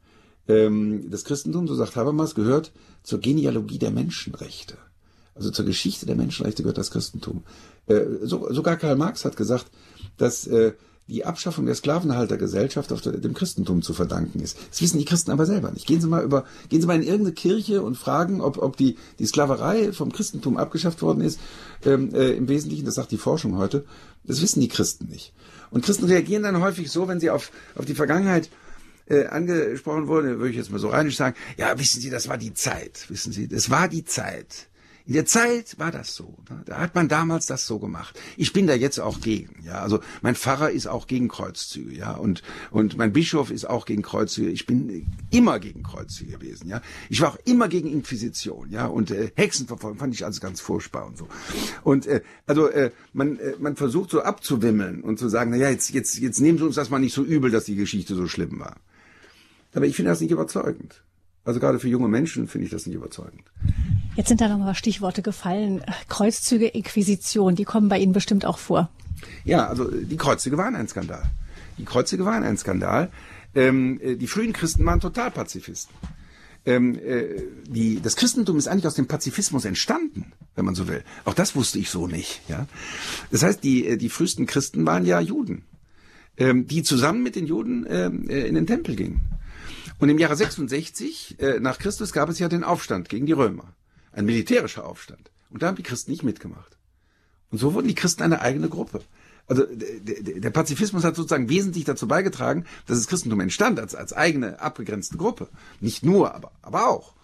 Ähm, 0.46 1.10
das 1.10 1.24
Christentum, 1.24 1.66
so 1.66 1.74
sagt 1.74 1.96
Habermas, 1.96 2.34
gehört 2.34 2.72
zur 3.02 3.20
Genealogie 3.20 3.78
der 3.78 3.90
Menschenrechte. 3.90 4.76
Also 5.34 5.50
zur 5.50 5.64
Geschichte 5.64 6.06
der 6.06 6.14
Menschenrechte 6.14 6.62
gehört 6.62 6.78
das 6.78 6.92
Christentum. 6.92 7.42
Äh, 7.86 8.02
so, 8.22 8.52
sogar 8.52 8.76
Karl 8.76 8.96
Marx 8.96 9.24
hat 9.24 9.36
gesagt, 9.36 9.66
dass 10.16 10.46
äh, 10.46 10.74
die 11.06 11.24
Abschaffung 11.24 11.66
der 11.66 11.74
Sklavenhaltergesellschaft 11.74 12.90
auf 12.92 13.02
dem 13.02 13.34
Christentum 13.34 13.82
zu 13.82 13.92
verdanken 13.92 14.40
ist. 14.40 14.56
Das 14.70 14.80
wissen 14.80 14.98
die 14.98 15.04
Christen 15.04 15.30
aber 15.30 15.44
selber 15.44 15.70
nicht. 15.70 15.86
Gehen 15.86 16.00
Sie 16.00 16.06
mal 16.06 16.24
über, 16.24 16.44
gehen 16.70 16.80
Sie 16.80 16.86
mal 16.86 16.96
in 16.96 17.02
irgendeine 17.02 17.34
Kirche 17.34 17.82
und 17.82 17.98
fragen, 17.98 18.40
ob, 18.40 18.58
ob 18.58 18.76
die, 18.76 18.96
die 19.18 19.26
Sklaverei 19.26 19.92
vom 19.92 20.12
Christentum 20.12 20.56
abgeschafft 20.56 21.02
worden 21.02 21.20
ist. 21.20 21.38
Ähm, 21.84 22.14
äh, 22.14 22.30
Im 22.30 22.48
Wesentlichen, 22.48 22.86
das 22.86 22.94
sagt 22.94 23.10
die 23.10 23.18
Forschung 23.18 23.58
heute, 23.58 23.84
das 24.24 24.40
wissen 24.40 24.60
die 24.60 24.68
Christen 24.68 25.06
nicht. 25.08 25.34
Und 25.70 25.84
Christen 25.84 26.06
reagieren 26.06 26.42
dann 26.42 26.60
häufig 26.60 26.90
so, 26.90 27.06
wenn 27.06 27.20
sie 27.20 27.30
auf, 27.30 27.50
auf 27.74 27.84
die 27.84 27.94
Vergangenheit 27.94 28.48
äh, 29.06 29.26
angesprochen 29.26 30.08
wurden, 30.08 30.38
würde 30.38 30.50
ich 30.50 30.56
jetzt 30.56 30.70
mal 30.70 30.78
so 30.78 30.88
reinisch 30.88 31.16
sagen, 31.16 31.36
ja, 31.58 31.78
wissen 31.78 32.00
Sie, 32.00 32.08
das 32.08 32.28
war 32.28 32.38
die 32.38 32.54
Zeit, 32.54 33.06
wissen 33.08 33.32
Sie, 33.32 33.48
das 33.48 33.68
war 33.68 33.88
die 33.88 34.04
Zeit. 34.04 34.68
In 35.06 35.12
der 35.12 35.26
Zeit 35.26 35.78
war 35.78 35.90
das 35.90 36.14
so. 36.14 36.34
Ne? 36.48 36.62
Da 36.64 36.78
hat 36.78 36.94
man 36.94 37.08
damals 37.08 37.44
das 37.44 37.66
so 37.66 37.78
gemacht. 37.78 38.18
Ich 38.38 38.54
bin 38.54 38.66
da 38.66 38.74
jetzt 38.74 38.98
auch 38.98 39.20
gegen. 39.20 39.62
Ja, 39.62 39.82
also 39.82 40.00
mein 40.22 40.34
Pfarrer 40.34 40.70
ist 40.70 40.86
auch 40.86 41.06
gegen 41.06 41.28
Kreuzzüge. 41.28 41.94
Ja, 41.94 42.12
und 42.12 42.42
und 42.70 42.96
mein 42.96 43.12
Bischof 43.12 43.50
ist 43.50 43.68
auch 43.68 43.84
gegen 43.84 44.00
Kreuzzüge. 44.00 44.48
Ich 44.48 44.64
bin 44.64 45.06
immer 45.30 45.60
gegen 45.60 45.82
Kreuzzüge 45.82 46.32
gewesen. 46.32 46.70
Ja, 46.70 46.80
ich 47.10 47.20
war 47.20 47.32
auch 47.34 47.38
immer 47.44 47.68
gegen 47.68 47.90
Inquisition. 47.90 48.70
Ja, 48.70 48.86
und 48.86 49.10
äh, 49.10 49.30
Hexenverfolgung 49.34 49.98
fand 49.98 50.14
ich 50.14 50.24
alles 50.24 50.40
ganz 50.40 50.62
furchtbar 50.62 51.06
und 51.06 51.18
so. 51.18 51.28
Und 51.82 52.06
äh, 52.06 52.22
also 52.46 52.68
äh, 52.68 52.90
man 53.12 53.38
äh, 53.38 53.56
man 53.58 53.76
versucht 53.76 54.08
so 54.08 54.22
abzuwimmeln 54.22 55.02
und 55.02 55.18
zu 55.18 55.28
sagen, 55.28 55.50
na 55.50 55.58
ja, 55.58 55.68
jetzt 55.68 55.92
jetzt 55.92 56.18
jetzt 56.18 56.40
nehmen 56.40 56.56
Sie 56.56 56.64
uns 56.64 56.76
das 56.76 56.88
mal 56.88 56.98
nicht 56.98 57.14
so 57.14 57.22
übel, 57.22 57.50
dass 57.50 57.66
die 57.66 57.76
Geschichte 57.76 58.14
so 58.14 58.26
schlimm 58.26 58.58
war. 58.58 58.76
Aber 59.74 59.84
ich 59.84 59.96
finde 59.96 60.12
das 60.12 60.22
nicht 60.22 60.30
überzeugend. 60.30 61.03
Also 61.44 61.60
gerade 61.60 61.78
für 61.78 61.88
junge 61.88 62.08
Menschen 62.08 62.48
finde 62.48 62.66
ich 62.66 62.70
das 62.70 62.86
nicht 62.86 62.96
überzeugend. 62.96 63.42
Jetzt 64.16 64.28
sind 64.28 64.40
da 64.40 64.48
noch 64.48 64.58
mal 64.58 64.74
Stichworte 64.74 65.22
gefallen. 65.22 65.82
Kreuzzüge, 66.08 66.66
Inquisition, 66.66 67.54
die 67.54 67.64
kommen 67.64 67.88
bei 67.88 67.98
Ihnen 67.98 68.12
bestimmt 68.12 68.46
auch 68.46 68.58
vor. 68.58 68.88
Ja, 69.44 69.66
also 69.66 69.90
die 69.90 70.16
Kreuzzüge 70.16 70.56
waren 70.56 70.74
ein 70.74 70.88
Skandal. 70.88 71.22
Die 71.78 71.84
Kreuzzüge 71.84 72.24
waren 72.24 72.44
ein 72.44 72.56
Skandal. 72.56 73.10
Ähm, 73.54 74.00
äh, 74.02 74.16
die 74.16 74.26
frühen 74.26 74.52
Christen 74.52 74.86
waren 74.86 75.00
Totalpazifisten. 75.00 75.94
Ähm, 76.66 76.98
äh, 76.98 77.42
die, 77.68 78.00
das 78.00 78.16
Christentum 78.16 78.56
ist 78.56 78.68
eigentlich 78.68 78.86
aus 78.86 78.94
dem 78.94 79.06
Pazifismus 79.06 79.66
entstanden, 79.66 80.32
wenn 80.56 80.64
man 80.64 80.74
so 80.74 80.88
will. 80.88 81.02
Auch 81.24 81.34
das 81.34 81.54
wusste 81.54 81.78
ich 81.78 81.90
so 81.90 82.06
nicht. 82.06 82.40
Ja, 82.48 82.66
das 83.30 83.42
heißt, 83.42 83.62
die 83.62 83.86
äh, 83.86 83.96
die 83.98 84.08
frühesten 84.08 84.46
Christen 84.46 84.86
waren 84.86 85.04
ja 85.04 85.20
Juden, 85.20 85.62
ähm, 86.38 86.66
die 86.66 86.82
zusammen 86.82 87.22
mit 87.22 87.36
den 87.36 87.46
Juden 87.46 87.84
ähm, 87.88 88.30
äh, 88.30 88.46
in 88.46 88.54
den 88.54 88.66
Tempel 88.66 88.96
gingen. 88.96 89.20
Und 89.98 90.08
im 90.08 90.18
Jahre 90.18 90.36
66 90.36 91.40
äh, 91.40 91.60
nach 91.60 91.78
Christus 91.78 92.12
gab 92.12 92.28
es 92.28 92.38
ja 92.38 92.48
den 92.48 92.64
Aufstand 92.64 93.08
gegen 93.08 93.26
die 93.26 93.32
Römer. 93.32 93.74
Ein 94.12 94.26
militärischer 94.26 94.84
Aufstand. 94.84 95.30
Und 95.50 95.62
da 95.62 95.68
haben 95.68 95.76
die 95.76 95.82
Christen 95.82 96.10
nicht 96.10 96.24
mitgemacht. 96.24 96.76
Und 97.50 97.58
so 97.58 97.74
wurden 97.74 97.88
die 97.88 97.94
Christen 97.94 98.22
eine 98.22 98.40
eigene 98.40 98.68
Gruppe. 98.68 99.02
Also 99.46 99.64
der, 99.66 100.50
Pazifismus 100.50 101.04
hat 101.04 101.16
sozusagen 101.16 101.50
wesentlich 101.50 101.84
dazu 101.84 102.08
beigetragen, 102.08 102.64
dass 102.86 102.98
das 102.98 103.08
Christentum 103.08 103.40
entstand 103.40 103.78
als, 103.78 103.94
als 103.94 104.12
eigene 104.12 104.60
abgegrenzte 104.60 105.18
Gruppe. 105.18 105.48
Nicht 105.80 106.02
nur, 106.02 106.34
aber, 106.34 106.52
aber 106.62 106.88
auch. 106.88 107.14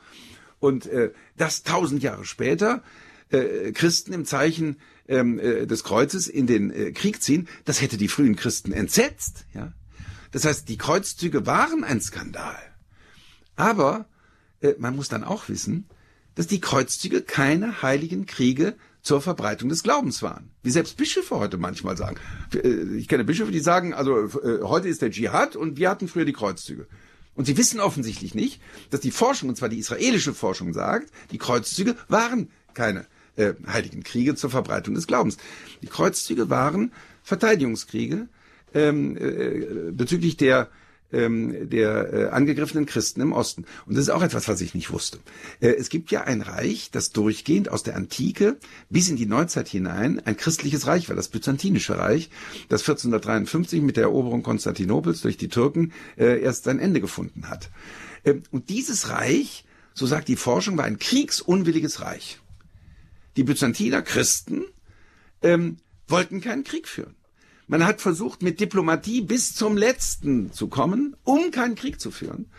Und 0.58 0.86
äh, 0.86 1.12
das 1.38 1.62
tausend 1.62 2.02
Jahre 2.02 2.26
später 2.26 2.82
äh, 3.30 3.72
Christen 3.72 4.12
im 4.12 4.26
Zeichen 4.26 4.76
ähm, 5.08 5.38
äh, 5.38 5.66
des 5.66 5.82
Kreuzes 5.82 6.28
in 6.28 6.46
den 6.46 6.70
äh, 6.70 6.92
Krieg 6.92 7.22
ziehen, 7.22 7.48
das 7.64 7.80
hätte 7.80 7.96
die 7.96 8.08
frühen 8.08 8.36
Christen 8.36 8.72
entsetzt. 8.72 9.46
Ja? 9.54 9.72
Das 10.33 10.45
heißt, 10.45 10.68
die 10.68 10.78
Kreuzzüge 10.78 11.47
waren 11.47 11.85
ein 11.85 12.01
Skandal. 12.01 12.61
Aber 13.57 14.07
äh, 14.61 14.74
man 14.78 14.97
muss 14.97 15.09
dann 15.09 15.24
auch 15.24 15.49
wissen, 15.49 15.89
dass 16.35 16.47
die 16.47 16.61
Kreuzzüge 16.61 17.22
keine 17.22 17.83
heiligen 17.83 18.26
Kriege 18.26 18.76
zur 19.03 19.20
Verbreitung 19.20 19.68
des 19.68 19.83
Glaubens 19.83 20.22
waren. 20.22 20.51
Wie 20.62 20.70
selbst 20.70 20.97
Bischöfe 20.97 21.37
heute 21.37 21.59
manchmal 21.59 21.97
sagen. 21.97 22.16
Äh, 22.55 22.97
ich 22.97 23.09
kenne 23.09 23.24
Bischöfe, 23.24 23.53
die 23.53 23.61
sagen, 23.61 23.95
also 23.95 24.16
äh, 24.41 24.62
heute 24.62 24.89
ist 24.89 25.03
der 25.03 25.11
Dschihad 25.11 25.57
und 25.57 25.78
wir 25.78 25.91
hatten 25.91 26.09
früher 26.09 26.24
die 26.24 26.33
Kreuzzüge. 26.33 26.87
Und 27.35 27.47
sie 27.47 27.57
wissen 27.57 27.81
offensichtlich 27.81 28.35
nicht, 28.35 28.61
dass 28.91 29.01
die 29.01 29.11
Forschung, 29.11 29.49
und 29.49 29.57
zwar 29.57 29.68
die 29.68 29.78
israelische 29.78 30.35
Forschung 30.35 30.72
sagt, 30.72 31.11
die 31.31 31.39
Kreuzzüge 31.39 31.97
waren 32.09 32.51
keine 32.74 33.07
äh, 33.37 33.55
heiligen 33.66 34.03
Kriege 34.03 34.35
zur 34.35 34.51
Verbreitung 34.51 34.95
des 34.95 35.07
Glaubens. 35.07 35.39
Die 35.83 35.87
Kreuzzüge 35.87 36.51
waren 36.51 36.93
Verteidigungskriege 37.22 38.28
ähm, 38.74 39.16
äh, 39.16 39.90
bezüglich 39.92 40.36
der 40.36 40.68
ähm, 41.12 41.68
der 41.68 42.12
äh, 42.12 42.28
angegriffenen 42.28 42.86
Christen 42.86 43.20
im 43.20 43.32
Osten. 43.32 43.64
Und 43.86 43.96
das 43.96 44.02
ist 44.02 44.10
auch 44.10 44.22
etwas, 44.22 44.48
was 44.48 44.60
ich 44.60 44.74
nicht 44.74 44.92
wusste. 44.92 45.18
Äh, 45.60 45.70
es 45.70 45.88
gibt 45.88 46.10
ja 46.10 46.22
ein 46.22 46.42
Reich, 46.42 46.90
das 46.90 47.10
durchgehend 47.10 47.68
aus 47.70 47.82
der 47.82 47.96
Antike 47.96 48.58
bis 48.88 49.08
in 49.08 49.16
die 49.16 49.26
Neuzeit 49.26 49.68
hinein 49.68 50.20
ein 50.24 50.36
christliches 50.36 50.86
Reich 50.86 51.08
war, 51.08 51.16
das 51.16 51.28
Byzantinische 51.28 51.98
Reich, 51.98 52.30
das 52.68 52.82
1453 52.82 53.82
mit 53.82 53.96
der 53.96 54.04
Eroberung 54.04 54.42
Konstantinopels 54.42 55.22
durch 55.22 55.36
die 55.36 55.48
Türken 55.48 55.92
äh, 56.16 56.40
erst 56.40 56.64
sein 56.64 56.78
Ende 56.78 57.00
gefunden 57.00 57.48
hat. 57.48 57.70
Ähm, 58.24 58.42
und 58.50 58.68
dieses 58.68 59.08
Reich, 59.08 59.64
so 59.94 60.06
sagt 60.06 60.28
die 60.28 60.36
Forschung, 60.36 60.76
war 60.76 60.84
ein 60.84 60.98
kriegsunwilliges 60.98 62.00
Reich. 62.00 62.40
Die 63.36 63.44
Byzantiner 63.44 64.02
Christen 64.02 64.64
ähm, 65.42 65.78
wollten 66.08 66.40
keinen 66.40 66.64
Krieg 66.64 66.88
führen. 66.88 67.14
Man 67.70 67.86
hat 67.86 68.00
versucht, 68.00 68.42
mit 68.42 68.58
Diplomatie 68.58 69.20
bis 69.20 69.54
zum 69.54 69.76
Letzten 69.76 70.52
zu 70.52 70.66
kommen, 70.66 71.14
um 71.22 71.52
keinen 71.52 71.76
Krieg 71.76 72.00
zu 72.00 72.10
führen. 72.10 72.50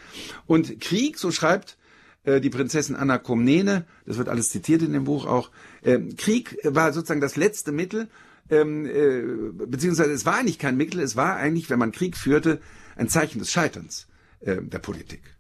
Und 0.46 0.80
Krieg, 0.80 1.18
so 1.18 1.32
schreibt 1.32 1.78
äh, 2.24 2.40
die 2.40 2.50
Prinzessin 2.50 2.96
Anna 2.96 3.18
Komnene, 3.18 3.86
das 4.06 4.18
wird 4.18 4.30
alles 4.30 4.52
zitiert 4.52 4.82
in 4.82 4.94
dem 4.94 5.04
Buch 5.04 5.26
auch, 5.26 5.52
äh, 5.82 6.00
Krieg 6.16 6.58
war 6.64 6.94
sozusagen 6.94 7.20
das 7.20 7.36
letzte 7.36 7.74
Mittel, 7.74 8.08
ähm, 8.50 8.86
äh, 8.86 9.66
beziehungsweise 9.66 10.14
es 10.14 10.26
war 10.26 10.38
eigentlich 10.38 10.60
kein 10.60 10.78
Mittel, 10.78 11.02
es 11.02 11.18
war 11.18 11.36
eigentlich, 11.36 11.70
wenn 11.70 11.80
man 11.80 11.92
Krieg 11.92 12.16
führte, 12.16 12.62
ein 12.96 13.10
Zeichen 13.10 13.40
des 13.40 13.52
Scheiterns 13.52 14.08
äh, 14.40 14.62
der 14.62 14.80
Politik. 14.80 15.36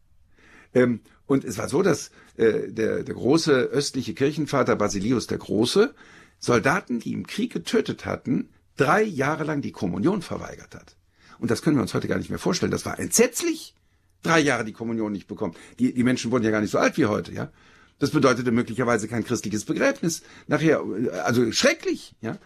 Ähm, 0.73 0.99
und 1.27 1.45
es 1.45 1.57
war 1.57 1.69
so, 1.69 1.81
dass 1.81 2.11
äh, 2.35 2.67
der, 2.67 3.03
der 3.03 3.15
große 3.15 3.53
östliche 3.53 4.15
Kirchenvater 4.15 4.75
Basilius 4.75 5.27
der 5.27 5.37
Große 5.37 5.95
Soldaten, 6.39 6.99
die 6.99 7.13
im 7.13 7.25
Krieg 7.25 7.53
getötet 7.53 8.05
hatten, 8.05 8.49
drei 8.81 9.03
Jahre 9.03 9.43
lang 9.43 9.61
die 9.61 9.71
Kommunion 9.71 10.21
verweigert 10.21 10.73
hat. 10.73 10.95
Und 11.39 11.51
das 11.51 11.61
können 11.61 11.77
wir 11.77 11.81
uns 11.81 11.93
heute 11.93 12.07
gar 12.07 12.17
nicht 12.17 12.29
mehr 12.29 12.39
vorstellen. 12.39 12.71
Das 12.71 12.85
war 12.85 12.99
entsetzlich. 12.99 13.75
Drei 14.23 14.39
Jahre 14.39 14.65
die 14.65 14.73
Kommunion 14.73 15.11
nicht 15.11 15.27
bekommen. 15.27 15.55
Die, 15.79 15.93
die 15.93 16.03
Menschen 16.03 16.31
wurden 16.31 16.43
ja 16.43 16.51
gar 16.51 16.61
nicht 16.61 16.71
so 16.71 16.77
alt 16.77 16.97
wie 16.97 17.05
heute, 17.05 17.31
ja. 17.31 17.51
Das 17.99 18.11
bedeutete 18.11 18.51
möglicherweise 18.51 19.07
kein 19.07 19.23
christliches 19.23 19.65
Begräbnis. 19.65 20.23
Nachher, 20.47 20.83
also 21.23 21.51
schrecklich, 21.51 22.15
ja. 22.21 22.37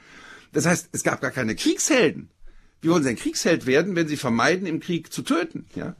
Das 0.52 0.66
heißt, 0.66 0.90
es 0.92 1.04
gab 1.04 1.22
gar 1.22 1.32
keine 1.32 1.56
Kriegshelden. 1.56 2.30
Wie 2.82 2.90
wollen 2.90 3.04
sie 3.04 3.10
ein 3.10 3.16
Kriegsheld 3.16 3.66
werden, 3.66 3.96
wenn 3.96 4.08
sie 4.08 4.18
vermeiden, 4.18 4.68
im 4.68 4.80
Krieg 4.80 5.12
zu 5.12 5.22
töten, 5.22 5.66
ja? 5.76 5.96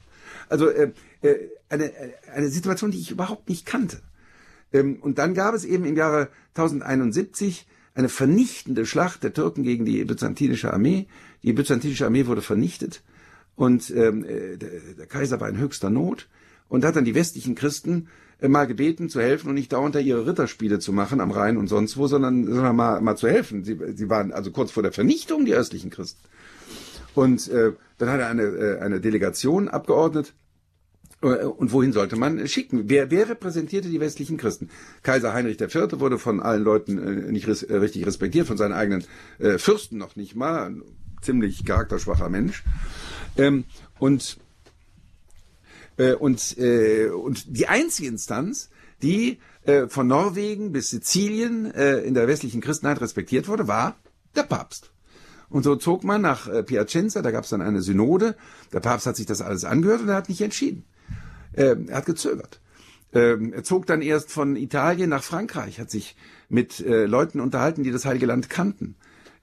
Also 0.48 0.68
äh, 0.68 0.92
äh, 1.22 1.48
eine, 1.68 1.92
eine 2.32 2.48
Situation, 2.48 2.90
die 2.90 3.00
ich 3.00 3.10
überhaupt 3.10 3.48
nicht 3.48 3.66
kannte. 3.66 4.00
Ähm, 4.72 4.98
und 5.00 5.18
dann 5.18 5.34
gab 5.34 5.54
es 5.54 5.64
eben 5.64 5.84
im 5.84 5.96
Jahre 5.96 6.28
1071 6.54 7.66
eine 7.96 8.08
vernichtende 8.08 8.86
Schlacht 8.86 9.24
der 9.24 9.32
Türken 9.32 9.62
gegen 9.64 9.84
die 9.84 10.04
byzantinische 10.04 10.72
Armee. 10.72 11.06
Die 11.42 11.52
byzantinische 11.52 12.04
Armee 12.04 12.26
wurde 12.26 12.42
vernichtet 12.42 13.02
und 13.56 13.90
ähm, 13.90 14.24
äh, 14.24 14.56
der, 14.56 14.68
der 14.98 15.06
Kaiser 15.06 15.40
war 15.40 15.48
in 15.48 15.58
höchster 15.58 15.90
Not 15.90 16.28
und 16.68 16.84
hat 16.84 16.96
dann 16.96 17.06
die 17.06 17.14
westlichen 17.14 17.54
Christen 17.54 18.08
äh, 18.38 18.48
mal 18.48 18.66
gebeten 18.66 19.08
zu 19.08 19.20
helfen 19.20 19.48
und 19.48 19.54
nicht 19.54 19.72
dauernd 19.72 19.94
da 19.94 19.98
ihre 19.98 20.26
Ritterspiele 20.26 20.78
zu 20.78 20.92
machen 20.92 21.20
am 21.20 21.30
Rhein 21.30 21.56
und 21.56 21.68
sonst 21.68 21.96
wo, 21.96 22.06
sondern, 22.06 22.44
sondern 22.44 22.76
mal, 22.76 23.00
mal 23.00 23.16
zu 23.16 23.28
helfen. 23.28 23.64
Sie, 23.64 23.78
sie 23.94 24.10
waren 24.10 24.30
also 24.32 24.50
kurz 24.50 24.70
vor 24.70 24.82
der 24.82 24.92
Vernichtung, 24.92 25.46
die 25.46 25.54
östlichen 25.54 25.90
Christen. 25.90 26.20
Und 27.14 27.48
äh, 27.48 27.72
dann 27.96 28.10
hat 28.10 28.20
er 28.20 28.28
eine, 28.28 28.42
äh, 28.42 28.78
eine 28.80 29.00
Delegation 29.00 29.68
abgeordnet 29.68 30.34
und 31.20 31.72
wohin 31.72 31.92
sollte 31.92 32.16
man 32.16 32.46
schicken? 32.46 32.88
Wer, 32.88 33.10
wer 33.10 33.28
repräsentierte 33.28 33.88
die 33.88 34.00
westlichen 34.00 34.36
Christen? 34.36 34.68
Kaiser 35.02 35.32
Heinrich 35.32 35.60
IV. 35.60 35.98
wurde 35.98 36.18
von 36.18 36.40
allen 36.40 36.62
Leuten 36.62 36.98
äh, 36.98 37.32
nicht 37.32 37.46
res, 37.48 37.62
äh, 37.62 37.76
richtig 37.76 38.06
respektiert, 38.06 38.46
von 38.46 38.58
seinen 38.58 38.74
eigenen 38.74 39.04
äh, 39.38 39.58
Fürsten 39.58 39.96
noch 39.96 40.14
nicht 40.16 40.36
mal. 40.36 40.66
Ein 40.66 40.82
ziemlich 41.22 41.64
charakterschwacher 41.64 42.28
Mensch. 42.28 42.64
Ähm, 43.36 43.64
und, 43.98 44.38
äh, 45.96 46.12
und, 46.12 46.58
äh, 46.58 47.08
und 47.08 47.56
die 47.56 47.66
einzige 47.66 48.08
Instanz, 48.08 48.68
die 49.02 49.38
äh, 49.64 49.88
von 49.88 50.06
Norwegen 50.06 50.72
bis 50.72 50.90
Sizilien 50.90 51.72
äh, 51.74 51.98
in 52.00 52.14
der 52.14 52.28
westlichen 52.28 52.60
Christenheit 52.60 53.00
respektiert 53.00 53.48
wurde, 53.48 53.66
war 53.66 53.96
der 54.36 54.42
Papst. 54.42 54.92
Und 55.48 55.62
so 55.62 55.76
zog 55.76 56.04
man 56.04 56.20
nach 56.20 56.48
äh, 56.48 56.62
Piacenza, 56.62 57.22
da 57.22 57.30
gab 57.30 57.44
es 57.44 57.50
dann 57.50 57.62
eine 57.62 57.80
Synode. 57.80 58.36
Der 58.72 58.80
Papst 58.80 59.06
hat 59.06 59.16
sich 59.16 59.26
das 59.26 59.40
alles 59.40 59.64
angehört 59.64 60.02
und 60.02 60.08
er 60.08 60.16
hat 60.16 60.28
nicht 60.28 60.40
entschieden. 60.40 60.84
Äh, 61.56 61.76
er 61.88 61.96
hat 61.96 62.06
gezögert. 62.06 62.60
Ähm, 63.12 63.52
er 63.52 63.64
zog 63.64 63.86
dann 63.86 64.02
erst 64.02 64.30
von 64.30 64.56
Italien 64.56 65.10
nach 65.10 65.22
Frankreich, 65.22 65.80
hat 65.80 65.90
sich 65.90 66.16
mit 66.48 66.80
äh, 66.80 67.06
Leuten 67.06 67.40
unterhalten, 67.40 67.82
die 67.82 67.90
das 67.90 68.04
Heilige 68.04 68.26
Land 68.26 68.50
kannten. 68.50 68.94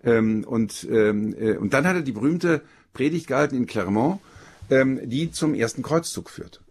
Ähm, 0.03 0.43
und, 0.43 0.87
ähm, 0.89 1.35
äh, 1.37 1.57
und 1.57 1.73
dann 1.73 1.87
hat 1.87 1.95
er 1.95 2.01
die 2.01 2.11
berühmte 2.11 2.61
Predigt 2.93 3.27
gehalten 3.27 3.55
in 3.55 3.65
Clermont, 3.65 4.19
ähm, 4.69 4.99
die 5.09 5.31
zum 5.31 5.53
ersten 5.53 5.81
Kreuzzug 5.81 6.29
führt. 6.29 6.61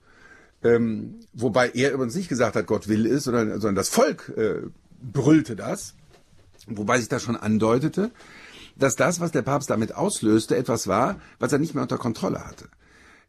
Ähm, 0.62 1.20
wobei 1.32 1.70
er 1.70 1.92
übrigens 1.92 2.14
nicht 2.14 2.28
gesagt 2.28 2.54
hat, 2.54 2.66
Gott 2.66 2.88
will 2.88 3.06
es, 3.06 3.24
sondern, 3.24 3.48
sondern 3.52 3.74
das 3.74 3.88
Volk 3.88 4.32
äh, 4.36 4.62
brüllte 5.02 5.56
das. 5.56 5.94
Wobei 6.66 6.98
sich 6.98 7.08
das 7.08 7.22
schon 7.22 7.36
andeutete, 7.36 8.12
dass 8.76 8.94
das, 8.94 9.18
was 9.18 9.32
der 9.32 9.42
Papst 9.42 9.70
damit 9.70 9.94
auslöste, 9.94 10.56
etwas 10.56 10.86
war, 10.86 11.20
was 11.40 11.52
er 11.52 11.58
nicht 11.58 11.74
mehr 11.74 11.82
unter 11.82 11.98
Kontrolle 11.98 12.46
hatte. 12.46 12.68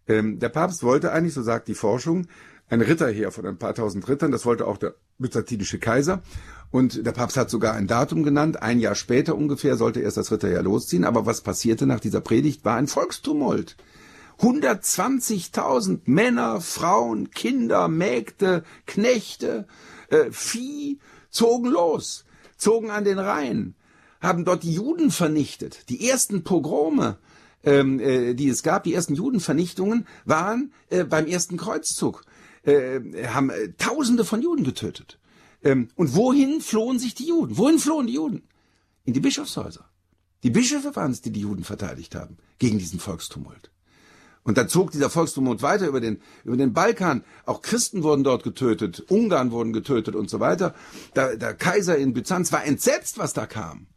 Ähm, 0.08 0.40
der 0.40 0.50
Papst 0.50 0.84
wollte 0.84 1.12
eigentlich, 1.12 1.34
so 1.34 1.42
sagt 1.42 1.68
die 1.68 1.76
Forschung, 1.76 2.28
ein 2.70 2.82
Ritterheer 2.82 3.32
von 3.32 3.46
ein 3.46 3.58
paar 3.58 3.76
tausend 3.76 4.08
Rittern. 4.08 4.32
Das 4.32 4.46
wollte 4.46 4.68
auch 4.68 4.78
der 4.78 4.96
byzantinische 5.20 5.80
Kaiser. 5.80 6.22
Und 6.72 7.06
der 7.06 7.12
Papst 7.12 7.38
hat 7.38 7.50
sogar 7.50 7.76
ein 7.76 7.88
Datum 7.88 8.24
genannt. 8.24 8.62
Ein 8.62 8.80
Jahr 8.80 8.96
später 8.96 9.36
ungefähr 9.36 9.78
sollte 9.78 10.00
erst 10.00 10.18
das 10.18 10.32
Ritterheer 10.32 10.64
losziehen. 10.64 11.06
Aber 11.06 11.26
was 11.26 11.42
passierte 11.42 11.86
nach 11.86 12.00
dieser 12.00 12.22
Predigt, 12.22 12.66
war 12.66 12.78
ein 12.78 12.88
Volkstumult. 12.88 13.78
120.000 14.40 16.02
Männer, 16.06 16.60
Frauen, 16.62 17.30
Kinder, 17.32 17.88
Mägde, 17.88 18.64
Knechte, 18.88 19.68
äh, 20.10 20.32
Vieh 20.32 21.00
zogen 21.30 21.70
los, 21.70 22.26
zogen 22.58 22.90
an 22.90 23.04
den 23.04 23.20
Rhein, 23.20 23.76
haben 24.22 24.46
dort 24.46 24.64
die 24.64 24.74
Juden 24.74 25.12
vernichtet. 25.12 25.90
Die 25.90 26.10
ersten 26.10 26.44
Pogrome, 26.44 27.18
ähm, 27.64 28.00
äh, 28.00 28.34
die 28.34 28.50
es 28.50 28.64
gab, 28.64 28.84
die 28.84 28.94
ersten 28.94 29.16
Judenvernichtungen, 29.16 30.08
waren 30.26 30.74
äh, 30.90 31.04
beim 31.04 31.28
ersten 31.28 31.58
Kreuzzug. 31.58 32.24
Äh, 32.64 33.28
haben 33.28 33.50
äh, 33.50 33.74
Tausende 33.78 34.24
von 34.24 34.42
Juden 34.42 34.64
getötet. 34.64 35.20
Ähm, 35.64 35.90
und 35.96 36.16
wohin 36.16 36.62
flohen 36.62 37.00
sich 37.00 37.16
die 37.16 37.28
Juden? 37.28 37.58
Wohin 37.58 37.80
flohen 37.80 38.08
die 38.08 38.14
Juden? 38.14 38.44
In 39.06 39.14
die 39.14 39.20
Bischofshäuser. 39.20 39.90
Die 40.44 40.50
Bischöfe 40.50 40.96
waren 40.96 41.12
es, 41.12 41.22
die 41.22 41.32
die 41.32 41.42
Juden 41.42 41.64
verteidigt 41.64 42.16
haben 42.16 42.38
gegen 42.60 42.78
diesen 42.78 43.00
Volkstumult. 43.00 43.72
Und 44.44 44.58
dann 44.58 44.68
zog 44.68 44.92
dieser 44.92 45.10
Volkstumult 45.10 45.62
weiter 45.62 45.88
über 45.88 46.02
den, 46.02 46.22
über 46.44 46.58
den 46.58 46.74
Balkan. 46.74 47.24
Auch 47.46 47.62
Christen 47.62 48.04
wurden 48.04 48.26
dort 48.26 48.44
getötet, 48.44 49.06
Ungarn 49.10 49.52
wurden 49.52 49.72
getötet 49.72 50.16
und 50.16 50.30
so 50.30 50.42
weiter. 50.42 50.76
Der, 51.16 51.38
der 51.38 51.54
Kaiser 51.54 51.98
in 51.98 52.14
Byzanz 52.14 52.52
war 52.52 52.66
entsetzt, 52.66 53.18
was 53.18 53.32
da 53.32 53.46
kam. 53.46 53.88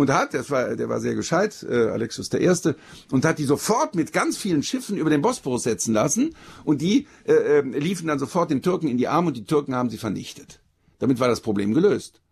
Und 0.00 0.08
hat, 0.08 0.32
das 0.32 0.50
war, 0.50 0.76
der 0.76 0.88
war 0.88 0.98
sehr 0.98 1.14
gescheit, 1.14 1.62
äh, 1.68 1.88
Alexius 1.90 2.32
I., 2.32 2.72
und 3.10 3.26
hat 3.26 3.38
die 3.38 3.44
sofort 3.44 3.94
mit 3.94 4.14
ganz 4.14 4.38
vielen 4.38 4.62
Schiffen 4.62 4.96
über 4.96 5.10
den 5.10 5.20
Bosporus 5.20 5.64
setzen 5.64 5.92
lassen. 5.92 6.34
Und 6.64 6.80
die 6.80 7.06
äh, 7.26 7.34
äh, 7.34 7.60
liefen 7.60 8.06
dann 8.06 8.18
sofort 8.18 8.50
den 8.50 8.62
Türken 8.62 8.88
in 8.88 8.96
die 8.96 9.08
Arme 9.08 9.28
und 9.28 9.36
die 9.36 9.44
Türken 9.44 9.74
haben 9.74 9.90
sie 9.90 9.98
vernichtet. 9.98 10.60
Damit 11.00 11.20
war 11.20 11.28
das 11.28 11.42
Problem 11.42 11.74
gelöst. 11.74 12.22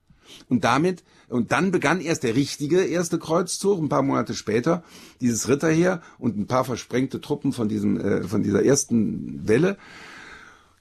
Und 0.48 0.64
damit, 0.64 1.04
und 1.28 1.52
dann 1.52 1.70
begann 1.70 2.00
erst 2.00 2.22
der 2.22 2.34
richtige 2.34 2.86
erste 2.86 3.18
Kreuzzug, 3.18 3.82
ein 3.82 3.90
paar 3.90 4.00
Monate 4.02 4.32
später, 4.32 4.82
dieses 5.20 5.46
Ritterheer 5.46 6.00
und 6.18 6.38
ein 6.38 6.46
paar 6.46 6.64
versprengte 6.64 7.20
Truppen 7.20 7.52
von 7.52 7.68
diesem, 7.68 8.00
äh, 8.00 8.22
von 8.22 8.42
dieser 8.42 8.64
ersten 8.64 9.46
Welle. 9.46 9.76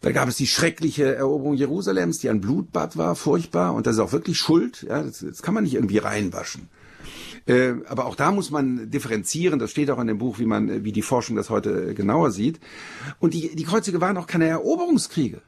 Da 0.02 0.12
gab 0.12 0.30
es 0.30 0.38
die 0.38 0.48
schreckliche 0.48 1.16
Eroberung 1.16 1.56
Jerusalems, 1.56 2.20
die 2.20 2.30
ein 2.30 2.42
Blutbad 2.42 2.98
war, 2.98 3.16
furchtbar, 3.16 3.74
und 3.74 3.88
das 3.88 3.96
ist 3.96 4.02
auch 4.02 4.12
wirklich 4.12 4.38
Schuld, 4.38 4.86
ja, 4.88 5.02
das, 5.02 5.20
das 5.20 5.42
kann 5.42 5.54
man 5.54 5.64
nicht 5.64 5.74
irgendwie 5.74 5.98
reinwaschen. 5.98 6.70
Äh, 7.48 7.76
aber 7.88 8.06
auch 8.06 8.16
da 8.16 8.32
muss 8.32 8.52
man 8.52 8.92
differenzieren, 8.92 9.58
das 9.58 9.72
steht 9.72 9.90
auch 9.90 10.00
in 10.00 10.08
dem 10.08 10.18
Buch, 10.18 10.38
wie 10.38 10.46
man, 10.46 10.84
wie 10.84 10.92
die 10.92 11.02
Forschung 11.02 11.36
das 11.36 11.50
heute 11.50 11.94
genauer 11.94 12.32
sieht. 12.32 12.60
Und 13.20 13.34
die, 13.34 13.56
die 13.56 13.64
Kreuzzüge 13.64 14.02
waren 14.02 14.18
auch 14.18 14.28
keine 14.28 14.48
Eroberungskriege. 14.48 15.42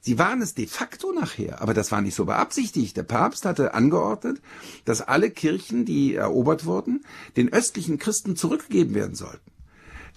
Sie 0.00 0.18
waren 0.18 0.42
es 0.42 0.54
de 0.54 0.66
facto 0.66 1.12
nachher, 1.12 1.62
aber 1.62 1.72
das 1.72 1.90
war 1.90 2.02
nicht 2.02 2.14
so 2.14 2.26
beabsichtigt. 2.26 2.96
Der 2.96 3.04
Papst 3.04 3.46
hatte 3.46 3.72
angeordnet, 3.72 4.40
dass 4.84 5.00
alle 5.00 5.30
Kirchen, 5.30 5.86
die 5.86 6.14
erobert 6.14 6.66
wurden, 6.66 7.04
den 7.38 7.52
östlichen 7.52 7.98
Christen 7.98 8.36
zurückgegeben 8.36 8.94
werden 8.94 9.14
sollten. 9.14 9.53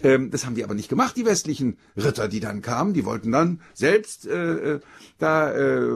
Ähm, 0.04 0.30
das 0.30 0.46
haben 0.46 0.56
die 0.56 0.64
aber 0.64 0.76
nicht 0.76 0.90
gemacht, 0.90 1.18
die 1.18 1.26
westlichen 1.26 1.78
Ritter, 1.96 2.28
die 2.28 2.40
dann 2.40 2.62
kamen. 2.62 2.94
Die 2.94 3.06
wollten 3.06 3.32
dann 3.32 3.62
selbst 3.74 4.28
äh, 4.28 4.74
äh 4.76 4.80
da 5.18 5.52
äh, 5.52 5.90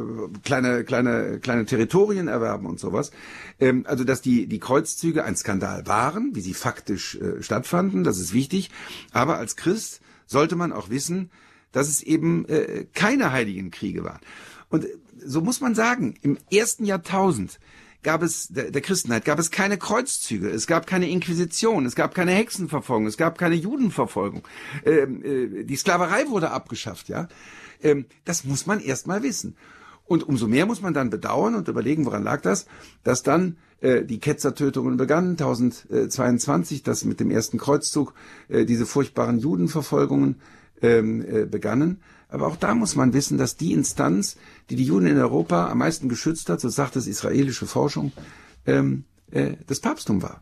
kleine, 0.43 0.83
kleine, 0.83 1.39
kleine 1.39 1.65
Territorien 1.65 2.27
erwerben 2.27 2.65
und 2.65 2.79
sowas. 2.79 3.11
Ähm, 3.59 3.85
also, 3.87 4.03
dass 4.03 4.21
die, 4.21 4.47
die 4.47 4.59
Kreuzzüge 4.59 5.23
ein 5.23 5.35
Skandal 5.35 5.85
waren, 5.85 6.33
wie 6.33 6.41
sie 6.41 6.55
faktisch 6.55 7.15
äh, 7.15 7.43
stattfanden, 7.43 8.03
das 8.03 8.17
ist 8.17 8.33
wichtig. 8.33 8.71
Aber 9.11 9.37
als 9.37 9.55
Christ 9.55 10.01
sollte 10.25 10.55
man 10.55 10.73
auch 10.73 10.89
wissen, 10.89 11.29
dass 11.71 11.87
es 11.87 12.01
eben 12.01 12.45
äh, 12.45 12.85
keine 12.93 13.31
heiligen 13.31 13.69
Kriege 13.69 14.03
waren. 14.03 14.21
Und 14.69 14.87
so 15.23 15.41
muss 15.41 15.61
man 15.61 15.75
sagen, 15.75 16.15
im 16.21 16.37
ersten 16.51 16.85
Jahrtausend 16.85 17.59
gab 18.03 18.23
es 18.23 18.47
der, 18.49 18.71
der 18.71 18.81
Christenheit 18.81 19.25
gab 19.25 19.39
es 19.39 19.51
keine 19.51 19.77
Kreuzzüge, 19.77 20.49
es 20.49 20.67
gab 20.67 20.87
keine 20.87 21.09
Inquisition, 21.09 21.85
es 21.85 21.95
gab 21.95 22.15
keine 22.15 22.31
Hexenverfolgung, 22.31 23.07
es 23.07 23.17
gab 23.17 23.37
keine 23.37 23.55
Judenverfolgung. 23.55 24.47
Ähm, 24.85 25.23
äh, 25.23 25.63
die 25.63 25.75
Sklaverei 25.75 26.27
wurde 26.27 26.51
abgeschafft, 26.51 27.09
ja. 27.09 27.27
Ähm, 27.81 28.05
das 28.25 28.43
muss 28.43 28.65
man 28.65 28.79
erst 28.79 29.07
mal 29.07 29.23
wissen. 29.23 29.55
Und 30.05 30.27
umso 30.27 30.47
mehr 30.47 30.65
muss 30.65 30.81
man 30.81 30.93
dann 30.93 31.09
bedauern 31.09 31.55
und 31.55 31.67
überlegen, 31.67 32.05
woran 32.05 32.23
lag 32.23 32.41
das, 32.41 32.65
dass 33.03 33.23
dann 33.23 33.57
äh, 33.79 34.03
die 34.03 34.19
Ketzertötungen 34.19 34.97
begannen, 34.97 35.31
1022, 35.31 36.83
dass 36.83 37.05
mit 37.05 37.19
dem 37.19 37.31
ersten 37.31 37.57
Kreuzzug 37.57 38.13
äh, 38.49 38.65
diese 38.65 38.85
furchtbaren 38.85 39.39
Judenverfolgungen 39.39 40.41
ähm, 40.81 41.25
äh, 41.25 41.45
begannen. 41.45 42.01
Aber 42.31 42.47
auch 42.47 42.55
da 42.55 42.73
muss 42.73 42.95
man 42.95 43.13
wissen, 43.13 43.37
dass 43.37 43.57
die 43.57 43.73
Instanz, 43.73 44.37
die 44.69 44.77
die 44.77 44.85
Juden 44.85 45.05
in 45.05 45.17
Europa 45.17 45.69
am 45.69 45.79
meisten 45.79 46.09
geschützt 46.09 46.49
hat, 46.49 46.61
so 46.61 46.69
sagt 46.69 46.95
es 46.95 47.05
israelische 47.05 47.67
Forschung, 47.67 48.13
ähm, 48.65 49.03
äh, 49.31 49.57
das 49.67 49.81
Papsttum 49.81 50.23
war. 50.23 50.41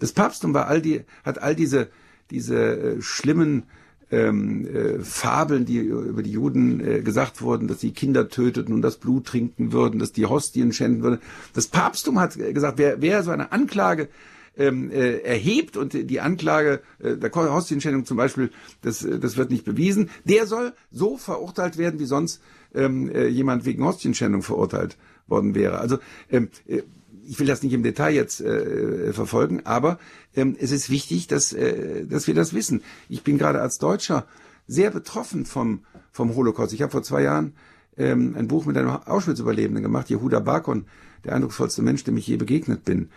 Das 0.00 0.12
Papsttum 0.12 0.52
war 0.52 0.66
all 0.66 0.82
die, 0.82 1.04
hat 1.24 1.40
all 1.40 1.54
diese, 1.54 1.88
diese 2.30 2.56
äh, 2.96 3.00
schlimmen 3.00 3.62
ähm, 4.10 4.66
äh, 4.66 4.98
Fabeln, 4.98 5.64
die 5.64 5.78
über 5.78 6.22
die 6.22 6.32
Juden 6.32 6.80
äh, 6.80 7.00
gesagt 7.00 7.42
wurden, 7.42 7.68
dass 7.68 7.80
sie 7.80 7.92
Kinder 7.92 8.28
töteten 8.28 8.74
und 8.74 8.82
das 8.82 8.96
Blut 8.96 9.26
trinken 9.26 9.72
würden, 9.72 10.00
dass 10.00 10.12
die 10.12 10.26
Hostien 10.26 10.72
schänden 10.72 11.02
würden. 11.02 11.20
Das 11.52 11.68
Papsttum 11.68 12.18
hat 12.18 12.36
gesagt, 12.36 12.78
wer, 12.78 13.00
wer 13.00 13.22
so 13.22 13.30
eine 13.30 13.52
Anklage 13.52 14.08
ähm, 14.56 14.90
äh, 14.90 15.18
erhebt 15.18 15.76
und 15.76 15.92
die 15.92 16.20
Anklage 16.20 16.80
äh, 17.00 17.16
der 17.16 17.32
Hostienschändung 17.34 18.04
zum 18.04 18.16
Beispiel, 18.16 18.50
das, 18.82 19.04
äh, 19.04 19.18
das 19.18 19.36
wird 19.36 19.50
nicht 19.50 19.64
bewiesen, 19.64 20.10
der 20.24 20.46
soll 20.46 20.72
so 20.90 21.16
verurteilt 21.16 21.76
werden, 21.78 22.00
wie 22.00 22.06
sonst 22.06 22.40
ähm, 22.74 23.10
äh, 23.10 23.26
jemand 23.26 23.64
wegen 23.64 23.84
Hostienschändung 23.84 24.42
verurteilt 24.42 24.96
worden 25.26 25.54
wäre. 25.54 25.78
Also 25.78 25.98
ähm, 26.30 26.48
äh, 26.66 26.82
ich 27.26 27.40
will 27.40 27.46
das 27.46 27.62
nicht 27.62 27.72
im 27.72 27.82
Detail 27.82 28.14
jetzt 28.14 28.40
äh, 28.40 29.12
verfolgen, 29.12 29.62
aber 29.64 29.98
ähm, 30.36 30.56
es 30.58 30.72
ist 30.72 30.90
wichtig, 30.90 31.26
dass, 31.26 31.52
äh, 31.52 32.04
dass 32.06 32.26
wir 32.26 32.34
das 32.34 32.52
wissen. 32.52 32.82
Ich 33.08 33.22
bin 33.22 33.38
gerade 33.38 33.62
als 33.62 33.78
Deutscher 33.78 34.26
sehr 34.66 34.90
betroffen 34.90 35.46
vom, 35.46 35.84
vom 36.12 36.34
Holocaust. 36.34 36.72
Ich 36.74 36.82
habe 36.82 36.92
vor 36.92 37.02
zwei 37.02 37.22
Jahren 37.22 37.54
ähm, 37.96 38.34
ein 38.36 38.48
Buch 38.48 38.66
mit 38.66 38.76
einem 38.76 38.90
Auschwitz-Überlebenden 38.90 39.82
gemacht, 39.82 40.10
Jehuda 40.10 40.40
Bakon, 40.40 40.84
der 41.24 41.34
eindrucksvollste 41.34 41.80
Mensch, 41.82 42.04
dem 42.04 42.16
ich 42.18 42.26
je 42.26 42.36
begegnet 42.36 42.84
bin 42.84 43.08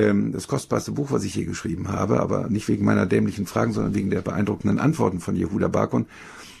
ähm, 0.00 0.32
das 0.32 0.48
kostbarste 0.48 0.92
Buch, 0.92 1.10
was 1.10 1.24
ich 1.24 1.34
je 1.34 1.44
geschrieben 1.44 1.88
habe, 1.88 2.20
aber 2.20 2.48
nicht 2.48 2.68
wegen 2.68 2.84
meiner 2.84 3.06
dämlichen 3.06 3.46
Fragen, 3.46 3.72
sondern 3.72 3.94
wegen 3.94 4.10
der 4.10 4.22
beeindruckenden 4.22 4.78
Antworten 4.78 5.20
von 5.20 5.36
Jehuda 5.36 5.68
Bakon. 5.68 6.06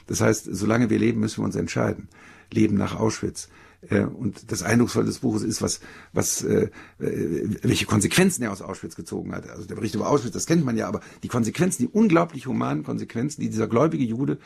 Das 0.06 0.20
heißt, 0.20 0.48
solange 0.50 0.90
wir 0.90 0.98
leben, 0.98 1.20
müssen 1.20 1.40
wir 1.40 1.44
uns 1.44 1.56
entscheiden. 1.56 2.08
Leben 2.50 2.76
nach 2.76 2.98
Auschwitz. 2.98 3.48
Äh, 3.88 4.00
und 4.00 4.50
das 4.52 4.62
Eindrucksvolle 4.62 5.06
des 5.06 5.20
Buches 5.20 5.42
ist, 5.42 5.62
was, 5.62 5.80
was, 6.12 6.42
äh, 6.42 6.68
äh, 6.98 7.48
welche 7.62 7.86
Konsequenzen 7.86 8.42
er 8.42 8.52
aus 8.52 8.60
Auschwitz 8.60 8.96
gezogen 8.96 9.32
hat. 9.34 9.48
Also 9.48 9.64
der 9.64 9.76
Bericht 9.76 9.94
über 9.94 10.08
Auschwitz, 10.08 10.32
das 10.32 10.46
kennt 10.46 10.64
man 10.64 10.76
ja, 10.76 10.86
aber 10.86 11.00
die 11.22 11.28
Konsequenzen, 11.28 11.82
die 11.82 11.88
unglaublich 11.88 12.46
humanen 12.46 12.84
Konsequenzen, 12.84 13.40
die 13.40 13.48
dieser 13.48 13.68
gläubige 13.68 14.04
Jude 14.04 14.38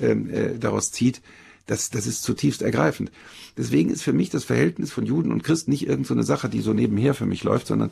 ähm, 0.00 0.30
äh, 0.30 0.58
daraus 0.58 0.92
zieht, 0.92 1.20
das, 1.66 1.90
das 1.90 2.06
ist 2.06 2.22
zutiefst 2.22 2.62
ergreifend. 2.62 3.10
Deswegen 3.56 3.90
ist 3.90 4.02
für 4.02 4.12
mich 4.12 4.30
das 4.30 4.44
Verhältnis 4.44 4.92
von 4.92 5.04
Juden 5.04 5.32
und 5.32 5.42
Christen 5.42 5.70
nicht 5.70 5.86
irgendeine 5.86 6.22
so 6.22 6.26
Sache, 6.26 6.48
die 6.48 6.60
so 6.60 6.72
nebenher 6.72 7.14
für 7.14 7.26
mich 7.26 7.42
läuft, 7.44 7.66
sondern 7.66 7.90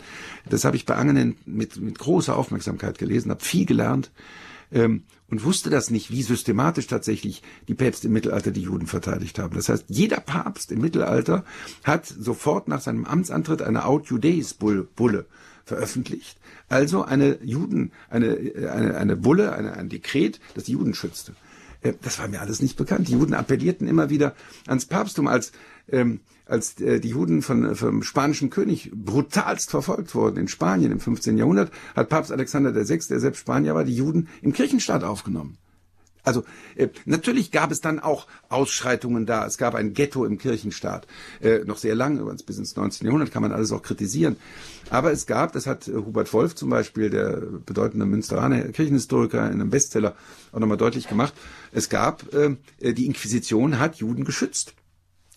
das 0.48 0.64
habe 0.64 0.76
ich 0.76 0.86
bei 0.86 0.94
Angenen 0.94 1.36
mit, 1.44 1.76
mit 1.80 1.98
großer 1.98 2.36
Aufmerksamkeit 2.36 2.98
gelesen, 2.98 3.30
habe 3.30 3.44
viel 3.44 3.66
gelernt 3.66 4.10
ähm, 4.72 5.02
und 5.28 5.44
wusste 5.44 5.70
das 5.70 5.90
nicht, 5.90 6.10
wie 6.10 6.22
systematisch 6.22 6.86
tatsächlich 6.86 7.42
die 7.66 7.74
Päpste 7.74 8.06
im 8.06 8.12
Mittelalter 8.12 8.52
die 8.52 8.62
Juden 8.62 8.86
verteidigt 8.86 9.38
haben. 9.38 9.56
Das 9.56 9.68
heißt, 9.68 9.86
jeder 9.88 10.20
Papst 10.20 10.70
im 10.70 10.80
Mittelalter 10.80 11.44
hat 11.82 12.06
sofort 12.06 12.68
nach 12.68 12.80
seinem 12.80 13.04
Amtsantritt 13.04 13.62
eine 13.62 13.86
Aut 13.86 14.06
Judeis 14.06 14.54
Bulle 14.54 15.26
veröffentlicht. 15.64 16.38
Also 16.68 17.04
eine 17.04 17.38
Juden, 17.42 17.92
eine, 18.10 18.36
eine, 18.70 18.96
eine 18.96 19.16
Bulle, 19.16 19.52
eine, 19.52 19.74
ein 19.74 19.88
Dekret, 19.88 20.40
das 20.54 20.64
die 20.64 20.72
Juden 20.72 20.94
schützte. 20.94 21.34
Das 22.00 22.18
war 22.18 22.28
mir 22.28 22.40
alles 22.40 22.62
nicht 22.62 22.76
bekannt. 22.76 23.08
Die 23.08 23.12
Juden 23.12 23.34
appellierten 23.34 23.86
immer 23.86 24.08
wieder 24.08 24.34
ans 24.66 24.86
Papsttum, 24.86 25.26
als, 25.26 25.52
ähm, 25.88 26.20
als 26.46 26.80
äh, 26.80 26.98
die 26.98 27.10
Juden 27.10 27.42
von, 27.42 27.76
vom 27.76 28.02
spanischen 28.02 28.48
König 28.48 28.90
brutalst 28.94 29.70
verfolgt 29.70 30.14
wurden 30.14 30.38
in 30.38 30.48
Spanien 30.48 30.92
im 30.92 31.00
15. 31.00 31.36
Jahrhundert, 31.36 31.70
hat 31.94 32.08
Papst 32.08 32.32
Alexander 32.32 32.74
VI., 32.74 33.00
der 33.10 33.20
selbst 33.20 33.40
Spanier 33.40 33.74
war, 33.74 33.84
die 33.84 33.94
Juden 33.94 34.28
im 34.40 34.54
Kirchenstaat 34.54 35.04
aufgenommen. 35.04 35.58
Also 36.24 36.42
äh, 36.74 36.88
natürlich 37.04 37.50
gab 37.50 37.70
es 37.70 37.80
dann 37.80 38.00
auch 38.00 38.26
Ausschreitungen 38.48 39.26
da. 39.26 39.46
Es 39.46 39.58
gab 39.58 39.74
ein 39.74 39.92
Ghetto 39.92 40.24
im 40.24 40.38
Kirchenstaat. 40.38 41.06
Äh, 41.40 41.60
noch 41.60 41.76
sehr 41.76 41.94
lange, 41.94 42.20
übrigens 42.20 42.42
bis 42.42 42.58
ins 42.58 42.74
19. 42.74 43.06
Jahrhundert 43.06 43.30
kann 43.30 43.42
man 43.42 43.52
alles 43.52 43.70
auch 43.72 43.82
kritisieren. 43.82 44.36
Aber 44.90 45.12
es 45.12 45.26
gab, 45.26 45.52
das 45.52 45.66
hat 45.66 45.86
äh, 45.86 45.92
Hubert 45.92 46.32
Wolf 46.32 46.54
zum 46.54 46.70
Beispiel, 46.70 47.10
der 47.10 47.42
bedeutende 47.66 48.06
Münsteraner 48.06 48.62
Kirchenhistoriker, 48.72 49.46
in 49.46 49.60
einem 49.60 49.70
Bestseller 49.70 50.16
auch 50.52 50.60
nochmal 50.60 50.78
deutlich 50.78 51.08
gemacht, 51.08 51.34
es 51.72 51.90
gab, 51.90 52.32
äh, 52.32 52.56
die 52.80 53.06
Inquisition 53.06 53.78
hat 53.78 53.96
Juden 53.96 54.24
geschützt 54.24 54.74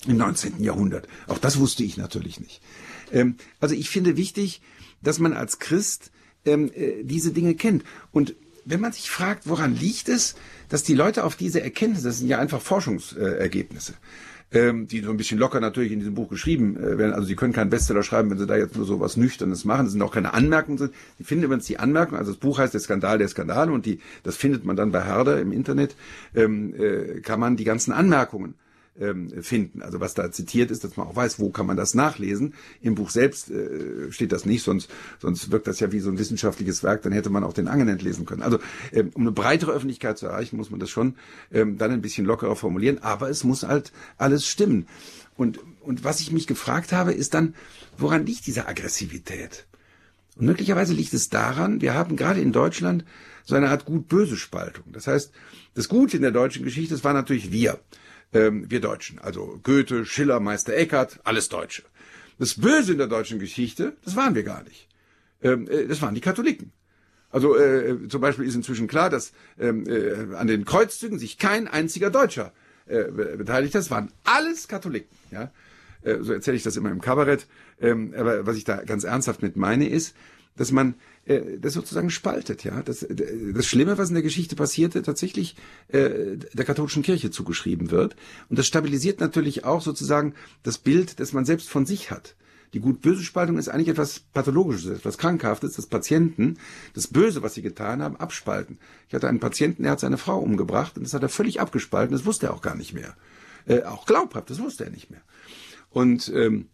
im 0.08 0.18
19. 0.18 0.64
Jahrhundert. 0.64 1.08
Auch 1.28 1.38
das 1.38 1.60
wusste 1.60 1.84
ich 1.84 1.98
natürlich 1.98 2.40
nicht. 2.40 2.62
Ähm, 3.12 3.36
also 3.60 3.76
ich 3.76 3.90
finde 3.90 4.16
wichtig, 4.16 4.62
dass 5.02 5.20
man 5.20 5.34
als 5.34 5.60
Christ 5.60 6.12
ähm, 6.46 6.72
äh, 6.74 7.04
diese 7.04 7.32
Dinge 7.32 7.56
kennt. 7.56 7.84
Und 8.12 8.36
wenn 8.68 8.82
man 8.82 8.92
sich 8.92 9.10
fragt, 9.10 9.48
woran 9.48 9.76
liegt 9.76 10.10
es, 10.10 10.36
dass 10.70 10.84
die 10.84 10.94
Leute 10.94 11.24
auf 11.24 11.36
diese 11.36 11.62
Erkenntnisse, 11.62 12.08
das 12.08 12.20
sind 12.20 12.28
ja 12.28 12.38
einfach 12.38 12.62
Forschungsergebnisse, 12.62 13.94
ähm, 14.52 14.88
die 14.88 15.02
so 15.02 15.10
ein 15.10 15.18
bisschen 15.18 15.40
locker 15.40 15.60
natürlich 15.60 15.92
in 15.92 16.00
diesem 16.00 16.16
Buch 16.16 16.30
geschrieben 16.30 16.76
äh, 16.76 16.98
werden. 16.98 17.14
Also 17.14 17.28
sie 17.28 17.36
können 17.36 17.54
keinen 17.54 17.70
Bestseller 17.70 18.04
schreiben, 18.04 18.30
wenn 18.30 18.38
sie 18.38 18.46
da 18.46 18.58
jetzt 18.58 18.76
nur 18.76 18.86
so 18.86 19.00
was 19.00 19.16
Nüchternes 19.16 19.64
machen. 19.64 19.86
Das 19.86 19.94
sind 19.94 20.02
auch 20.02 20.14
keine 20.14 20.34
Anmerkungen. 20.34 20.78
Sie 21.18 21.24
finden 21.24 21.46
übrigens 21.46 21.66
die 21.66 21.80
Anmerkungen, 21.80 22.20
also 22.20 22.32
das 22.32 22.40
Buch 22.40 22.60
heißt 22.60 22.74
Der 22.74 22.82
Skandal 22.82 23.18
der 23.18 23.30
Skandale 23.30 23.72
und 23.72 23.86
die, 23.86 24.00
das 24.24 24.36
findet 24.36 24.66
man 24.66 24.76
dann 24.76 24.92
bei 24.92 25.04
Herder 25.04 25.40
im 25.40 25.52
Internet, 25.52 25.96
ähm, 26.36 26.74
äh, 26.76 27.22
kann 27.22 27.40
man 27.40 27.56
die 27.56 27.64
ganzen 27.64 27.94
Anmerkungen 27.94 28.56
ähm, 29.00 29.44
finden. 29.44 29.82
Also 29.82 30.00
was 30.00 30.14
da 30.14 30.32
zitiert 30.32 30.72
ist, 30.72 30.84
dass 30.84 30.98
man 30.98 31.08
auch 31.08 31.16
weiß, 31.16 31.40
wo 31.40 31.50
kann 31.50 31.66
man 31.66 31.78
das 31.78 31.94
nachlesen. 31.94 32.54
Im 32.82 32.96
Buch 32.96 33.10
selbst 33.10 33.50
äh, 33.52 34.12
steht 34.12 34.32
das 34.32 34.46
nicht, 34.46 34.64
sonst, 34.64 34.90
sonst 35.20 35.52
wirkt 35.52 35.68
das 35.68 35.80
ja 35.80 35.92
wie 35.92 36.00
so 36.00 36.10
ein 36.10 36.18
wissenschaftliches 36.18 36.84
Werk, 36.84 37.02
dann 37.04 37.12
hätte 37.12 37.30
man 37.30 37.44
auch 37.44 37.54
den 37.54 37.68
Angeln 37.68 37.90
entlesen 37.90 38.26
können. 38.26 38.42
Also 38.42 38.60
ähm, 38.92 39.12
um 39.14 39.22
eine 39.22 39.32
breitere 39.32 39.72
Öffentlichkeit 39.72 40.18
zu 40.18 40.28
erreichen, 40.28 40.58
muss 40.58 40.72
man 40.72 40.80
das 40.80 40.90
schon 40.90 41.16
ähm, 41.52 41.78
dann 41.78 41.92
ein 41.92 42.02
bisschen 42.02 42.26
lockerer 42.26 42.56
formulieren, 42.56 43.00
aber 43.00 43.30
es 43.30 43.44
muss 43.44 43.64
halt 43.64 43.92
alles 44.18 44.48
stimmen. 44.48 44.88
Und, 45.36 45.60
und 45.82 46.04
was 46.04 46.20
ich 46.20 46.32
mich 46.32 46.48
gefragt 46.48 46.92
habe, 46.92 47.14
ist 47.14 47.34
dann, 47.34 47.54
woran 47.98 48.26
liegt 48.26 48.48
diese 48.48 48.68
Aggressivität? 48.68 49.68
Und 50.36 50.46
möglicherweise 50.46 50.94
liegt 50.94 51.14
es 51.14 51.30
daran, 51.30 51.82
wir 51.82 51.94
haben 51.94 52.16
gerade 52.16 52.42
in 52.42 52.52
Deutschland 52.52 53.06
so 53.44 53.56
eine 53.56 53.70
Art 53.70 53.86
gut-böse 53.86 54.36
Spaltung. 54.36 54.86
Das 54.92 55.08
heißt, 55.08 55.32
das 55.74 55.90
Gute 55.90 56.18
in 56.18 56.24
der 56.24 56.32
deutschen 56.32 56.64
Geschichte, 56.64 56.94
das 56.94 57.04
war 57.04 57.14
natürlich 57.14 57.52
wir 57.52 57.80
ähm, 58.34 58.70
wir 58.70 58.82
Deutschen. 58.82 59.20
Also 59.20 59.60
Goethe, 59.64 60.06
Schiller, 60.06 60.40
Meister 60.40 60.76
Eckhart, 60.76 61.20
alles 61.24 61.50
Deutsche. 61.50 61.84
Das 62.40 62.56
Böse 62.56 62.92
in 62.92 62.98
der 62.98 63.08
deutschen 63.08 63.40
Geschichte, 63.40 63.96
das 64.04 64.16
waren 64.16 64.36
wir 64.36 64.44
gar 64.44 64.64
nicht. 64.64 64.88
Ähm, 65.42 65.68
äh, 65.70 65.88
das 65.88 66.02
waren 66.02 66.16
die 66.16 66.22
Katholiken. 66.22 66.72
Also 67.30 67.58
äh, 67.58 68.08
zum 68.08 68.22
Beispiel 68.22 68.46
ist 68.46 68.56
inzwischen 68.56 68.88
klar, 68.88 69.10
dass 69.10 69.34
ähm, 69.60 69.86
äh, 69.88 70.36
an 70.36 70.48
den 70.48 70.66
Kreuzzügen 70.66 71.20
sich 71.20 71.38
kein 71.38 71.68
einziger 71.68 72.10
Deutscher 72.10 72.54
äh, 72.86 73.04
beteiligt 73.06 73.76
hat. 73.76 73.82
Das 73.82 73.92
waren 73.92 74.12
alles 74.24 74.68
Katholiken. 74.68 75.16
Ja? 75.32 75.52
Äh, 76.04 76.20
so 76.22 76.34
erzähle 76.34 76.58
ich 76.58 76.64
das 76.64 76.78
immer 76.78 76.90
im 76.90 77.02
Kabarett. 77.02 77.48
Ähm, 77.82 78.14
aber 78.18 78.46
was 78.46 78.56
ich 78.56 78.64
da 78.64 78.78
ganz 78.84 79.04
ernsthaft 79.04 79.42
mit 79.42 79.58
meine, 79.58 79.90
ist, 79.90 80.16
dass 80.56 80.72
man 80.72 80.96
äh, 81.28 81.60
das 81.60 81.74
sozusagen 81.74 82.10
spaltet, 82.10 82.64
ja. 82.64 82.82
Das, 82.82 83.06
das 83.10 83.66
Schlimme, 83.66 83.98
was 83.98 84.10
in 84.10 84.16
der 84.16 84.24
Geschichte 84.24 84.56
passierte, 84.56 85.02
tatsächlich 85.02 85.56
äh, 85.90 86.38
der 86.54 86.66
katholischen 86.66 87.04
Kirche 87.04 87.32
zugeschrieben 87.32 87.92
wird. 87.92 88.16
Und 88.50 88.58
das 88.58 88.68
stabilisiert 88.68 89.20
natürlich 89.20 89.66
auch 89.66 89.82
sozusagen 89.82 90.34
das 90.64 90.78
Bild, 90.78 91.20
das 91.20 91.34
man 91.34 91.46
selbst 91.46 91.70
von 91.70 91.86
sich 91.86 92.12
hat. 92.12 92.36
Die 92.74 92.80
Gut-Böse-Spaltung 92.80 93.58
ist 93.58 93.70
eigentlich 93.70 93.88
etwas 93.88 94.20
Pathologisches, 94.20 95.00
etwas 95.00 95.18
Krankhaftes, 95.18 95.74
dass 95.74 95.88
Patienten 95.88 96.58
das 96.94 97.08
Böse, 97.08 97.42
was 97.42 97.54
sie 97.54 97.62
getan 97.62 98.02
haben, 98.02 98.18
abspalten. 98.18 98.78
Ich 99.08 99.16
hatte 99.16 99.30
einen 99.30 99.40
Patienten, 99.40 99.84
der 99.84 99.94
hat 99.94 100.00
seine 100.02 100.18
Frau 100.18 100.40
umgebracht 100.40 100.98
und 100.98 101.04
das 101.04 101.14
hat 101.14 101.24
er 101.24 101.30
völlig 101.30 101.62
abgespalten, 101.62 102.16
das 102.16 102.26
wusste 102.26 102.48
er 102.48 102.54
auch 102.54 102.62
gar 102.62 102.76
nicht 102.76 102.94
mehr. 102.94 103.16
Äh, 103.66 103.84
auch 103.84 104.06
glaubhaft, 104.06 104.50
das 104.50 104.60
wusste 104.60 104.84
er 104.84 104.90
nicht 104.90 105.10
mehr. 105.10 105.22
Und 105.90 106.32
ähm, 106.36 106.68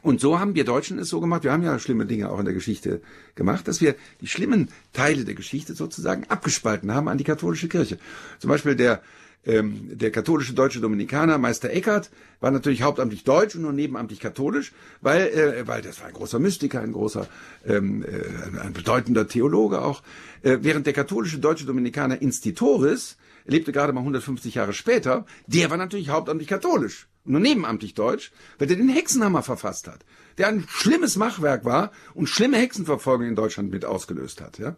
und 0.00 0.20
so 0.20 0.40
haben 0.40 0.54
wir 0.54 0.64
Deutschen 0.64 0.98
es 0.98 1.10
so 1.10 1.20
gemacht, 1.20 1.44
wir 1.44 1.52
haben 1.52 1.62
ja 1.62 1.78
schlimme 1.78 2.06
Dinge 2.06 2.30
auch 2.30 2.38
in 2.38 2.46
der 2.46 2.54
Geschichte 2.54 3.02
gemacht, 3.34 3.68
dass 3.68 3.80
wir 3.80 3.94
die 4.20 4.26
schlimmen 4.26 4.70
Teile 4.92 5.24
der 5.24 5.34
Geschichte 5.34 5.74
sozusagen 5.74 6.24
abgespalten 6.28 6.92
haben 6.92 7.08
an 7.08 7.18
die 7.18 7.24
katholische 7.24 7.68
Kirche. 7.68 7.98
Zum 8.38 8.48
Beispiel 8.48 8.74
der, 8.74 9.02
ähm, 9.44 9.90
der 9.92 10.10
katholische 10.10 10.54
deutsche 10.54 10.80
Dominikaner 10.80 11.36
Meister 11.36 11.70
Eckhart 11.70 12.10
war 12.40 12.50
natürlich 12.50 12.82
hauptamtlich 12.82 13.24
deutsch 13.24 13.54
und 13.54 13.62
nur 13.62 13.72
nebenamtlich 13.72 14.18
katholisch, 14.18 14.72
weil, 15.02 15.28
äh, 15.28 15.68
weil 15.68 15.82
das 15.82 16.00
war 16.00 16.08
ein 16.08 16.14
großer 16.14 16.38
Mystiker, 16.38 16.80
ein 16.80 16.92
großer, 16.92 17.28
ähm, 17.66 18.02
äh, 18.02 18.60
ein, 18.60 18.72
bedeutender 18.72 19.28
Theologe 19.28 19.82
auch. 19.82 20.02
Äh, 20.42 20.58
während 20.62 20.86
der 20.86 20.94
katholische 20.94 21.38
deutsche 21.38 21.66
Dominikaner 21.66 22.22
Institoris, 22.22 23.18
lebte 23.44 23.72
gerade 23.72 23.92
mal 23.92 24.00
150 24.00 24.54
Jahre 24.54 24.72
später, 24.72 25.26
der 25.46 25.68
war 25.68 25.76
natürlich 25.76 26.08
hauptamtlich 26.08 26.48
katholisch 26.48 27.08
nur 27.24 27.40
nebenamtlich 27.40 27.94
deutsch, 27.94 28.32
weil 28.58 28.66
der 28.66 28.76
den 28.76 28.88
Hexenhammer 28.88 29.42
verfasst 29.42 29.86
hat, 29.86 30.04
der 30.38 30.48
ein 30.48 30.66
schlimmes 30.68 31.16
Machwerk 31.16 31.64
war 31.64 31.92
und 32.14 32.28
schlimme 32.28 32.58
Hexenverfolgung 32.58 33.28
in 33.28 33.36
Deutschland 33.36 33.70
mit 33.70 33.84
ausgelöst 33.84 34.40
hat. 34.40 34.58
Ja? 34.58 34.76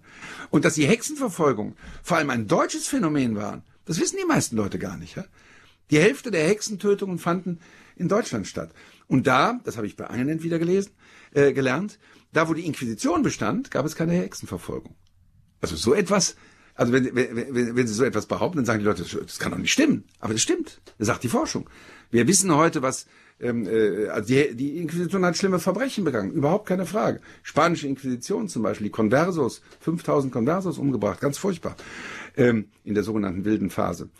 Und 0.50 0.64
dass 0.64 0.74
die 0.74 0.86
Hexenverfolgung 0.86 1.76
vor 2.02 2.18
allem 2.18 2.30
ein 2.30 2.46
deutsches 2.46 2.86
Phänomen 2.86 3.36
waren, 3.36 3.62
das 3.86 4.00
wissen 4.00 4.18
die 4.20 4.26
meisten 4.26 4.56
Leute 4.56 4.78
gar 4.78 4.96
nicht. 4.96 5.16
Ja? 5.16 5.24
Die 5.90 5.98
Hälfte 5.98 6.30
der 6.30 6.46
Hexentötungen 6.46 7.18
fanden 7.18 7.60
in 7.96 8.08
Deutschland 8.08 8.46
statt. 8.46 8.72
Und 9.06 9.26
da, 9.26 9.60
das 9.64 9.76
habe 9.76 9.86
ich 9.86 9.96
bei 9.96 10.08
Einend 10.08 10.42
wieder 10.42 10.58
gelesen, 10.58 10.92
äh, 11.32 11.52
gelernt, 11.52 11.98
da 12.32 12.48
wo 12.48 12.54
die 12.54 12.66
Inquisition 12.66 13.22
bestand, 13.22 13.70
gab 13.70 13.86
es 13.86 13.94
keine 13.94 14.12
Hexenverfolgung. 14.12 14.96
Also 15.60 15.76
so 15.76 15.94
etwas 15.94 16.36
also 16.74 16.92
wenn, 16.92 17.14
wenn, 17.14 17.76
wenn 17.76 17.86
Sie 17.86 17.94
so 17.94 18.04
etwas 18.04 18.26
behaupten, 18.26 18.58
dann 18.58 18.64
sagen 18.64 18.80
die 18.80 18.84
Leute, 18.84 19.04
das 19.04 19.38
kann 19.38 19.52
doch 19.52 19.58
nicht 19.58 19.72
stimmen. 19.72 20.04
Aber 20.18 20.32
das 20.32 20.42
stimmt. 20.42 20.80
Das 20.98 21.06
sagt 21.06 21.22
die 21.22 21.28
Forschung. 21.28 21.70
Wir 22.14 22.28
wissen 22.28 22.54
heute, 22.54 22.80
was 22.80 23.06
ähm, 23.40 23.66
äh, 23.66 24.06
also 24.06 24.28
die, 24.28 24.54
die 24.54 24.78
Inquisition 24.78 25.24
hat 25.24 25.36
schlimme 25.36 25.58
Verbrechen 25.58 26.04
begangen, 26.04 26.30
überhaupt 26.30 26.64
keine 26.64 26.86
Frage. 26.86 27.20
Spanische 27.42 27.88
Inquisition 27.88 28.48
zum 28.48 28.62
Beispiel, 28.62 28.86
die 28.86 28.92
Conversos, 28.92 29.62
5000 29.80 30.32
Conversos 30.32 30.78
umgebracht, 30.78 31.20
ganz 31.20 31.38
furchtbar, 31.38 31.74
ähm, 32.36 32.68
in 32.84 32.94
der 32.94 33.02
sogenannten 33.02 33.44
wilden 33.44 33.68
Phase. 33.68 34.10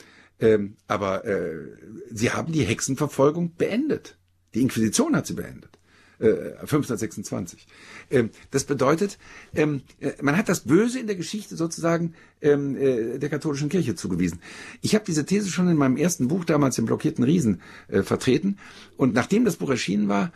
Ähm, 0.40 0.74
aber 0.88 1.24
äh, 1.24 1.68
sie 2.10 2.32
haben 2.32 2.52
die 2.52 2.64
Hexenverfolgung 2.64 3.54
beendet. 3.54 4.18
Die 4.54 4.62
Inquisition 4.62 5.14
hat 5.14 5.28
sie 5.28 5.34
beendet. 5.34 5.78
1526. 6.20 7.66
Äh, 8.10 8.18
ähm, 8.18 8.30
das 8.50 8.64
bedeutet, 8.64 9.18
ähm, 9.54 9.82
äh, 10.00 10.12
man 10.22 10.36
hat 10.36 10.48
das 10.48 10.60
Böse 10.60 11.00
in 11.00 11.06
der 11.06 11.16
Geschichte 11.16 11.56
sozusagen 11.56 12.14
ähm, 12.40 12.76
äh, 12.76 13.18
der 13.18 13.28
katholischen 13.28 13.68
Kirche 13.68 13.94
zugewiesen. 13.94 14.40
Ich 14.80 14.94
habe 14.94 15.04
diese 15.04 15.24
These 15.24 15.50
schon 15.50 15.68
in 15.68 15.76
meinem 15.76 15.96
ersten 15.96 16.28
Buch 16.28 16.44
damals 16.44 16.78
im 16.78 16.86
blockierten 16.86 17.24
Riesen 17.24 17.60
vertreten 17.88 18.58
und 18.96 19.14
nachdem 19.14 19.44
das 19.44 19.56
Buch 19.56 19.70
erschienen 19.70 20.08
war, 20.08 20.32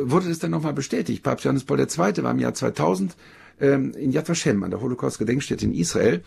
wurde 0.00 0.28
das 0.28 0.38
dann 0.38 0.50
nochmal 0.50 0.72
bestätigt. 0.72 1.22
Papst 1.22 1.44
Johannes 1.44 1.64
Paul 1.64 1.80
II. 1.80 2.22
war 2.22 2.30
im 2.30 2.38
Jahr 2.38 2.54
2000 2.54 3.16
in 3.60 4.12
Yad 4.12 4.28
Vashem 4.28 4.62
an 4.62 4.70
der 4.70 4.80
Holocaust-Gedenkstätte 4.80 5.64
in 5.64 5.74
Israel 5.74 6.22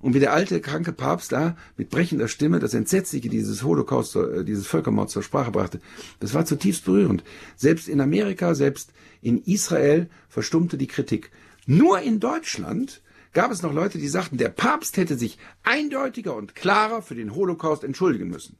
und 0.00 0.14
wie 0.14 0.20
der 0.20 0.32
alte, 0.32 0.60
kranke 0.60 0.92
Papst 0.92 1.32
da 1.32 1.56
mit 1.76 1.90
brechender 1.90 2.28
Stimme 2.28 2.58
das 2.58 2.74
Entsetzliche 2.74 3.28
dieses 3.28 3.62
Holocaust, 3.62 4.16
äh, 4.16 4.44
dieses 4.44 4.66
Völkermords 4.66 5.12
zur 5.12 5.22
Sprache 5.22 5.50
brachte, 5.50 5.80
das 6.20 6.34
war 6.34 6.44
zutiefst 6.44 6.84
berührend. 6.84 7.24
Selbst 7.56 7.88
in 7.88 8.00
Amerika, 8.00 8.54
selbst 8.54 8.92
in 9.22 9.42
Israel 9.42 10.08
verstummte 10.28 10.76
die 10.76 10.86
Kritik. 10.86 11.30
Nur 11.66 12.00
in 12.00 12.20
Deutschland 12.20 13.02
gab 13.32 13.50
es 13.50 13.62
noch 13.62 13.72
Leute, 13.72 13.98
die 13.98 14.08
sagten, 14.08 14.36
der 14.38 14.48
Papst 14.50 14.96
hätte 14.96 15.16
sich 15.16 15.38
eindeutiger 15.62 16.36
und 16.36 16.54
klarer 16.54 17.02
für 17.02 17.14
den 17.14 17.34
Holocaust 17.34 17.82
entschuldigen 17.84 18.28
müssen. 18.28 18.56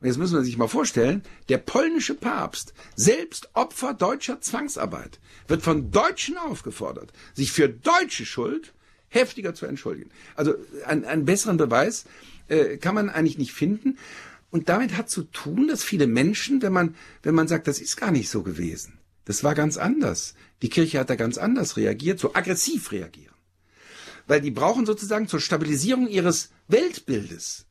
Und 0.00 0.06
jetzt 0.06 0.16
müssen 0.16 0.36
wir 0.36 0.44
sich 0.44 0.56
mal 0.56 0.68
vorstellen, 0.68 1.22
der 1.48 1.58
polnische 1.58 2.14
Papst, 2.14 2.72
selbst 2.96 3.50
Opfer 3.52 3.92
deutscher 3.92 4.40
Zwangsarbeit, 4.40 5.20
wird 5.46 5.62
von 5.62 5.90
Deutschen 5.90 6.38
aufgefordert, 6.38 7.12
sich 7.34 7.52
für 7.52 7.68
deutsche 7.68 8.24
Schuld 8.24 8.72
heftiger 9.08 9.54
zu 9.54 9.66
entschuldigen. 9.66 10.10
Also 10.36 10.54
einen, 10.86 11.04
einen 11.04 11.24
besseren 11.26 11.58
Beweis 11.58 12.06
äh, 12.48 12.78
kann 12.78 12.94
man 12.94 13.10
eigentlich 13.10 13.36
nicht 13.36 13.52
finden. 13.52 13.98
Und 14.50 14.68
damit 14.68 14.96
hat 14.96 15.10
zu 15.10 15.24
tun, 15.24 15.68
dass 15.68 15.84
viele 15.84 16.06
Menschen, 16.06 16.62
wenn 16.62 16.72
man, 16.72 16.94
wenn 17.22 17.34
man 17.34 17.46
sagt, 17.46 17.68
das 17.68 17.80
ist 17.80 17.96
gar 17.96 18.10
nicht 18.10 18.30
so 18.30 18.42
gewesen, 18.42 18.98
das 19.26 19.44
war 19.44 19.54
ganz 19.54 19.76
anders. 19.76 20.34
Die 20.62 20.70
Kirche 20.70 20.98
hat 20.98 21.10
da 21.10 21.14
ganz 21.14 21.36
anders 21.36 21.76
reagiert, 21.76 22.18
so 22.18 22.34
aggressiv 22.34 22.90
reagieren. 22.90 23.34
Weil 24.26 24.40
die 24.40 24.50
brauchen 24.50 24.86
sozusagen 24.86 25.28
zur 25.28 25.40
Stabilisierung 25.40 26.08
ihres 26.08 26.50
Weltbildes 26.68 27.66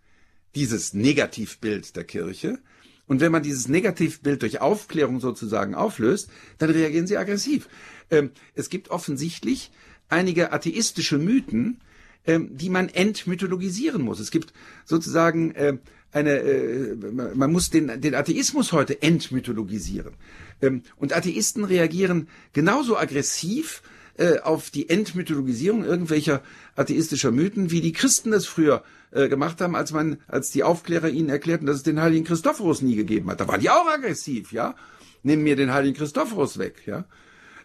dieses 0.55 0.93
Negativbild 0.93 1.95
der 1.95 2.03
Kirche. 2.03 2.59
Und 3.07 3.21
wenn 3.21 3.31
man 3.31 3.43
dieses 3.43 3.67
Negativbild 3.67 4.41
durch 4.41 4.61
Aufklärung 4.61 5.19
sozusagen 5.19 5.73
auflöst, 5.73 6.29
dann 6.59 6.69
reagieren 6.69 7.07
sie 7.07 7.17
aggressiv. 7.17 7.67
Ähm, 8.11 8.31
es 8.53 8.69
gibt 8.69 8.89
offensichtlich 8.89 9.71
einige 10.09 10.51
atheistische 10.51 11.17
Mythen, 11.17 11.81
ähm, 12.27 12.55
die 12.55 12.69
man 12.69 12.89
entmythologisieren 12.89 14.01
muss. 14.01 14.19
Es 14.19 14.31
gibt 14.31 14.53
sozusagen 14.85 15.51
äh, 15.55 15.77
eine, 16.11 16.39
äh, 16.39 16.95
man 17.33 17.51
muss 17.51 17.69
den, 17.69 18.01
den 18.01 18.15
Atheismus 18.15 18.71
heute 18.71 19.01
entmythologisieren. 19.01 20.13
Ähm, 20.61 20.83
und 20.97 21.15
Atheisten 21.15 21.63
reagieren 21.63 22.27
genauso 22.53 22.97
aggressiv 22.97 23.81
äh, 24.17 24.39
auf 24.39 24.69
die 24.69 24.89
Entmythologisierung 24.89 25.83
irgendwelcher 25.83 26.43
atheistischer 26.75 27.31
Mythen, 27.31 27.71
wie 27.71 27.81
die 27.81 27.93
Christen 27.93 28.31
das 28.31 28.45
früher 28.45 28.83
äh, 29.12 29.30
gemacht 29.30 29.62
haben, 29.62 29.76
als 29.76 29.91
man, 29.91 30.18
als 30.28 30.51
die 30.51 30.64
Aufklärer 30.64 31.10
ihnen 31.10 31.30
erklärten, 31.30 31.66
dass 31.66 31.78
es 31.78 31.84
den 31.84 32.01
heiligen 32.01 32.26
Christophorus 32.26 32.82
nie 32.82 32.95
gegeben 32.95 33.30
hat. 33.30 33.39
Da 33.39 33.47
waren 33.47 33.62
die 33.62 33.70
auch 33.70 33.88
aggressiv, 33.88 34.51
ja. 34.51 34.76
Nimm 35.24 35.43
mir 35.43 35.55
den 35.55 35.74
heiligen 35.74 35.95
Christophorus 35.95 36.57
weg, 36.57 36.84
ja. 36.86 37.05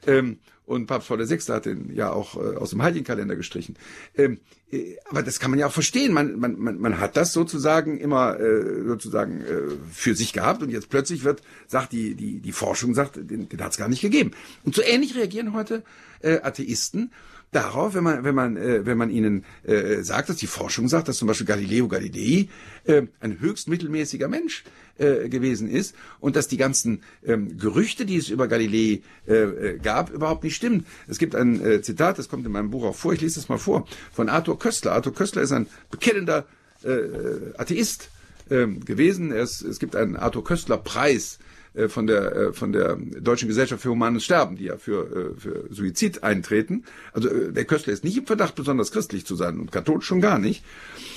Ähm, 0.06 0.38
und 0.66 0.86
Papst 0.86 1.08
Paul 1.08 1.28
VI. 1.28 1.38
hat 1.52 1.66
den 1.66 1.94
ja 1.94 2.10
auch 2.10 2.36
äh, 2.36 2.56
aus 2.56 2.70
dem 2.70 2.82
Heiligenkalender 2.82 3.36
gestrichen. 3.36 3.76
Ähm, 4.16 4.40
äh, 4.72 4.96
aber 5.10 5.22
das 5.22 5.38
kann 5.38 5.50
man 5.50 5.60
ja 5.60 5.66
auch 5.66 5.72
verstehen. 5.72 6.12
Man, 6.12 6.38
man, 6.38 6.58
man, 6.58 6.78
man 6.78 7.00
hat 7.00 7.16
das 7.16 7.32
sozusagen 7.32 7.98
immer 7.98 8.40
äh, 8.40 8.84
sozusagen 8.86 9.42
äh, 9.42 9.60
für 9.92 10.14
sich 10.14 10.32
gehabt 10.32 10.62
und 10.62 10.70
jetzt 10.70 10.88
plötzlich 10.88 11.24
wird, 11.24 11.42
sagt 11.66 11.92
die, 11.92 12.14
die, 12.14 12.40
die 12.40 12.52
Forschung, 12.52 12.94
sagt, 12.94 13.16
den, 13.16 13.48
den 13.48 13.60
hat 13.62 13.72
es 13.72 13.78
gar 13.78 13.88
nicht 13.88 14.00
gegeben. 14.00 14.30
Und 14.64 14.74
so 14.74 14.82
ähnlich 14.82 15.14
reagieren 15.14 15.52
heute 15.52 15.82
äh, 16.20 16.40
Atheisten 16.40 17.12
darauf, 17.54 17.94
wenn 17.94 18.04
man, 18.04 18.24
wenn 18.24 18.34
man, 18.34 18.56
äh, 18.56 18.84
wenn 18.84 18.98
man 18.98 19.10
ihnen 19.10 19.44
äh, 19.64 20.02
sagt, 20.02 20.28
dass 20.28 20.36
die 20.36 20.46
Forschung 20.46 20.88
sagt, 20.88 21.08
dass 21.08 21.18
zum 21.18 21.28
Beispiel 21.28 21.46
Galileo 21.46 21.88
Galilei 21.88 22.48
äh, 22.84 23.02
ein 23.20 23.40
höchst 23.40 23.68
mittelmäßiger 23.68 24.28
Mensch 24.28 24.64
äh, 24.98 25.28
gewesen 25.28 25.68
ist 25.68 25.94
und 26.20 26.36
dass 26.36 26.48
die 26.48 26.56
ganzen 26.56 27.02
ähm, 27.24 27.58
Gerüchte, 27.58 28.06
die 28.06 28.16
es 28.16 28.28
über 28.28 28.48
Galilei 28.48 29.02
äh, 29.28 29.34
äh, 29.34 29.78
gab, 29.78 30.10
überhaupt 30.10 30.44
nicht 30.44 30.56
stimmen. 30.56 30.86
Es 31.08 31.18
gibt 31.18 31.34
ein 31.34 31.64
äh, 31.64 31.82
Zitat, 31.82 32.18
das 32.18 32.28
kommt 32.28 32.46
in 32.46 32.52
meinem 32.52 32.70
Buch 32.70 32.84
auch 32.84 32.96
vor, 32.96 33.12
ich 33.12 33.20
lese 33.20 33.36
das 33.36 33.48
mal 33.48 33.58
vor, 33.58 33.86
von 34.12 34.28
Arthur 34.28 34.58
Köstler. 34.58 34.92
Arthur 34.92 35.14
Köstler 35.14 35.42
ist 35.42 35.52
ein 35.52 35.66
bekennender 35.90 36.46
äh, 36.82 37.56
Atheist 37.56 38.10
äh, 38.50 38.66
gewesen. 38.66 39.30
Ist, 39.32 39.62
es 39.62 39.78
gibt 39.78 39.96
einen 39.96 40.16
Arthur 40.16 40.44
Köstler 40.44 40.76
Preis 40.76 41.38
äh, 41.74 41.88
von 41.88 42.06
der 42.06 42.36
äh, 42.36 42.52
von 42.52 42.72
der 42.72 42.96
Deutschen 42.96 43.48
Gesellschaft 43.48 43.82
für 43.82 43.90
Humanes 43.90 44.24
Sterben, 44.24 44.56
die 44.56 44.64
ja 44.64 44.78
für, 44.78 45.34
äh, 45.36 45.40
für 45.40 45.66
Suizid 45.70 46.22
eintreten. 46.22 46.84
Also 47.12 47.28
der 47.28 47.64
Köstler 47.64 47.92
ist 47.92 48.04
nicht 48.04 48.16
im 48.16 48.26
Verdacht, 48.26 48.54
besonders 48.54 48.92
christlich 48.92 49.26
zu 49.26 49.34
sein 49.34 49.58
und 49.58 49.72
katholisch 49.72 50.06
schon 50.06 50.20
gar 50.20 50.38
nicht. 50.38 50.64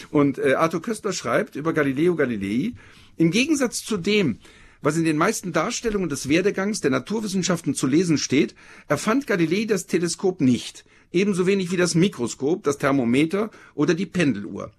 Und 0.10 0.40
Arthur 0.40 0.82
Köstler 0.82 1.14
schreibt 1.14 1.56
über 1.56 1.74
Galileo 1.74 2.16
Galilei, 2.16 2.74
im 3.18 3.32
Gegensatz 3.32 3.84
zu 3.84 3.98
dem, 3.98 4.38
was 4.82 4.98
in 4.98 5.04
den 5.04 5.18
meisten 5.18 5.54
Darstellungen 5.54 6.10
des 6.10 6.30
Werdegangs 6.30 6.82
der 6.82 6.92
Naturwissenschaften 6.92 7.74
zu 7.74 7.88
lesen 7.88 8.18
steht, 8.18 8.56
erfand 8.88 9.28
Galilei 9.28 9.66
das 9.66 9.86
Teleskop 9.86 10.40
nicht, 10.42 10.86
ebenso 11.12 11.46
wenig 11.46 11.72
wie 11.72 11.78
das 11.78 11.96
Mikroskop, 11.96 12.64
das 12.64 12.78
Thermometer 12.78 13.52
oder 13.76 13.94
die 13.94 14.06
Pendeluhr. 14.06 14.72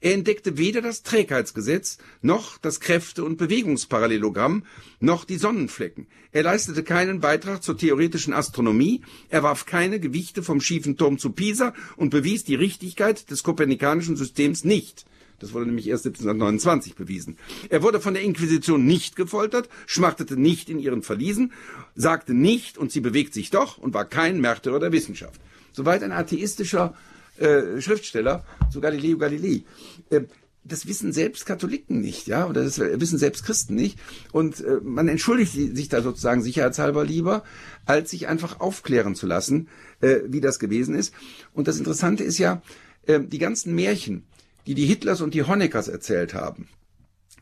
Er 0.00 0.14
entdeckte 0.14 0.58
weder 0.58 0.82
das 0.82 1.02
Trägheitsgesetz, 1.02 1.98
noch 2.22 2.58
das 2.58 2.80
Kräfte- 2.80 3.24
und 3.24 3.36
Bewegungsparallelogramm, 3.38 4.64
noch 5.00 5.24
die 5.24 5.38
Sonnenflecken. 5.38 6.06
Er 6.32 6.42
leistete 6.42 6.82
keinen 6.82 7.20
Beitrag 7.20 7.62
zur 7.62 7.78
theoretischen 7.78 8.34
Astronomie, 8.34 9.02
er 9.28 9.42
warf 9.42 9.66
keine 9.66 10.00
Gewichte 10.00 10.42
vom 10.42 10.60
schiefen 10.60 10.96
Turm 10.96 11.18
zu 11.18 11.30
Pisa 11.30 11.72
und 11.96 12.10
bewies 12.10 12.44
die 12.44 12.54
Richtigkeit 12.54 13.30
des 13.30 13.42
kopernikanischen 13.42 14.16
Systems 14.16 14.64
nicht. 14.64 15.06
Das 15.38 15.52
wurde 15.52 15.66
nämlich 15.66 15.88
erst 15.88 16.06
1729 16.06 16.94
bewiesen. 16.94 17.36
Er 17.68 17.82
wurde 17.82 18.00
von 18.00 18.14
der 18.14 18.22
Inquisition 18.22 18.86
nicht 18.86 19.16
gefoltert, 19.16 19.68
schmachtete 19.86 20.40
nicht 20.40 20.70
in 20.70 20.78
ihren 20.78 21.02
Verliesen, 21.02 21.52
sagte 21.94 22.32
nicht 22.32 22.78
und 22.78 22.90
sie 22.90 23.00
bewegt 23.00 23.34
sich 23.34 23.50
doch 23.50 23.76
und 23.76 23.92
war 23.92 24.06
kein 24.06 24.40
Märtyrer 24.40 24.80
der 24.80 24.92
Wissenschaft. 24.92 25.40
Soweit 25.72 26.02
ein 26.02 26.12
atheistischer 26.12 26.94
äh, 27.38 27.80
Schriftsteller 27.80 28.44
zu 28.70 28.80
Galileo 28.80 29.18
Galilei. 29.18 29.64
Äh, 30.10 30.22
das 30.68 30.86
wissen 30.86 31.12
selbst 31.12 31.46
Katholiken 31.46 32.00
nicht, 32.00 32.26
ja, 32.26 32.46
oder 32.46 32.64
das 32.64 32.78
wissen 32.78 33.18
selbst 33.18 33.44
Christen 33.44 33.74
nicht. 33.74 33.98
Und 34.32 34.60
äh, 34.60 34.80
man 34.82 35.08
entschuldigt 35.08 35.52
sich 35.52 35.88
da 35.88 36.02
sozusagen 36.02 36.42
sicherheitshalber 36.42 37.04
lieber, 37.04 37.44
als 37.84 38.10
sich 38.10 38.26
einfach 38.26 38.60
aufklären 38.60 39.14
zu 39.14 39.26
lassen, 39.26 39.68
äh, 40.00 40.20
wie 40.26 40.40
das 40.40 40.58
gewesen 40.58 40.94
ist. 40.94 41.14
Und 41.52 41.68
das 41.68 41.78
Interessante 41.78 42.24
ist 42.24 42.38
ja, 42.38 42.62
äh, 43.06 43.20
die 43.20 43.38
ganzen 43.38 43.74
Märchen, 43.74 44.26
die 44.66 44.74
die 44.74 44.86
Hitlers 44.86 45.20
und 45.20 45.34
die 45.34 45.44
Honeckers 45.44 45.88
erzählt 45.88 46.34
haben, 46.34 46.68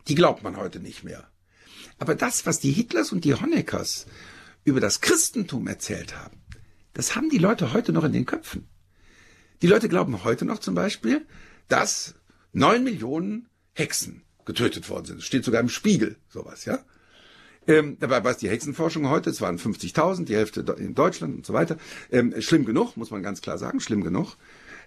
die 0.07 0.15
glaubt 0.15 0.43
man 0.43 0.57
heute 0.57 0.79
nicht 0.79 1.03
mehr. 1.03 1.27
Aber 1.97 2.15
das, 2.15 2.45
was 2.45 2.59
die 2.59 2.71
Hitlers 2.71 3.11
und 3.11 3.23
die 3.25 3.33
Honeckers 3.33 4.05
über 4.63 4.79
das 4.79 5.01
Christentum 5.01 5.67
erzählt 5.67 6.15
haben, 6.17 6.41
das 6.93 7.15
haben 7.15 7.29
die 7.29 7.37
Leute 7.37 7.73
heute 7.73 7.91
noch 7.91 8.03
in 8.03 8.13
den 8.13 8.25
Köpfen. 8.25 8.67
Die 9.65 9.71
Leute 9.71 9.89
glauben 9.89 10.23
heute 10.23 10.45
noch 10.45 10.59
zum 10.59 10.75
Beispiel, 10.75 11.25
dass 11.69 12.13
neun 12.53 12.83
Millionen 12.83 13.49
Hexen 13.73 14.21
getötet 14.45 14.91
worden 14.91 15.05
sind. 15.07 15.17
Das 15.17 15.25
steht 15.25 15.43
sogar 15.43 15.59
im 15.59 15.69
Spiegel, 15.69 16.17
sowas, 16.29 16.65
ja. 16.65 16.85
Ähm, 17.65 17.97
dabei 17.99 18.23
weiß 18.23 18.37
die 18.37 18.47
Hexenforschung 18.47 19.09
heute, 19.09 19.31
es 19.31 19.41
waren 19.41 19.57
50.000, 19.57 20.25
die 20.25 20.35
Hälfte 20.35 20.59
in 20.77 20.93
Deutschland 20.93 21.37
und 21.37 21.47
so 21.47 21.53
weiter. 21.53 21.77
Ähm, 22.11 22.39
schlimm 22.43 22.65
genug, 22.65 22.95
muss 22.95 23.09
man 23.09 23.23
ganz 23.23 23.41
klar 23.41 23.57
sagen, 23.57 23.79
schlimm 23.79 24.03
genug. 24.03 24.35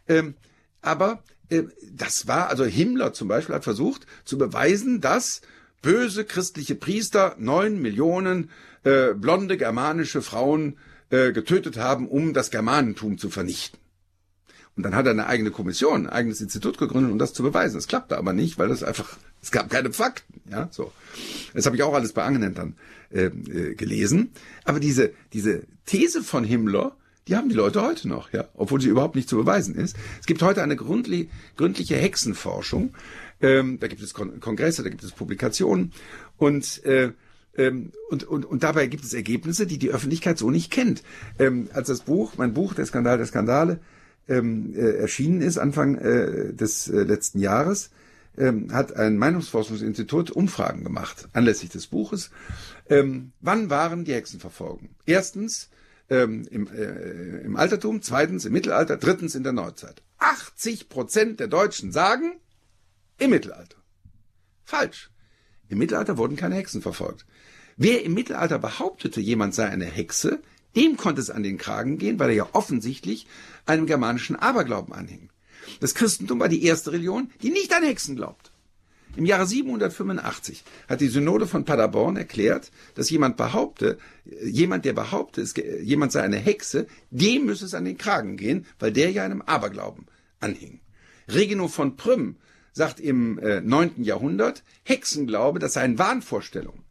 Ähm, 0.06 0.34
aber 0.80 1.24
äh, 1.48 1.64
das 1.90 2.28
war, 2.28 2.48
also 2.48 2.64
Himmler 2.64 3.12
zum 3.12 3.26
Beispiel 3.26 3.56
hat 3.56 3.64
versucht 3.64 4.06
zu 4.24 4.38
beweisen, 4.38 5.00
dass 5.00 5.40
böse 5.82 6.24
christliche 6.24 6.76
Priester 6.76 7.34
neun 7.36 7.82
Millionen 7.82 8.52
äh, 8.84 9.12
blonde 9.12 9.56
germanische 9.56 10.22
Frauen 10.22 10.78
äh, 11.10 11.32
getötet 11.32 11.78
haben, 11.78 12.06
um 12.06 12.32
das 12.32 12.52
Germanentum 12.52 13.18
zu 13.18 13.28
vernichten. 13.28 13.80
Und 14.78 14.84
dann 14.84 14.94
hat 14.94 15.06
er 15.06 15.10
eine 15.10 15.26
eigene 15.26 15.50
Kommission, 15.50 16.06
ein 16.06 16.08
eigenes 16.08 16.40
Institut 16.40 16.78
gegründet, 16.78 17.10
um 17.10 17.18
das 17.18 17.32
zu 17.32 17.42
beweisen. 17.42 17.74
Das 17.74 17.88
klappte 17.88 18.16
aber 18.16 18.32
nicht, 18.32 18.58
weil 18.58 18.68
das 18.68 18.84
einfach, 18.84 19.16
es 19.42 19.50
gab 19.50 19.68
keine 19.70 19.92
Fakten. 19.92 20.40
Ja, 20.48 20.68
so. 20.70 20.92
Das 21.52 21.66
habe 21.66 21.74
ich 21.74 21.82
auch 21.82 21.94
alles 21.94 22.12
bei 22.12 22.22
Angenent 22.22 22.58
dann 22.58 22.76
äh, 23.10 23.24
äh, 23.24 23.74
gelesen. 23.74 24.30
Aber 24.64 24.78
diese 24.78 25.10
diese 25.32 25.64
These 25.84 26.22
von 26.22 26.44
Himmler, 26.44 26.96
die 27.26 27.34
haben 27.34 27.48
die 27.48 27.56
Leute 27.56 27.82
heute 27.82 28.06
noch, 28.06 28.32
ja, 28.32 28.46
obwohl 28.54 28.80
sie 28.80 28.88
überhaupt 28.88 29.16
nicht 29.16 29.28
zu 29.28 29.36
beweisen 29.36 29.74
ist. 29.74 29.96
Es 30.20 30.26
gibt 30.26 30.42
heute 30.42 30.62
eine 30.62 30.76
gründli 30.76 31.28
gründliche 31.56 31.96
Hexenforschung. 31.96 32.94
Ähm, 33.40 33.80
da 33.80 33.88
gibt 33.88 34.00
es 34.00 34.14
Kon 34.14 34.38
Kongresse, 34.38 34.84
da 34.84 34.90
gibt 34.90 35.02
es 35.02 35.10
Publikationen 35.10 35.90
und 36.36 36.84
äh, 36.84 37.10
ähm, 37.56 37.90
und, 38.10 38.22
und, 38.22 38.44
und 38.44 38.62
dabei 38.62 38.86
gibt 38.86 39.02
es 39.02 39.12
Ergebnisse, 39.12 39.66
die 39.66 39.78
die 39.78 39.90
Öffentlichkeit 39.90 40.38
so 40.38 40.52
nicht 40.52 40.70
kennt. 40.70 41.02
Ähm, 41.40 41.68
als 41.72 41.88
das 41.88 42.02
Buch, 42.02 42.34
mein 42.36 42.54
Buch, 42.54 42.74
der 42.74 42.86
Skandal 42.86 43.16
der 43.16 43.26
Skandale, 43.26 43.80
ähm, 44.28 44.74
äh, 44.74 44.96
erschienen 44.98 45.40
ist, 45.40 45.58
Anfang 45.58 45.96
äh, 45.96 46.52
des 46.52 46.88
äh, 46.88 47.02
letzten 47.02 47.40
Jahres, 47.40 47.90
ähm, 48.36 48.72
hat 48.72 48.94
ein 48.94 49.16
Meinungsforschungsinstitut 49.18 50.30
Umfragen 50.30 50.84
gemacht, 50.84 51.28
anlässlich 51.32 51.70
des 51.70 51.86
Buches. 51.86 52.30
Ähm, 52.88 53.32
wann 53.40 53.70
waren 53.70 54.04
die 54.04 54.14
Hexenverfolgungen? 54.14 54.94
Erstens, 55.06 55.70
ähm, 56.10 56.46
im, 56.50 56.68
äh, 56.68 57.40
im 57.40 57.56
Altertum, 57.56 58.02
zweitens 58.02 58.44
im 58.44 58.52
Mittelalter, 58.52 58.96
drittens 58.96 59.34
in 59.34 59.42
der 59.42 59.52
Neuzeit. 59.52 60.02
80 60.18 60.88
Prozent 60.88 61.40
der 61.40 61.48
Deutschen 61.48 61.92
sagen 61.92 62.40
im 63.18 63.30
Mittelalter. 63.30 63.76
Falsch. 64.64 65.10
Im 65.68 65.78
Mittelalter 65.78 66.16
wurden 66.16 66.36
keine 66.36 66.54
Hexen 66.54 66.82
verfolgt. 66.82 67.26
Wer 67.76 68.04
im 68.04 68.14
Mittelalter 68.14 68.58
behauptete, 68.58 69.20
jemand 69.20 69.54
sei 69.54 69.68
eine 69.68 69.84
Hexe, 69.84 70.40
dem 70.76 70.96
konnte 70.96 71.20
es 71.20 71.30
an 71.30 71.42
den 71.42 71.58
Kragen 71.58 71.98
gehen, 71.98 72.18
weil 72.18 72.30
er 72.30 72.36
ja 72.36 72.48
offensichtlich 72.52 73.26
einem 73.66 73.86
germanischen 73.86 74.36
Aberglauben 74.36 74.92
anhing. 74.92 75.30
Das 75.80 75.94
Christentum 75.94 76.40
war 76.40 76.48
die 76.48 76.64
erste 76.64 76.92
Religion, 76.92 77.30
die 77.42 77.50
nicht 77.50 77.72
an 77.72 77.84
Hexen 77.84 78.16
glaubt. 78.16 78.50
Im 79.16 79.24
Jahre 79.24 79.46
785 79.46 80.62
hat 80.86 81.00
die 81.00 81.08
Synode 81.08 81.46
von 81.46 81.64
Paderborn 81.64 82.16
erklärt, 82.16 82.70
dass 82.94 83.10
jemand 83.10 83.36
behaupte, 83.36 83.98
jemand, 84.44 84.84
der 84.84 84.92
behauptet, 84.92 85.52
jemand 85.82 86.12
sei 86.12 86.22
eine 86.22 86.36
Hexe, 86.36 86.86
dem 87.10 87.46
müsse 87.46 87.64
es 87.64 87.74
an 87.74 87.84
den 87.84 87.98
Kragen 87.98 88.36
gehen, 88.36 88.66
weil 88.78 88.92
der 88.92 89.10
ja 89.10 89.24
einem 89.24 89.42
Aberglauben 89.42 90.06
anhing. 90.40 90.80
Regino 91.26 91.68
von 91.68 91.96
Prüm 91.96 92.36
sagt 92.72 93.00
im 93.00 93.38
äh, 93.40 93.60
9. 93.60 94.04
Jahrhundert, 94.04 94.62
Hexenglaube, 94.84 95.58
das 95.58 95.72
seien 95.72 95.98
Wahnvorstellungen. 95.98 96.84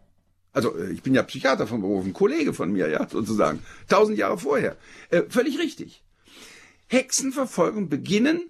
Also 0.57 0.75
äh, 0.75 0.89
ich 0.91 1.03
bin 1.03 1.13
ja 1.13 1.21
Psychiater 1.21 1.67
von 1.67 1.81
Beruf, 1.81 2.03
ein 2.03 2.13
Kollege 2.13 2.51
von 2.51 2.71
mir, 2.71 2.89
ja, 2.89 3.07
sozusagen, 3.07 3.59
tausend 3.87 4.17
Jahre 4.17 4.39
vorher. 4.39 4.75
Äh, 5.11 5.21
völlig 5.29 5.59
richtig. 5.59 6.03
Hexenverfolgung 6.87 7.89
beginnen 7.89 8.41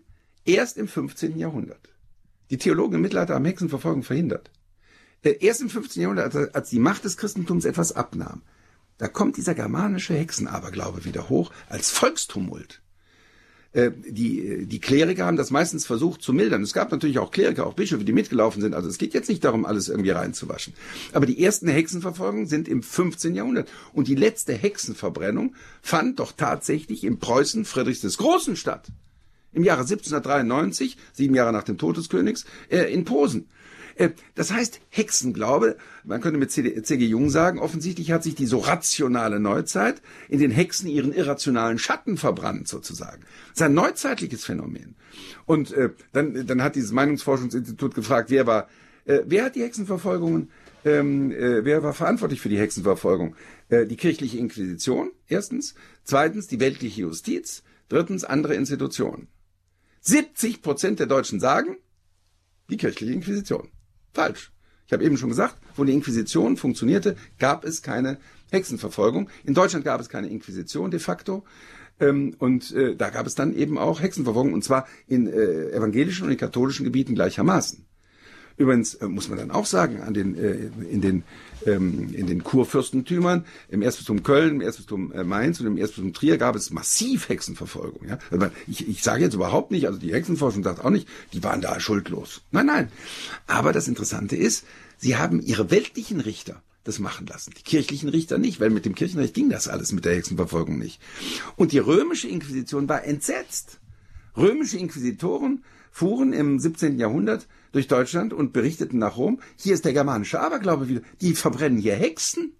erst 0.45 0.77
im 0.77 0.87
15. 0.87 1.37
Jahrhundert. 1.37 1.89
Die 2.49 2.57
Theologen 2.57 2.95
im 2.95 3.01
Mittelalter 3.01 3.35
haben 3.35 3.43
Hexenverfolgung 3.43 4.03
verhindert. 4.03 4.51
Äh, 5.21 5.35
erst 5.41 5.59
im 5.59 5.69
15. 5.69 6.01
Jahrhundert, 6.01 6.55
als 6.55 6.69
die 6.69 6.79
Macht 6.79 7.03
des 7.03 7.17
Christentums 7.17 7.65
etwas 7.65 7.91
abnahm, 7.91 8.41
da 8.99 9.09
kommt 9.09 9.35
dieser 9.35 9.53
germanische 9.53 10.13
Hexenaberglaube 10.13 11.03
wieder 11.03 11.27
hoch 11.27 11.51
als 11.67 11.91
Volkstumult. 11.91 12.81
Äh, 13.77 13.91
die, 14.07 14.65
die 14.65 14.79
Kleriker 14.79 15.27
haben 15.27 15.37
das 15.37 15.51
meistens 15.51 15.85
versucht 15.85 16.23
zu 16.23 16.33
mildern. 16.33 16.63
Es 16.63 16.73
gab 16.73 16.91
natürlich 16.91 17.19
auch 17.19 17.29
Kleriker, 17.29 17.67
auch 17.67 17.75
Bischöfe, 17.75 18.03
die 18.03 18.11
mitgelaufen 18.11 18.59
sind. 18.59 18.73
Also 18.73 18.89
es 18.89 18.97
geht 18.97 19.13
jetzt 19.13 19.29
nicht 19.29 19.43
darum, 19.43 19.65
alles 19.65 19.87
irgendwie 19.87 20.09
reinzuwaschen. 20.09 20.73
Aber 21.13 21.27
die 21.27 21.43
ersten 21.43 21.67
Hexenverfolgungen 21.67 22.47
sind 22.47 22.67
im 22.67 22.81
15. 22.81 23.35
Jahrhundert. 23.35 23.69
Und 23.93 24.07
die 24.07 24.15
letzte 24.15 24.53
Hexenverbrennung 24.53 25.53
fand 25.83 26.19
doch 26.19 26.31
tatsächlich 26.31 27.03
in 27.03 27.19
Preußen 27.19 27.65
Friedrichs 27.65 28.01
des 28.01 28.17
Großen 28.17 28.55
statt. 28.55 28.87
Im 29.53 29.63
Jahre 29.63 29.81
1793, 29.81 30.97
sieben 31.13 31.35
Jahre 31.35 31.53
nach 31.53 31.63
dem 31.63 31.77
Tod 31.77 31.97
des 31.97 32.09
Königs, 32.09 32.45
äh, 32.69 32.91
in 32.91 33.05
Posen. 33.05 33.47
Äh, 33.97 34.11
das 34.35 34.51
heißt, 34.51 34.79
Hexenglaube, 34.89 35.77
man 36.03 36.21
könnte 36.21 36.39
mit 36.39 36.51
C.G. 36.51 37.05
Jung 37.05 37.29
sagen, 37.29 37.59
offensichtlich 37.59 38.11
hat 38.11 38.23
sich 38.23 38.35
die 38.35 38.45
so 38.45 38.59
rationale 38.59 39.39
Neuzeit 39.39 40.01
in 40.29 40.39
den 40.39 40.51
Hexen 40.51 40.87
ihren 40.87 41.13
irrationalen 41.13 41.79
Schatten 41.79 42.17
verbrannt, 42.17 42.67
sozusagen. 42.67 43.21
Das 43.49 43.61
ist 43.61 43.61
ein 43.63 43.73
neuzeitliches 43.73 44.45
Phänomen. 44.45 44.95
Und 45.45 45.71
äh, 45.71 45.89
dann, 46.13 46.45
dann 46.45 46.61
hat 46.61 46.75
dieses 46.75 46.91
Meinungsforschungsinstitut 46.91 47.95
gefragt, 47.95 48.29
wer 48.29 48.45
war, 48.45 48.67
äh, 49.05 49.21
wer 49.25 49.45
hat 49.45 49.55
die 49.55 49.63
Hexenverfolgungen, 49.63 50.51
ähm, 50.85 51.31
äh, 51.31 51.65
wer 51.65 51.83
war 51.83 51.93
verantwortlich 51.93 52.39
für 52.39 52.49
die 52.49 52.59
Hexenverfolgung? 52.59 53.35
Äh, 53.69 53.85
die 53.85 53.97
kirchliche 53.97 54.37
Inquisition, 54.37 55.11
erstens. 55.27 55.73
Zweitens, 56.03 56.47
die 56.47 56.59
weltliche 56.59 57.01
Justiz. 57.01 57.63
Drittens, 57.89 58.23
andere 58.23 58.55
Institutionen. 58.55 59.27
70 60.01 60.61
Prozent 60.61 60.99
der 60.99 61.07
Deutschen 61.07 61.39
sagen, 61.39 61.77
die 62.69 62.77
kirchliche 62.77 63.13
Inquisition. 63.13 63.69
Falsch. 64.17 64.51
Ich 64.87 64.93
habe 64.93 65.03
eben 65.03 65.15
schon 65.17 65.29
gesagt, 65.29 65.57
wo 65.75 65.83
die 65.83 65.93
Inquisition 65.93 66.57
funktionierte, 66.57 67.15
gab 67.37 67.63
es 67.63 67.83
keine 67.83 68.17
Hexenverfolgung. 68.51 69.29
In 69.43 69.53
Deutschland 69.53 69.85
gab 69.85 70.01
es 70.01 70.09
keine 70.09 70.27
Inquisition 70.27 70.89
de 70.89 70.99
facto. 70.99 71.43
Ähm, 71.99 72.35
und 72.39 72.71
äh, 72.71 72.95
da 72.95 73.11
gab 73.11 73.27
es 73.27 73.35
dann 73.35 73.53
eben 73.53 73.77
auch 73.77 74.01
Hexenverfolgung, 74.01 74.53
und 74.53 74.63
zwar 74.63 74.87
in 75.07 75.27
äh, 75.27 75.69
evangelischen 75.69 76.25
und 76.25 76.31
in 76.31 76.37
katholischen 76.37 76.83
Gebieten 76.83 77.13
gleichermaßen. 77.13 77.85
Übrigens 78.57 78.95
äh, 78.95 79.07
muss 79.07 79.29
man 79.29 79.37
dann 79.37 79.51
auch 79.51 79.67
sagen, 79.67 80.01
an 80.01 80.15
den, 80.15 80.35
äh, 80.35 80.71
in, 80.89 81.01
den, 81.01 81.23
ähm, 81.67 82.13
in 82.13 82.27
den 82.27 82.43
Kurfürstentümern, 82.43 83.45
im 83.69 83.81
Erzbistum 83.81 84.23
Köln, 84.23 84.55
im 84.55 84.61
Erzbistum 84.61 85.11
äh, 85.11 85.23
Mainz 85.23 85.59
und 85.59 85.67
im 85.67 85.77
Erzbistum 85.77 86.13
Trier 86.13 86.37
gab 86.37 86.55
es 86.55 86.71
massiv 86.71 87.29
Hexenverfolgung. 87.29 88.07
Ja? 88.07 88.17
Also 88.31 88.47
ich, 88.67 88.87
ich 88.87 89.03
sage 89.03 89.23
jetzt 89.23 89.33
überhaupt 89.33 89.71
nicht, 89.71 89.87
also 89.87 89.99
die 89.99 90.13
Hexenforschung 90.13 90.63
sagt 90.63 90.83
auch 90.83 90.89
nicht, 90.89 91.07
die 91.33 91.43
waren 91.43 91.61
da 91.61 91.79
schuldlos. 91.79 92.41
Nein, 92.51 92.65
nein. 92.65 92.91
Aber 93.45 93.73
das 93.73 93.87
Interessante 93.87 94.35
ist, 94.35 94.65
sie 94.97 95.17
haben 95.17 95.41
ihre 95.41 95.69
weltlichen 95.69 96.21
Richter 96.21 96.61
das 96.83 96.99
machen 96.99 97.27
lassen. 97.27 97.53
Die 97.57 97.63
kirchlichen 97.63 98.09
Richter 98.09 98.37
nicht, 98.37 98.59
weil 98.59 98.69
mit 98.69 98.85
dem 98.85 98.95
Kirchenrecht 98.95 99.33
ging 99.33 99.49
das 99.49 99.67
alles 99.67 99.91
mit 99.91 100.05
der 100.05 100.15
Hexenverfolgung 100.15 100.79
nicht. 100.79 101.01
Und 101.57 101.73
die 101.73 101.79
römische 101.79 102.29
Inquisition 102.29 102.87
war 102.87 103.03
entsetzt. 103.03 103.79
Römische 104.37 104.77
Inquisitoren 104.77 105.63
fuhren 105.91 106.31
im 106.31 106.59
17. 106.59 106.97
Jahrhundert 106.97 107.47
durch 107.71 107.87
Deutschland 107.87 108.33
und 108.33 108.53
berichteten 108.53 108.99
nach 108.99 109.17
Rom, 109.17 109.39
hier 109.57 109.73
ist 109.73 109.85
der 109.85 109.93
germanische 109.93 110.39
Aberglaube 110.39 110.87
wieder, 110.87 111.01
die 111.21 111.35
verbrennen 111.35 111.79
hier 111.79 111.95
Hexen. 111.95 112.53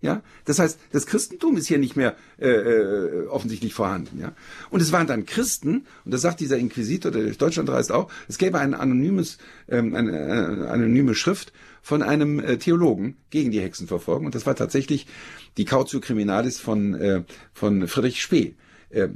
Ja, 0.00 0.22
das 0.44 0.60
heißt, 0.60 0.78
das 0.92 1.06
Christentum 1.06 1.56
ist 1.56 1.66
hier 1.66 1.78
nicht 1.78 1.96
mehr 1.96 2.14
äh, 2.38 2.48
äh, 2.48 3.26
offensichtlich 3.26 3.74
vorhanden. 3.74 4.20
Ja, 4.20 4.32
und 4.70 4.80
es 4.80 4.92
waren 4.92 5.08
dann 5.08 5.26
Christen, 5.26 5.86
und 6.04 6.14
das 6.14 6.20
sagt 6.20 6.38
dieser 6.38 6.56
Inquisitor, 6.56 7.10
der 7.10 7.24
durch 7.24 7.38
Deutschland 7.38 7.68
reist 7.68 7.90
auch. 7.90 8.08
Es 8.28 8.38
gäbe 8.38 8.60
ein 8.60 8.74
anonymes, 8.74 9.38
ähm, 9.68 9.96
eine, 9.96 10.12
eine 10.12 10.66
äh, 10.66 10.68
anonyme 10.68 11.16
Schrift 11.16 11.52
von 11.82 12.04
einem 12.04 12.38
äh, 12.38 12.58
Theologen 12.58 13.16
gegen 13.30 13.50
die 13.50 13.60
Hexenverfolgung, 13.60 14.26
und 14.26 14.36
das 14.36 14.46
war 14.46 14.54
tatsächlich 14.54 15.08
die 15.56 15.64
Cautio 15.64 15.98
Criminalis 15.98 16.60
von 16.60 16.94
äh, 16.94 17.24
von 17.52 17.88
Friedrich 17.88 18.22
Spee, 18.22 18.54
äh, 18.90 19.08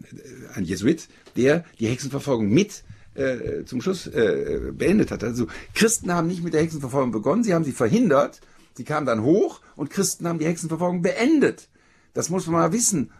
ein 0.54 0.64
Jesuit, 0.64 1.06
der 1.36 1.64
die 1.78 1.86
Hexenverfolgung 1.86 2.48
mit 2.48 2.82
äh, 3.14 3.64
zum 3.64 3.80
Schluss 3.80 4.06
äh, 4.06 4.72
beendet 4.72 5.10
hat. 5.10 5.24
Also 5.24 5.46
Christen 5.74 6.12
haben 6.12 6.28
nicht 6.28 6.42
mit 6.42 6.54
der 6.54 6.62
Hexenverfolgung 6.62 7.12
begonnen, 7.12 7.44
sie 7.44 7.54
haben 7.54 7.64
sie 7.64 7.72
verhindert, 7.72 8.40
sie 8.74 8.84
kamen 8.84 9.06
dann 9.06 9.22
hoch 9.22 9.60
und 9.76 9.90
Christen 9.90 10.26
haben 10.26 10.38
die 10.38 10.46
Hexenverfolgung 10.46 11.02
beendet. 11.02 11.68
Das 12.14 12.30
muss 12.30 12.46
man 12.46 12.60
mal 12.60 12.72
wissen, 12.72 13.10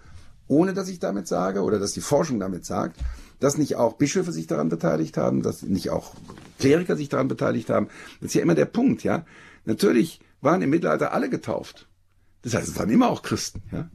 ohne 0.49 0.75
dass 0.75 0.89
ich 0.89 0.99
damit 0.99 1.27
sage 1.29 1.63
oder 1.63 1.79
dass 1.79 1.93
die 1.93 2.01
Forschung 2.01 2.41
damit 2.41 2.65
sagt, 2.65 2.99
dass 3.41 3.59
nicht 3.59 3.77
auch 3.77 3.95
Bischöfe 3.95 4.33
sich 4.33 4.47
daran 4.47 4.69
beteiligt 4.69 5.17
haben, 5.17 5.43
dass 5.43 5.63
nicht 5.63 5.91
auch 5.91 6.15
Kleriker 6.59 6.97
sich 6.97 7.09
daran 7.09 7.29
beteiligt 7.29 7.71
haben. 7.71 7.89
Das 8.21 8.29
ist 8.29 8.35
ja 8.35 8.43
immer 8.43 8.55
der 8.55 8.67
Punkt, 8.67 9.03
ja. 9.03 9.25
Natürlich 9.65 10.21
waren 10.41 10.63
im 10.63 10.71
Mittelalter 10.71 11.13
alle 11.13 11.29
getauft. 11.29 11.89
Das 12.43 12.55
heißt, 12.55 12.69
es 12.69 12.79
waren 12.79 12.91
immer 12.91 13.11
auch 13.11 13.23
Christen, 13.23 13.63
ja. 13.73 13.91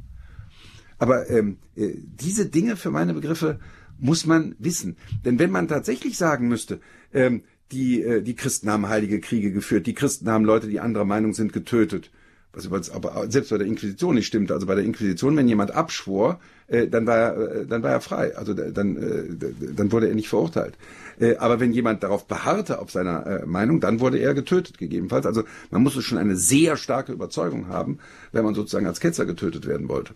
Aber 0.99 1.29
ähm, 1.29 1.59
äh, 1.75 1.93
diese 1.95 2.47
Dinge 2.47 2.75
für 2.75 2.89
meine 2.89 3.13
Begriffe 3.13 3.59
muss 3.99 4.25
man 4.25 4.55
wissen. 4.59 4.97
Denn 5.25 5.39
wenn 5.39 5.51
man 5.51 5.67
tatsächlich 5.67 6.17
sagen 6.17 6.47
müsste, 6.47 6.79
ähm, 7.13 7.43
die, 7.71 8.01
äh, 8.01 8.21
die 8.21 8.35
Christen 8.35 8.69
haben 8.69 8.87
heilige 8.87 9.19
Kriege 9.19 9.51
geführt, 9.51 9.87
die 9.87 9.93
Christen 9.93 10.29
haben 10.29 10.45
Leute, 10.45 10.67
die 10.67 10.79
anderer 10.79 11.05
Meinung 11.05 11.33
sind, 11.33 11.53
getötet, 11.53 12.11
was 12.53 12.65
übrigens 12.65 12.89
aber 12.89 13.29
selbst 13.29 13.49
bei 13.49 13.57
der 13.57 13.67
Inquisition 13.67 14.15
nicht 14.15 14.27
stimmte. 14.27 14.53
Also 14.53 14.65
bei 14.65 14.75
der 14.75 14.83
Inquisition, 14.83 15.35
wenn 15.37 15.47
jemand 15.47 15.71
abschwor, 15.71 16.39
äh, 16.67 16.87
dann 16.87 17.05
war 17.05 17.17
er, 17.17 17.37
äh, 17.37 17.65
dann 17.67 17.83
war 17.83 17.91
er 17.91 18.01
frei. 18.01 18.35
Also 18.35 18.53
dann, 18.53 18.97
äh, 18.97 19.73
dann 19.75 19.91
wurde 19.91 20.07
er 20.07 20.15
nicht 20.15 20.29
verurteilt. 20.29 20.75
Äh, 21.19 21.35
aber 21.37 21.59
wenn 21.59 21.71
jemand 21.71 22.03
darauf 22.03 22.27
beharrte 22.27 22.79
auf 22.79 22.91
seiner 22.91 23.25
äh, 23.25 23.45
Meinung, 23.45 23.79
dann 23.79 23.99
wurde 23.99 24.17
er 24.17 24.33
getötet 24.33 24.77
gegebenenfalls. 24.77 25.25
Also 25.25 25.43
man 25.71 25.83
musste 25.83 26.01
schon 26.01 26.17
eine 26.17 26.35
sehr 26.35 26.77
starke 26.77 27.11
Überzeugung 27.11 27.67
haben, 27.67 27.99
wenn 28.31 28.43
man 28.43 28.55
sozusagen 28.55 28.87
als 28.87 28.99
Ketzer 28.99 29.25
getötet 29.25 29.67
werden 29.67 29.87
wollte. 29.89 30.13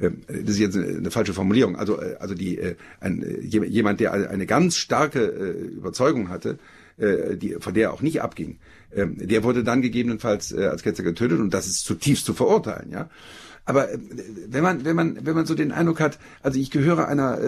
Ähm, 0.00 0.22
das 0.26 0.50
ist 0.50 0.58
jetzt 0.58 0.76
eine, 0.76 1.10
falsche 1.10 1.34
Formulierung. 1.34 1.76
Also 1.76 2.00
äh, 2.00 2.16
also 2.18 2.34
die 2.34 2.58
äh, 2.58 2.76
ein, 3.00 3.22
äh, 3.22 3.40
jemand, 3.40 4.00
der 4.00 4.12
eine 4.12 4.46
ganz 4.46 4.76
starke 4.76 5.24
Überzeugung 5.24 6.28
hatte, 6.28 6.58
die, 6.96 7.56
von 7.58 7.74
der 7.74 7.88
er 7.88 7.92
auch 7.92 8.02
nicht 8.02 8.22
abging, 8.22 8.58
ähm, 8.94 9.16
der 9.18 9.42
wurde 9.42 9.64
dann 9.64 9.82
gegebenenfalls 9.82 10.54
als 10.54 10.84
Ketzer 10.84 11.02
getötet 11.02 11.40
und 11.40 11.52
das 11.52 11.66
ist 11.66 11.84
zutiefst 11.84 12.24
zu 12.24 12.34
verurteilen, 12.34 12.92
ja. 12.92 13.10
Aber 13.64 13.88
wenn 14.46 14.62
man, 14.62 14.84
wenn 14.84 14.94
man, 14.94 15.26
wenn 15.26 15.34
man 15.34 15.44
so 15.44 15.56
den 15.56 15.72
Eindruck 15.72 15.98
hat, 15.98 16.20
also 16.42 16.60
ich 16.60 16.70
gehöre 16.70 17.08
einer, 17.08 17.38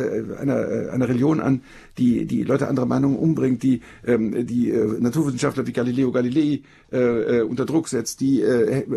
einer, 0.41 0.91
einer 0.91 1.09
Religion 1.09 1.41
an, 1.41 1.61
die, 1.97 2.25
die 2.25 2.43
Leute 2.43 2.67
anderer 2.67 2.87
Meinungen 2.87 3.17
umbringt, 3.19 3.63
die, 3.63 3.83
ähm, 4.05 4.47
die 4.47 4.73
Naturwissenschaftler 4.73 5.67
wie 5.69 5.73
Galileo 5.73 6.11
Galilei 6.11 6.63
unter 6.91 7.67
Druck 7.67 7.89
setzt, 7.89 8.21
die 8.21 8.43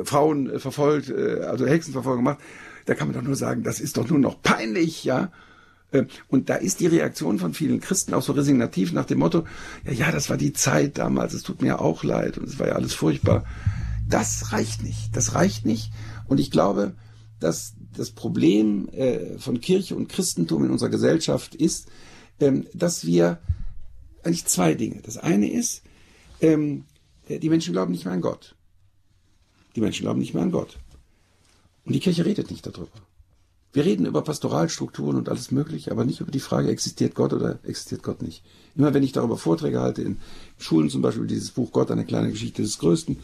Frauen 0.06 0.60
verfolgt, 0.60 1.12
also 1.14 1.68
Hexenverfolgung 1.68 2.24
macht, 2.24 2.40
da 2.90 2.96
kann 2.96 3.08
man 3.08 3.16
doch 3.16 3.22
nur 3.22 3.36
sagen, 3.36 3.62
das 3.62 3.80
ist 3.80 3.98
doch 3.98 4.10
nur 4.10 4.18
noch 4.18 4.42
peinlich, 4.42 5.04
ja. 5.04 5.32
Ähm, 5.94 6.08
und 6.28 6.50
da 6.50 6.56
ist 6.56 6.80
die 6.80 6.88
Reaktion 6.88 7.38
von 7.38 7.54
vielen 7.54 7.80
Christen 7.80 8.16
auch 8.16 8.24
so 8.24 8.34
resignativ 8.34 8.94
nach 8.94 9.06
dem 9.06 9.20
Motto, 9.20 9.46
ja, 9.86 9.92
ja, 9.92 10.12
das 10.12 10.32
war 10.32 10.38
die 10.38 10.54
Zeit 10.54 10.98
damals, 10.98 11.36
es 11.36 11.44
tut 11.44 11.62
mir 11.62 11.82
auch 11.82 12.04
leid 12.04 12.40
und 12.40 12.48
es 12.48 12.58
war 12.58 12.68
ja 12.68 12.74
alles 12.74 12.96
furchtbar. 12.96 13.46
Das 14.08 14.54
reicht 14.54 14.82
nicht. 14.82 15.16
Das 15.16 15.36
reicht 15.36 15.68
nicht. 15.68 15.92
Und 16.28 16.40
ich 16.40 16.50
glaube, 16.50 16.96
dass 17.40 17.76
das 17.96 18.10
Problem 18.10 18.90
äh, 18.90 19.38
von 19.38 19.62
Kirche 19.62 19.96
und 19.96 20.10
Christentum 20.10 20.66
in 20.66 20.72
unserer 20.72 20.90
Gesellschaft 20.90 21.54
ist, 21.54 21.90
ähm, 22.40 22.66
dass 22.74 23.06
wir 23.06 23.38
eigentlich 24.24 24.46
zwei 24.46 24.74
Dinge. 24.74 25.02
Das 25.04 25.18
eine 25.18 25.52
ist, 25.52 25.84
ähm, 26.42 26.86
die 27.28 27.50
Menschen 27.50 27.74
glauben 27.74 27.92
nicht 27.92 28.06
mehr 28.06 28.16
an 28.16 28.22
Gott. 28.22 28.56
Die 29.76 29.82
Menschen 29.82 30.06
glauben 30.06 30.20
nicht 30.20 30.34
mehr 30.34 30.42
an 30.42 30.52
Gott. 30.52 30.80
Und 31.90 31.94
die 31.94 32.02
Kirche 32.02 32.24
redet 32.24 32.52
nicht 32.52 32.68
darüber. 32.68 32.92
Wir 33.74 33.84
reden 33.84 34.06
über 34.06 34.22
Pastoralstrukturen 34.22 35.18
und 35.18 35.28
alles 35.28 35.50
Mögliche, 35.50 35.90
aber 35.90 36.06
nicht 36.06 36.22
über 36.22 36.30
die 36.30 36.40
Frage, 36.40 36.70
existiert 36.70 37.16
Gott 37.16 37.34
oder 37.34 37.58
existiert 37.64 38.04
Gott 38.04 38.22
nicht. 38.22 38.44
Immer 38.76 38.94
wenn 38.94 39.02
ich 39.02 39.12
darüber 39.12 39.40
Vorträge 39.40 39.82
halte, 39.82 40.04
in 40.04 40.18
Schulen 40.60 40.92
zum 40.92 41.02
Beispiel, 41.02 41.26
dieses 41.26 41.50
Buch 41.50 41.72
Gott, 41.72 41.90
eine 41.90 42.06
kleine 42.06 42.30
Geschichte 42.30 42.62
des 42.62 42.78
Größten, 42.78 43.18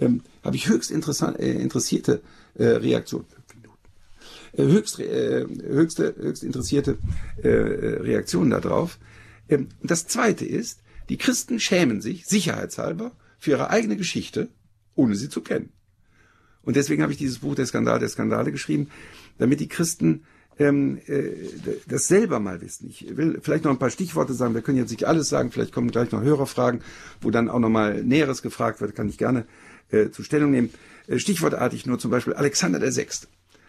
ähm, 0.00 0.22
habe 0.42 0.56
ich 0.56 0.68
höchst 0.68 0.90
interessant, 0.90 1.38
äh, 1.38 1.62
interessierte 1.62 2.20
äh, 2.54 2.64
Reaktionen. 2.64 3.26
Äh, 4.52 4.64
höchst, 4.64 4.98
äh, 4.98 5.46
höchste, 5.46 6.16
höchst 6.18 6.42
interessierte 6.42 6.98
äh, 7.44 7.48
Reaktionen 7.48 8.50
darauf. 8.50 8.98
Ähm, 9.48 9.68
das 9.80 10.08
Zweite 10.08 10.44
ist, 10.44 10.80
die 11.08 11.18
Christen 11.18 11.60
schämen 11.60 12.00
sich, 12.00 12.26
sicherheitshalber, 12.26 13.12
für 13.38 13.52
ihre 13.52 13.70
eigene 13.70 13.96
Geschichte, 13.96 14.48
ohne 14.96 15.14
sie 15.14 15.28
zu 15.28 15.40
kennen. 15.40 15.70
Und 16.62 16.76
deswegen 16.76 17.02
habe 17.02 17.12
ich 17.12 17.18
dieses 17.18 17.38
Buch 17.38 17.54
Der 17.54 17.66
Skandal 17.66 17.98
der 17.98 18.08
Skandale 18.08 18.52
geschrieben, 18.52 18.88
damit 19.38 19.60
die 19.60 19.68
Christen 19.68 20.22
ähm, 20.58 20.98
äh, 21.06 21.30
das 21.86 22.08
selber 22.08 22.40
mal 22.40 22.60
wissen. 22.60 22.88
Ich 22.88 23.16
will 23.16 23.38
vielleicht 23.42 23.64
noch 23.64 23.70
ein 23.70 23.78
paar 23.78 23.90
Stichworte 23.90 24.34
sagen. 24.34 24.54
Wir 24.54 24.62
können 24.62 24.78
jetzt 24.78 24.90
nicht 24.90 25.06
alles 25.06 25.28
sagen. 25.28 25.50
Vielleicht 25.50 25.72
kommen 25.72 25.90
gleich 25.90 26.10
noch 26.10 26.22
Hörerfragen, 26.22 26.82
wo 27.20 27.30
dann 27.30 27.48
auch 27.48 27.60
noch 27.60 27.68
mal 27.68 28.02
Näheres 28.02 28.42
gefragt 28.42 28.80
wird. 28.80 28.94
Kann 28.94 29.08
ich 29.08 29.18
gerne 29.18 29.46
äh, 29.90 30.10
zur 30.10 30.24
Stellung 30.24 30.50
nehmen. 30.50 30.70
Äh, 31.06 31.18
stichwortartig 31.18 31.86
nur 31.86 31.98
zum 31.98 32.10
Beispiel 32.10 32.34
Alexander 32.34 32.78
der 32.78 32.92
Sechste. 32.92 33.28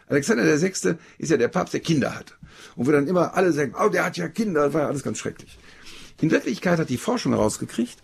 Alexander 0.10 0.44
der 0.44 0.58
Sechste 0.58 0.98
ist 1.18 1.30
ja 1.30 1.38
der 1.38 1.48
Papst, 1.48 1.74
der 1.74 1.82
Kinder 1.82 2.16
hatte. 2.16 2.34
Und 2.76 2.88
wo 2.88 2.92
dann 2.92 3.08
immer 3.08 3.36
alle 3.36 3.54
sagen, 3.54 3.76
oh, 3.80 3.90
der 3.90 4.06
hat 4.06 4.18
ja 4.18 4.28
Kinder, 4.28 4.66
das 4.66 4.74
war 4.74 4.82
ja 4.82 4.88
alles 4.88 5.04
ganz 5.04 5.20
schrecklich. 5.20 5.58
In 6.20 6.32
Wirklichkeit 6.32 6.80
hat 6.80 6.90
die 6.90 6.98
Forschung 6.98 7.34
herausgekriegt, 7.34 8.00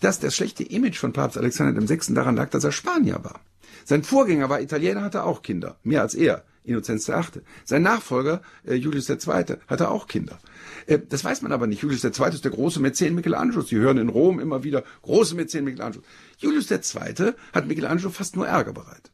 dass 0.00 0.18
das 0.18 0.34
schlechte 0.34 0.64
Image 0.64 0.98
von 0.98 1.12
Papst 1.12 1.38
Alexander 1.38 1.72
dem 1.72 1.86
Sechsten 1.86 2.14
daran 2.14 2.36
lag, 2.36 2.50
dass 2.50 2.64
er 2.64 2.72
Spanier 2.72 3.22
war. 3.22 3.40
Sein 3.84 4.02
Vorgänger 4.02 4.48
war 4.48 4.60
Italiener, 4.60 5.02
hatte 5.02 5.24
auch 5.24 5.42
Kinder, 5.42 5.78
mehr 5.82 6.02
als 6.02 6.14
er, 6.14 6.44
Innozenz 6.64 7.08
VIII. 7.08 7.42
Sein 7.64 7.82
Nachfolger, 7.82 8.40
äh, 8.64 8.74
Julius 8.74 9.08
II., 9.08 9.58
hatte 9.66 9.90
auch 9.90 10.06
Kinder. 10.06 10.38
Äh, 10.86 11.00
das 11.08 11.24
weiß 11.24 11.42
man 11.42 11.52
aber 11.52 11.66
nicht. 11.66 11.82
Julius 11.82 12.04
II. 12.04 12.28
ist 12.32 12.44
der 12.44 12.52
große 12.52 12.80
Mäzen 12.80 13.14
Michelangelos. 13.14 13.68
Sie 13.68 13.76
hören 13.76 13.98
in 13.98 14.08
Rom 14.08 14.38
immer 14.38 14.62
wieder 14.62 14.84
große 15.02 15.34
Mäzen 15.34 15.64
Michelangelos. 15.64 16.06
Julius 16.38 16.70
II. 16.70 17.32
hat 17.52 17.66
Michelangelo 17.66 18.10
fast 18.10 18.36
nur 18.36 18.46
Ärger 18.46 18.72
bereitet. 18.72 19.11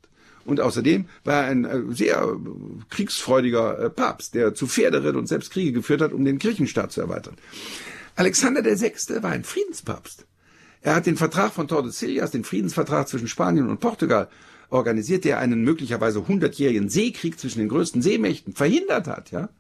Und 0.49 0.61
außerdem 0.61 1.05
war 1.25 1.43
er 1.43 1.51
ein 1.51 1.65
äh, 1.67 1.83
sehr 1.91 2.23
äh, 2.23 2.85
kriegsfreudiger 2.89 3.79
äh, 3.79 3.91
Papst, 3.91 4.35
der 4.35 4.55
zu 4.55 4.67
Pferde 4.67 5.05
ritt 5.05 5.15
und 5.15 5.27
selbst 5.27 5.51
Kriege 5.51 5.73
geführt 5.73 6.01
hat, 6.01 6.15
um 6.15 6.25
den 6.25 6.39
Kirchenstaat 6.39 6.91
zu 6.91 7.03
erweitern. 7.03 7.37
Alexander 8.17 8.65
VI. 8.65 9.23
war 9.23 9.33
ein 9.33 9.45
Friedenspapst. 9.45 10.25
Er 10.81 10.95
hat 10.95 11.05
den 11.05 11.19
Vertrag 11.19 11.53
von 11.53 11.69
Tordesillas, 11.69 12.31
den 12.31 12.45
Friedensvertrag 12.45 13.09
zwischen 13.09 13.29
Spanien 13.29 13.69
und 13.69 13.81
Portugal, 13.81 14.31
organisiert, 14.71 15.27
der 15.27 15.39
einen 15.39 15.65
möglicherweise 15.65 16.27
hundertjährigen 16.27 16.89
Seekrieg 16.89 17.39
zwischen 17.39 17.59
den 17.59 17.69
größten 17.69 18.01
Seemächten 18.01 18.55
verhindert 18.55 19.07
hat, 19.07 19.31
ja. 19.31 19.51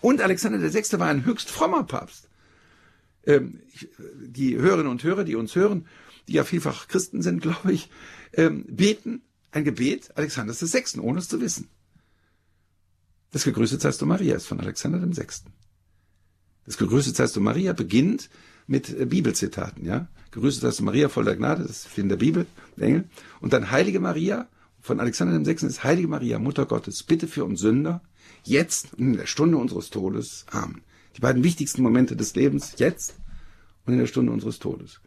Und 0.00 0.20
Alexander 0.20 0.60
VI. 0.60 0.98
war 0.98 1.06
ein 1.06 1.26
höchst 1.26 1.48
frommer 1.48 1.84
Papst. 1.84 2.28
Ähm, 3.24 3.60
die 4.16 4.56
Hörerinnen 4.56 4.90
und 4.90 5.04
Hörer, 5.04 5.22
die 5.22 5.36
uns 5.36 5.54
hören, 5.54 5.86
die 6.26 6.32
ja 6.32 6.42
vielfach 6.42 6.88
Christen 6.88 7.22
sind, 7.22 7.40
glaube 7.42 7.72
ich, 7.72 7.88
ähm, 8.32 8.64
beten 8.68 9.22
ein 9.50 9.64
Gebet 9.64 10.16
Alexanders 10.16 10.60
VI., 10.60 11.00
ohne 11.00 11.18
es 11.18 11.28
zu 11.28 11.40
wissen. 11.40 11.68
Das 13.30 13.44
Gegrüßet 13.44 13.80
seist 13.80 14.00
du 14.00 14.06
Maria 14.06 14.36
ist 14.36 14.46
von 14.46 14.60
Alexander 14.60 15.00
VI. 15.00 15.26
Das 16.64 16.78
Gegrüßet 16.78 17.16
seist 17.16 17.36
du 17.36 17.40
Maria 17.40 17.72
beginnt 17.72 18.30
mit 18.66 18.90
äh, 18.90 19.06
Bibelzitaten, 19.06 19.84
ja. 19.84 20.08
Gegrüßet 20.30 20.62
seist 20.62 20.80
du 20.80 20.84
Maria 20.84 21.08
voll 21.08 21.24
der 21.24 21.36
Gnade, 21.36 21.62
das 21.62 21.86
ist 21.86 21.98
in 21.98 22.08
der 22.08 22.16
Bibel, 22.16 22.46
der 22.76 22.88
Engel. 22.88 23.04
Und 23.40 23.52
dann 23.52 23.70
Heilige 23.70 24.00
Maria, 24.00 24.48
von 24.80 25.00
Alexander 25.00 25.44
VI. 25.44 25.66
ist 25.66 25.84
Heilige 25.84 26.08
Maria, 26.08 26.38
Mutter 26.38 26.66
Gottes, 26.66 27.02
bitte 27.02 27.28
für 27.28 27.44
uns 27.44 27.60
Sünder, 27.60 28.02
jetzt 28.44 28.94
und 28.94 29.00
in 29.00 29.16
der 29.16 29.26
Stunde 29.26 29.58
unseres 29.58 29.90
Todes. 29.90 30.46
Amen. 30.50 30.82
Die 31.16 31.20
beiden 31.20 31.44
wichtigsten 31.44 31.82
Momente 31.82 32.16
des 32.16 32.34
Lebens, 32.34 32.74
jetzt 32.78 33.14
und 33.84 33.92
in 33.92 33.98
der 33.98 34.06
Stunde 34.06 34.32
unseres 34.32 34.58
Todes. 34.58 35.00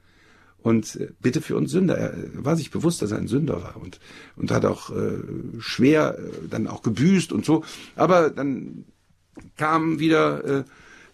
Und 0.62 0.96
äh, 0.96 1.10
bitte 1.20 1.42
für 1.42 1.56
uns 1.56 1.72
Sünder. 1.72 1.98
Er 1.98 2.16
war 2.34 2.56
sich 2.56 2.72
bewusst, 2.72 3.02
dass 3.02 3.12
er 3.12 3.18
ein 3.18 3.28
Sünder 3.28 3.64
war 3.64 3.78
und, 3.78 4.00
und 4.36 4.52
hat 4.52 4.66
auch 4.66 4.92
äh, 4.92 5.20
schwer 5.60 6.18
äh, 6.20 6.48
dann 6.50 6.68
auch 6.68 6.84
gebüßt 6.84 7.32
und 7.32 7.46
so. 7.46 7.64
Aber 7.96 8.30
dann 8.30 8.86
kam 9.58 10.00
wieder, 10.00 10.44
äh, 10.46 10.64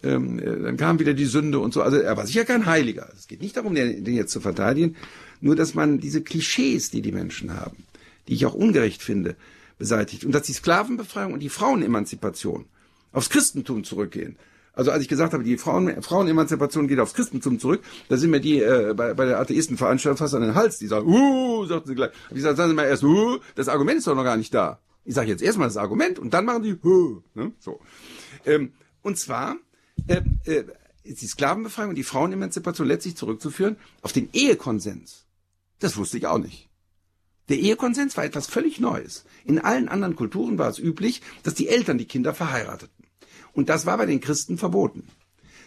ähm, 0.02 0.38
äh, 0.38 0.62
dann 0.62 0.76
kam 0.76 0.98
wieder 0.98 1.14
die 1.14 1.24
Sünde 1.24 1.60
und 1.60 1.72
so. 1.72 1.82
Also 1.82 1.96
er 1.96 2.16
war 2.16 2.26
sicher 2.26 2.44
kein 2.44 2.66
Heiliger. 2.66 3.08
Es 3.16 3.26
geht 3.26 3.40
nicht 3.40 3.56
darum, 3.56 3.74
den, 3.74 4.04
den 4.04 4.14
jetzt 4.14 4.32
zu 4.32 4.40
verteidigen, 4.40 4.96
nur 5.40 5.56
dass 5.56 5.74
man 5.74 5.98
diese 5.98 6.22
Klischees, 6.22 6.90
die 6.90 7.02
die 7.02 7.12
Menschen 7.12 7.54
haben, 7.54 7.84
die 8.28 8.34
ich 8.34 8.44
auch 8.44 8.54
ungerecht 8.54 9.02
finde, 9.02 9.36
beseitigt 9.78 10.24
und 10.24 10.32
dass 10.32 10.42
die 10.42 10.52
Sklavenbefreiung 10.52 11.32
und 11.32 11.40
die 11.40 11.48
Frauenemanzipation 11.48 12.66
aufs 13.12 13.30
Christentum 13.30 13.84
zurückgehen. 13.84 14.36
Also 14.78 14.92
als 14.92 15.02
ich 15.02 15.08
gesagt 15.08 15.32
habe, 15.32 15.42
die 15.42 15.58
Frauen, 15.58 16.00
Frauenemanzipation 16.02 16.86
geht 16.86 17.00
aufs 17.00 17.12
Christentum 17.12 17.58
zurück, 17.58 17.82
da 18.08 18.16
sind 18.16 18.30
mir 18.30 18.38
die 18.38 18.62
äh, 18.62 18.94
bei, 18.96 19.12
bei 19.12 19.24
der 19.24 19.40
Atheistenveranstaltung 19.40 20.18
fast 20.18 20.34
an 20.36 20.42
den 20.42 20.54
Hals. 20.54 20.78
Die 20.78 20.86
sagen, 20.86 21.04
uh, 21.08 21.66
sagten 21.66 21.88
sie 21.88 21.94
gleich. 21.96 22.12
Ich 22.32 22.42
sage, 22.42 22.54
sagen 22.54 22.70
Sie 22.70 22.76
mal 22.76 22.86
erst, 22.86 23.02
uh, 23.02 23.40
das 23.56 23.66
Argument 23.66 23.98
ist 23.98 24.06
doch 24.06 24.14
noch 24.14 24.22
gar 24.22 24.36
nicht 24.36 24.54
da. 24.54 24.78
Ich 25.04 25.16
sage 25.16 25.30
jetzt 25.30 25.42
erstmal 25.42 25.66
das 25.66 25.76
Argument 25.76 26.20
und 26.20 26.32
dann 26.32 26.44
machen 26.44 26.62
die, 26.62 26.76
uh, 26.76 27.20
ne? 27.34 27.50
so. 27.58 27.80
Ähm, 28.46 28.72
und 29.02 29.18
zwar 29.18 29.56
äh, 30.06 30.22
äh, 30.44 30.64
ist 31.02 31.22
die 31.22 31.26
Sklavenbefreiung 31.26 31.88
und 31.88 31.96
die 31.96 32.04
Frauenemanzipation 32.04 32.86
letztlich 32.86 33.16
zurückzuführen 33.16 33.78
auf 34.02 34.12
den 34.12 34.28
Ehekonsens. 34.32 35.26
Das 35.80 35.96
wusste 35.96 36.18
ich 36.18 36.28
auch 36.28 36.38
nicht. 36.38 36.68
Der 37.48 37.58
Ehekonsens 37.58 38.16
war 38.16 38.24
etwas 38.24 38.46
völlig 38.46 38.78
Neues. 38.78 39.24
In 39.44 39.58
allen 39.58 39.88
anderen 39.88 40.14
Kulturen 40.14 40.56
war 40.56 40.68
es 40.68 40.78
üblich, 40.78 41.20
dass 41.42 41.54
die 41.54 41.66
Eltern 41.66 41.98
die 41.98 42.04
Kinder 42.04 42.32
verheirateten. 42.32 42.97
Und 43.58 43.68
das 43.68 43.86
war 43.86 43.98
bei 43.98 44.06
den 44.06 44.20
Christen 44.20 44.56
verboten. 44.56 45.02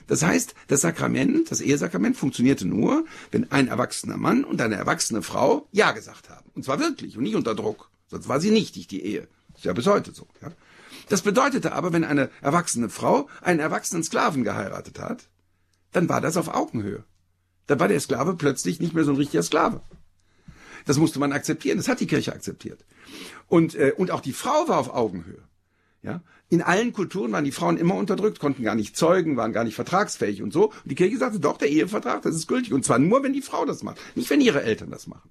Das 0.08 0.24
heißt, 0.24 0.56
das 0.70 0.80
Sakrament, 0.80 1.52
das 1.52 1.60
Ehesakrament 1.60 2.16
funktionierte 2.16 2.66
nur, 2.66 3.04
wenn 3.32 3.52
ein 3.52 3.68
erwachsener 3.68 4.16
Mann 4.16 4.46
und 4.46 4.62
eine 4.62 4.76
erwachsene 4.76 5.22
Frau 5.22 5.68
Ja 5.74 5.92
gesagt 5.92 6.30
haben. 6.30 6.50
Und 6.56 6.64
zwar 6.64 6.80
wirklich 6.80 7.18
und 7.18 7.24
nicht 7.24 7.36
unter 7.36 7.54
Druck. 7.54 7.90
Sonst 8.08 8.30
war 8.30 8.40
sie 8.40 8.50
nichtig, 8.50 8.88
die 8.88 9.04
Ehe. 9.04 9.28
Ist 9.58 9.66
ja 9.66 9.74
bis 9.74 9.88
heute 9.88 10.14
so. 10.14 10.26
Ja? 10.42 10.54
Das 11.10 11.22
bedeutete 11.22 11.74
aber, 11.74 11.92
wenn 11.92 12.06
eine 12.06 12.30
erwachsene 12.40 12.88
Frau 12.88 13.28
einen 13.42 13.60
erwachsenen 13.60 14.06
Sklaven 14.06 14.46
geheiratet 14.46 14.98
hat, 14.98 15.28
dann 15.92 16.08
war 16.08 16.22
das 16.22 16.38
auf 16.38 16.48
Augenhöhe. 16.48 17.04
Dann 17.68 17.82
war 17.82 17.90
der 17.90 18.00
Sklave 18.00 18.36
plötzlich 18.36 18.80
nicht 18.80 18.94
mehr 18.94 19.04
so 19.04 19.12
ein 19.12 19.18
richtiger 19.18 19.44
Sklave. 19.44 19.82
Das 20.86 20.96
musste 20.96 21.20
man 21.20 21.34
akzeptieren. 21.34 21.78
Das 21.78 21.90
hat 21.90 22.00
die 22.00 22.08
Kirche 22.08 22.32
akzeptiert. 22.32 22.86
Und, 23.50 23.76
äh, 23.76 23.92
und 23.98 24.12
auch 24.12 24.22
die 24.22 24.32
Frau 24.32 24.70
war 24.70 24.78
auf 24.78 24.94
Augenhöhe. 24.94 25.44
Ja? 26.04 26.22
In 26.50 26.62
allen 26.62 26.94
Kulturen 26.94 27.32
waren 27.32 27.46
die 27.46 27.52
Frauen 27.52 27.78
immer 27.78 27.96
unterdrückt, 27.96 28.40
konnten 28.40 28.64
gar 28.64 28.76
nicht 28.76 28.98
zeugen, 28.98 29.38
waren 29.38 29.54
gar 29.54 29.64
nicht 29.64 29.76
vertragsfähig 29.76 30.42
und 30.42 30.52
so. 30.52 30.66
Und 30.70 30.86
die 30.86 30.96
Kirche 30.96 31.18
sagte, 31.18 31.40
doch, 31.40 31.58
der 31.58 31.70
Ehevertrag, 31.70 32.22
das 32.24 32.36
ist 32.36 32.48
gültig. 32.48 32.74
Und 32.74 32.84
zwar 32.84 33.00
nur, 33.00 33.24
wenn 33.24 33.34
die 33.34 33.42
Frau 33.42 33.66
das 33.66 33.84
macht, 33.84 34.00
nicht 34.16 34.30
wenn 34.30 34.42
ihre 34.42 34.64
Eltern 34.64 34.90
das 34.90 35.08
machen. 35.08 35.30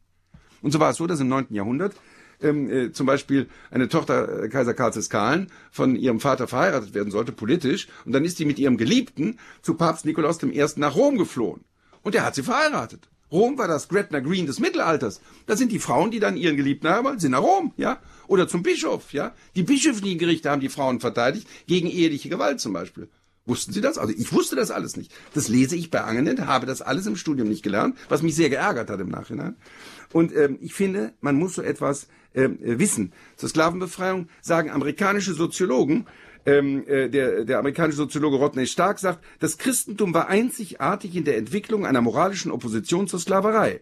Und 0.62 0.72
so 0.72 0.80
war 0.80 0.90
es 0.90 0.96
so, 0.96 1.06
dass 1.06 1.20
im 1.20 1.28
9. 1.28 1.48
Jahrhundert 1.50 1.94
ähm, 2.42 2.70
äh, 2.70 2.92
zum 2.92 3.06
Beispiel 3.06 3.48
eine 3.70 3.88
Tochter 3.88 4.44
äh, 4.44 4.48
Kaiser 4.48 4.74
Karls 4.74 4.94
des 4.94 5.10
Kahlen 5.10 5.50
von 5.70 5.96
ihrem 5.96 6.20
Vater 6.20 6.48
verheiratet 6.48 6.94
werden 6.94 7.10
sollte, 7.10 7.32
politisch. 7.32 7.88
Und 8.04 8.12
dann 8.12 8.24
ist 8.24 8.38
sie 8.38 8.44
mit 8.44 8.58
ihrem 8.58 8.76
Geliebten 8.76 9.38
zu 9.62 9.74
Papst 9.74 10.06
Nikolaus 10.06 10.42
I. 10.42 10.66
nach 10.76 10.94
Rom 10.94 11.18
geflohen. 11.18 11.64
Und 12.02 12.14
er 12.14 12.24
hat 12.24 12.34
sie 12.34 12.42
verheiratet. 12.42 13.08
Rom 13.32 13.58
war 13.58 13.68
das 13.68 13.88
Gretna 13.88 14.20
Green 14.20 14.46
des 14.46 14.58
Mittelalters. 14.58 15.20
Da 15.46 15.56
sind 15.56 15.72
die 15.72 15.78
Frauen, 15.78 16.10
die 16.10 16.20
dann 16.20 16.36
ihren 16.36 16.56
Geliebten 16.56 16.88
haben, 16.88 17.18
sind 17.18 17.32
nach 17.32 17.42
Rom, 17.42 17.72
ja 17.76 18.00
oder 18.30 18.46
zum 18.46 18.62
Bischof, 18.62 19.12
ja. 19.12 19.34
Die 19.56 19.64
bischöflichen 19.64 20.18
Gerichte 20.18 20.50
haben 20.50 20.60
die 20.60 20.68
Frauen 20.68 21.00
verteidigt 21.00 21.48
gegen 21.66 21.88
eheliche 21.88 22.28
Gewalt 22.28 22.60
zum 22.60 22.72
Beispiel. 22.72 23.08
Wussten 23.44 23.72
Sie 23.72 23.80
das? 23.80 23.98
Also 23.98 24.14
ich 24.16 24.32
wusste 24.32 24.54
das 24.54 24.70
alles 24.70 24.96
nicht. 24.96 25.12
Das 25.34 25.48
lese 25.48 25.74
ich 25.74 25.90
bei 25.90 26.02
Angenet, 26.02 26.40
habe 26.46 26.64
das 26.64 26.80
alles 26.80 27.06
im 27.06 27.16
Studium 27.16 27.48
nicht 27.48 27.64
gelernt, 27.64 27.96
was 28.08 28.22
mich 28.22 28.36
sehr 28.36 28.48
geärgert 28.48 28.88
hat 28.88 29.00
im 29.00 29.08
Nachhinein. 29.08 29.56
Und 30.12 30.32
ähm, 30.32 30.58
ich 30.60 30.74
finde, 30.74 31.12
man 31.20 31.34
muss 31.34 31.54
so 31.56 31.62
etwas 31.62 32.06
ähm, 32.32 32.58
wissen. 32.60 33.12
Zur 33.36 33.48
Sklavenbefreiung 33.48 34.28
sagen 34.40 34.70
amerikanische 34.70 35.34
Soziologen, 35.34 36.06
ähm, 36.46 36.86
äh, 36.86 37.08
der, 37.08 37.44
der 37.44 37.58
amerikanische 37.58 37.98
Soziologe 37.98 38.36
Rodney 38.36 38.66
Stark 38.66 38.98
sagt, 38.98 39.24
das 39.38 39.58
Christentum 39.58 40.14
war 40.14 40.28
einzigartig 40.28 41.14
in 41.16 41.24
der 41.24 41.36
Entwicklung 41.36 41.86
einer 41.86 42.00
moralischen 42.00 42.50
Opposition 42.50 43.08
zur 43.08 43.20
Sklaverei. 43.20 43.80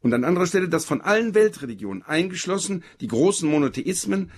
Und 0.00 0.12
an 0.14 0.24
anderer 0.24 0.46
Stelle, 0.46 0.68
dass 0.68 0.84
von 0.84 1.00
allen 1.00 1.34
Weltreligionen, 1.34 2.02
eingeschlossen 2.02 2.82
die 3.00 3.06
großen 3.06 3.48
Monotheismen, 3.48 4.30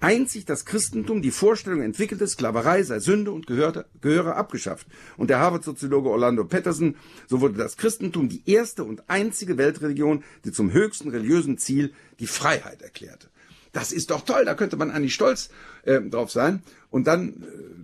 einzig 0.00 0.44
das 0.44 0.64
Christentum 0.64 1.22
die 1.22 1.32
Vorstellung 1.32 1.82
entwickelte, 1.82 2.26
Sklaverei 2.26 2.82
sei 2.84 3.00
Sünde 3.00 3.32
und 3.32 3.46
gehörte, 3.46 3.86
gehöre 4.00 4.36
abgeschafft. 4.36 4.86
Und 5.16 5.28
der 5.30 5.40
Harvard-Soziologe 5.40 6.08
Orlando 6.08 6.44
Patterson, 6.44 6.96
so 7.26 7.40
wurde 7.40 7.54
das 7.54 7.76
Christentum 7.76 8.28
die 8.28 8.42
erste 8.48 8.84
und 8.84 9.10
einzige 9.10 9.58
Weltreligion, 9.58 10.22
die 10.44 10.52
zum 10.52 10.72
höchsten 10.72 11.10
religiösen 11.10 11.58
Ziel 11.58 11.92
die 12.20 12.28
Freiheit 12.28 12.82
erklärte. 12.82 13.28
Das 13.72 13.92
ist 13.92 14.10
doch 14.10 14.22
toll, 14.22 14.44
da 14.44 14.54
könnte 14.54 14.76
man 14.76 14.90
eigentlich 14.90 15.14
stolz 15.14 15.50
äh, 15.88 16.00
drauf 16.02 16.30
sein. 16.30 16.62
Und 16.90 17.06
dann, 17.06 17.28
äh, 17.28 17.34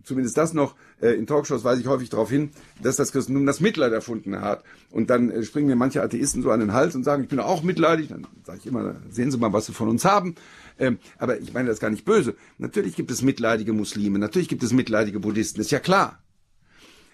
zumindest 0.05 0.37
das 0.37 0.55
noch, 0.55 0.77
äh, 1.01 1.11
in 1.11 1.27
Talkshows 1.27 1.65
weise 1.65 1.81
ich 1.81 1.87
häufig 1.87 2.09
darauf 2.11 2.31
hin, 2.31 2.51
dass 2.83 2.97
das 2.97 3.13
Christentum 3.13 3.47
das 3.47 3.61
Mitleid 3.61 3.93
erfunden 3.93 4.41
hat. 4.41 4.65
Und 4.91 5.11
dann 5.11 5.31
äh, 5.31 5.43
springen 5.43 5.67
mir 5.67 5.77
manche 5.77 6.03
Atheisten 6.03 6.43
so 6.43 6.51
an 6.51 6.61
den 6.61 6.73
Hals 6.73 6.95
und 6.95 7.05
sagen, 7.05 7.23
ich 7.23 7.29
bin 7.29 7.41
auch 7.41 7.63
mitleidig. 7.63 8.09
Dann 8.09 8.27
sage 8.45 8.61
ich 8.61 8.67
immer, 8.67 8.97
sehen 9.11 9.31
Sie 9.31 9.39
mal, 9.39 9.53
was 9.53 9.67
Sie 9.67 9.73
von 9.73 9.89
uns 9.89 10.05
haben. 10.05 10.37
Ähm, 10.79 10.99
aber 11.19 11.39
ich 11.41 11.53
meine 11.53 11.69
das 11.69 11.81
gar 11.81 11.91
nicht 11.91 12.05
böse. 12.05 12.35
Natürlich 12.59 12.97
gibt 12.97 13.11
es 13.11 13.23
mitleidige 13.23 13.73
Muslime, 13.73 14.19
natürlich 14.19 14.49
gibt 14.49 14.63
es 14.63 14.73
mitleidige 14.73 15.21
Buddhisten, 15.21 15.61
ist 15.61 15.71
ja 15.71 15.79
klar. 15.79 16.21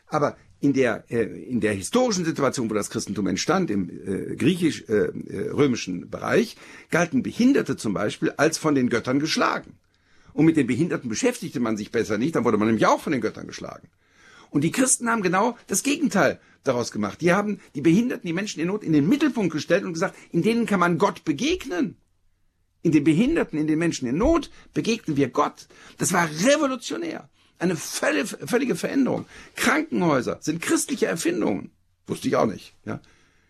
Aber 0.06 0.36
in 0.60 0.72
der, 0.72 1.04
äh, 1.10 1.24
in 1.24 1.60
der 1.60 1.72
historischen 1.72 2.24
Situation, 2.24 2.70
wo 2.70 2.74
das 2.74 2.90
Christentum 2.90 3.26
entstand, 3.26 3.70
im 3.70 3.90
äh, 3.90 4.36
griechisch-römischen 4.36 6.02
äh, 6.02 6.06
Bereich, 6.06 6.56
galten 6.90 7.22
Behinderte 7.22 7.76
zum 7.76 7.94
Beispiel 7.94 8.32
als 8.36 8.58
von 8.58 8.74
den 8.74 8.90
Göttern 8.90 9.20
geschlagen. 9.20 9.79
Und 10.32 10.44
mit 10.46 10.56
den 10.56 10.66
Behinderten 10.66 11.08
beschäftigte 11.08 11.60
man 11.60 11.76
sich 11.76 11.90
besser 11.90 12.18
nicht, 12.18 12.34
dann 12.34 12.44
wurde 12.44 12.58
man 12.58 12.68
nämlich 12.68 12.86
auch 12.86 13.00
von 13.00 13.12
den 13.12 13.20
Göttern 13.20 13.46
geschlagen. 13.46 13.88
Und 14.50 14.62
die 14.62 14.72
Christen 14.72 15.08
haben 15.08 15.22
genau 15.22 15.56
das 15.68 15.82
Gegenteil 15.82 16.40
daraus 16.64 16.90
gemacht. 16.90 17.20
Die 17.20 17.32
haben 17.32 17.60
die 17.74 17.80
Behinderten, 17.80 18.26
die 18.26 18.32
Menschen 18.32 18.60
in 18.60 18.66
Not 18.66 18.82
in 18.82 18.92
den 18.92 19.08
Mittelpunkt 19.08 19.52
gestellt 19.52 19.84
und 19.84 19.92
gesagt, 19.92 20.16
in 20.32 20.42
denen 20.42 20.66
kann 20.66 20.80
man 20.80 20.98
Gott 20.98 21.24
begegnen. 21.24 21.96
In 22.82 22.92
den 22.92 23.04
Behinderten, 23.04 23.58
in 23.58 23.66
den 23.66 23.78
Menschen 23.78 24.08
in 24.08 24.16
Not 24.16 24.50
begegnen 24.74 25.16
wir 25.16 25.28
Gott. 25.28 25.68
Das 25.98 26.12
war 26.12 26.28
revolutionär. 26.28 27.28
Eine 27.58 27.76
völlige 27.76 28.74
Veränderung. 28.74 29.26
Krankenhäuser 29.54 30.38
sind 30.40 30.62
christliche 30.62 31.06
Erfindungen. 31.06 31.70
Wusste 32.06 32.28
ich 32.28 32.36
auch 32.36 32.46
nicht. 32.46 32.74
Ja? 32.86 33.00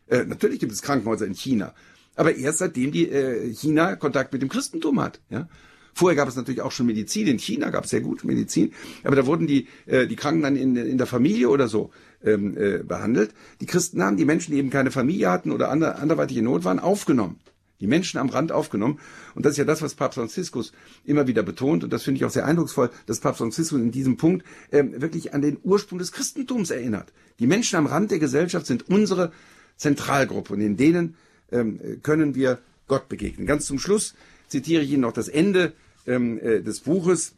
Äh, 0.09 0.25
natürlich 0.25 0.59
gibt 0.59 0.73
es 0.73 0.83
Krankenhäuser 0.83 1.27
in 1.27 1.35
China. 1.35 1.75
Aber 2.17 2.35
erst 2.35 2.59
seitdem 2.59 2.91
die 2.91 3.09
äh, 3.09 3.55
China 3.55 3.95
Kontakt 3.95 4.33
mit 4.33 4.43
dem 4.43 4.49
Christentum 4.49 5.01
hat. 5.01 5.21
Ja? 5.31 5.49
Vorher 5.95 6.17
gab 6.17 6.29
es 6.29 6.37
natürlich 6.37 6.61
auch 6.61 6.73
schon 6.73 6.87
Medizin. 6.87 7.27
In 7.27 7.39
China 7.39 7.71
gab 7.71 7.85
es 7.85 7.91
sehr 7.91 8.01
gute 8.01 8.27
Medizin. 8.27 8.73
Aber 9.05 9.17
da 9.17 9.27
wurden 9.27 9.47
die, 9.47 9.69
äh, 9.87 10.07
die 10.07 10.17
Kranken 10.17 10.43
dann 10.43 10.57
in, 10.57 10.77
in 10.77 10.99
der 10.99 11.07
Familie 11.07 11.49
oder 11.49 11.69
so 11.69 11.91
ähm, 12.25 12.57
äh, 12.57 12.79
behandelt. 12.79 13.33
Die 13.61 13.67
Christen 13.67 14.03
haben 14.03 14.17
die 14.17 14.25
Menschen, 14.25 14.53
die 14.53 14.59
eben 14.59 14.71
keine 14.71 14.91
Familie 14.91 15.31
hatten 15.31 15.53
oder 15.53 15.71
ander, 15.71 15.99
anderweitig 15.99 16.37
in 16.37 16.45
Not 16.45 16.65
waren, 16.65 16.79
aufgenommen 16.79 17.41
die 17.81 17.87
Menschen 17.87 18.19
am 18.19 18.29
Rand 18.29 18.53
aufgenommen. 18.53 18.99
Und 19.35 19.47
das 19.47 19.53
ist 19.53 19.59
ja 19.59 19.65
das, 19.65 19.83
was 19.83 19.95
Papst 19.95 20.17
Franziskus 20.17 20.73
immer 21.05 21.27
wieder 21.27 21.43
betont. 21.43 21.83
Und 21.83 21.93
das 21.93 22.03
finde 22.03 22.19
ich 22.19 22.25
auch 22.25 22.31
sehr 22.31 22.45
eindrucksvoll, 22.45 22.91
dass 23.07 23.21
Papst 23.21 23.39
Franziskus 23.39 23.81
in 23.81 23.91
diesem 23.91 24.17
Punkt 24.17 24.45
ähm, 24.71 25.01
wirklich 25.01 25.35
an 25.35 25.43
den 25.43 25.59
Ursprung 25.63 25.99
des 25.99 26.13
Christentums 26.13 26.71
erinnert. 26.71 27.13
Die 27.39 27.47
Menschen 27.47 27.77
am 27.77 27.87
Rand 27.87 28.11
der 28.11 28.19
Gesellschaft 28.19 28.67
sind 28.67 28.89
unsere 28.89 29.33
Zentralgruppe 29.77 30.53
und 30.53 30.61
in 30.61 30.77
denen 30.77 31.17
ähm, 31.51 31.81
können 32.03 32.35
wir 32.35 32.59
Gott 32.87 33.09
begegnen. 33.09 33.47
Ganz 33.47 33.67
zum 33.67 33.79
Schluss 33.79 34.15
zitiere 34.51 34.83
ich 34.83 34.91
Ihnen 34.91 35.03
noch 35.03 35.13
das 35.13 35.29
Ende 35.29 35.73
ähm, 36.07 36.39
äh, 36.39 36.61
des 36.61 36.81
Buches 36.81 37.35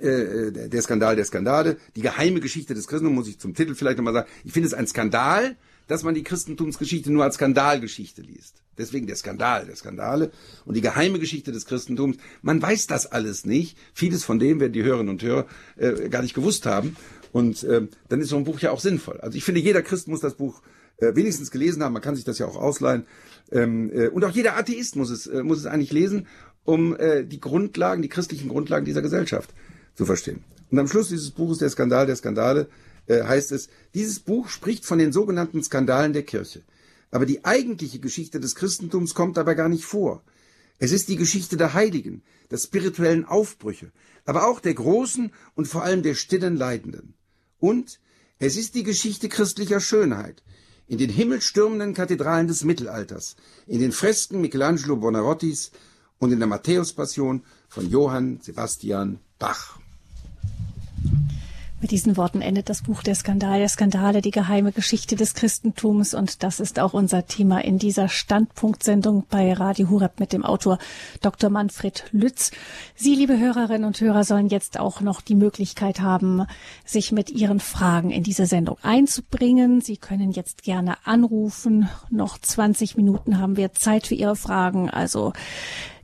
äh, 0.00 0.52
der 0.52 0.82
Skandal 0.82 1.16
der 1.16 1.24
Skandale, 1.24 1.78
die 1.96 2.02
geheime 2.02 2.40
Geschichte 2.40 2.74
des 2.74 2.86
Christentums, 2.86 3.16
muss 3.16 3.28
ich 3.28 3.38
zum 3.38 3.54
Titel 3.54 3.74
vielleicht 3.74 3.96
nochmal 3.96 4.12
sagen. 4.12 4.28
Ich 4.44 4.52
finde 4.52 4.66
es 4.66 4.74
ein 4.74 4.86
Skandal, 4.86 5.56
dass 5.86 6.02
man 6.02 6.14
die 6.14 6.22
Christentumsgeschichte 6.22 7.10
nur 7.10 7.24
als 7.24 7.36
Skandalgeschichte 7.36 8.22
liest. 8.22 8.62
Deswegen 8.76 9.06
der 9.06 9.16
Skandal 9.16 9.66
der 9.66 9.74
Skandale 9.74 10.30
und 10.64 10.76
die 10.76 10.80
geheime 10.82 11.18
Geschichte 11.18 11.50
des 11.50 11.66
Christentums. 11.66 12.18
Man 12.42 12.62
weiß 12.62 12.86
das 12.86 13.06
alles 13.06 13.44
nicht. 13.44 13.76
Vieles 13.92 14.24
von 14.24 14.38
dem 14.38 14.60
werden 14.60 14.74
die 14.74 14.84
Hörerinnen 14.84 15.08
und 15.08 15.22
Hörer 15.22 15.46
äh, 15.76 16.08
gar 16.08 16.22
nicht 16.22 16.34
gewusst 16.34 16.66
haben. 16.66 16.96
Und 17.32 17.64
äh, 17.64 17.88
dann 18.08 18.20
ist 18.20 18.28
so 18.28 18.36
ein 18.36 18.44
Buch 18.44 18.60
ja 18.60 18.70
auch 18.70 18.80
sinnvoll. 18.80 19.20
Also 19.20 19.36
ich 19.36 19.44
finde, 19.44 19.60
jeder 19.60 19.82
Christ 19.82 20.06
muss 20.06 20.20
das 20.20 20.34
Buch 20.34 20.62
äh, 20.98 21.14
wenigstens 21.14 21.50
gelesen 21.50 21.82
haben. 21.82 21.92
Man 21.92 22.02
kann 22.02 22.16
sich 22.16 22.24
das 22.24 22.38
ja 22.38 22.46
auch 22.46 22.56
ausleihen. 22.56 23.06
Ähm, 23.50 23.90
äh, 23.92 24.08
und 24.08 24.24
auch 24.24 24.30
jeder 24.30 24.56
Atheist 24.56 24.96
muss 24.96 25.10
es, 25.10 25.26
äh, 25.26 25.42
muss 25.42 25.58
es 25.58 25.66
eigentlich 25.66 25.92
lesen, 25.92 26.26
um 26.64 26.96
äh, 26.96 27.24
die 27.24 27.40
Grundlagen, 27.40 28.02
die 28.02 28.08
christlichen 28.08 28.48
Grundlagen 28.48 28.84
dieser 28.84 29.02
Gesellschaft 29.02 29.54
zu 29.94 30.04
verstehen. 30.04 30.44
Und 30.70 30.78
am 30.78 30.88
Schluss 30.88 31.08
dieses 31.08 31.30
Buches 31.30 31.58
Der 31.58 31.70
Skandal 31.70 32.06
der 32.06 32.16
Skandale 32.16 32.68
äh, 33.06 33.22
heißt 33.22 33.52
es, 33.52 33.68
dieses 33.94 34.20
Buch 34.20 34.48
spricht 34.48 34.84
von 34.84 34.98
den 34.98 35.12
sogenannten 35.12 35.62
Skandalen 35.62 36.12
der 36.12 36.24
Kirche. 36.24 36.62
Aber 37.10 37.24
die 37.24 37.44
eigentliche 37.44 38.00
Geschichte 38.00 38.38
des 38.38 38.54
Christentums 38.54 39.14
kommt 39.14 39.36
dabei 39.38 39.54
gar 39.54 39.68
nicht 39.68 39.84
vor. 39.84 40.22
Es 40.78 40.92
ist 40.92 41.08
die 41.08 41.16
Geschichte 41.16 41.56
der 41.56 41.74
Heiligen, 41.74 42.22
der 42.50 42.58
spirituellen 42.58 43.24
Aufbrüche, 43.24 43.90
aber 44.24 44.46
auch 44.46 44.60
der 44.60 44.74
großen 44.74 45.32
und 45.54 45.66
vor 45.66 45.82
allem 45.82 46.02
der 46.02 46.14
stillen 46.14 46.56
Leidenden. 46.56 47.14
Und 47.58 47.98
es 48.38 48.56
ist 48.56 48.74
die 48.74 48.84
Geschichte 48.84 49.28
christlicher 49.28 49.80
Schönheit, 49.80 50.42
in 50.88 50.98
den 50.98 51.10
himmelstürmenden 51.10 51.94
Kathedralen 51.94 52.48
des 52.48 52.64
Mittelalters, 52.64 53.36
in 53.66 53.80
den 53.80 53.92
Fresken 53.92 54.40
Michelangelo 54.40 54.96
Bonarottis 54.96 55.70
und 56.18 56.32
in 56.32 56.38
der 56.38 56.48
Matthäuspassion 56.48 57.42
von 57.68 57.88
Johann 57.88 58.40
Sebastian 58.42 59.20
Bach. 59.38 59.78
Mit 61.80 61.92
diesen 61.92 62.16
Worten 62.16 62.40
endet 62.40 62.68
das 62.68 62.82
Buch 62.82 63.04
Der 63.04 63.14
Skandal 63.14 63.60
der 63.60 63.68
Skandale, 63.68 64.20
die 64.20 64.32
geheime 64.32 64.72
Geschichte 64.72 65.14
des 65.14 65.34
Christentums. 65.34 66.12
Und 66.12 66.42
das 66.42 66.58
ist 66.58 66.80
auch 66.80 66.92
unser 66.92 67.26
Thema 67.26 67.62
in 67.62 67.78
dieser 67.78 68.08
Standpunktsendung 68.08 69.26
bei 69.30 69.52
Radio 69.52 69.88
Hureb 69.88 70.18
mit 70.18 70.32
dem 70.32 70.44
Autor 70.44 70.78
Dr. 71.20 71.50
Manfred 71.50 72.06
Lütz. 72.10 72.50
Sie, 72.96 73.14
liebe 73.14 73.38
Hörerinnen 73.38 73.84
und 73.84 74.00
Hörer, 74.00 74.24
sollen 74.24 74.48
jetzt 74.48 74.80
auch 74.80 75.00
noch 75.00 75.20
die 75.20 75.36
Möglichkeit 75.36 76.00
haben, 76.00 76.46
sich 76.84 77.12
mit 77.12 77.30
Ihren 77.30 77.60
Fragen 77.60 78.10
in 78.10 78.24
diese 78.24 78.46
Sendung 78.46 78.78
einzubringen. 78.82 79.80
Sie 79.80 79.98
können 79.98 80.32
jetzt 80.32 80.64
gerne 80.64 80.96
anrufen. 81.06 81.88
Noch 82.10 82.38
20 82.38 82.96
Minuten 82.96 83.38
haben 83.38 83.56
wir 83.56 83.72
Zeit 83.72 84.08
für 84.08 84.16
Ihre 84.16 84.34
Fragen. 84.34 84.90
Also 84.90 85.32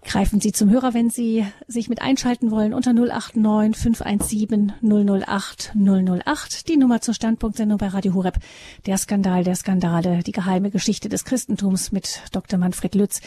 Greifen 0.05 0.41
Sie 0.41 0.53
zum 0.53 0.71
Hörer, 0.71 0.95
wenn 0.95 1.11
Sie 1.11 1.47
sich 1.67 1.89
mit 1.89 2.03
einschalten 2.03 2.51
wollen, 2.51 2.75
unter 2.75 2.93
089 2.93 3.77
517 3.77 4.73
008 4.83 5.73
008. 5.75 6.69
Die 6.69 6.77
Nummer 6.77 7.01
zur 7.01 7.15
Standpunktsendung 7.15 7.79
bei 7.79 7.89
Radio 7.89 8.15
Horeb. 8.15 8.39
Der 8.87 8.99
Skandal 8.99 9.45
der 9.45 9.57
Skandale, 9.57 10.23
die 10.23 10.33
geheime 10.33 10.71
Geschichte 10.71 11.09
des 11.09 11.25
Christentums 11.25 11.91
mit 11.91 12.21
Dr. 12.33 12.59
Manfred 12.59 12.95
Lütz 12.95 13.23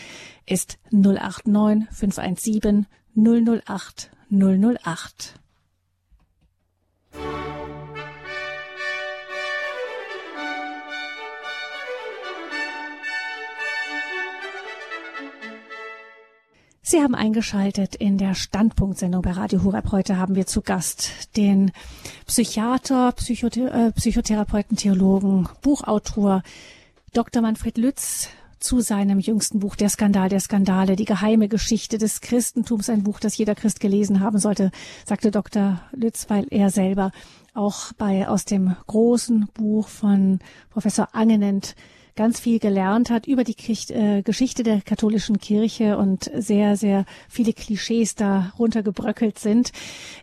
ist 0.46 0.78
089 0.92 1.90
517 1.92 2.86
008 3.16 4.12
008. 4.30 5.34
Sie 16.90 17.02
haben 17.02 17.16
eingeschaltet 17.16 17.96
in 17.96 18.18
der 18.18 18.34
Standpunktsendung 18.34 19.22
bei 19.22 19.32
Radio 19.32 19.62
Hureb. 19.62 19.92
Heute 19.92 20.16
haben 20.16 20.36
wir 20.36 20.46
zu 20.46 20.62
Gast 20.62 21.36
den 21.36 21.74
Psychiater, 22.28 23.12
Psychothe 23.12 23.70
äh, 23.70 23.92
Psychotherapeuten, 23.92 24.78
Theologen, 24.78 25.50
Buchautor 25.62 26.44
Dr. 27.12 27.42
Manfred 27.42 27.78
Lütz 27.78 28.30
zu 28.60 28.80
seinem 28.80 29.20
jüngsten 29.20 29.60
Buch 29.60 29.76
Der 29.76 29.90
Skandal 29.90 30.30
der 30.30 30.40
Skandale, 30.40 30.96
die 30.96 31.04
geheime 31.04 31.50
Geschichte 31.50 31.98
des 31.98 32.22
Christentums, 32.22 32.90
ein 32.90 33.04
Buch, 33.04 33.20
das 33.20 33.36
jeder 33.36 33.54
Christ 33.54 33.82
gelesen 33.82 34.22
haben 34.22 34.40
sollte, 34.40 34.72
sagte 35.06 35.30
Dr. 35.30 35.82
Lütz, 35.92 36.30
weil 36.30 36.48
er 36.52 36.70
selber 36.70 37.12
auch 37.54 37.92
bei 37.98 38.30
aus 38.30 38.46
dem 38.46 38.78
großen 38.88 39.50
Buch 39.56 39.90
von 39.90 40.40
Professor 40.70 41.10
Angenent 41.14 41.76
ganz 42.18 42.42
viel 42.42 42.60
gelernt 42.60 43.10
hat 43.10 43.28
über 43.28 43.46
die 43.46 43.56
äh, 43.94 44.22
Geschichte 44.24 44.64
der 44.64 44.82
katholischen 44.82 45.38
Kirche 45.38 45.98
und 45.98 46.30
sehr, 46.34 46.76
sehr 46.76 47.06
viele 47.30 47.54
Klischees 47.54 48.16
da 48.16 48.52
runtergebröckelt 48.60 49.40
sind. 49.40 49.72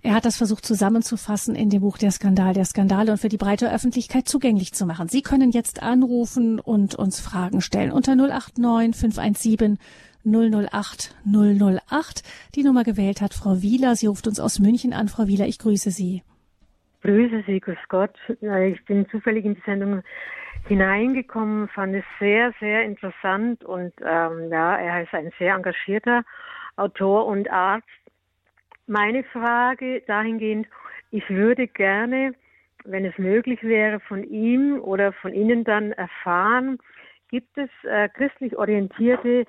Er 0.03 0.15
hat 0.15 0.27
das 0.27 0.37
versucht 0.37 0.67
zusammenzufassen 0.67 1.55
in 1.55 1.71
dem 1.71 1.81
Buch 1.81 1.97
Der 1.97 2.11
Skandal 2.11 2.53
der 2.53 2.67
Skandale 2.67 3.13
und 3.13 3.19
für 3.19 3.31
die 3.31 3.39
breite 3.39 3.73
Öffentlichkeit 3.73 4.29
zugänglich 4.29 4.75
zu 4.75 4.85
machen. 4.85 5.09
Sie 5.09 5.23
können 5.23 5.53
jetzt 5.53 5.83
anrufen 5.83 6.61
und 6.61 6.95
uns 6.97 7.21
Fragen 7.21 7.63
stellen 7.63 7.93
unter 7.93 8.15
089 8.17 8.95
517 8.95 9.79
008 10.25 11.15
008. 11.25 12.23
Die 12.55 12.65
Nummer 12.65 12.83
gewählt 12.83 13.21
hat 13.21 13.35
Frau 13.35 13.63
Wieler. 13.63 13.95
Sie 13.95 14.07
ruft 14.07 14.27
uns 14.27 14.41
aus 14.41 14.59
München 14.59 14.93
an. 14.93 15.09
Frau 15.09 15.27
Wieler, 15.27 15.47
ich 15.47 15.59
grüße 15.59 15.91
Sie. 15.91 16.23
Grüße 17.03 17.45
Sie, 17.47 17.61
grüß 17.61 17.77
Gott. 17.89 18.15
Ich 18.29 18.85
bin 18.87 19.07
zufällig 19.11 19.45
in 19.45 19.55
die 19.55 19.63
Sendung 19.65 20.03
hineingekommen, 20.67 21.69
fand 21.69 21.95
es 21.95 22.05
sehr, 22.19 22.53
sehr 22.61 22.85
interessant 22.85 23.65
und 23.65 23.93
ähm, 24.01 24.51
ja, 24.51 24.77
er 24.77 25.03
ist 25.03 25.13
ein 25.13 25.31
sehr 25.39 25.55
engagierter 25.55 26.25
Autor 26.77 27.27
und 27.27 27.51
Arzt. 27.51 27.87
Meine 28.87 29.25
Frage 29.25 30.03
dahingehend, 30.07 30.67
ich 31.11 31.29
würde 31.31 31.67
gerne, 31.69 32.35
wenn 32.85 33.05
es 33.05 33.17
möglich 33.19 33.63
wäre, 33.63 34.01
von 34.01 34.25
ihm 34.25 34.81
oder 34.81 35.13
von 35.13 35.33
Ihnen 35.33 35.65
dann 35.65 35.93
erfahren, 35.93 36.79
gibt 37.29 37.57
es 37.57 37.71
äh, 37.85 38.09
christlich 38.09 38.57
orientierte 38.57 39.45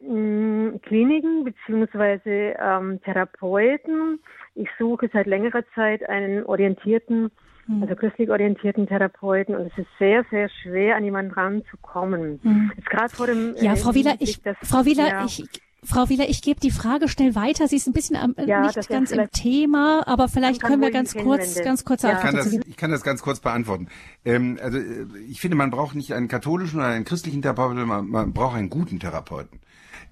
mh, 0.00 0.08
hm, 0.08 0.80
Kliniken 0.82 1.44
beziehungsweise 1.44 2.56
ähm, 2.58 3.00
Therapeuten. 3.02 4.20
Ich 4.54 4.68
suche 4.78 5.08
seit 5.12 5.26
längerer 5.26 5.64
Zeit 5.74 6.08
einen 6.08 6.44
orientierten 6.44 7.30
Mhm. 7.70 7.82
also 7.82 7.94
christlich 7.94 8.30
orientierten 8.30 8.86
Therapeuten. 8.86 9.54
Und 9.54 9.66
es 9.66 9.78
ist 9.78 9.88
sehr, 9.98 10.24
sehr 10.30 10.48
schwer, 10.62 10.96
an 10.96 11.04
jemanden 11.04 11.32
ranzukommen. 11.32 12.40
Mhm. 12.42 12.72
Jetzt 12.76 12.90
gerade 12.90 13.14
vor 13.14 13.26
dem 13.26 13.54
Ja, 13.60 13.74
äh, 13.74 13.76
Frau 13.76 13.94
Wieler, 13.94 14.14
ich, 14.18 14.42
das, 14.42 14.56
Frau 14.62 14.84
Wieler, 14.84 15.08
ja. 15.08 15.24
ich 15.24 15.44
Frau 15.82 16.10
Wieler, 16.10 16.28
ich 16.28 16.42
gebe 16.42 16.60
die 16.60 16.70
Frage 16.70 17.08
schnell 17.08 17.34
weiter. 17.34 17.66
Sie 17.66 17.76
ist 17.76 17.86
ein 17.86 17.94
bisschen 17.94 18.16
am, 18.16 18.34
ja, 18.44 18.66
nicht 18.66 18.88
ganz 18.88 19.12
im 19.12 19.30
Thema, 19.30 20.06
aber 20.06 20.28
vielleicht 20.28 20.62
können 20.62 20.82
wir 20.82 20.90
ganz 20.90 21.14
kurz, 21.14 21.62
ganz 21.62 21.86
kurz 21.86 22.02
ja. 22.02 22.12
ich, 22.12 22.18
kann 22.20 22.36
das, 22.36 22.52
ich 22.52 22.76
kann 22.76 22.90
das 22.90 23.02
ganz 23.02 23.22
kurz 23.22 23.40
beantworten. 23.40 23.88
Ähm, 24.24 24.58
also 24.62 24.76
äh, 24.76 25.06
ich 25.28 25.40
finde, 25.40 25.56
man 25.56 25.70
braucht 25.70 25.94
nicht 25.94 26.12
einen 26.12 26.28
katholischen 26.28 26.80
oder 26.80 26.88
einen 26.88 27.06
christlichen 27.06 27.40
Therapeuten, 27.40 27.82
man, 27.86 28.08
man 28.08 28.32
braucht 28.34 28.56
einen 28.56 28.68
guten 28.68 29.00
Therapeuten. 29.00 29.60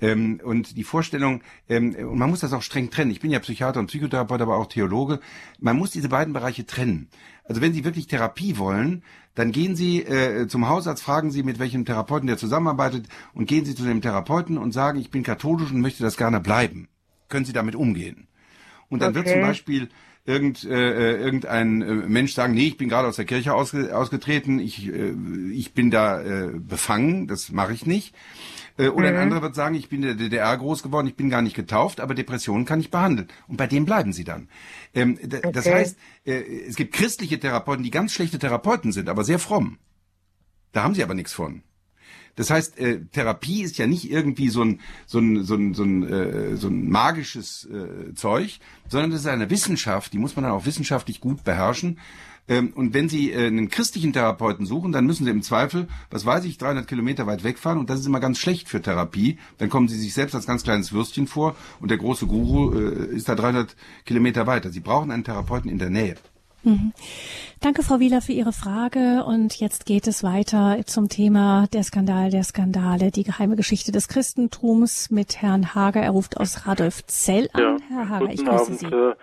Ähm, 0.01 0.41
und 0.43 0.77
die 0.77 0.85
Vorstellung, 0.85 1.43
ähm, 1.69 1.95
und 1.95 2.19
man 2.19 2.31
muss 2.31 2.41
das 2.41 2.53
auch 2.53 2.63
streng 2.63 2.91
trennen. 2.91 3.11
Ich 3.11 3.21
bin 3.21 3.31
ja 3.31 3.41
Psychiater 3.41 3.81
und 3.81 3.89
Psychotherapeut, 3.89 4.41
aber 4.41 4.57
auch 4.57 4.67
Theologe. 4.67 5.21
Man 5.59 5.77
muss 5.77 5.91
diese 5.91 6.09
beiden 6.09 6.33
Bereiche 6.33 6.67
trennen. 6.67 7.09
Also 7.49 7.63
wenn 7.63 7.73
Sie 7.73 7.85
wirklich 7.85 8.07
Therapie 8.07 8.59
wollen, 8.59 9.03
dann 9.35 9.53
gehen 9.53 9.75
Sie 9.75 10.03
äh, 10.03 10.47
zum 10.49 10.69
Hausarzt, 10.69 11.03
fragen 11.03 11.31
Sie, 11.31 11.43
mit 11.43 11.59
welchem 11.59 11.87
Therapeuten 11.87 12.27
der 12.27 12.37
zusammenarbeitet 12.37 13.09
und 13.33 13.47
gehen 13.47 13.65
Sie 13.65 13.75
zu 13.75 13.85
dem 13.85 14.03
Therapeuten 14.03 14.59
und 14.59 14.73
sagen, 14.73 15.01
ich 15.01 15.11
bin 15.11 15.23
katholisch 15.23 15.73
und 15.73 15.81
möchte 15.81 16.03
das 16.03 16.19
gerne 16.19 16.41
bleiben. 16.41 16.89
Können 17.29 17.47
Sie 17.47 17.55
damit 17.55 17.75
umgehen? 17.75 18.29
Und 18.91 19.01
dann 19.01 19.11
okay. 19.11 19.17
wird 19.17 19.29
zum 19.29 19.41
Beispiel 19.41 19.89
irgend, 20.29 20.63
äh, 20.65 21.15
äh, 21.15 21.17
irgendein 21.17 21.81
äh, 21.81 21.95
Mensch 21.95 22.35
sagen, 22.35 22.53
nee, 22.53 22.67
ich 22.67 22.77
bin 22.77 22.91
gerade 22.91 23.09
aus 23.09 23.17
der 23.17 23.25
Kirche 23.25 23.55
ausge, 23.55 23.97
ausgetreten, 23.97 24.59
ich, 24.61 24.87
äh, 24.87 25.15
ich 25.53 25.73
bin 25.73 25.91
da 25.91 26.21
äh, 26.21 26.51
befangen, 26.53 27.27
das 27.27 27.51
mache 27.51 27.73
ich 27.73 27.87
nicht. 27.87 28.15
Äh, 28.77 28.89
oder 28.89 29.11
mhm. 29.11 29.17
ein 29.17 29.23
anderer 29.23 29.43
wird 29.43 29.55
sagen, 29.55 29.75
ich 29.75 29.89
bin 29.89 30.03
in 30.03 30.09
der 30.09 30.15
DDR 30.17 30.55
groß 30.57 30.83
geworden, 30.83 31.07
ich 31.07 31.17
bin 31.17 31.31
gar 31.31 31.41
nicht 31.41 31.57
getauft, 31.57 31.99
aber 31.99 32.15
Depressionen 32.15 32.67
kann 32.67 32.79
ich 32.79 32.91
behandeln. 32.91 33.29
Und 33.49 33.57
bei 33.57 33.67
dem 33.67 33.87
bleiben 33.87 34.13
sie 34.13 34.25
dann. 34.25 34.49
Ähm, 34.95 35.19
okay. 35.25 35.51
Das 35.51 35.67
heißt, 35.67 35.97
äh, 36.27 36.43
es 36.69 36.77
gibt 36.77 36.95
christliche 36.95 37.41
Therapeuten, 37.41 37.83
die 37.83 37.91
ganz 37.91 38.13
schlechte 38.13 38.39
Therapeuten 38.39 38.93
sind, 38.93 39.09
aber 39.09 39.25
sehr 39.25 39.39
fromm. 39.39 39.79
Da 40.73 40.83
haben 40.83 40.95
sie 40.95 41.03
aber 41.03 41.15
nichts 41.15 41.33
von. 41.33 41.63
Das 42.39 42.51
heißt, 42.51 42.79
äh, 42.79 43.01
Therapie 43.13 43.63
ist 43.63 43.79
ja 43.79 43.89
nicht 43.89 44.09
irgendwie 44.09 44.49
so 44.49 44.63
ein 44.63 44.81
so 45.07 45.19
ein 45.19 45.43
so 45.43 45.57
ein 45.57 45.75
so 45.75 45.83
ein, 45.83 46.09
äh, 46.09 46.57
so 46.57 46.69
ein 46.69 46.89
magisches 46.89 47.67
äh, 47.67 48.15
Zeug, 48.15 48.61
sondern 48.89 49.11
das 49.11 49.21
ist 49.21 49.27
eine 49.27 49.51
Wissenschaft, 49.51 50.13
die 50.13 50.19
muss 50.19 50.37
man 50.37 50.45
dann 50.45 50.53
auch 50.53 50.65
wissenschaftlich 50.65 51.21
gut 51.21 51.43
beherrschen. 51.43 51.99
Ähm, 52.47 52.73
und 52.77 52.95
wenn 52.95 53.09
Sie 53.09 53.33
äh, 53.33 53.49
einen 53.49 53.69
christlichen 53.69 54.13
Therapeuten 54.13 54.67
suchen, 54.67 54.93
dann 54.93 55.05
müssen 55.05 55.25
Sie 55.25 55.31
im 55.33 55.43
Zweifel, 55.43 55.89
was 56.11 56.25
weiß 56.25 56.45
ich, 56.45 56.59
300 56.59 56.87
Kilometer 56.87 57.27
weit 57.27 57.43
wegfahren. 57.43 57.79
Und 57.79 57.91
das 57.91 57.99
ist 57.99 58.07
immer 58.07 58.21
ganz 58.21 58.39
schlecht 58.39 58.69
für 58.69 58.81
Therapie. 58.81 59.39
Dann 59.59 59.69
kommen 59.69 59.89
Sie 59.89 59.99
sich 59.99 60.15
selbst 60.15 60.37
als 60.37 60.47
ganz 60.47 60.63
kleines 60.63 60.93
Würstchen 60.93 61.27
vor 61.27 61.57
und 61.81 61.91
der 61.91 61.99
große 61.99 62.29
Guru 62.29 62.73
äh, 62.79 63.17
ist 63.17 63.29
da 63.29 63.35
300 63.35 63.75
Kilometer 64.07 64.47
weiter. 64.47 64.71
Sie 64.71 64.81
brauchen 64.81 65.11
einen 65.11 65.25
Therapeuten 65.25 65.69
in 65.69 65.79
der 65.79 65.91
Nähe. 65.91 66.15
Mhm. 66.63 66.93
Danke, 67.61 67.83
Frau 67.83 68.01
Wieler, 68.01 68.21
für 68.21 68.33
Ihre 68.33 68.53
Frage. 68.53 69.25
Und 69.25 69.59
jetzt 69.61 69.87
geht 69.87 70.07
es 70.07 70.23
weiter 70.23 70.79
zum 70.87 71.09
Thema 71.09 71.67
der 71.73 71.83
Skandal 71.83 72.31
der 72.31 72.43
Skandale, 72.43 73.11
die 73.11 73.25
geheime 73.25 73.57
Geschichte 73.57 73.93
des 73.93 74.09
Christentums 74.09 75.11
mit 75.11 75.41
Herrn 75.41 75.75
Hager. 75.75 76.01
Er 76.01 76.11
ruft 76.11 76.39
aus 76.39 76.67
Radolfzell 76.67 77.49
an. 77.53 77.63
Ja, 77.63 77.77
Herr 77.89 78.09
Hager, 78.09 78.33
ich 78.33 78.45
grüße 78.45 78.63
Abend, 78.63 78.79
Sie. 78.79 78.87
Äh, 78.87 79.15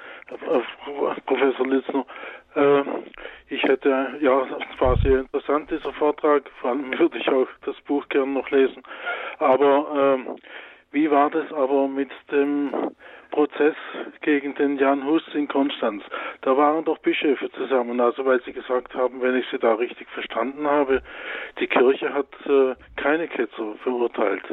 Professor 1.25 1.67
Litzner. 1.67 2.05
Äh, 2.55 2.83
ich 3.49 3.61
hätte, 3.63 4.17
ja, 4.21 4.41
es 4.41 4.81
war 4.81 4.97
sehr 4.97 5.19
interessant, 5.19 5.69
dieser 5.69 5.93
Vortrag. 5.93 6.49
Vor 6.61 6.71
allem 6.71 6.97
würde 6.97 7.17
ich 7.17 7.29
auch 7.29 7.47
das 7.65 7.75
Buch 7.81 8.07
gerne 8.09 8.31
noch 8.31 8.49
lesen. 8.49 8.81
Aber 9.39 10.17
äh, 10.17 10.35
wie 10.91 11.11
war 11.11 11.29
das 11.29 11.51
aber 11.51 11.87
mit 11.87 12.09
dem 12.31 12.71
Prozess 13.35 13.75
gegen 14.21 14.55
den 14.55 14.77
Jan 14.77 15.03
Hus 15.03 15.21
in 15.33 15.49
Konstanz? 15.49 16.03
Da 16.41 16.55
waren 16.55 16.85
doch 16.85 16.99
Bischöfe 16.99 17.51
zusammen, 17.51 17.99
also 17.99 18.25
weil 18.25 18.41
sie 18.45 18.53
gesagt 18.53 18.95
haben, 18.95 19.21
wenn 19.21 19.35
ich 19.35 19.45
sie 19.51 19.59
da 19.59 19.73
richtig 19.73 20.07
verstanden 20.09 20.65
habe, 20.65 21.01
die 21.59 21.67
Kirche 21.67 22.13
hat 22.13 22.29
äh, 22.45 22.75
keine 22.95 23.27
Ketzer 23.27 23.75
verurteilt. 23.83 24.43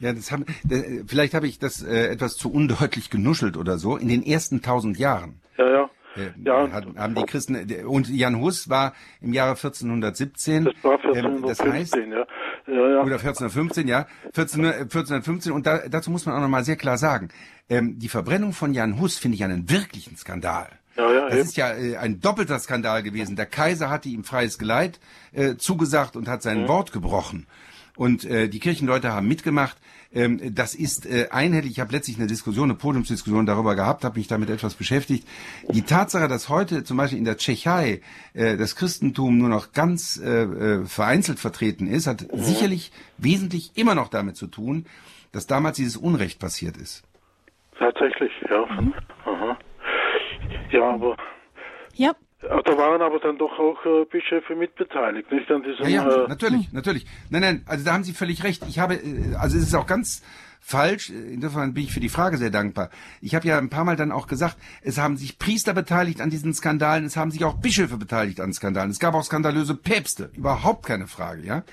Ja, 0.00 0.12
das 0.12 0.32
haben, 0.32 0.46
vielleicht 1.06 1.34
habe 1.34 1.46
ich 1.46 1.60
das 1.60 1.80
äh, 1.86 2.08
etwas 2.08 2.36
zu 2.36 2.52
undeutlich 2.52 3.08
genuschelt 3.08 3.56
oder 3.56 3.78
so. 3.78 3.96
In 3.96 4.08
den 4.08 4.24
ersten 4.24 4.62
tausend 4.62 4.98
Jahren. 4.98 5.40
Ja, 5.56 5.70
ja. 5.70 5.90
Äh, 6.16 6.32
ja, 6.44 6.68
haben 6.96 7.14
die 7.14 7.22
Christen 7.22 7.86
und 7.86 8.08
Jan 8.08 8.40
Hus 8.40 8.68
war 8.68 8.94
im 9.20 9.32
Jahre 9.32 9.50
1417. 9.50 10.64
Das 10.64 10.74
war 10.82 10.94
1415, 10.94 11.48
das 11.48 11.60
heißt, 11.60 11.96
ja. 11.96 12.26
Ja, 12.70 12.88
ja. 12.88 13.02
Oder 13.02 13.16
1415, 13.16 13.88
ja. 13.88 14.06
14, 14.32 14.64
1415 14.64 15.52
und 15.52 15.66
da, 15.66 15.88
dazu 15.88 16.10
muss 16.10 16.26
man 16.26 16.36
auch 16.36 16.40
nochmal 16.40 16.64
sehr 16.64 16.76
klar 16.76 16.98
sagen, 16.98 17.28
ähm, 17.68 17.98
die 17.98 18.08
Verbrennung 18.08 18.52
von 18.52 18.72
Jan 18.72 19.00
Hus 19.00 19.18
finde 19.18 19.36
ich 19.36 19.44
einen 19.44 19.68
wirklichen 19.68 20.16
Skandal. 20.16 20.68
Ja, 20.96 21.12
ja, 21.12 21.24
das 21.26 21.34
eben. 21.34 21.42
ist 21.42 21.56
ja 21.56 21.72
äh, 21.72 21.96
ein 21.96 22.20
doppelter 22.20 22.58
Skandal 22.58 23.02
gewesen. 23.02 23.36
Der 23.36 23.46
Kaiser 23.46 23.90
hatte 23.90 24.08
ihm 24.08 24.24
freies 24.24 24.58
Geleit 24.58 25.00
äh, 25.32 25.56
zugesagt 25.56 26.16
und 26.16 26.28
hat 26.28 26.42
sein 26.42 26.62
mhm. 26.62 26.68
Wort 26.68 26.92
gebrochen 26.92 27.46
und 28.00 28.24
äh, 28.24 28.48
die 28.48 28.60
Kirchenleute 28.60 29.12
haben 29.12 29.28
mitgemacht. 29.28 29.76
Ähm, 30.10 30.54
das 30.54 30.74
ist 30.74 31.04
äh, 31.04 31.28
einhellig. 31.30 31.72
Ich 31.72 31.80
habe 31.80 31.92
letztlich 31.92 32.16
eine 32.16 32.26
Diskussion, 32.26 32.70
eine 32.70 32.78
Podiumsdiskussion 32.78 33.44
darüber 33.44 33.76
gehabt, 33.76 34.04
habe 34.04 34.18
mich 34.18 34.26
damit 34.26 34.48
etwas 34.48 34.74
beschäftigt. 34.74 35.28
Die 35.68 35.82
Tatsache, 35.82 36.26
dass 36.26 36.48
heute 36.48 36.82
zum 36.82 36.96
Beispiel 36.96 37.18
in 37.18 37.26
der 37.26 37.36
Tschechei 37.36 38.00
äh, 38.32 38.56
das 38.56 38.74
Christentum 38.74 39.36
nur 39.36 39.50
noch 39.50 39.72
ganz 39.72 40.16
äh, 40.16 40.44
äh 40.44 40.86
vereinzelt 40.86 41.38
vertreten 41.38 41.86
ist, 41.86 42.06
hat 42.06 42.22
mhm. 42.22 42.38
sicherlich 42.38 42.90
wesentlich 43.18 43.72
immer 43.74 43.94
noch 43.94 44.08
damit 44.08 44.36
zu 44.36 44.46
tun, 44.46 44.86
dass 45.32 45.46
damals 45.46 45.76
dieses 45.76 45.98
Unrecht 45.98 46.40
passiert 46.40 46.78
ist. 46.78 47.04
Tatsächlich, 47.78 48.32
ja. 48.48 48.64
Mhm. 48.80 48.94
Ja, 50.70 50.90
aber. 50.90 51.18
Ja. 51.96 52.14
Da 52.40 52.78
waren 52.78 53.02
aber 53.02 53.18
dann 53.18 53.36
doch 53.36 53.58
auch 53.58 53.84
äh, 53.84 54.06
Bischöfe 54.06 54.56
mitbeteiligt, 54.56 55.30
nicht 55.30 55.50
an 55.50 55.62
diesem. 55.62 55.84
Ja, 55.84 56.08
ja, 56.08 56.24
äh, 56.24 56.28
natürlich, 56.28 56.72
natürlich. 56.72 57.06
Nein, 57.28 57.42
nein, 57.42 57.64
also 57.66 57.84
da 57.84 57.92
haben 57.92 58.04
Sie 58.04 58.14
völlig 58.14 58.44
recht. 58.44 58.64
Ich 58.66 58.78
habe, 58.78 58.94
äh, 58.94 59.34
also 59.38 59.58
es 59.58 59.64
ist 59.64 59.74
auch 59.74 59.86
ganz 59.86 60.22
falsch. 60.60 61.10
Insofern 61.10 61.74
bin 61.74 61.84
ich 61.84 61.92
für 61.92 62.00
die 62.00 62.08
Frage 62.08 62.38
sehr 62.38 62.50
dankbar. 62.50 62.88
Ich 63.20 63.34
habe 63.34 63.46
ja 63.46 63.58
ein 63.58 63.68
paar 63.68 63.84
Mal 63.84 63.96
dann 63.96 64.10
auch 64.10 64.26
gesagt, 64.26 64.56
es 64.82 64.96
haben 64.96 65.18
sich 65.18 65.38
Priester 65.38 65.74
beteiligt 65.74 66.22
an 66.22 66.30
diesen 66.30 66.54
Skandalen, 66.54 67.04
es 67.04 67.16
haben 67.16 67.30
sich 67.30 67.44
auch 67.44 67.54
Bischöfe 67.54 67.98
beteiligt 67.98 68.40
an 68.40 68.54
Skandalen. 68.54 68.90
Es 68.90 69.00
gab 69.00 69.14
auch 69.14 69.24
skandalöse 69.24 69.74
Päpste, 69.74 70.30
überhaupt 70.34 70.86
keine 70.86 71.08
Frage, 71.08 71.42
ja. 71.42 71.64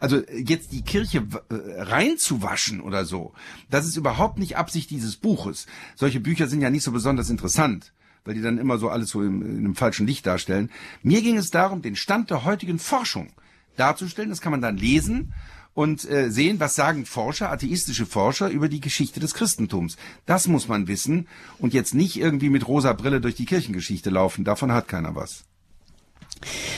Also 0.00 0.22
jetzt 0.32 0.72
die 0.72 0.82
Kirche 0.82 1.18
äh, 1.50 1.82
reinzuwaschen 1.82 2.80
oder 2.80 3.04
so, 3.04 3.32
das 3.70 3.86
ist 3.86 3.96
überhaupt 3.96 4.38
nicht 4.38 4.56
Absicht 4.56 4.90
dieses 4.90 5.16
Buches. 5.16 5.66
Solche 5.94 6.20
Bücher 6.20 6.46
sind 6.46 6.62
ja 6.62 6.70
nicht 6.70 6.84
so 6.84 6.92
besonders 6.92 7.30
interessant 7.30 7.92
weil 8.26 8.34
die 8.34 8.42
dann 8.42 8.58
immer 8.58 8.78
so 8.78 8.88
alles 8.88 9.10
so 9.10 9.22
im, 9.22 9.42
in 9.42 9.58
einem 9.58 9.74
falschen 9.74 10.06
Licht 10.06 10.26
darstellen. 10.26 10.70
Mir 11.02 11.22
ging 11.22 11.36
es 11.36 11.50
darum, 11.50 11.82
den 11.82 11.96
Stand 11.96 12.30
der 12.30 12.44
heutigen 12.44 12.78
Forschung 12.78 13.28
darzustellen. 13.76 14.30
Das 14.30 14.40
kann 14.40 14.52
man 14.52 14.60
dann 14.60 14.76
lesen 14.76 15.32
und 15.74 16.08
äh, 16.10 16.30
sehen, 16.30 16.58
was 16.58 16.74
sagen 16.74 17.04
Forscher, 17.04 17.52
atheistische 17.52 18.06
Forscher 18.06 18.48
über 18.48 18.68
die 18.68 18.80
Geschichte 18.80 19.20
des 19.20 19.34
Christentums. 19.34 19.96
Das 20.24 20.48
muss 20.48 20.68
man 20.68 20.88
wissen 20.88 21.28
und 21.58 21.74
jetzt 21.74 21.94
nicht 21.94 22.18
irgendwie 22.18 22.48
mit 22.48 22.66
rosa 22.66 22.94
Brille 22.94 23.20
durch 23.20 23.34
die 23.34 23.44
Kirchengeschichte 23.44 24.10
laufen. 24.10 24.44
Davon 24.44 24.72
hat 24.72 24.88
keiner 24.88 25.14
was. 25.14 25.44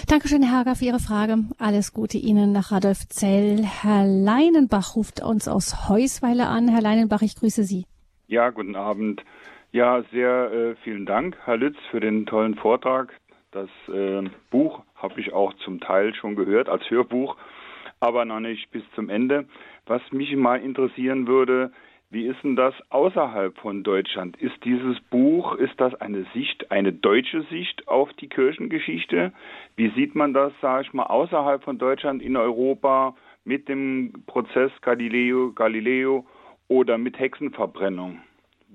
Dankeschön, 0.06 0.42
Herr 0.42 0.58
Hager, 0.58 0.76
für 0.76 0.84
Ihre 0.84 1.00
Frage. 1.00 1.44
Alles 1.58 1.92
Gute 1.92 2.18
Ihnen 2.18 2.52
nach 2.52 2.70
Radolf 2.72 3.08
Zell. 3.08 3.64
Herr 3.64 4.04
Leinenbach 4.04 4.96
ruft 4.96 5.20
uns 5.22 5.48
aus 5.48 5.88
Heusweiler 5.88 6.48
an. 6.48 6.68
Herr 6.68 6.82
Leinenbach, 6.82 7.22
ich 7.22 7.36
grüße 7.36 7.64
Sie. 7.64 7.84
Ja, 8.26 8.50
guten 8.50 8.76
Abend. 8.76 9.22
Ja, 9.70 10.02
sehr 10.12 10.50
äh, 10.50 10.76
vielen 10.82 11.04
Dank, 11.04 11.36
Herr 11.44 11.58
Lütz, 11.58 11.76
für 11.90 12.00
den 12.00 12.24
tollen 12.24 12.54
Vortrag. 12.54 13.12
Das 13.50 13.68
äh, 13.92 14.22
Buch 14.50 14.82
habe 14.94 15.20
ich 15.20 15.34
auch 15.34 15.52
zum 15.64 15.78
Teil 15.78 16.14
schon 16.14 16.36
gehört 16.36 16.70
als 16.70 16.88
Hörbuch, 16.88 17.36
aber 18.00 18.24
noch 18.24 18.40
nicht 18.40 18.70
bis 18.70 18.82
zum 18.94 19.10
Ende. 19.10 19.46
Was 19.84 20.00
mich 20.10 20.34
mal 20.36 20.56
interessieren 20.56 21.26
würde, 21.26 21.70
wie 22.08 22.26
ist 22.26 22.42
denn 22.42 22.56
das 22.56 22.72
außerhalb 22.88 23.58
von 23.58 23.82
Deutschland? 23.82 24.38
Ist 24.38 24.64
dieses 24.64 24.98
Buch, 25.10 25.54
ist 25.56 25.78
das 25.78 25.94
eine 25.96 26.24
Sicht, 26.32 26.70
eine 26.70 26.94
deutsche 26.94 27.42
Sicht 27.50 27.86
auf 27.88 28.10
die 28.14 28.30
Kirchengeschichte? 28.30 29.34
Wie 29.76 29.90
sieht 29.90 30.14
man 30.14 30.32
das, 30.32 30.54
sage 30.62 30.86
ich 30.86 30.94
mal, 30.94 31.04
außerhalb 31.04 31.62
von 31.62 31.76
Deutschland 31.76 32.22
in 32.22 32.38
Europa 32.38 33.14
mit 33.44 33.68
dem 33.68 34.24
Prozess 34.26 34.72
Galileo, 34.80 35.52
Galileo 35.52 36.24
oder 36.68 36.96
mit 36.96 37.18
Hexenverbrennung? 37.18 38.22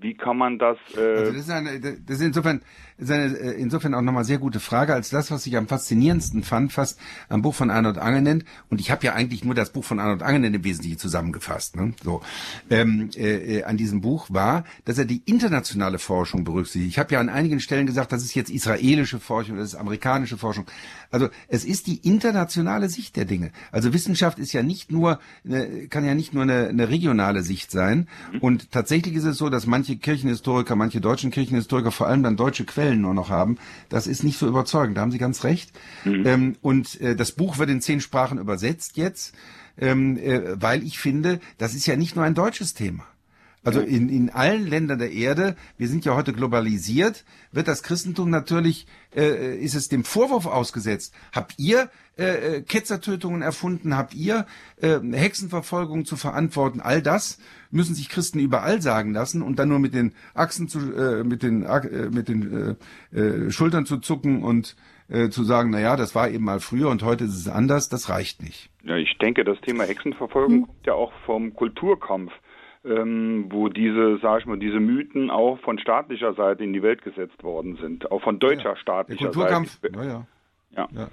Wie 0.03 0.13
kann 0.13 0.37
man 0.37 0.59
das? 0.59 0.77
Äh 0.97 0.99
also 0.99 1.31
das 1.31 1.41
ist, 1.43 1.49
eine, 1.49 1.79
das 1.79 2.17
ist 2.17 2.21
insofern, 2.21 2.61
ist 2.97 3.09
eine, 3.09 3.37
äh, 3.37 3.51
insofern 3.53 3.93
auch 3.93 4.01
nochmal 4.01 4.25
sehr 4.25 4.37
gute 4.37 4.59
Frage, 4.59 4.93
als 4.93 5.09
das, 5.09 5.31
was 5.31 5.47
ich 5.47 5.55
am 5.55 5.67
faszinierendsten 5.67 6.43
fand, 6.43 6.73
fast 6.73 6.99
am 7.29 7.41
Buch 7.41 7.55
von 7.55 7.69
Arnold 7.69 7.97
Angelend. 7.97 8.43
Und 8.69 8.81
ich 8.81 8.91
habe 8.91 9.05
ja 9.05 9.13
eigentlich 9.13 9.45
nur 9.45 9.55
das 9.55 9.71
Buch 9.71 9.85
von 9.85 9.99
Arnold 9.99 10.21
Angelend 10.21 10.57
im 10.57 10.63
Wesentlichen 10.65 10.97
zusammengefasst. 10.97 11.77
Ne? 11.77 11.93
So 12.03 12.21
ähm, 12.69 13.11
äh, 13.15 13.59
äh, 13.59 13.63
an 13.63 13.77
diesem 13.77 14.01
Buch 14.01 14.27
war, 14.29 14.65
dass 14.83 14.97
er 14.97 15.05
die 15.05 15.21
internationale 15.25 15.99
Forschung 15.99 16.43
berücksichtigt. 16.43 16.91
Ich 16.91 16.99
habe 16.99 17.13
ja 17.13 17.21
an 17.21 17.29
einigen 17.29 17.61
Stellen 17.61 17.85
gesagt, 17.85 18.11
das 18.11 18.23
ist 18.23 18.35
jetzt 18.35 18.51
israelische 18.51 19.21
Forschung, 19.21 19.55
das 19.55 19.69
ist 19.69 19.75
amerikanische 19.75 20.37
Forschung. 20.37 20.65
Also 21.11 21.29
es 21.47 21.63
ist 21.63 21.87
die 21.87 21.97
internationale 21.97 22.89
Sicht 22.89 23.15
der 23.15 23.23
Dinge. 23.23 23.51
Also 23.71 23.93
Wissenschaft 23.93 24.37
ist 24.37 24.51
ja 24.51 24.63
nicht 24.63 24.91
nur, 24.91 25.19
eine, 25.45 25.87
kann 25.87 26.03
ja 26.03 26.13
nicht 26.13 26.33
nur 26.33 26.43
eine, 26.43 26.67
eine 26.67 26.89
regionale 26.89 27.41
Sicht 27.41 27.71
sein. 27.71 28.09
Mhm. 28.33 28.39
Und 28.39 28.71
tatsächlich 28.71 29.15
ist 29.15 29.23
es 29.23 29.37
so, 29.37 29.49
dass 29.49 29.65
manche 29.65 29.92
Kirchenhistoriker, 29.97 30.75
manche 30.75 31.01
deutschen 31.01 31.31
Kirchenhistoriker 31.31 31.91
vor 31.91 32.07
allem 32.07 32.23
dann 32.23 32.37
deutsche 32.37 32.65
Quellen 32.65 33.01
nur 33.01 33.13
noch 33.13 33.29
haben. 33.29 33.57
Das 33.89 34.07
ist 34.07 34.23
nicht 34.23 34.37
so 34.37 34.47
überzeugend. 34.47 34.97
Da 34.97 35.01
haben 35.01 35.11
Sie 35.11 35.17
ganz 35.17 35.43
recht. 35.43 35.71
Mhm. 36.05 36.25
Ähm, 36.25 36.55
und 36.61 36.99
äh, 37.01 37.15
das 37.15 37.31
Buch 37.31 37.57
wird 37.57 37.69
in 37.69 37.81
zehn 37.81 38.01
Sprachen 38.01 38.37
übersetzt 38.37 38.97
jetzt, 38.97 39.33
ähm, 39.77 40.17
äh, 40.17 40.61
weil 40.61 40.83
ich 40.83 40.99
finde, 40.99 41.39
das 41.57 41.73
ist 41.73 41.85
ja 41.85 41.95
nicht 41.95 42.15
nur 42.15 42.25
ein 42.25 42.35
deutsches 42.35 42.73
Thema. 42.73 43.05
Also 43.63 43.79
in, 43.79 44.09
in 44.09 44.29
allen 44.29 44.67
Ländern 44.67 44.99
der 44.99 45.11
Erde, 45.11 45.55
wir 45.77 45.87
sind 45.87 46.03
ja 46.03 46.15
heute 46.15 46.33
globalisiert, 46.33 47.23
wird 47.51 47.67
das 47.67 47.81
Christentum 47.81 48.29
natürlich, 48.29 48.87
äh, 49.15 49.57
ist 49.57 49.75
es 49.75 49.87
dem 49.87 50.03
Vorwurf 50.03 50.47
ausgesetzt. 50.47 51.13
Habt 51.31 51.55
ihr 51.57 51.89
äh, 52.17 52.57
äh 52.57 52.61
Ketzertötungen 52.61 53.41
erfunden? 53.41 53.95
Habt 53.95 54.13
ihr 54.13 54.45
äh, 54.81 54.99
Hexenverfolgung 54.99 56.03
zu 56.03 56.17
verantworten? 56.17 56.81
All 56.81 57.01
das 57.01 57.39
müssen 57.71 57.95
sich 57.95 58.09
Christen 58.09 58.39
überall 58.39 58.81
sagen 58.81 59.13
lassen 59.13 59.41
und 59.41 59.59
dann 59.59 59.69
nur 59.69 59.79
mit 59.79 59.93
den 59.93 60.13
Achsen 60.33 60.67
zu, 60.67 60.79
äh, 60.93 61.23
mit 61.23 61.41
den, 61.41 61.63
äh, 61.63 62.09
mit 62.11 62.27
den 62.27 62.77
äh, 63.13 63.17
äh, 63.17 63.51
Schultern 63.51 63.85
zu 63.85 63.97
zucken 63.97 64.43
und 64.43 64.75
äh, 65.07 65.29
zu 65.29 65.43
sagen, 65.43 65.69
na 65.69 65.79
ja, 65.79 65.95
das 65.95 66.15
war 66.15 66.29
eben 66.29 66.43
mal 66.43 66.59
früher 66.59 66.89
und 66.89 67.01
heute 67.03 67.23
ist 67.23 67.37
es 67.37 67.47
anders, 67.47 67.87
das 67.87 68.09
reicht 68.09 68.43
nicht. 68.43 68.69
Ja, 68.83 68.97
ich 68.97 69.17
denke, 69.19 69.45
das 69.45 69.59
Thema 69.61 69.85
Hexenverfolgung 69.85 70.53
hm. 70.53 70.65
kommt 70.65 70.85
ja 70.85 70.93
auch 70.93 71.13
vom 71.25 71.53
Kulturkampf 71.53 72.31
ähm, 72.85 73.45
wo 73.49 73.69
diese, 73.69 74.19
sag 74.21 74.41
ich 74.41 74.45
mal, 74.45 74.59
diese 74.59 74.79
Mythen 74.79 75.29
auch 75.29 75.59
von 75.59 75.79
staatlicher 75.79 76.33
Seite 76.33 76.63
in 76.63 76.73
die 76.73 76.83
Welt 76.83 77.01
gesetzt 77.03 77.43
worden 77.43 77.77
sind, 77.81 78.11
auch 78.11 78.21
von 78.21 78.39
deutscher 78.39 78.71
ja, 78.71 78.75
staatlicher 78.75 79.19
der 79.19 79.31
Kulturkampf, 79.31 79.79
Seite. 79.81 79.95
Ja, 79.97 80.03
ja. 80.03 80.25
ja. 80.75 80.87
ja. 80.93 81.07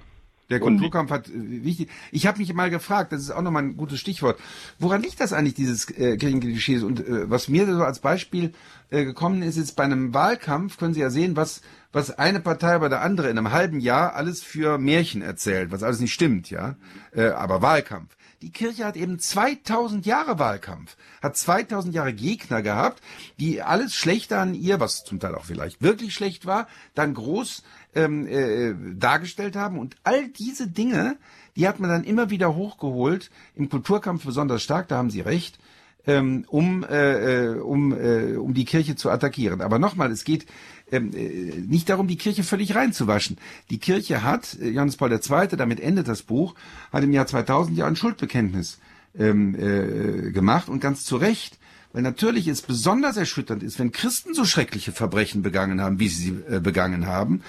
Der 0.49 0.59
Kulturkampf 0.59 1.11
hat 1.11 1.29
äh, 1.29 1.63
wichtig. 1.63 1.89
Ich 2.11 2.27
habe 2.27 2.39
mich 2.39 2.53
mal 2.53 2.69
gefragt, 2.69 3.13
das 3.13 3.21
ist 3.21 3.31
auch 3.31 3.41
nochmal 3.41 3.63
ein 3.63 3.77
gutes 3.77 3.99
Stichwort. 3.99 4.37
Woran 4.79 5.01
liegt 5.01 5.21
das 5.21 5.31
eigentlich, 5.31 5.53
dieses 5.53 5.89
äh, 5.97 6.17
Kirchenklischee? 6.17 6.79
Und 6.79 6.99
äh, 6.99 7.29
was 7.29 7.47
mir 7.47 7.65
so 7.65 7.83
als 7.83 7.99
Beispiel 7.99 8.51
äh, 8.89 9.05
gekommen 9.05 9.41
ist, 9.43 9.55
ist 9.55 9.77
bei 9.77 9.83
einem 9.83 10.13
Wahlkampf 10.13 10.77
können 10.77 10.93
Sie 10.93 10.99
ja 10.99 11.09
sehen, 11.09 11.37
was 11.37 11.61
was 11.93 12.17
eine 12.17 12.39
Partei 12.39 12.77
bei 12.79 12.89
der 12.89 13.01
andere 13.01 13.29
in 13.29 13.37
einem 13.37 13.51
halben 13.51 13.79
Jahr 13.79 14.15
alles 14.15 14.43
für 14.43 14.77
Märchen 14.77 15.21
erzählt, 15.21 15.71
was 15.71 15.83
alles 15.83 15.99
nicht 15.99 16.13
stimmt, 16.13 16.49
ja. 16.49 16.75
Äh, 17.13 17.29
aber 17.29 17.61
Wahlkampf. 17.61 18.15
Die 18.41 18.51
Kirche 18.51 18.85
hat 18.85 18.97
eben 18.97 19.19
2000 19.19 20.07
Jahre 20.07 20.39
Wahlkampf, 20.39 20.97
hat 21.21 21.37
2000 21.37 21.93
Jahre 21.93 22.11
Gegner 22.11 22.63
gehabt, 22.63 23.01
die 23.39 23.61
alles 23.61 23.93
Schlechte 23.93 24.39
an 24.39 24.55
ihr, 24.55 24.79
was 24.79 25.03
zum 25.03 25.19
Teil 25.19 25.35
auch 25.35 25.45
vielleicht 25.45 25.83
wirklich 25.83 26.15
schlecht 26.15 26.47
war, 26.47 26.67
dann 26.95 27.13
groß 27.13 27.61
ähm, 27.93 28.25
äh, 28.25 28.73
dargestellt 28.95 29.55
haben. 29.55 29.77
Und 29.77 29.95
all 30.03 30.27
diese 30.27 30.67
Dinge, 30.67 31.17
die 31.55 31.67
hat 31.67 31.79
man 31.79 31.91
dann 31.91 32.03
immer 32.03 32.31
wieder 32.31 32.55
hochgeholt, 32.55 33.29
im 33.55 33.69
Kulturkampf 33.69 34.25
besonders 34.25 34.63
stark, 34.63 34.87
da 34.87 34.97
haben 34.97 35.11
Sie 35.11 35.21
recht, 35.21 35.59
ähm, 36.07 36.45
um, 36.47 36.83
äh, 36.83 37.51
äh 37.53 37.59
um, 37.59 37.93
äh, 37.93 38.37
um 38.37 38.55
die 38.55 38.65
Kirche 38.65 38.95
zu 38.95 39.11
attackieren. 39.11 39.61
Aber 39.61 39.77
nochmal, 39.77 40.11
es 40.11 40.23
geht 40.23 40.47
ähm, 40.91 41.11
äh, 41.13 41.61
nicht 41.67 41.89
darum, 41.89 42.07
die 42.07 42.17
Kirche 42.17 42.43
völlig 42.43 42.75
reinzuwaschen. 42.75 43.37
Die 43.69 43.79
Kirche 43.79 44.23
hat, 44.23 44.57
äh, 44.59 44.69
Johannes 44.69 44.97
Paul 44.97 45.11
II., 45.11 45.47
damit 45.57 45.79
endet 45.79 46.07
das 46.07 46.21
Buch, 46.21 46.55
hat 46.91 47.03
im 47.03 47.11
Jahr 47.11 47.27
2000 47.27 47.77
ja 47.77 47.87
ein 47.87 47.95
Schuldbekenntnis 47.95 48.79
ähm, 49.17 49.55
äh, 49.55 50.31
gemacht 50.31 50.69
und 50.69 50.79
ganz 50.79 51.03
zu 51.03 51.17
Recht, 51.17 51.57
weil 51.93 52.01
natürlich 52.01 52.47
es 52.47 52.61
besonders 52.61 53.17
erschütternd 53.17 53.63
ist, 53.63 53.79
wenn 53.79 53.91
Christen 53.91 54.33
so 54.33 54.45
schreckliche 54.45 54.91
Verbrechen 54.91 55.41
begangen 55.41 55.81
haben, 55.81 55.99
wie 55.99 56.07
sie 56.07 56.23
sie 56.23 56.55
äh, 56.55 56.59
begangen 56.59 57.05
haben. 57.05 57.41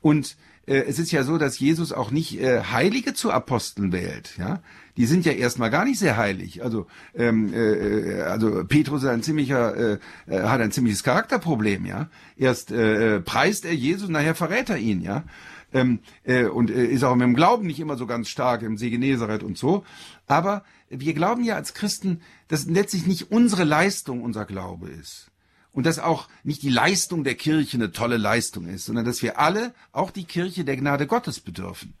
Und 0.00 0.36
äh, 0.66 0.82
es 0.86 0.98
ist 0.98 1.12
ja 1.12 1.22
so, 1.22 1.38
dass 1.38 1.58
Jesus 1.58 1.92
auch 1.92 2.10
nicht 2.10 2.40
äh, 2.40 2.62
Heilige 2.64 3.14
zu 3.14 3.30
Aposteln 3.30 3.92
wählt. 3.92 4.34
Ja, 4.38 4.60
die 4.96 5.06
sind 5.06 5.24
ja 5.24 5.32
erstmal 5.32 5.70
gar 5.70 5.84
nicht 5.84 5.98
sehr 5.98 6.16
heilig. 6.16 6.62
Also 6.62 6.86
ähm, 7.14 7.52
äh, 7.52 8.22
also 8.22 8.64
Petrus 8.64 9.02
ist 9.02 9.08
ein 9.08 9.22
ziemlicher 9.22 9.76
äh, 9.76 9.98
äh 10.26 10.42
hat 10.42 10.60
ein 10.60 10.72
ziemliches 10.72 11.02
Charakterproblem. 11.02 11.86
Ja, 11.86 12.08
erst 12.36 12.70
äh, 12.70 13.20
preist 13.20 13.64
er 13.64 13.74
Jesus, 13.74 14.08
nachher 14.08 14.34
verrät 14.34 14.70
er 14.70 14.78
ihn. 14.78 15.02
Ja. 15.02 15.24
Ähm, 15.72 15.98
äh, 16.22 16.44
und 16.44 16.70
äh, 16.70 16.86
ist 16.86 17.02
auch 17.02 17.12
im 17.18 17.34
Glauben 17.34 17.66
nicht 17.66 17.80
immer 17.80 17.96
so 17.96 18.06
ganz 18.06 18.28
stark 18.28 18.62
im 18.62 18.78
See 18.78 18.90
Genezareth 18.90 19.42
und 19.42 19.58
so. 19.58 19.84
Aber 20.26 20.64
wir 20.88 21.14
glauben 21.14 21.42
ja 21.42 21.56
als 21.56 21.74
Christen, 21.74 22.20
dass 22.46 22.66
letztlich 22.66 23.06
nicht 23.06 23.32
unsere 23.32 23.64
Leistung 23.64 24.22
unser 24.22 24.44
Glaube 24.44 24.88
ist 24.88 25.32
und 25.72 25.84
dass 25.84 25.98
auch 25.98 26.28
nicht 26.44 26.62
die 26.62 26.70
Leistung 26.70 27.24
der 27.24 27.34
Kirche 27.34 27.76
eine 27.76 27.90
tolle 27.90 28.16
Leistung 28.16 28.66
ist, 28.66 28.86
sondern 28.86 29.04
dass 29.04 29.22
wir 29.22 29.40
alle, 29.40 29.74
auch 29.90 30.12
die 30.12 30.24
Kirche, 30.24 30.64
der 30.64 30.76
Gnade 30.76 31.08
Gottes 31.08 31.40
bedürfen. 31.40 31.94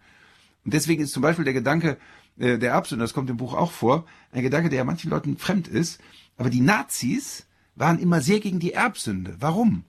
Und 0.64 0.74
deswegen 0.74 1.02
ist 1.02 1.12
zum 1.12 1.22
Beispiel 1.22 1.44
der 1.44 1.54
Gedanke 1.54 1.98
äh, 2.38 2.58
der 2.58 2.72
Erbsünde, 2.72 3.04
das 3.04 3.14
kommt 3.14 3.30
im 3.30 3.36
Buch 3.36 3.54
auch 3.54 3.72
vor, 3.72 4.06
ein 4.32 4.42
Gedanke, 4.42 4.70
der 4.70 4.84
manchen 4.84 5.10
Leuten 5.10 5.36
fremd 5.36 5.68
ist. 5.68 6.00
Aber 6.36 6.50
die 6.50 6.60
Nazis 6.60 7.46
waren 7.76 7.98
immer 7.98 8.20
sehr 8.20 8.40
gegen 8.40 8.60
die 8.60 8.72
Erbsünde. 8.72 9.36
Warum? 9.40 9.84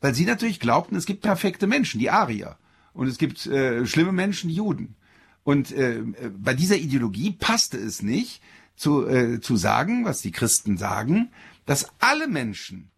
Weil 0.00 0.14
sie 0.14 0.24
natürlich 0.24 0.60
glaubten, 0.60 0.96
es 0.96 1.06
gibt 1.06 1.22
perfekte 1.22 1.66
Menschen, 1.66 2.00
die 2.00 2.10
Arier. 2.10 2.56
Und 2.92 3.06
es 3.06 3.18
gibt 3.18 3.46
äh, 3.46 3.86
schlimme 3.86 4.12
Menschen, 4.12 4.48
die 4.48 4.56
Juden. 4.56 4.96
Und 5.44 5.72
äh, 5.72 6.02
bei 6.36 6.54
dieser 6.54 6.76
Ideologie 6.76 7.32
passte 7.32 7.78
es 7.78 8.02
nicht, 8.02 8.42
zu, 8.76 9.06
äh, 9.06 9.40
zu 9.40 9.56
sagen, 9.56 10.04
was 10.04 10.22
die 10.22 10.32
Christen 10.32 10.78
sagen, 10.78 11.30
dass 11.66 11.90
alle 11.98 12.28
Menschen 12.28 12.90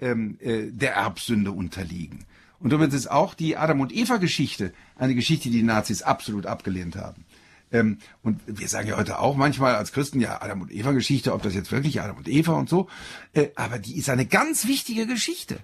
ähm, 0.00 0.36
äh, 0.40 0.70
der 0.70 0.94
Erbsünde 0.94 1.52
unterliegen. 1.52 2.24
Und 2.62 2.72
übrigens 2.72 2.94
ist 2.94 3.10
auch 3.10 3.34
die 3.34 3.56
Adam 3.56 3.80
und 3.80 3.92
Eva 3.92 4.18
Geschichte 4.18 4.72
eine 4.96 5.14
Geschichte, 5.14 5.50
die 5.50 5.58
die 5.58 5.62
Nazis 5.64 6.02
absolut 6.02 6.46
abgelehnt 6.46 6.94
haben. 6.96 7.24
Ähm, 7.72 7.98
und 8.22 8.40
wir 8.46 8.68
sagen 8.68 8.88
ja 8.88 8.96
heute 8.96 9.18
auch 9.18 9.34
manchmal 9.34 9.74
als 9.74 9.92
Christen, 9.92 10.20
ja, 10.20 10.40
Adam 10.40 10.62
und 10.62 10.70
Eva 10.70 10.92
Geschichte, 10.92 11.32
ob 11.32 11.42
das 11.42 11.54
jetzt 11.54 11.72
wirklich 11.72 12.00
Adam 12.00 12.18
und 12.18 12.28
Eva 12.28 12.52
und 12.52 12.68
so, 12.68 12.88
äh, 13.32 13.48
aber 13.56 13.78
die 13.78 13.96
ist 13.96 14.08
eine 14.08 14.26
ganz 14.26 14.66
wichtige 14.68 15.06
Geschichte. 15.06 15.58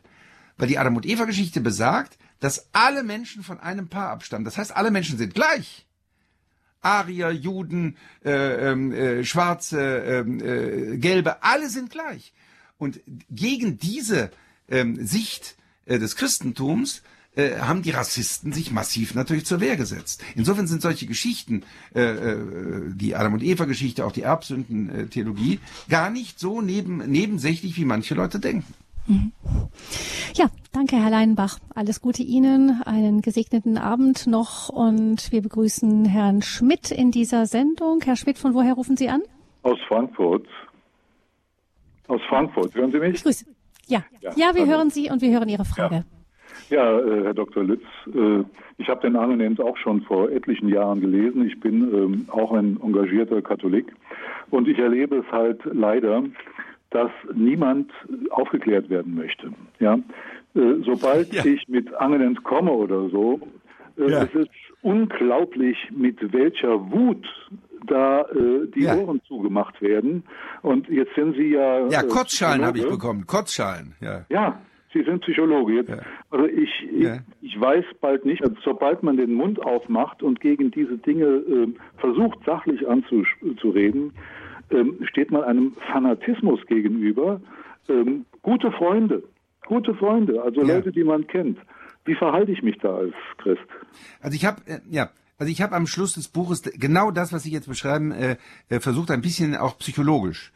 Weil 0.57 0.69
die 0.69 0.79
Adam 0.79 0.97
und 0.97 1.07
Eva 1.07 1.25
Geschichte 1.25 1.61
besagt, 1.61 2.19
dass 2.41 2.69
alle 2.73 3.05
Menschen 3.05 3.45
von 3.45 3.61
einem 3.61 3.89
Paar 3.89 4.11
abstammen. 4.11 4.45
Das 4.45 4.59
heißt, 4.59 4.75
alle 4.75 4.91
Menschen 4.91 5.19
sind 5.19 5.35
gleich. 5.35 5.87
Arier, 6.81 7.31
Juden, 7.31 7.97
äh, 8.25 8.71
ähm, 8.71 8.93
äh, 8.93 9.25
Schwarze, 9.25 9.81
ähm, 9.81 10.41
äh, 10.41 10.97
Gelbe, 10.97 11.43
alle 11.43 11.69
sind 11.69 11.91
gleich. 11.91 12.33
Und 12.77 13.01
gegen 13.31 13.79
diese 13.79 14.31
ähm, 14.69 15.05
Sicht 15.05 15.58
äh, 15.89 15.99
des 15.99 16.17
Christentums 16.17 17.03
äh, 17.37 17.59
haben 17.59 17.83
die 17.83 17.91
Rassisten 17.91 18.53
sich 18.53 18.71
massiv 18.71 19.15
natürlich 19.15 19.47
zur 19.47 19.61
Wehr 19.61 19.77
gesetzt. 19.77 20.25
Insofern 20.35 20.67
sind 20.67 20.83
solche 20.83 21.07
Geschichten, 21.07 21.63
äh, 21.95 22.37
die 22.95 23.15
Adam 23.15 23.35
und 23.35 23.43
Eva 23.43 23.65
Geschichte, 23.65 24.05
auch 24.05 24.13
die 24.13 24.23
Erbsündentheologie, 24.23 25.61
gar 25.89 26.11
nicht 26.11 26.39
so 26.39 26.61
neben, 26.61 26.99
nebensächlich, 27.11 27.77
wie 27.77 27.85
manche 27.85 28.15
Leute 28.15 28.39
denken. 28.41 28.75
Mhm. 29.07 29.33
Ja, 30.35 30.47
danke, 30.73 30.97
Herr 30.97 31.11
Leinbach. 31.11 31.59
Alles 31.75 32.03
Gute 32.03 32.23
Ihnen, 32.23 32.83
einen 32.83 33.23
gesegneten 33.23 33.79
Abend 33.79 34.27
noch 34.27 34.69
und 34.69 35.33
wir 35.33 35.41
begrüßen 35.41 36.05
Herrn 36.05 36.43
Schmidt 36.43 36.91
in 36.91 37.11
dieser 37.11 37.47
Sendung. 37.47 38.01
Herr 38.05 38.17
Schmidt, 38.17 38.39
von 38.39 38.53
woher 38.53 38.75
rufen 38.75 38.97
Sie 38.97 39.09
an? 39.09 39.23
Aus 39.63 39.79
Frankfurt. 39.89 40.47
Aus 42.09 42.21
Frankfurt. 42.29 42.75
Hören 42.75 42.93
Sie 42.93 42.99
mich? 42.99 43.15
Ich 43.17 43.23
grüße. 43.23 43.45
Ja, 43.89 44.05
ja, 44.21 44.31
ja 44.37 44.55
wir 44.55 44.63
also, 44.63 44.73
hören 44.73 44.91
Sie 44.91 45.11
und 45.11 45.23
wir 45.23 45.33
hören 45.33 45.49
Ihre 45.49 45.65
Frage. 45.65 46.05
Ja, 46.69 46.77
ja 46.77 47.01
äh, 47.01 47.25
Herr 47.25 47.35
Dr. 47.35 47.65
Lütz, 47.65 47.83
äh, 48.15 48.45
ich 48.77 48.89
habe 48.89 49.01
den 49.01 49.17
Angenehms 49.17 49.59
auch 49.61 49.77
schon 49.77 50.03
vor 50.03 50.31
etlichen 50.31 50.69
Jahren 50.69 51.01
gelesen. 51.01 51.47
Ich 51.47 51.59
bin 51.59 51.83
ähm, 51.95 52.29
auch 52.29 52.53
ein 52.53 52.79
engagierter 52.83 53.43
Katholik 53.43 53.87
und 54.51 54.69
ich 54.69 54.79
erlebe 54.79 55.17
es 55.17 55.33
halt 55.33 55.61
leider, 55.65 56.23
dass 56.91 57.11
niemand 57.35 57.91
aufgeklärt 58.31 58.89
werden 58.89 59.15
möchte. 59.15 59.53
Ja, 59.81 59.95
äh, 60.55 60.75
sobald 60.85 61.33
ja. 61.33 61.45
ich 61.45 61.67
mit 61.69 61.93
Angelend 61.95 62.45
komme 62.45 62.73
oder 62.73 63.09
so, 63.09 63.41
äh, 63.99 64.11
ja. 64.11 64.23
es 64.23 64.35
ist 64.35 64.51
unglaublich, 64.83 65.77
mit 65.91 66.33
welcher 66.33 66.91
Wut 66.93 67.27
da 67.87 68.23
äh, 68.23 68.67
die 68.75 68.83
ja. 68.83 68.97
Ohren 68.97 69.21
zugemacht 69.27 69.81
werden. 69.81 70.25
Und 70.63 70.89
jetzt 70.89 71.15
sind 71.15 71.37
Sie 71.37 71.51
ja. 71.55 71.87
Ja, 71.89 72.03
äh, 72.03 72.09
Kotzschalen 72.09 72.65
habe 72.65 72.79
ich 72.79 72.89
bekommen. 72.89 73.27
Kotzschalen, 73.27 73.95
ja. 74.01 74.25
Ja, 74.29 74.61
Sie 74.93 75.03
sind 75.03 75.21
Psychologe. 75.21 75.75
Jetzt, 75.75 75.91
ja. 75.91 75.99
Also 76.31 76.47
ich, 76.47 76.71
ich, 76.91 77.09
ich, 77.43 77.61
weiß 77.61 77.85
bald 78.01 78.25
nicht, 78.25 78.43
also 78.43 78.57
sobald 78.65 79.03
man 79.03 79.17
den 79.17 79.35
Mund 79.35 79.63
aufmacht 79.63 80.23
und 80.23 80.41
gegen 80.41 80.71
diese 80.71 80.97
Dinge 80.99 81.25
äh, 81.25 81.69
versucht, 81.99 82.39
sachlich 82.47 82.89
anzureden, 82.89 84.13
ähm, 84.71 84.99
steht 85.03 85.31
man 85.31 85.45
einem 85.45 85.73
Fanatismus 85.93 86.65
gegenüber. 86.67 87.41
Ähm, 87.89 88.25
gute 88.43 88.73
Freunde, 88.73 89.23
gute 89.67 89.95
Freunde, 89.95 90.43
also 90.43 90.63
ja. 90.63 90.75
Leute, 90.75 90.93
die 90.93 91.05
man 91.05 91.27
kennt. 91.27 91.59
Wie 92.05 92.15
verhalte 92.15 92.53
ich 92.53 92.63
mich 92.63 92.79
da 92.79 92.97
als 92.97 93.15
Christ? 93.37 93.61
Also 94.23 94.35
ich 94.35 94.47
habe, 94.47 94.63
äh, 94.67 94.79
ja, 94.89 95.11
also 95.39 95.51
ich 95.51 95.63
habe 95.63 95.75
am 95.77 95.87
Schluss 95.87 96.15
des 96.15 96.29
Buches 96.29 96.63
genau 96.63 97.11
das, 97.11 97.33
was 97.33 97.45
Sie 97.45 97.51
jetzt 97.51 97.69
beschreiben, 97.69 98.13
äh, 98.13 98.37
äh, 98.69 98.81
versucht 98.81 99.11
ein 99.11 99.23
bisschen 99.23 99.57
auch 99.57 99.79
psychologisch 99.79 100.53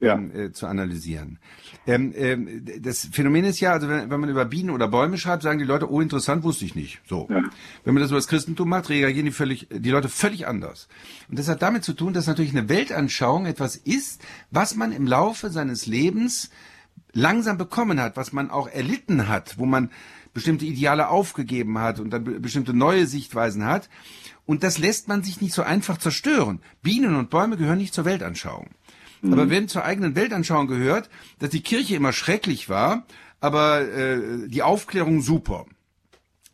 ja. 0.00 0.14
ähm, 0.14 0.30
äh, 0.34 0.52
zu 0.52 0.66
analysieren. 0.66 1.38
Ähm, 1.86 2.12
ähm, 2.16 2.64
das 2.80 3.08
Phänomen 3.12 3.44
ist 3.44 3.60
ja, 3.60 3.72
also 3.72 3.88
wenn, 3.88 4.10
wenn, 4.10 4.20
man 4.20 4.28
über 4.28 4.44
Bienen 4.44 4.70
oder 4.70 4.88
Bäume 4.88 5.16
schreibt, 5.18 5.42
sagen 5.42 5.58
die 5.58 5.64
Leute, 5.64 5.90
oh 5.90 6.00
interessant, 6.00 6.44
wusste 6.44 6.64
ich 6.64 6.74
nicht. 6.74 7.00
So. 7.08 7.26
Ja. 7.30 7.42
Wenn 7.84 7.94
man 7.94 8.02
das 8.02 8.10
über 8.10 8.18
das 8.18 8.28
Christentum 8.28 8.68
macht, 8.68 8.90
reagieren 8.90 9.26
die 9.26 9.32
völlig, 9.32 9.68
die 9.70 9.90
Leute 9.90 10.08
völlig 10.08 10.46
anders. 10.46 10.88
Und 11.28 11.38
das 11.38 11.48
hat 11.48 11.62
damit 11.62 11.84
zu 11.84 11.94
tun, 11.94 12.12
dass 12.12 12.26
natürlich 12.26 12.52
eine 12.52 12.68
Weltanschauung 12.68 13.46
etwas 13.46 13.76
ist, 13.76 14.22
was 14.50 14.76
man 14.76 14.92
im 14.92 15.06
Laufe 15.06 15.50
seines 15.50 15.86
Lebens 15.86 16.50
langsam 17.16 17.58
bekommen 17.58 18.00
hat, 18.00 18.16
was 18.16 18.32
man 18.32 18.50
auch 18.50 18.68
erlitten 18.68 19.26
hat, 19.26 19.58
wo 19.58 19.66
man 19.66 19.90
bestimmte 20.34 20.66
Ideale 20.66 21.08
aufgegeben 21.08 21.78
hat 21.78 21.98
und 21.98 22.10
dann 22.10 22.42
bestimmte 22.42 22.74
neue 22.74 23.06
Sichtweisen 23.06 23.64
hat. 23.64 23.88
Und 24.44 24.62
das 24.62 24.78
lässt 24.78 25.08
man 25.08 25.22
sich 25.22 25.40
nicht 25.40 25.54
so 25.54 25.62
einfach 25.62 25.98
zerstören. 25.98 26.60
Bienen 26.82 27.16
und 27.16 27.30
Bäume 27.30 27.56
gehören 27.56 27.78
nicht 27.78 27.94
zur 27.94 28.04
Weltanschauung. 28.04 28.68
Mhm. 29.22 29.32
Aber 29.32 29.50
wenn 29.50 29.66
zur 29.66 29.84
eigenen 29.84 30.14
Weltanschauung 30.14 30.66
gehört, 30.66 31.08
dass 31.38 31.50
die 31.50 31.62
Kirche 31.62 31.96
immer 31.96 32.12
schrecklich 32.12 32.68
war, 32.68 33.06
aber 33.40 33.80
äh, 33.80 34.48
die 34.48 34.62
Aufklärung 34.62 35.22
super. 35.22 35.66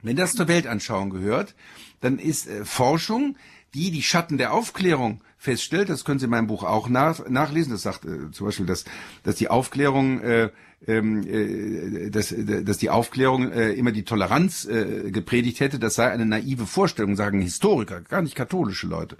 Wenn 0.01 0.17
das 0.17 0.33
zur 0.33 0.49
Weltanschauung 0.49 1.11
gehört, 1.11 1.55
dann 2.01 2.19
ist 2.19 2.47
äh, 2.47 2.65
Forschung, 2.65 3.37
die 3.75 3.91
die 3.91 4.03
Schatten 4.03 4.39
der 4.39 4.53
Aufklärung 4.53 5.23
feststellt, 5.39 5.89
das 5.89 6.05
können 6.05 6.19
Sie 6.19 6.27
in 6.27 6.31
meinem 6.31 6.47
Buch 6.47 6.63
auch 6.63 6.89
nach, 6.89 7.29
nachlesen, 7.29 7.73
das 7.73 7.83
sagt 7.83 8.05
äh, 8.05 8.31
zum 8.31 8.47
Beispiel, 8.47 8.67
dass, 8.67 8.85
dass 9.25 9.37
die 9.37 9.49
Aufklärung 9.49 10.21
äh, 10.21 10.51
ähm, 10.87 11.27
äh, 11.27 12.11
dass, 12.11 12.35
dass 12.37 12.79
die 12.79 12.91
Aufklärung 12.91 13.53
äh, 13.53 13.73
immer 13.73 13.93
die 13.93 14.05
Toleranz 14.05 14.65
äh, 14.65 15.11
gepredigt 15.11 15.61
hätte, 15.61 15.79
das 15.79 15.95
sei 15.95 16.11
eine 16.11 16.27
naive 16.27 16.67
Vorstellung, 16.67 17.17
sagen 17.17 17.41
Historiker, 17.41 18.01
gar 18.01 18.23
nicht 18.23 18.35
katholische 18.35 18.87
Leute. 18.87 19.17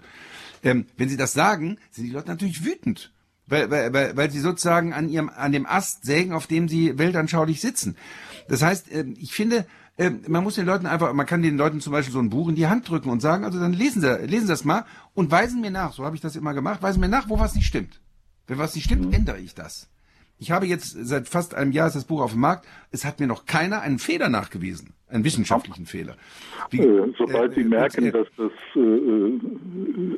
Ähm, 0.63 0.85
wenn 0.97 1.09
sie 1.09 1.17
das 1.17 1.33
sagen, 1.33 1.77
sind 1.91 2.05
die 2.05 2.11
Leute 2.11 2.29
natürlich 2.29 2.63
wütend. 2.65 3.11
Weil, 3.45 3.69
weil, 3.69 4.15
weil 4.15 4.31
sie 4.31 4.39
sozusagen 4.39 4.93
an 4.93 5.09
ihrem, 5.09 5.29
an 5.29 5.51
dem 5.51 5.65
Ast 5.65 6.05
sägen, 6.05 6.31
auf 6.31 6.47
dem 6.47 6.69
sie 6.69 6.97
weltanschaulich 6.97 7.59
sitzen. 7.59 7.97
Das 8.47 8.61
heißt, 8.61 8.89
äh, 8.91 9.05
ich 9.17 9.33
finde, 9.33 9.65
äh, 9.97 10.11
man 10.27 10.43
muss 10.43 10.55
den 10.55 10.65
Leuten 10.65 10.85
einfach, 10.85 11.13
man 11.13 11.25
kann 11.25 11.41
den 11.41 11.57
Leuten 11.57 11.79
zum 11.79 11.93
Beispiel 11.93 12.13
so 12.13 12.19
ein 12.19 12.29
Buch 12.29 12.49
in 12.49 12.55
die 12.55 12.67
Hand 12.67 12.89
drücken 12.89 13.09
und 13.09 13.21
sagen, 13.21 13.45
also 13.45 13.59
dann 13.59 13.73
lesen 13.73 14.01
Sie, 14.01 14.25
lesen 14.25 14.47
Sie 14.47 14.53
das 14.53 14.65
mal 14.65 14.85
und 15.13 15.31
weisen 15.31 15.61
mir 15.61 15.71
nach, 15.71 15.93
so 15.93 16.03
habe 16.03 16.15
ich 16.15 16.21
das 16.21 16.35
immer 16.35 16.53
gemacht, 16.53 16.81
weisen 16.81 16.99
mir 16.99 17.09
nach, 17.09 17.29
wo 17.29 17.39
was 17.39 17.55
nicht 17.55 17.67
stimmt. 17.67 18.01
Wenn 18.47 18.57
was 18.57 18.75
nicht 18.75 18.85
stimmt, 18.85 19.05
mhm. 19.07 19.13
ändere 19.13 19.39
ich 19.39 19.53
das. 19.53 19.89
Ich 20.39 20.51
habe 20.51 20.65
jetzt 20.65 20.97
seit 21.07 21.29
fast 21.29 21.55
einem 21.55 21.71
Jahr 21.71 21.87
ist 21.87 21.95
das 21.95 22.05
Buch 22.05 22.21
auf 22.21 22.31
dem 22.31 22.41
Markt. 22.41 22.67
Es 22.91 23.05
hat 23.05 23.19
mir 23.19 23.27
noch 23.27 23.45
keiner 23.45 23.81
einen 23.81 23.99
Fehler 23.99 24.29
nachgewiesen, 24.29 24.93
einen 25.07 25.23
wissenschaftlichen 25.23 25.85
Fehler. 25.85 26.15
Wie, 26.71 26.79
äh, 26.79 27.13
sobald 27.17 27.51
äh, 27.51 27.55
Sie 27.55 27.63
merken, 27.63 28.07
äh, 28.07 28.11
dass 28.11 28.27
das 28.35 28.51
äh, 28.75 28.79
äh, 28.79 29.39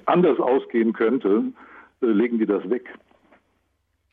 anders 0.05 0.39
ausgehen 0.39 0.93
könnte, 0.93 1.43
legen 2.01 2.39
die 2.39 2.45
das 2.45 2.67
weg. 2.69 2.87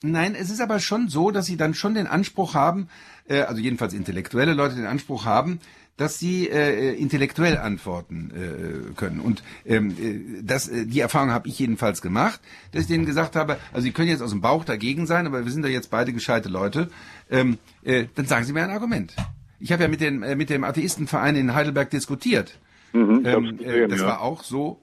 Nein, 0.02 0.34
es 0.34 0.50
ist 0.50 0.60
aber 0.60 0.80
schon 0.80 1.08
so, 1.08 1.30
dass 1.30 1.46
sie 1.46 1.56
dann 1.56 1.74
schon 1.74 1.94
den 1.94 2.06
Anspruch 2.06 2.54
haben, 2.54 2.88
äh, 3.28 3.40
also 3.42 3.60
jedenfalls 3.60 3.94
intellektuelle 3.94 4.54
Leute 4.54 4.74
den 4.74 4.86
Anspruch 4.86 5.24
haben, 5.24 5.60
dass 5.96 6.18
sie 6.18 6.48
äh, 6.48 6.94
intellektuell 6.94 7.58
antworten 7.58 8.32
äh, 8.34 8.94
können. 8.94 9.20
Und 9.20 9.42
ähm, 9.66 9.90
äh, 9.90 10.42
das, 10.42 10.68
äh, 10.68 10.86
die 10.86 11.00
Erfahrung 11.00 11.30
habe 11.30 11.48
ich 11.48 11.58
jedenfalls 11.58 12.00
gemacht, 12.00 12.40
dass 12.72 12.82
ich 12.82 12.88
denen 12.88 13.04
gesagt 13.04 13.36
habe, 13.36 13.58
also 13.72 13.84
Sie 13.84 13.92
können 13.92 14.08
jetzt 14.08 14.22
aus 14.22 14.30
dem 14.30 14.40
Bauch 14.40 14.64
dagegen 14.64 15.06
sein, 15.06 15.26
aber 15.26 15.44
wir 15.44 15.52
sind 15.52 15.62
da 15.62 15.68
jetzt 15.68 15.90
beide 15.90 16.12
gescheite 16.12 16.48
Leute. 16.48 16.88
Ähm, 17.30 17.58
äh, 17.82 18.06
dann 18.14 18.26
sagen 18.26 18.44
Sie 18.44 18.52
mir 18.52 18.64
ein 18.64 18.70
Argument. 18.70 19.14
Ich 19.60 19.70
habe 19.70 19.82
ja 19.82 19.88
mit, 19.88 20.00
den, 20.00 20.22
äh, 20.22 20.34
mit 20.34 20.50
dem 20.50 20.64
Atheistenverein 20.64 21.36
in 21.36 21.54
Heidelberg 21.54 21.90
diskutiert. 21.90 22.58
Mhm, 22.92 23.22
ähm, 23.24 23.58
gesehen, 23.58 23.84
äh, 23.84 23.88
das 23.88 24.00
ja. 24.00 24.06
war 24.06 24.20
auch 24.22 24.42
so. 24.42 24.80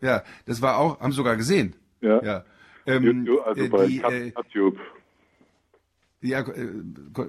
Ja, 0.00 0.22
das 0.44 0.60
war 0.60 0.76
auch, 0.76 1.00
haben 1.00 1.12
Sie 1.12 1.16
sogar 1.16 1.36
gesehen. 1.36 1.74
Ja. 2.00 2.22
ja. 2.22 2.44
Ähm, 2.88 3.04
YouTube, 3.04 3.46
also 3.46 3.68
bei 3.68 3.86
die, 3.86 3.98
äh, 3.98 4.32
YouTube. 4.52 4.78
Ja, 6.20 6.40
äh, 6.40 6.66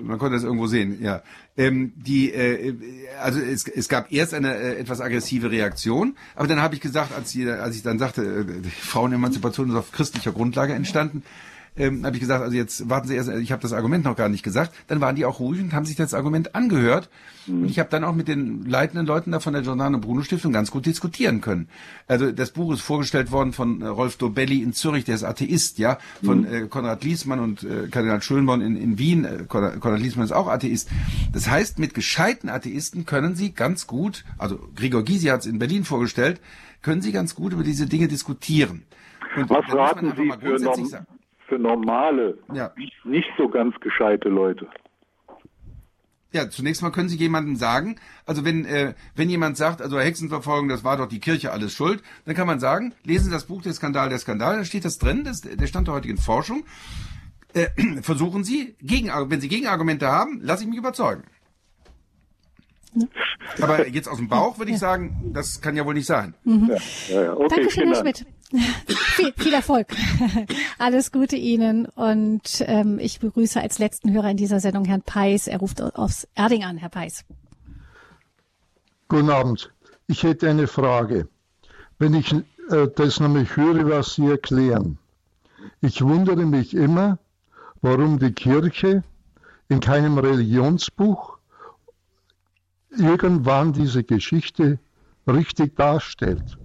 man 0.02 0.18
konnte 0.18 0.36
das 0.36 0.44
irgendwo 0.44 0.65
sehen, 0.65 0.98
ja. 1.03 1.22
Ähm, 1.56 1.94
die, 1.95 2.34
äh, 2.34 2.73
also 3.22 3.40
es, 3.40 3.68
es 3.68 3.88
gab 3.88 4.11
erst 4.11 4.34
eine 4.34 4.56
äh, 4.56 4.77
etwas 4.80 4.99
aggressive 4.99 5.52
Reaktion, 5.52 6.18
aber 6.36 6.48
dann 6.48 6.60
habe 6.60 6.73
ich 6.73 6.81
gesagt, 6.81 7.14
als, 7.14 7.31
die, 7.31 7.48
als 7.48 7.76
ich 7.76 7.84
dann 7.84 7.99
sagte, 7.99 8.23
äh, 8.23 8.68
Frauenemanzipation 8.68 9.69
ist 9.69 9.76
auf 9.76 9.91
christlicher 9.91 10.31
Grundlage 10.31 10.73
entstanden, 10.73 11.23
ähm, 11.80 12.06
habe 12.06 12.15
ich 12.15 12.19
gesagt, 12.19 12.43
also 12.43 12.56
jetzt 12.56 12.89
warten 12.89 13.07
Sie 13.07 13.15
erst, 13.15 13.30
ich 13.30 13.51
habe 13.51 13.61
das 13.61 13.73
Argument 13.73 14.03
noch 14.03 14.15
gar 14.15 14.30
nicht 14.30 14.43
gesagt. 14.43 14.73
Dann 14.88 15.01
waren 15.01 15.15
die 15.15 15.26
auch 15.26 15.39
ruhig 15.39 15.61
und 15.61 15.73
haben 15.73 15.85
sich 15.85 15.95
das 15.95 16.14
Argument 16.14 16.53
angehört. 16.53 17.10
Mhm. 17.47 17.64
Und 17.64 17.69
ich 17.69 17.80
habe 17.80 17.89
dann 17.89 18.03
auch 18.03 18.14
mit 18.14 18.27
den 18.27 18.65
leitenden 18.65 19.07
Leuten 19.07 19.31
da 19.31 19.39
von 19.39 19.53
der 19.53 19.61
Giordano 19.61 19.97
Bruno 19.97 20.22
Stiftung 20.22 20.51
ganz 20.51 20.72
gut 20.72 20.85
diskutieren 20.85 21.39
können. 21.39 21.69
Also 22.07 22.31
das 22.31 22.51
Buch 22.51 22.73
ist 22.73 22.81
vorgestellt 22.81 23.31
worden 23.31 23.53
von 23.53 23.81
äh, 23.81 23.88
Rolf 23.88 24.18
Dobelli 24.18 24.61
in 24.61 24.73
Zürich, 24.73 25.06
der 25.06 25.15
ist 25.15 25.23
Atheist, 25.23 25.80
ja, 25.80 25.97
von 26.23 26.41
mhm. 26.41 26.53
äh, 26.53 26.61
Konrad 26.68 27.03
Liesmann 27.03 27.39
und 27.39 27.64
äh, 27.64 27.88
Kardinal 27.89 28.22
Schönborn 28.22 28.61
in, 28.61 28.76
in 28.76 28.99
Wien. 28.99 29.23
Äh, 29.23 29.45
Konrad, 29.47 29.80
Konrad 29.80 30.01
Liesmann 30.01 30.26
ist 30.26 30.34
auch 30.34 30.47
Atheist. 30.47 30.89
Das 31.31 31.49
heißt, 31.49 31.80
mit 31.80 31.93
gescheiten 31.93 32.49
Atheisten 32.49 33.06
können 33.06 33.35
Sie 33.35 33.53
ganz 33.53 33.88
gut, 33.88 34.26
also 34.38 34.60
Gregor 34.76 35.03
Gysi 35.03 35.27
hat 35.27 35.41
es 35.41 35.45
in 35.45 35.60
Berlin 35.60 35.85
vorgestellt, 35.85 36.41
können 36.81 37.01
Sie 37.01 37.14
ganz 37.14 37.35
gut 37.35 37.53
über 37.53 37.64
diese 37.64 37.85
Dinge 37.85 38.10
diskutieren. 38.10 38.84
Und 39.35 39.49
Was 39.49 39.73
raten 39.73 40.14
Sie 40.18 40.31
für, 40.39 40.60
norm 40.60 40.89
für 41.49 41.59
normale, 41.59 42.38
ja. 42.53 42.71
nicht, 42.77 43.05
nicht 43.05 43.30
so 43.38 43.49
ganz 43.49 43.76
gescheite 43.81 44.30
Leute? 44.30 44.67
Ja, 46.31 46.47
zunächst 46.49 46.84
mal 46.84 46.91
können 46.91 47.09
Sie 47.09 47.17
jemandem 47.17 47.55
sagen, 47.55 47.95
also 48.27 48.45
wenn, 48.45 48.63
äh, 48.65 48.93
wenn 49.15 49.31
jemand 49.31 49.57
sagt, 49.57 49.81
also 49.81 49.99
Hexenverfolgung, 49.99 50.69
das 50.69 50.84
war 50.84 50.95
doch 50.95 51.07
die 51.07 51.19
Kirche 51.19 51.51
alles 51.51 51.73
schuld, 51.73 52.03
dann 52.26 52.35
kann 52.35 52.45
man 52.45 52.59
sagen, 52.59 52.93
lesen 53.03 53.26
Sie 53.26 53.31
das 53.31 53.47
Buch 53.47 53.63
Der 53.63 53.73
Skandal, 53.73 54.09
der 54.09 54.19
Skandal, 54.19 54.57
da 54.57 54.63
steht 54.63 54.85
das 54.85 54.99
drin, 54.99 55.23
das, 55.23 55.41
der 55.41 55.67
Stand 55.67 55.88
der 55.88 55.95
heutigen 55.95 56.17
Forschung. 56.17 56.65
Äh, 57.53 57.67
versuchen 58.03 58.43
Sie, 58.43 58.76
gegen, 58.80 59.07
wenn 59.07 59.41
Sie 59.41 59.47
Gegenargumente 59.47 60.07
haben, 60.07 60.39
lasse 60.43 60.63
ich 60.63 60.69
mich 60.69 60.77
überzeugen. 60.77 61.23
Aber 63.61 63.88
jetzt 63.88 64.07
aus 64.07 64.17
dem 64.17 64.27
Bauch 64.27 64.57
würde 64.57 64.71
ich 64.71 64.80
sagen, 64.80 65.31
das 65.34 65.61
kann 65.61 65.76
ja 65.76 65.85
wohl 65.85 65.93
nicht 65.93 66.07
sein. 66.07 66.35
Mhm. 66.43 66.71
Ja, 67.09 67.23
ja, 67.23 67.34
okay, 67.34 67.55
Dankeschön, 67.55 67.88
Herr 67.88 68.01
Schmidt. 68.01 68.26
viel, 68.88 69.34
viel 69.38 69.53
Erfolg. 69.53 69.88
Alles 70.77 71.11
Gute 71.11 71.35
Ihnen. 71.35 71.85
Und 71.85 72.63
ähm, 72.67 72.99
ich 72.99 73.19
begrüße 73.19 73.59
als 73.61 73.80
letzten 73.80 74.11
Hörer 74.11 74.31
in 74.31 74.38
dieser 74.38 74.59
Sendung 74.59 74.85
Herrn 74.85 75.01
Peis. 75.01 75.47
Er 75.47 75.59
ruft 75.59 75.81
aus 75.81 76.27
Erding 76.35 76.63
an, 76.63 76.77
Herr 76.77 76.89
Peis. 76.89 77.26
Guten 79.07 79.30
Abend. 79.30 79.71
Ich 80.07 80.23
hätte 80.23 80.49
eine 80.49 80.67
Frage. 80.67 81.27
Wenn 81.97 82.13
ich 82.13 82.31
äh, 82.31 82.88
das 82.95 83.19
nämlich 83.19 83.55
höre, 83.55 83.89
was 83.89 84.15
Sie 84.15 84.27
erklären. 84.27 84.99
Ich 85.81 86.01
wundere 86.01 86.45
mich 86.45 86.73
immer, 86.73 87.17
warum 87.81 88.19
die 88.19 88.31
Kirche 88.31 89.03
in 89.67 89.80
keinem 89.80 90.17
Religionsbuch 90.17 91.38
irgendwann 92.91 93.73
diese 93.73 94.03
Geschichte 94.03 94.80
richtig 95.27 95.76
darstellt. 95.76 96.59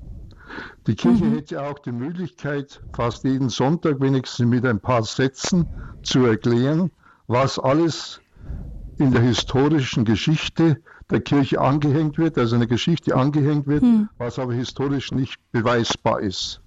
Die 0.87 0.95
Kirche 0.95 1.25
mhm. 1.25 1.35
hätte 1.37 1.63
auch 1.63 1.79
die 1.79 1.93
Möglichkeit, 1.93 2.83
fast 2.95 3.25
jeden 3.25 3.49
Sonntag 3.49 4.01
wenigstens 4.01 4.47
mit 4.47 4.67
ein 4.67 4.81
paar 4.81 5.03
Sätzen 5.03 5.67
zu 6.03 6.27
erklären, 6.27 6.91
was 7.27 7.59
alles 7.59 8.21
in 8.99 9.13
der 9.13 9.23
historischen 9.23 10.05
Geschichte 10.05 10.83
der 11.11 11.21
Kirche 11.21 11.61
angehängt 11.61 12.19
wird, 12.19 12.39
also 12.39 12.57
eine 12.57 12.67
Geschichte 12.67 13.15
angehängt 13.17 13.67
wird, 13.67 13.83
mhm. 13.83 14.09
was 14.19 14.39
aber 14.39 14.53
historisch 14.53 15.11
nicht 15.13 15.37
beweisbar 15.53 16.21
ist. 16.21 16.61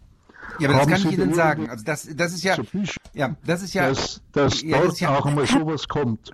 Ja, 0.59 0.69
aber 0.69 0.79
Haben 0.79 0.91
das 0.91 1.03
kann 1.03 1.11
ich 1.11 1.19
Ihnen 1.19 1.33
sagen. 1.33 1.69
Also 1.69 1.83
das, 1.83 2.07
das 2.15 2.33
ist 2.33 2.43
ja, 2.43 2.57
ja, 3.13 3.35
das 3.45 3.61
ist 3.61 3.73
ja, 3.73 3.89
dass, 3.89 4.21
dass 4.31 4.61
ja, 4.61 4.77
dort 4.77 4.91
das 4.91 4.99
ja, 4.99 5.17
auch 5.17 5.25
einmal 5.25 5.45
sowas 5.45 5.87
kommt. 5.87 6.31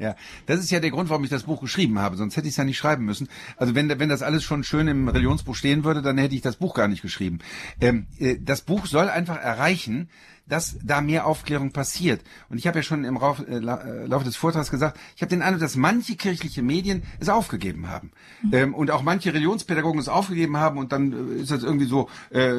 Ja, 0.00 0.16
das 0.46 0.60
ist 0.60 0.70
ja 0.70 0.80
der 0.80 0.90
Grund, 0.90 1.10
warum 1.10 1.24
ich 1.24 1.30
das 1.30 1.42
Buch 1.42 1.60
geschrieben 1.60 1.98
habe. 1.98 2.16
Sonst 2.16 2.34
hätte 2.38 2.48
ich 2.48 2.54
es 2.54 2.56
ja 2.56 2.64
nicht 2.64 2.78
schreiben 2.78 3.04
müssen. 3.04 3.28
Also 3.58 3.74
wenn, 3.74 3.90
wenn 4.00 4.08
das 4.08 4.22
alles 4.22 4.42
schon 4.42 4.64
schön 4.64 4.88
im 4.88 5.06
Religionsbuch 5.08 5.54
stehen 5.54 5.84
würde, 5.84 6.00
dann 6.00 6.16
hätte 6.16 6.34
ich 6.34 6.40
das 6.40 6.56
Buch 6.56 6.74
gar 6.74 6.88
nicht 6.88 7.02
geschrieben. 7.02 7.40
Ähm, 7.82 8.06
äh, 8.18 8.38
das 8.40 8.62
Buch 8.62 8.86
soll 8.86 9.10
einfach 9.10 9.36
erreichen, 9.36 10.08
dass 10.50 10.76
da 10.82 11.00
mehr 11.00 11.26
Aufklärung 11.26 11.70
passiert. 11.70 12.20
Und 12.48 12.58
ich 12.58 12.66
habe 12.66 12.80
ja 12.80 12.82
schon 12.82 13.04
im 13.04 13.16
Rauf, 13.16 13.40
äh, 13.48 13.56
äh, 13.56 14.06
Laufe 14.06 14.24
des 14.24 14.36
Vortrags 14.36 14.70
gesagt, 14.70 14.98
ich 15.16 15.22
habe 15.22 15.30
den 15.30 15.42
Eindruck, 15.42 15.60
dass 15.60 15.76
manche 15.76 16.16
kirchliche 16.16 16.62
Medien 16.62 17.04
es 17.20 17.28
aufgegeben 17.28 17.88
haben. 17.88 18.10
Mhm. 18.42 18.54
Ähm, 18.54 18.74
und 18.74 18.90
auch 18.90 19.02
manche 19.02 19.32
Religionspädagogen 19.32 20.00
es 20.00 20.08
aufgegeben 20.08 20.56
haben 20.56 20.78
und 20.78 20.92
dann 20.92 21.12
äh, 21.12 21.40
ist 21.40 21.50
das 21.50 21.62
irgendwie 21.62 21.86
so, 21.86 22.10
äh, 22.30 22.50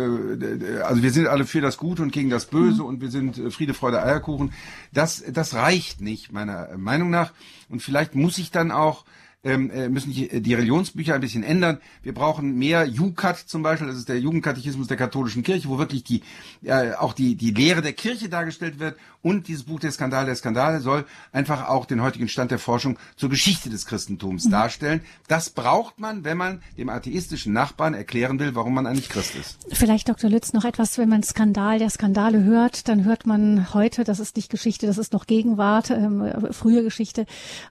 also 0.84 1.04
wir 1.04 1.12
sind 1.12 1.28
alle 1.28 1.46
für 1.46 1.62
das 1.62 1.78
Gute 1.78 2.02
und 2.02 2.12
gegen 2.12 2.30
das 2.30 2.46
Böse 2.46 2.82
mhm. 2.82 2.88
und 2.88 3.02
wir 3.02 3.12
sind 3.12 3.38
äh, 3.38 3.52
Friede, 3.52 3.74
Freude, 3.74 4.02
Eierkuchen. 4.02 4.54
Das, 4.94 5.24
das 5.30 5.54
reicht 5.54 6.02
nicht, 6.02 6.32
meiner 6.32 6.70
Meinung 6.78 7.10
nach. 7.10 7.34
Und 7.70 7.82
vielleicht 7.82 8.16
muss 8.16 8.38
ich 8.38 8.52
dann 8.52 8.72
auch 8.72 9.04
ähm, 9.44 9.72
äh, 9.72 9.90
müssen 9.90 10.12
die, 10.14 10.42
die 10.42 10.54
Religionsbücher 10.54 11.16
ein 11.16 11.22
bisschen 11.22 11.44
ändern. 11.44 11.80
Wir 12.04 12.14
brauchen 12.14 12.58
mehr 12.58 12.86
Jukat 12.86 13.38
zum 13.38 13.64
Beispiel, 13.64 13.88
das 13.88 13.98
ist 13.98 14.10
der 14.10 14.20
Jugendkatechismus 14.20 14.88
der 14.88 14.98
katholischen 14.98 15.44
Kirche, 15.44 15.68
wo 15.68 15.78
wirklich 15.78 16.04
die 16.04 16.22
äh, 16.64 16.94
auch 16.94 17.14
die 17.14 17.36
die 17.36 17.52
Lehre 17.52 17.82
der 17.82 17.94
Kirche 17.94 18.30
dargestellt 18.30 18.80
wird. 18.80 18.98
Und 19.24 19.48
dieses 19.48 19.64
Buch 19.64 19.80
der 19.80 19.92
Skandale 19.92 20.28
der 20.28 20.36
Skandale 20.36 20.80
soll 20.80 21.06
einfach 21.32 21.68
auch 21.68 21.86
den 21.86 22.02
heutigen 22.02 22.28
Stand 22.28 22.52
der 22.52 22.60
Forschung 22.60 22.98
zur 23.16 23.30
Geschichte 23.30 23.70
des 23.70 23.86
Christentums 23.86 24.46
mhm. 24.46 24.52
darstellen. 24.52 25.02
Das 25.28 25.52
braucht 25.52 26.00
man, 26.00 26.24
wenn 26.24 26.38
man 26.38 26.62
dem 26.78 26.90
atheistischen 26.90 27.54
Nachbarn 27.54 27.94
erklären 27.94 28.40
will, 28.40 28.56
warum 28.56 28.74
man 28.74 28.88
eigentlich 28.88 29.10
Christ 29.10 29.36
ist. 29.36 29.58
Vielleicht, 29.72 30.10
Dr. 30.10 30.30
Lütz, 30.30 30.54
noch 30.54 30.66
etwas, 30.66 30.98
wenn 30.98 31.10
man 31.10 31.24
Skandal 31.24 31.80
der 31.80 31.90
Skandale 31.90 32.44
hört, 32.44 32.88
dann 32.88 33.06
hört 33.06 33.26
man 33.26 33.74
heute, 33.74 34.04
das 34.04 34.20
ist 34.20 34.36
nicht 34.36 34.50
Geschichte, 34.50 34.88
das 34.88 34.98
ist 34.98 35.14
noch 35.14 35.28
Gegenwart, 35.28 35.92
ähm, 35.92 36.32
frühe 36.52 36.84
Geschichte, 36.84 37.26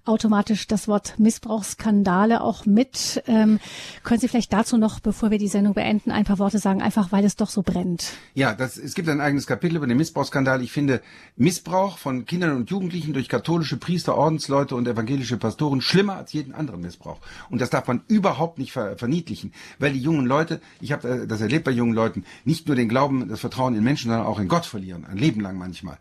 automatisch 0.05 0.67
das 0.69 0.87
Wort 0.87 1.19
Missbrauch 1.19 1.60
Missbrauchsskandale 1.61 2.41
auch 2.41 2.67
mit. 2.67 3.23
Ähm, 3.27 3.61
können 4.03 4.21
Sie 4.21 4.29
vielleicht 4.29 4.53
dazu 4.53 4.79
noch, 4.79 5.01
bevor 5.01 5.31
wir 5.31 5.39
die 5.39 5.49
Sendung 5.49 5.75
beenden, 5.75 6.11
ein 6.11 6.25
paar 6.25 6.39
Worte 6.39 6.59
sagen, 6.59 6.83
einfach 6.83 7.13
weil 7.13 7.25
es 7.25 7.37
doch 7.37 7.51
so 7.51 7.63
brennt? 7.63 8.13
Ja, 8.35 8.55
das, 8.55 8.77
es 8.77 8.95
gibt 8.95 9.09
ein 9.09 9.21
eigenes 9.21 9.47
Kapitel 9.47 9.77
über 9.77 9.87
den 9.87 9.97
Missbrauchsskandal. 9.97 10.63
Ich 10.63 10.73
finde 10.73 11.03
Missbrauch 11.37 11.99
von 11.99 12.25
Kindern 12.25 12.57
und 12.57 12.71
Jugendlichen 12.71 13.13
durch 13.13 13.29
katholische 13.29 13.77
Priester, 13.77 14.17
Ordensleute 14.17 14.75
und 14.75 14.89
evangelische 14.89 15.37
Pastoren 15.37 15.81
schlimmer 15.81 16.17
als 16.17 16.33
jeden 16.33 16.55
anderen 16.55 16.81
Missbrauch. 16.81 17.21
Und 17.51 17.61
das 17.61 17.71
darf 17.71 17.87
man 17.87 18.03
überhaupt 18.09 18.59
nicht 18.59 18.73
ver 18.73 18.97
verniedlichen, 18.97 19.53
weil 19.79 19.93
die 19.93 20.01
jungen 20.01 20.27
Leute, 20.27 20.61
ich 20.81 20.93
habe 20.93 21.09
äh, 21.09 21.27
das 21.27 21.41
erlebt 21.41 21.65
bei 21.65 21.71
jungen 21.71 21.95
Leuten, 21.95 22.25
nicht 22.45 22.67
nur 22.67 22.77
den 22.77 22.89
Glauben, 22.89 23.29
das 23.29 23.41
Vertrauen 23.41 23.75
in 23.75 23.85
Menschen, 23.85 24.11
sondern 24.11 24.27
auch 24.27 24.41
in 24.41 24.49
Gott 24.49 24.67
verlieren, 24.67 25.05
ein 25.05 25.19
Leben 25.19 25.41
lang 25.41 25.59
manchmal. 25.59 25.99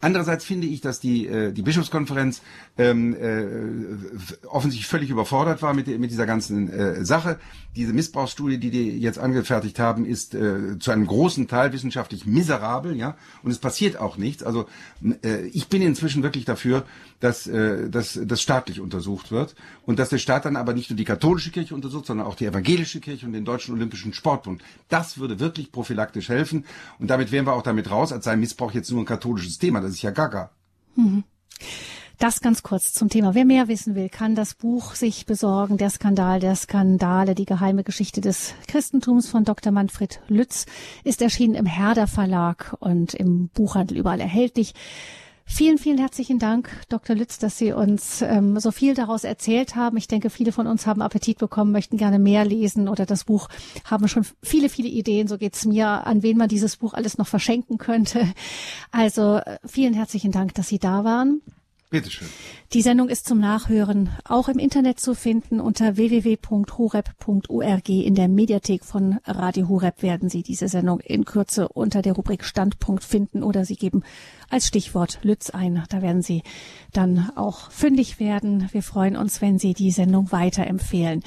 Andererseits 0.00 0.44
finde 0.44 0.66
ich, 0.66 0.80
dass 0.80 1.00
die, 1.00 1.26
äh, 1.26 1.52
die 1.52 1.62
Bischofskonferenz 1.62 2.42
ähm, 2.76 3.14
äh, 3.14 4.46
offensichtlich 4.46 4.86
völlig 4.86 5.10
überfordert 5.10 5.62
war 5.62 5.72
mit, 5.72 5.86
mit 5.98 6.10
dieser 6.10 6.26
ganzen 6.26 6.70
äh, 6.70 7.04
Sache. 7.04 7.38
Diese 7.74 7.92
Missbrauchsstudie, 7.92 8.58
die 8.58 8.70
die 8.70 8.98
jetzt 8.98 9.18
angefertigt 9.18 9.78
haben, 9.78 10.04
ist 10.04 10.34
äh, 10.34 10.78
zu 10.78 10.90
einem 10.90 11.06
großen 11.06 11.48
Teil 11.48 11.72
wissenschaftlich 11.72 12.26
miserabel, 12.26 12.96
ja, 12.96 13.16
und 13.42 13.50
es 13.50 13.58
passiert 13.58 13.98
auch 13.98 14.16
nichts. 14.16 14.42
Also 14.42 14.66
äh, 15.22 15.46
ich 15.46 15.68
bin 15.68 15.82
inzwischen 15.82 16.22
wirklich 16.22 16.44
dafür, 16.44 16.84
dass, 17.20 17.46
äh, 17.46 17.88
dass 17.88 18.18
das 18.22 18.42
staatlich 18.42 18.80
untersucht 18.80 19.30
wird 19.30 19.54
und 19.84 19.98
dass 19.98 20.10
der 20.10 20.18
Staat 20.18 20.44
dann 20.44 20.56
aber 20.56 20.74
nicht 20.74 20.90
nur 20.90 20.96
die 20.96 21.04
katholische 21.04 21.50
Kirche 21.50 21.74
untersucht, 21.74 22.06
sondern 22.06 22.26
auch 22.26 22.34
die 22.34 22.46
evangelische 22.46 23.00
Kirche 23.00 23.26
und 23.26 23.32
den 23.32 23.44
Deutschen 23.44 23.74
Olympischen 23.74 24.12
Sportbund. 24.12 24.62
Das 24.88 25.18
würde 25.18 25.40
wirklich 25.40 25.72
prophylaktisch 25.72 26.28
helfen 26.28 26.64
und 26.98 27.08
damit 27.08 27.32
wären 27.32 27.46
wir 27.46 27.54
auch 27.54 27.62
damit 27.62 27.90
raus, 27.90 28.12
als 28.12 28.24
sei 28.24 28.36
Missbrauch 28.36 28.72
jetzt 28.72 28.90
nur 28.90 29.00
ein 29.00 29.06
katholisches 29.06 29.58
Thema 29.58 29.80
das 29.86 29.94
ist 29.94 30.02
ja 30.02 30.10
gaga. 30.10 30.50
Mhm. 30.96 31.24
Das 32.18 32.40
ganz 32.40 32.62
kurz 32.62 32.94
zum 32.94 33.10
Thema. 33.10 33.34
Wer 33.34 33.44
mehr 33.44 33.68
wissen 33.68 33.94
will, 33.94 34.08
kann 34.08 34.34
das 34.34 34.54
Buch 34.54 34.94
sich 34.94 35.26
besorgen. 35.26 35.76
Der 35.76 35.90
Skandal 35.90 36.40
der 36.40 36.56
Skandale, 36.56 37.34
die 37.34 37.44
geheime 37.44 37.84
Geschichte 37.84 38.22
des 38.22 38.54
Christentums 38.66 39.28
von 39.28 39.44
Dr. 39.44 39.70
Manfred 39.70 40.20
Lütz 40.28 40.64
ist 41.04 41.20
erschienen 41.20 41.54
im 41.54 41.66
Herder 41.66 42.06
Verlag 42.06 42.74
und 42.80 43.12
im 43.12 43.48
Buchhandel 43.48 43.98
überall 43.98 44.20
erhältlich. 44.20 44.72
Vielen, 45.48 45.78
vielen 45.78 45.98
herzlichen 45.98 46.40
Dank, 46.40 46.68
Dr. 46.88 47.14
Lütz, 47.14 47.38
dass 47.38 47.56
Sie 47.56 47.72
uns 47.72 48.20
ähm, 48.20 48.58
so 48.58 48.72
viel 48.72 48.94
daraus 48.94 49.22
erzählt 49.22 49.76
haben. 49.76 49.96
Ich 49.96 50.08
denke, 50.08 50.28
viele 50.28 50.50
von 50.50 50.66
uns 50.66 50.86
haben 50.86 51.00
Appetit 51.00 51.38
bekommen, 51.38 51.70
möchten 51.70 51.96
gerne 51.96 52.18
mehr 52.18 52.44
lesen 52.44 52.88
oder 52.88 53.06
das 53.06 53.24
Buch 53.24 53.48
haben 53.84 54.08
schon 54.08 54.26
viele, 54.42 54.68
viele 54.68 54.88
Ideen. 54.88 55.28
So 55.28 55.38
geht's 55.38 55.64
mir, 55.64 56.04
an 56.06 56.24
wen 56.24 56.36
man 56.36 56.48
dieses 56.48 56.76
Buch 56.76 56.94
alles 56.94 57.16
noch 57.16 57.28
verschenken 57.28 57.78
könnte. 57.78 58.28
Also 58.90 59.36
äh, 59.36 59.58
vielen 59.64 59.94
herzlichen 59.94 60.32
Dank, 60.32 60.52
dass 60.54 60.68
Sie 60.68 60.80
da 60.80 61.04
waren. 61.04 61.40
Bitteschön. 61.96 62.28
Die 62.72 62.82
Sendung 62.82 63.08
ist 63.08 63.26
zum 63.26 63.38
Nachhören 63.38 64.10
auch 64.24 64.48
im 64.48 64.58
Internet 64.58 65.00
zu 65.00 65.14
finden. 65.14 65.60
Unter 65.60 65.96
www.horeb.org 65.96 67.88
in 67.88 68.14
der 68.14 68.28
Mediathek 68.28 68.84
von 68.84 69.18
Radio 69.24 69.68
Horeb 69.68 70.02
werden 70.02 70.28
Sie 70.28 70.42
diese 70.42 70.68
Sendung 70.68 71.00
in 71.00 71.24
Kürze 71.24 71.68
unter 71.68 72.02
der 72.02 72.12
Rubrik 72.14 72.44
Standpunkt 72.44 73.04
finden 73.04 73.42
oder 73.42 73.64
Sie 73.64 73.76
geben 73.76 74.02
als 74.50 74.66
Stichwort 74.66 75.20
Lütz 75.22 75.50
ein. 75.50 75.84
Da 75.88 76.02
werden 76.02 76.22
Sie 76.22 76.42
dann 76.92 77.30
auch 77.34 77.70
fündig 77.70 78.20
werden. 78.20 78.68
Wir 78.72 78.82
freuen 78.82 79.16
uns, 79.16 79.40
wenn 79.40 79.58
Sie 79.58 79.72
die 79.72 79.90
Sendung 79.90 80.32
weiterempfehlen. 80.32 81.22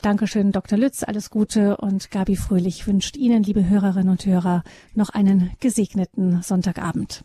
Dankeschön, 0.00 0.50
Dr. 0.50 0.78
Lütz. 0.78 1.04
Alles 1.04 1.30
Gute 1.30 1.76
und 1.76 2.10
Gabi 2.10 2.34
Fröhlich 2.34 2.88
wünscht 2.88 3.16
Ihnen, 3.16 3.44
liebe 3.44 3.68
Hörerinnen 3.68 4.08
und 4.08 4.26
Hörer, 4.26 4.64
noch 4.94 5.10
einen 5.10 5.52
gesegneten 5.60 6.42
Sonntagabend. 6.42 7.24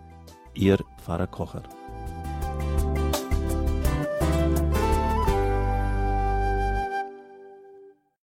Ihr 0.53 0.77
Pfarrer 0.97 1.27
Kocher. 1.27 1.63